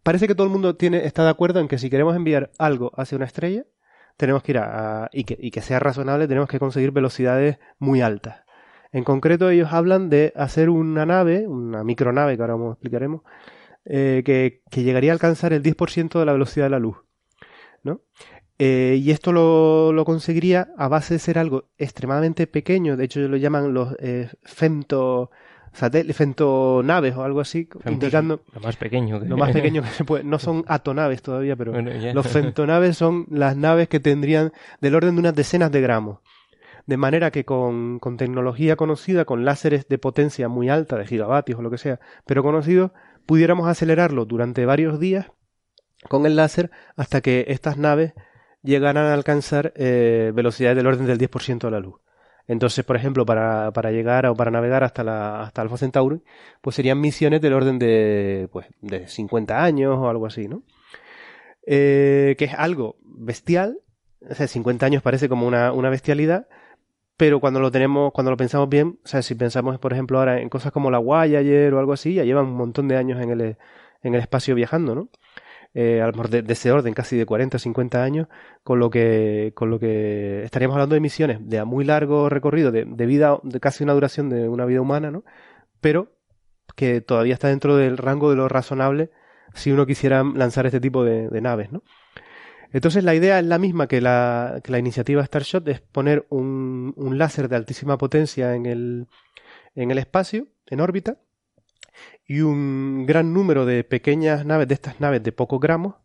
parece 0.02 0.28
que 0.28 0.34
todo 0.34 0.46
el 0.46 0.52
mundo 0.52 0.76
tiene, 0.76 1.04
está 1.04 1.24
de 1.24 1.30
acuerdo 1.30 1.60
en 1.60 1.68
que 1.68 1.78
si 1.78 1.90
queremos 1.90 2.14
enviar 2.14 2.52
algo 2.58 2.92
hacia 2.96 3.16
una 3.16 3.26
estrella, 3.26 3.64
tenemos 4.16 4.42
que 4.42 4.52
ir 4.52 4.58
a, 4.58 5.08
y, 5.12 5.24
que, 5.24 5.36
y 5.40 5.50
que 5.50 5.62
sea 5.62 5.80
razonable, 5.80 6.28
tenemos 6.28 6.48
que 6.48 6.58
conseguir 6.58 6.92
velocidades 6.92 7.58
muy 7.78 8.02
altas. 8.02 8.44
En 8.92 9.04
concreto, 9.04 9.50
ellos 9.50 9.72
hablan 9.72 10.10
de 10.10 10.32
hacer 10.36 10.68
una 10.68 11.06
nave, 11.06 11.46
una 11.46 11.84
micronave 11.84 12.36
que 12.36 12.42
ahora 12.42 12.56
explicaremos, 12.72 13.22
eh, 13.84 14.22
que, 14.24 14.62
que, 14.70 14.82
llegaría 14.82 15.12
a 15.12 15.14
alcanzar 15.14 15.52
el 15.52 15.62
10% 15.62 16.18
de 16.18 16.26
la 16.26 16.32
velocidad 16.32 16.66
de 16.66 16.70
la 16.70 16.78
luz. 16.78 16.96
¿no? 17.82 18.02
Eh, 18.62 19.00
y 19.00 19.10
esto 19.10 19.32
lo, 19.32 19.90
lo, 19.90 20.04
conseguiría 20.04 20.68
a 20.76 20.86
base 20.88 21.14
de 21.14 21.20
ser 21.20 21.38
algo 21.38 21.70
extremadamente 21.78 22.46
pequeño, 22.46 22.98
de 22.98 23.04
hecho 23.04 23.20
lo 23.20 23.38
llaman 23.38 23.72
los 23.72 23.96
eh, 24.00 24.28
femto, 24.42 25.30
femtonaves 25.72 27.16
o 27.16 27.22
algo 27.22 27.40
así, 27.40 27.64
Femto 27.64 27.90
indicando 27.90 28.42
lo 28.52 28.60
más 28.60 28.76
pequeño 28.76 29.18
que... 29.18 29.26
lo 29.26 29.38
más 29.38 29.52
pequeño 29.54 29.80
que 29.82 29.88
se 29.88 30.04
puede. 30.04 30.24
No 30.24 30.38
son 30.38 30.62
atonaves 30.68 31.22
todavía, 31.22 31.56
pero 31.56 31.72
Bueno, 31.72 31.90
los 32.12 32.26
femtonaves 32.26 32.98
son 32.98 33.26
las 33.30 33.56
naves 33.56 33.88
que 33.88 33.98
tendrían 33.98 34.52
del 34.82 34.94
orden 34.94 35.14
de 35.14 35.20
unas 35.20 35.34
decenas 35.34 35.72
de 35.72 35.80
gramos. 35.80 36.18
De 36.84 36.98
manera 36.98 37.30
que 37.30 37.46
con, 37.46 37.98
con 37.98 38.18
tecnología 38.18 38.76
conocida, 38.76 39.24
con 39.24 39.46
láseres 39.46 39.88
de 39.88 39.96
potencia 39.96 40.48
muy 40.48 40.68
alta, 40.68 40.98
de 40.98 41.06
gigavatios 41.06 41.58
o 41.58 41.62
lo 41.62 41.70
que 41.70 41.78
sea, 41.78 41.98
pero 42.26 42.42
conocidos, 42.42 42.90
pudiéramos 43.30 43.68
acelerarlo 43.68 44.24
durante 44.24 44.66
varios 44.66 44.98
días 44.98 45.30
con 46.08 46.26
el 46.26 46.34
láser 46.34 46.72
hasta 46.96 47.20
que 47.20 47.44
estas 47.46 47.76
naves 47.76 48.12
llegaran 48.60 49.06
a 49.06 49.14
alcanzar 49.14 49.72
eh, 49.76 50.32
velocidades 50.34 50.76
del 50.76 50.88
orden 50.88 51.06
del 51.06 51.16
10% 51.16 51.60
de 51.60 51.70
la 51.70 51.78
luz. 51.78 52.00
Entonces, 52.48 52.84
por 52.84 52.96
ejemplo, 52.96 53.24
para, 53.24 53.70
para 53.70 53.92
llegar 53.92 54.26
o 54.26 54.34
para 54.34 54.50
navegar 54.50 54.82
hasta 54.82 55.04
la 55.04 55.42
hasta 55.42 55.62
Alpha 55.62 55.76
Centauri, 55.76 56.24
pues 56.60 56.74
serían 56.74 57.00
misiones 57.00 57.40
del 57.40 57.52
orden 57.52 57.78
de 57.78 58.48
pues 58.50 58.66
de 58.80 59.06
50 59.06 59.62
años 59.62 59.96
o 59.96 60.08
algo 60.08 60.26
así, 60.26 60.48
¿no? 60.48 60.64
Eh, 61.64 62.34
que 62.36 62.46
es 62.46 62.54
algo 62.54 62.96
bestial, 63.04 63.78
o 64.28 64.34
sea, 64.34 64.48
50 64.48 64.84
años 64.86 65.04
parece 65.04 65.28
como 65.28 65.46
una, 65.46 65.70
una 65.70 65.88
bestialidad, 65.88 66.48
pero 67.20 67.38
cuando 67.38 67.60
lo 67.60 67.70
tenemos, 67.70 68.12
cuando 68.14 68.30
lo 68.30 68.38
pensamos 68.38 68.70
bien, 68.70 68.98
o 69.04 69.06
sea, 69.06 69.20
si 69.20 69.34
pensamos, 69.34 69.78
por 69.78 69.92
ejemplo, 69.92 70.18
ahora 70.18 70.40
en 70.40 70.48
cosas 70.48 70.72
como 70.72 70.90
la 70.90 70.96
Voyager 70.96 71.74
o 71.74 71.78
algo 71.78 71.92
así, 71.92 72.14
ya 72.14 72.24
llevan 72.24 72.46
un 72.46 72.56
montón 72.56 72.88
de 72.88 72.96
años 72.96 73.20
en 73.20 73.28
el, 73.28 73.58
en 74.02 74.14
el 74.14 74.20
espacio 74.22 74.54
viajando, 74.54 74.94
¿no? 74.94 75.10
Eh, 75.74 76.00
a 76.00 76.06
lo 76.06 76.12
mejor 76.12 76.30
de, 76.30 76.40
de, 76.40 76.52
ese 76.54 76.72
orden, 76.72 76.94
casi 76.94 77.18
de 77.18 77.26
40 77.26 77.58
o 77.58 77.60
50 77.60 78.02
años, 78.02 78.28
con 78.64 78.78
lo 78.78 78.88
que, 78.88 79.52
con 79.54 79.68
lo 79.68 79.78
que 79.78 80.44
estaríamos 80.44 80.76
hablando 80.76 80.94
de 80.94 81.00
misiones 81.02 81.46
de 81.46 81.58
a 81.58 81.66
muy 81.66 81.84
largo 81.84 82.30
recorrido, 82.30 82.72
de, 82.72 82.86
de 82.86 83.04
vida, 83.04 83.38
de 83.42 83.60
casi 83.60 83.84
una 83.84 83.92
duración 83.92 84.30
de 84.30 84.48
una 84.48 84.64
vida 84.64 84.80
humana, 84.80 85.10
¿no? 85.10 85.22
Pero 85.82 86.16
que 86.74 87.02
todavía 87.02 87.34
está 87.34 87.48
dentro 87.48 87.76
del 87.76 87.98
rango 87.98 88.30
de 88.30 88.36
lo 88.36 88.48
razonable 88.48 89.10
si 89.52 89.72
uno 89.72 89.84
quisiera 89.84 90.24
lanzar 90.24 90.64
este 90.64 90.80
tipo 90.80 91.04
de, 91.04 91.28
de 91.28 91.40
naves, 91.42 91.70
¿no? 91.70 91.82
Entonces 92.72 93.04
la 93.04 93.14
idea 93.14 93.38
es 93.38 93.46
la 93.46 93.58
misma 93.58 93.86
que 93.86 94.00
la, 94.00 94.60
que 94.62 94.72
la 94.72 94.78
iniciativa 94.78 95.24
Starshot, 95.24 95.66
es 95.68 95.80
poner 95.80 96.26
un, 96.30 96.92
un 96.96 97.18
láser 97.18 97.48
de 97.48 97.56
altísima 97.56 97.98
potencia 97.98 98.54
en 98.54 98.66
el, 98.66 99.06
en 99.74 99.90
el 99.90 99.98
espacio, 99.98 100.46
en 100.66 100.80
órbita, 100.80 101.18
y 102.24 102.40
un 102.40 103.06
gran 103.06 103.32
número 103.32 103.66
de 103.66 103.82
pequeñas 103.84 104.46
naves, 104.46 104.68
de 104.68 104.74
estas 104.74 105.00
naves 105.00 105.22
de 105.22 105.32
pocos 105.32 105.60
gramos, 105.60 105.96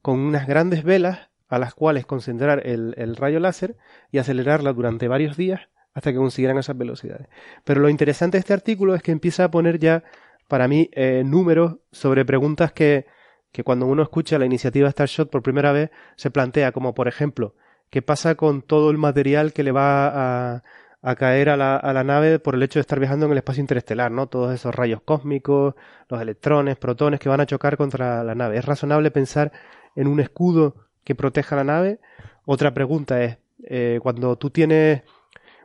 con 0.00 0.18
unas 0.18 0.46
grandes 0.46 0.82
velas 0.82 1.30
a 1.48 1.58
las 1.58 1.74
cuales 1.74 2.06
concentrar 2.06 2.66
el, 2.66 2.94
el 2.96 3.16
rayo 3.16 3.38
láser 3.38 3.76
y 4.10 4.18
acelerarla 4.18 4.72
durante 4.72 5.08
varios 5.08 5.36
días 5.36 5.68
hasta 5.94 6.10
que 6.10 6.16
consiguieran 6.16 6.58
esas 6.58 6.78
velocidades. 6.78 7.28
Pero 7.64 7.80
lo 7.80 7.90
interesante 7.90 8.36
de 8.36 8.40
este 8.40 8.54
artículo 8.54 8.94
es 8.94 9.02
que 9.02 9.12
empieza 9.12 9.44
a 9.44 9.50
poner 9.50 9.78
ya, 9.78 10.02
para 10.48 10.66
mí, 10.68 10.88
eh, 10.92 11.22
números 11.24 11.76
sobre 11.90 12.24
preguntas 12.24 12.72
que, 12.72 13.06
que 13.52 13.64
cuando 13.64 13.86
uno 13.86 14.02
escucha 14.02 14.38
la 14.38 14.46
iniciativa 14.46 14.90
Starshot 14.90 15.30
por 15.30 15.42
primera 15.42 15.72
vez 15.72 15.90
se 16.16 16.30
plantea, 16.30 16.72
como 16.72 16.94
por 16.94 17.06
ejemplo, 17.06 17.54
¿qué 17.90 18.02
pasa 18.02 18.34
con 18.34 18.62
todo 18.62 18.90
el 18.90 18.98
material 18.98 19.52
que 19.52 19.62
le 19.62 19.72
va 19.72 20.08
a, 20.08 20.62
a 21.02 21.16
caer 21.16 21.50
a 21.50 21.56
la, 21.56 21.76
a 21.76 21.92
la, 21.92 22.02
nave 22.02 22.38
por 22.38 22.54
el 22.54 22.62
hecho 22.62 22.78
de 22.78 22.82
estar 22.82 22.98
viajando 22.98 23.26
en 23.26 23.32
el 23.32 23.38
espacio 23.38 23.60
interestelar, 23.60 24.10
¿no? 24.10 24.28
Todos 24.28 24.54
esos 24.54 24.74
rayos 24.74 25.02
cósmicos, 25.02 25.74
los 26.08 26.20
electrones, 26.22 26.76
protones 26.76 27.20
que 27.20 27.28
van 27.28 27.40
a 27.40 27.46
chocar 27.46 27.76
contra 27.76 28.24
la 28.24 28.34
nave. 28.34 28.56
¿Es 28.56 28.64
razonable 28.64 29.10
pensar 29.10 29.52
en 29.96 30.06
un 30.06 30.20
escudo 30.20 30.76
que 31.04 31.14
proteja 31.14 31.56
la 31.56 31.64
nave? 31.64 32.00
Otra 32.46 32.72
pregunta 32.72 33.22
es, 33.22 33.38
eh, 33.64 33.98
cuando 34.02 34.36
tú 34.36 34.50
tienes 34.50 35.02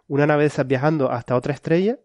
una 0.07 0.27
nave 0.27 0.49
viajando 0.65 1.11
hasta 1.11 1.35
otra 1.35 1.53
estrella, 1.53 1.97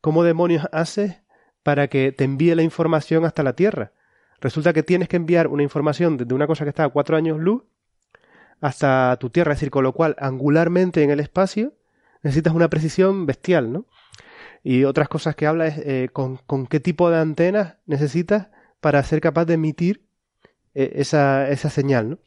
¿cómo 0.00 0.24
demonios 0.24 0.66
haces 0.72 1.22
para 1.62 1.88
que 1.88 2.12
te 2.12 2.24
envíe 2.24 2.54
la 2.54 2.62
información 2.62 3.24
hasta 3.24 3.42
la 3.42 3.54
Tierra? 3.54 3.92
Resulta 4.40 4.72
que 4.72 4.82
tienes 4.82 5.08
que 5.08 5.16
enviar 5.16 5.48
una 5.48 5.62
información 5.62 6.16
desde 6.16 6.34
una 6.34 6.46
cosa 6.46 6.64
que 6.64 6.70
está 6.70 6.84
a 6.84 6.88
cuatro 6.88 7.16
años 7.16 7.38
luz 7.38 7.62
hasta 8.60 9.16
tu 9.18 9.30
Tierra, 9.30 9.52
es 9.52 9.58
decir, 9.58 9.70
con 9.70 9.84
lo 9.84 9.92
cual 9.92 10.16
angularmente 10.18 11.02
en 11.02 11.10
el 11.10 11.20
espacio 11.20 11.72
necesitas 12.22 12.54
una 12.54 12.68
precisión 12.68 13.26
bestial, 13.26 13.72
¿no? 13.72 13.86
Y 14.62 14.84
otras 14.84 15.08
cosas 15.08 15.34
que 15.34 15.46
habla 15.46 15.66
es 15.66 15.78
eh, 15.78 16.08
con, 16.12 16.36
con, 16.46 16.66
qué 16.66 16.80
tipo 16.80 17.10
de 17.10 17.18
antenas 17.18 17.76
necesitas 17.86 18.48
para 18.80 19.02
ser 19.02 19.20
capaz 19.20 19.46
de 19.46 19.54
emitir 19.54 20.02
eh, 20.74 20.92
esa, 20.96 21.48
esa 21.48 21.70
señal, 21.70 22.10
¿no? 22.10 22.18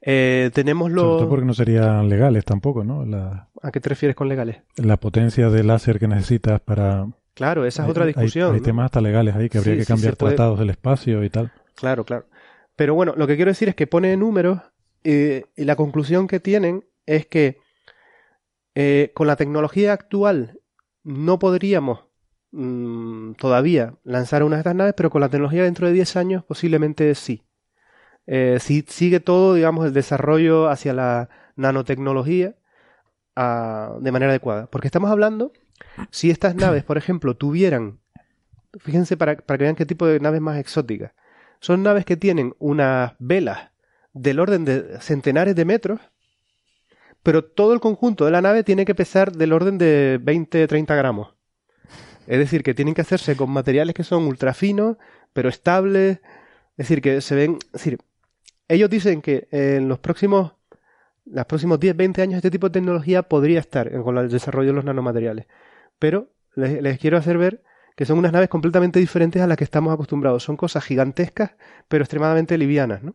Eh, 0.00 0.50
tenemos 0.54 0.90
los... 0.92 1.04
Sobre 1.04 1.18
todo 1.18 1.28
porque 1.28 1.46
no 1.46 1.54
serían 1.54 2.08
legales 2.08 2.44
tampoco, 2.44 2.84
¿no? 2.84 3.04
La... 3.04 3.48
¿A 3.60 3.72
qué 3.72 3.80
te 3.80 3.88
refieres 3.88 4.14
con 4.14 4.28
legales? 4.28 4.58
La 4.76 4.96
potencia 4.96 5.50
de 5.50 5.64
láser 5.64 5.98
que 5.98 6.06
necesitas 6.06 6.60
para... 6.60 7.06
Claro, 7.38 7.64
esa 7.64 7.84
es 7.84 7.88
otra 7.88 8.04
discusión. 8.04 8.48
Hay, 8.48 8.54
hay 8.54 8.58
¿no? 8.58 8.64
temas 8.64 8.86
hasta 8.86 9.00
legales 9.00 9.36
ahí 9.36 9.48
que 9.48 9.58
habría 9.58 9.74
sí, 9.74 9.80
que 9.80 9.86
cambiar 9.86 10.14
sí, 10.14 10.18
tratados 10.18 10.56
puede... 10.56 10.66
del 10.66 10.70
espacio 10.70 11.22
y 11.22 11.30
tal. 11.30 11.52
Claro, 11.76 12.04
claro. 12.04 12.26
Pero 12.74 12.94
bueno, 12.94 13.14
lo 13.16 13.28
que 13.28 13.36
quiero 13.36 13.52
decir 13.52 13.68
es 13.68 13.76
que 13.76 13.86
pone 13.86 14.16
números 14.16 14.60
y 15.04 15.44
la 15.56 15.76
conclusión 15.76 16.26
que 16.26 16.40
tienen 16.40 16.84
es 17.06 17.26
que 17.26 17.58
eh, 18.74 19.12
con 19.14 19.28
la 19.28 19.36
tecnología 19.36 19.92
actual 19.92 20.58
no 21.04 21.38
podríamos 21.38 22.06
mmm, 22.50 23.34
todavía 23.34 23.94
lanzar 24.02 24.42
una 24.42 24.56
de 24.56 24.60
estas 24.62 24.74
naves, 24.74 24.94
pero 24.96 25.08
con 25.08 25.20
la 25.20 25.28
tecnología 25.28 25.62
dentro 25.62 25.86
de 25.86 25.92
10 25.92 26.16
años 26.16 26.44
posiblemente 26.44 27.14
sí. 27.14 27.44
Eh, 28.26 28.58
si 28.60 28.84
sigue 28.88 29.20
todo, 29.20 29.54
digamos, 29.54 29.86
el 29.86 29.92
desarrollo 29.92 30.68
hacia 30.68 30.92
la 30.92 31.28
nanotecnología 31.54 32.56
a, 33.36 33.94
de 34.00 34.10
manera 34.10 34.32
adecuada. 34.32 34.66
Porque 34.66 34.88
estamos 34.88 35.08
hablando, 35.12 35.52
si 36.10 36.30
estas 36.30 36.54
naves, 36.54 36.84
por 36.84 36.98
ejemplo, 36.98 37.36
tuvieran, 37.36 37.98
fíjense 38.80 39.16
para, 39.16 39.36
que 39.36 39.56
vean 39.56 39.76
qué 39.76 39.86
tipo 39.86 40.06
de 40.06 40.20
naves 40.20 40.40
más 40.40 40.58
exóticas, 40.58 41.12
son 41.60 41.82
naves 41.82 42.04
que 42.04 42.16
tienen 42.16 42.54
unas 42.58 43.12
velas 43.18 43.70
del 44.12 44.40
orden 44.40 44.64
de 44.64 45.00
centenares 45.00 45.56
de 45.56 45.64
metros, 45.64 46.00
pero 47.22 47.44
todo 47.44 47.72
el 47.74 47.80
conjunto 47.80 48.24
de 48.24 48.30
la 48.30 48.40
nave 48.40 48.64
tiene 48.64 48.84
que 48.84 48.94
pesar 48.94 49.32
del 49.32 49.52
orden 49.52 49.76
de 49.76 50.20
20-30 50.22 50.96
gramos. 50.96 51.34
Es 52.26 52.38
decir, 52.38 52.62
que 52.62 52.74
tienen 52.74 52.94
que 52.94 53.00
hacerse 53.00 53.36
con 53.36 53.50
materiales 53.50 53.94
que 53.94 54.04
son 54.04 54.24
ultra 54.24 54.54
finos, 54.54 54.98
pero 55.32 55.48
estables. 55.48 56.20
Es 56.76 56.88
decir, 56.88 57.00
que 57.00 57.20
se 57.22 57.34
ven. 57.34 57.58
Es 57.66 57.72
decir, 57.72 57.98
ellos 58.68 58.90
dicen 58.90 59.22
que 59.22 59.48
en 59.50 59.88
los 59.88 59.98
próximos 59.98 60.52
los 61.30 61.46
próximos 61.46 61.78
10, 61.78 61.96
20 61.96 62.22
años 62.22 62.36
este 62.36 62.50
tipo 62.50 62.68
de 62.68 62.74
tecnología 62.74 63.22
podría 63.22 63.60
estar 63.60 63.90
con 64.02 64.16
el 64.18 64.30
desarrollo 64.30 64.68
de 64.68 64.74
los 64.74 64.84
nanomateriales. 64.84 65.46
Pero 65.98 66.30
les, 66.54 66.98
quiero 66.98 67.16
hacer 67.16 67.38
ver 67.38 67.62
que 67.96 68.04
son 68.04 68.18
unas 68.18 68.32
naves 68.32 68.48
completamente 68.48 69.00
diferentes 69.00 69.42
a 69.42 69.46
las 69.46 69.56
que 69.56 69.64
estamos 69.64 69.92
acostumbrados. 69.92 70.44
Son 70.44 70.56
cosas 70.56 70.84
gigantescas, 70.84 71.56
pero 71.88 72.04
extremadamente 72.04 72.56
livianas, 72.56 73.02
¿no? 73.02 73.14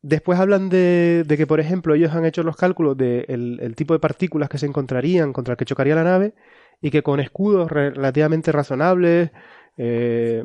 Después 0.00 0.38
hablan 0.38 0.68
de, 0.68 1.24
que, 1.28 1.46
por 1.46 1.60
ejemplo, 1.60 1.94
ellos 1.94 2.12
han 2.12 2.24
hecho 2.24 2.42
los 2.42 2.56
cálculos 2.56 2.96
del 2.96 3.26
de 3.26 3.64
el 3.64 3.74
tipo 3.76 3.94
de 3.94 4.00
partículas 4.00 4.48
que 4.48 4.58
se 4.58 4.66
encontrarían 4.66 5.32
contra 5.32 5.52
el 5.52 5.58
que 5.58 5.64
chocaría 5.64 5.94
la 5.96 6.04
nave 6.04 6.34
y 6.80 6.90
que 6.90 7.02
con 7.02 7.18
escudos 7.18 7.70
relativamente 7.70 8.52
razonables, 8.52 9.30
eh, 9.76 10.44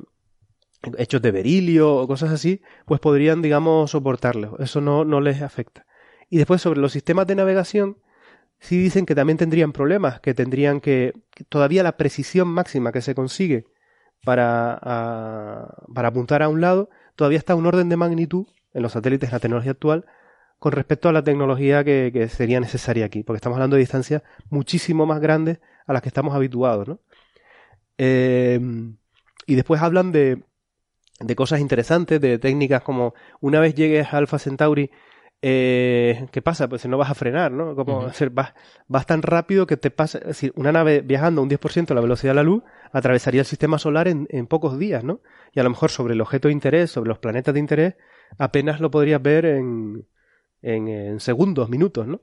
hechos 0.98 1.22
de 1.22 1.32
berilio 1.32 1.96
o 1.96 2.08
cosas 2.08 2.32
así, 2.32 2.62
pues 2.86 3.00
podrían, 3.00 3.42
digamos, 3.42 3.92
soportarlo. 3.92 4.58
Eso 4.60 4.82
no 4.82 5.22
les 5.22 5.42
afecta. 5.42 5.86
Y 6.30 6.38
después 6.38 6.62
sobre 6.62 6.82
los 6.82 6.92
sistemas 6.92 7.28
de 7.28 7.36
navegación, 7.36 7.98
sí 8.64 8.78
dicen 8.78 9.06
que 9.06 9.14
también 9.14 9.38
tendrían 9.38 9.74
problemas, 9.74 10.22
que 10.22 10.34
tendrían 10.34 10.80
que, 10.80 11.14
todavía 11.50 11.84
la 11.84 11.98
precisión 11.98 12.48
máxima 12.48 12.94
que 12.94 13.02
se 13.02 13.14
consigue 13.14 13.66
para, 14.24 14.80
para 15.94 16.08
apuntar 16.08 16.42
a 16.42 16.48
un 16.48 16.62
lado, 16.62 16.90
todavía 17.18 17.38
está 17.40 17.56
un 17.56 17.66
orden 17.66 17.90
de 17.90 17.98
magnitud 17.98 18.48
en 18.74 18.82
los 18.82 18.94
satélites, 18.94 19.34
la 19.34 19.40
tecnología 19.40 19.72
actual, 19.72 20.06
con 20.60 20.72
respecto 20.72 21.10
a 21.10 21.12
la 21.12 21.24
tecnología 21.26 21.84
que, 21.84 22.10
que, 22.14 22.30
sería 22.30 22.62
necesaria 22.62 23.06
aquí, 23.06 23.22
porque 23.24 23.38
estamos 23.38 23.58
hablando 23.58 23.76
de 23.76 23.82
distancias 23.82 24.24
muchísimo 24.50 25.06
más 25.06 25.20
grandes 25.20 25.60
a 25.86 25.92
las 25.92 26.02
que 26.02 26.08
estamos 26.08 26.34
habituados, 26.34 26.88
¿no? 26.88 27.00
Eh, 27.98 28.62
y 29.46 29.56
después 29.56 29.82
hablan 29.82 30.14
de, 30.14 30.42
de 31.20 31.36
cosas 31.36 31.60
interesantes, 31.60 32.22
de 32.22 32.40
técnicas 32.40 32.82
como 32.82 33.14
una 33.42 33.60
vez 33.60 33.76
llegues 33.76 34.14
a 34.14 34.18
Alpha 34.18 34.40
Centauri, 34.40 34.90
eh, 35.46 36.28
¿qué 36.32 36.42
pasa? 36.42 36.70
Pues 36.70 36.86
no 36.86 36.98
vas 36.98 37.12
a 37.12 37.16
frenar, 37.16 37.52
¿no? 37.52 37.76
Como 37.76 38.00
uh 38.00 38.04
-huh. 38.08 38.34
vas, 38.34 38.54
vas 38.88 39.06
tan 39.06 39.22
rápido 39.22 39.68
que 39.68 39.76
te 39.76 39.92
pasa, 39.92 40.20
es 40.20 40.28
decir, 40.28 40.54
una 40.56 40.72
nave 40.72 41.02
viajando 41.02 41.42
a 41.42 41.44
un 41.44 41.50
10% 41.50 41.94
de 41.94 41.96
la 41.96 42.00
velocidad 42.02 42.32
de 42.32 42.36
la 42.36 42.44
luz 42.44 42.64
atravesaría 42.94 43.42
el 43.42 43.46
sistema 43.46 43.78
solar 43.78 44.08
en, 44.08 44.26
en, 44.30 44.48
pocos 44.48 44.80
días, 44.80 45.04
¿no? 45.04 45.20
Y 45.52 45.60
a 45.60 45.64
lo 45.64 45.70
mejor 45.70 45.90
sobre 45.92 46.14
el 46.14 46.22
objeto 46.22 46.48
de 46.48 46.54
interés, 46.54 46.92
sobre 46.92 47.10
los 47.10 47.20
planetas 47.20 47.54
de 47.54 47.60
interés, 47.60 47.96
apenas 48.38 48.80
lo 48.80 48.90
podrías 48.90 49.22
ver 49.22 49.44
en, 49.44 50.08
en, 50.62 50.88
en 50.88 51.20
segundos, 51.20 51.70
minutos, 51.70 52.08
¿no? 52.08 52.22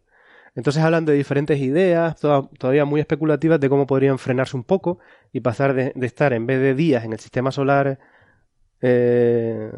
Entonces 0.55 0.83
hablan 0.83 1.05
de 1.05 1.13
diferentes 1.13 1.59
ideas, 1.59 2.19
toda, 2.19 2.49
todavía 2.59 2.87
muy 2.87 3.01
especulativas, 3.01 3.61
de 3.61 3.69
cómo 3.69 3.87
podrían 3.87 4.19
frenarse 4.19 4.57
un 4.57 4.65
poco 4.65 4.99
y 5.31 5.41
pasar 5.41 5.75
de, 5.75 5.93
de 5.95 6.07
estar 6.07 6.33
en 6.33 6.47
vez 6.47 6.59
de 6.59 6.75
días 6.75 7.05
en 7.05 7.13
el 7.13 7.21
sistema 7.21 7.53
solar 7.53 7.99
eh, 8.83 9.71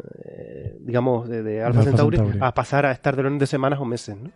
digamos, 0.79 1.27
de, 1.27 1.43
de 1.43 1.63
Alpha, 1.63 1.83
Centauri, 1.83 2.17
Centauri, 2.17 2.39
a 2.41 2.53
pasar 2.53 2.85
a 2.85 2.91
estar 2.91 3.15
de 3.15 3.29
de 3.29 3.47
semanas 3.47 3.79
o 3.79 3.85
meses, 3.85 4.15
¿no? 4.17 4.31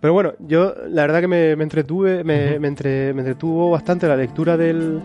Pero 0.00 0.12
bueno, 0.12 0.34
yo 0.38 0.74
la 0.88 1.02
verdad 1.02 1.20
que 1.20 1.28
me, 1.28 1.56
me 1.56 1.64
entretuve, 1.64 2.22
me, 2.22 2.34
uh 2.34 2.56
-huh. 2.56 2.60
me, 2.60 2.68
entre, 2.68 3.14
me, 3.14 3.20
entretuvo 3.22 3.70
bastante 3.70 4.06
la 4.06 4.16
lectura 4.16 4.56
del, 4.56 5.00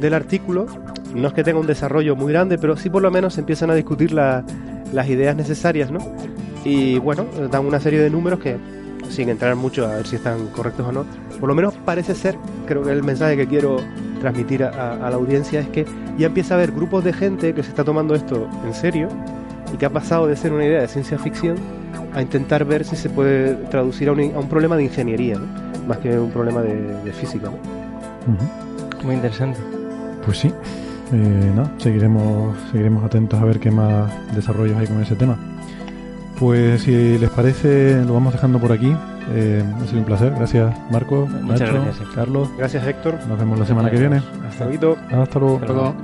del, 0.00 0.14
artículo. 0.14 0.66
No 1.14 1.28
es 1.28 1.34
que 1.34 1.44
tenga 1.44 1.60
un 1.60 1.66
desarrollo 1.66 2.16
muy 2.16 2.32
grande, 2.32 2.56
pero 2.58 2.76
sí 2.76 2.88
por 2.88 3.02
lo 3.02 3.10
menos 3.10 3.36
empiezan 3.36 3.70
a 3.70 3.74
discutir 3.74 4.12
la, 4.12 4.44
las 4.92 5.08
ideas 5.08 5.36
necesarias, 5.36 5.90
¿no? 5.90 5.98
Y 6.64 6.98
bueno, 6.98 7.26
dan 7.50 7.66
una 7.66 7.78
serie 7.78 8.00
de 8.00 8.08
números 8.08 8.40
que, 8.40 8.56
sin 9.12 9.28
entrar 9.28 9.54
mucho 9.56 9.86
a 9.86 9.96
ver 9.96 10.06
si 10.06 10.16
están 10.16 10.48
correctos 10.48 10.86
o 10.86 10.92
no, 10.92 11.04
por 11.38 11.48
lo 11.48 11.54
menos 11.54 11.74
parece 11.84 12.14
ser, 12.14 12.36
creo 12.66 12.82
que 12.82 12.90
el 12.90 13.02
mensaje 13.02 13.36
que 13.36 13.46
quiero 13.46 13.76
transmitir 14.20 14.64
a, 14.64 14.94
a, 14.94 15.10
la 15.10 15.16
audiencia 15.16 15.60
es 15.60 15.68
que 15.68 15.84
ya 16.18 16.26
empieza 16.26 16.54
a 16.54 16.56
haber 16.58 16.72
grupos 16.72 17.04
de 17.04 17.12
gente 17.12 17.54
que 17.54 17.62
se 17.62 17.68
está 17.70 17.84
tomando 17.84 18.14
esto 18.14 18.48
en 18.64 18.74
serio 18.74 19.08
y 19.72 19.76
que 19.76 19.86
ha 19.86 19.90
pasado 19.90 20.26
de 20.26 20.36
ser 20.36 20.52
una 20.52 20.64
idea 20.64 20.80
de 20.80 20.88
ciencia 20.88 21.18
ficción 21.18 21.56
a 22.14 22.22
intentar 22.22 22.64
ver 22.64 22.84
si 22.84 22.96
se 22.96 23.08
puede 23.10 23.54
traducir 23.70 24.08
a 24.08 24.12
un, 24.12 24.20
a 24.20 24.38
un 24.38 24.48
problema 24.48 24.76
de 24.76 24.84
ingeniería, 24.84 25.36
¿no? 25.36 25.46
más 25.86 25.98
que 25.98 26.18
un 26.18 26.30
problema 26.30 26.62
de, 26.62 26.74
de 27.02 27.12
física. 27.12 27.48
¿no? 27.48 27.56
Uh 27.56 28.36
-huh. 28.36 29.04
Muy 29.04 29.14
interesante. 29.16 29.58
Pues 30.24 30.38
sí, 30.38 30.52
eh, 31.12 31.52
no, 31.54 31.70
seguiremos, 31.78 32.56
seguiremos 32.70 33.04
atentos 33.04 33.40
a 33.40 33.44
ver 33.44 33.58
qué 33.58 33.70
más 33.70 34.10
desarrollos 34.34 34.76
hay 34.76 34.86
con 34.86 35.02
ese 35.02 35.16
tema. 35.16 35.36
Pues 36.42 36.82
si 36.82 37.18
les 37.18 37.30
parece, 37.30 38.04
lo 38.04 38.14
vamos 38.14 38.32
dejando 38.32 38.58
por 38.58 38.72
aquí. 38.72 38.92
Eh, 39.30 39.62
ha 39.80 39.86
sido 39.86 40.00
un 40.00 40.04
placer. 40.04 40.32
Gracias, 40.34 40.74
Marco, 40.90 41.28
Muchas 41.28 41.70
Nacho, 41.70 41.84
gracias, 41.84 42.08
Carlos. 42.16 42.48
Gracias, 42.58 42.84
Héctor. 42.84 43.14
Nos 43.28 43.38
vemos 43.38 43.60
la 43.60 43.64
semana 43.64 43.88
que 43.88 43.96
viene. 43.96 44.20
Hasta 44.48 44.64
luego. 44.64 44.96
Hasta 45.08 45.38
luego. 45.38 45.58
Hasta 45.60 45.72
luego. 45.72 45.94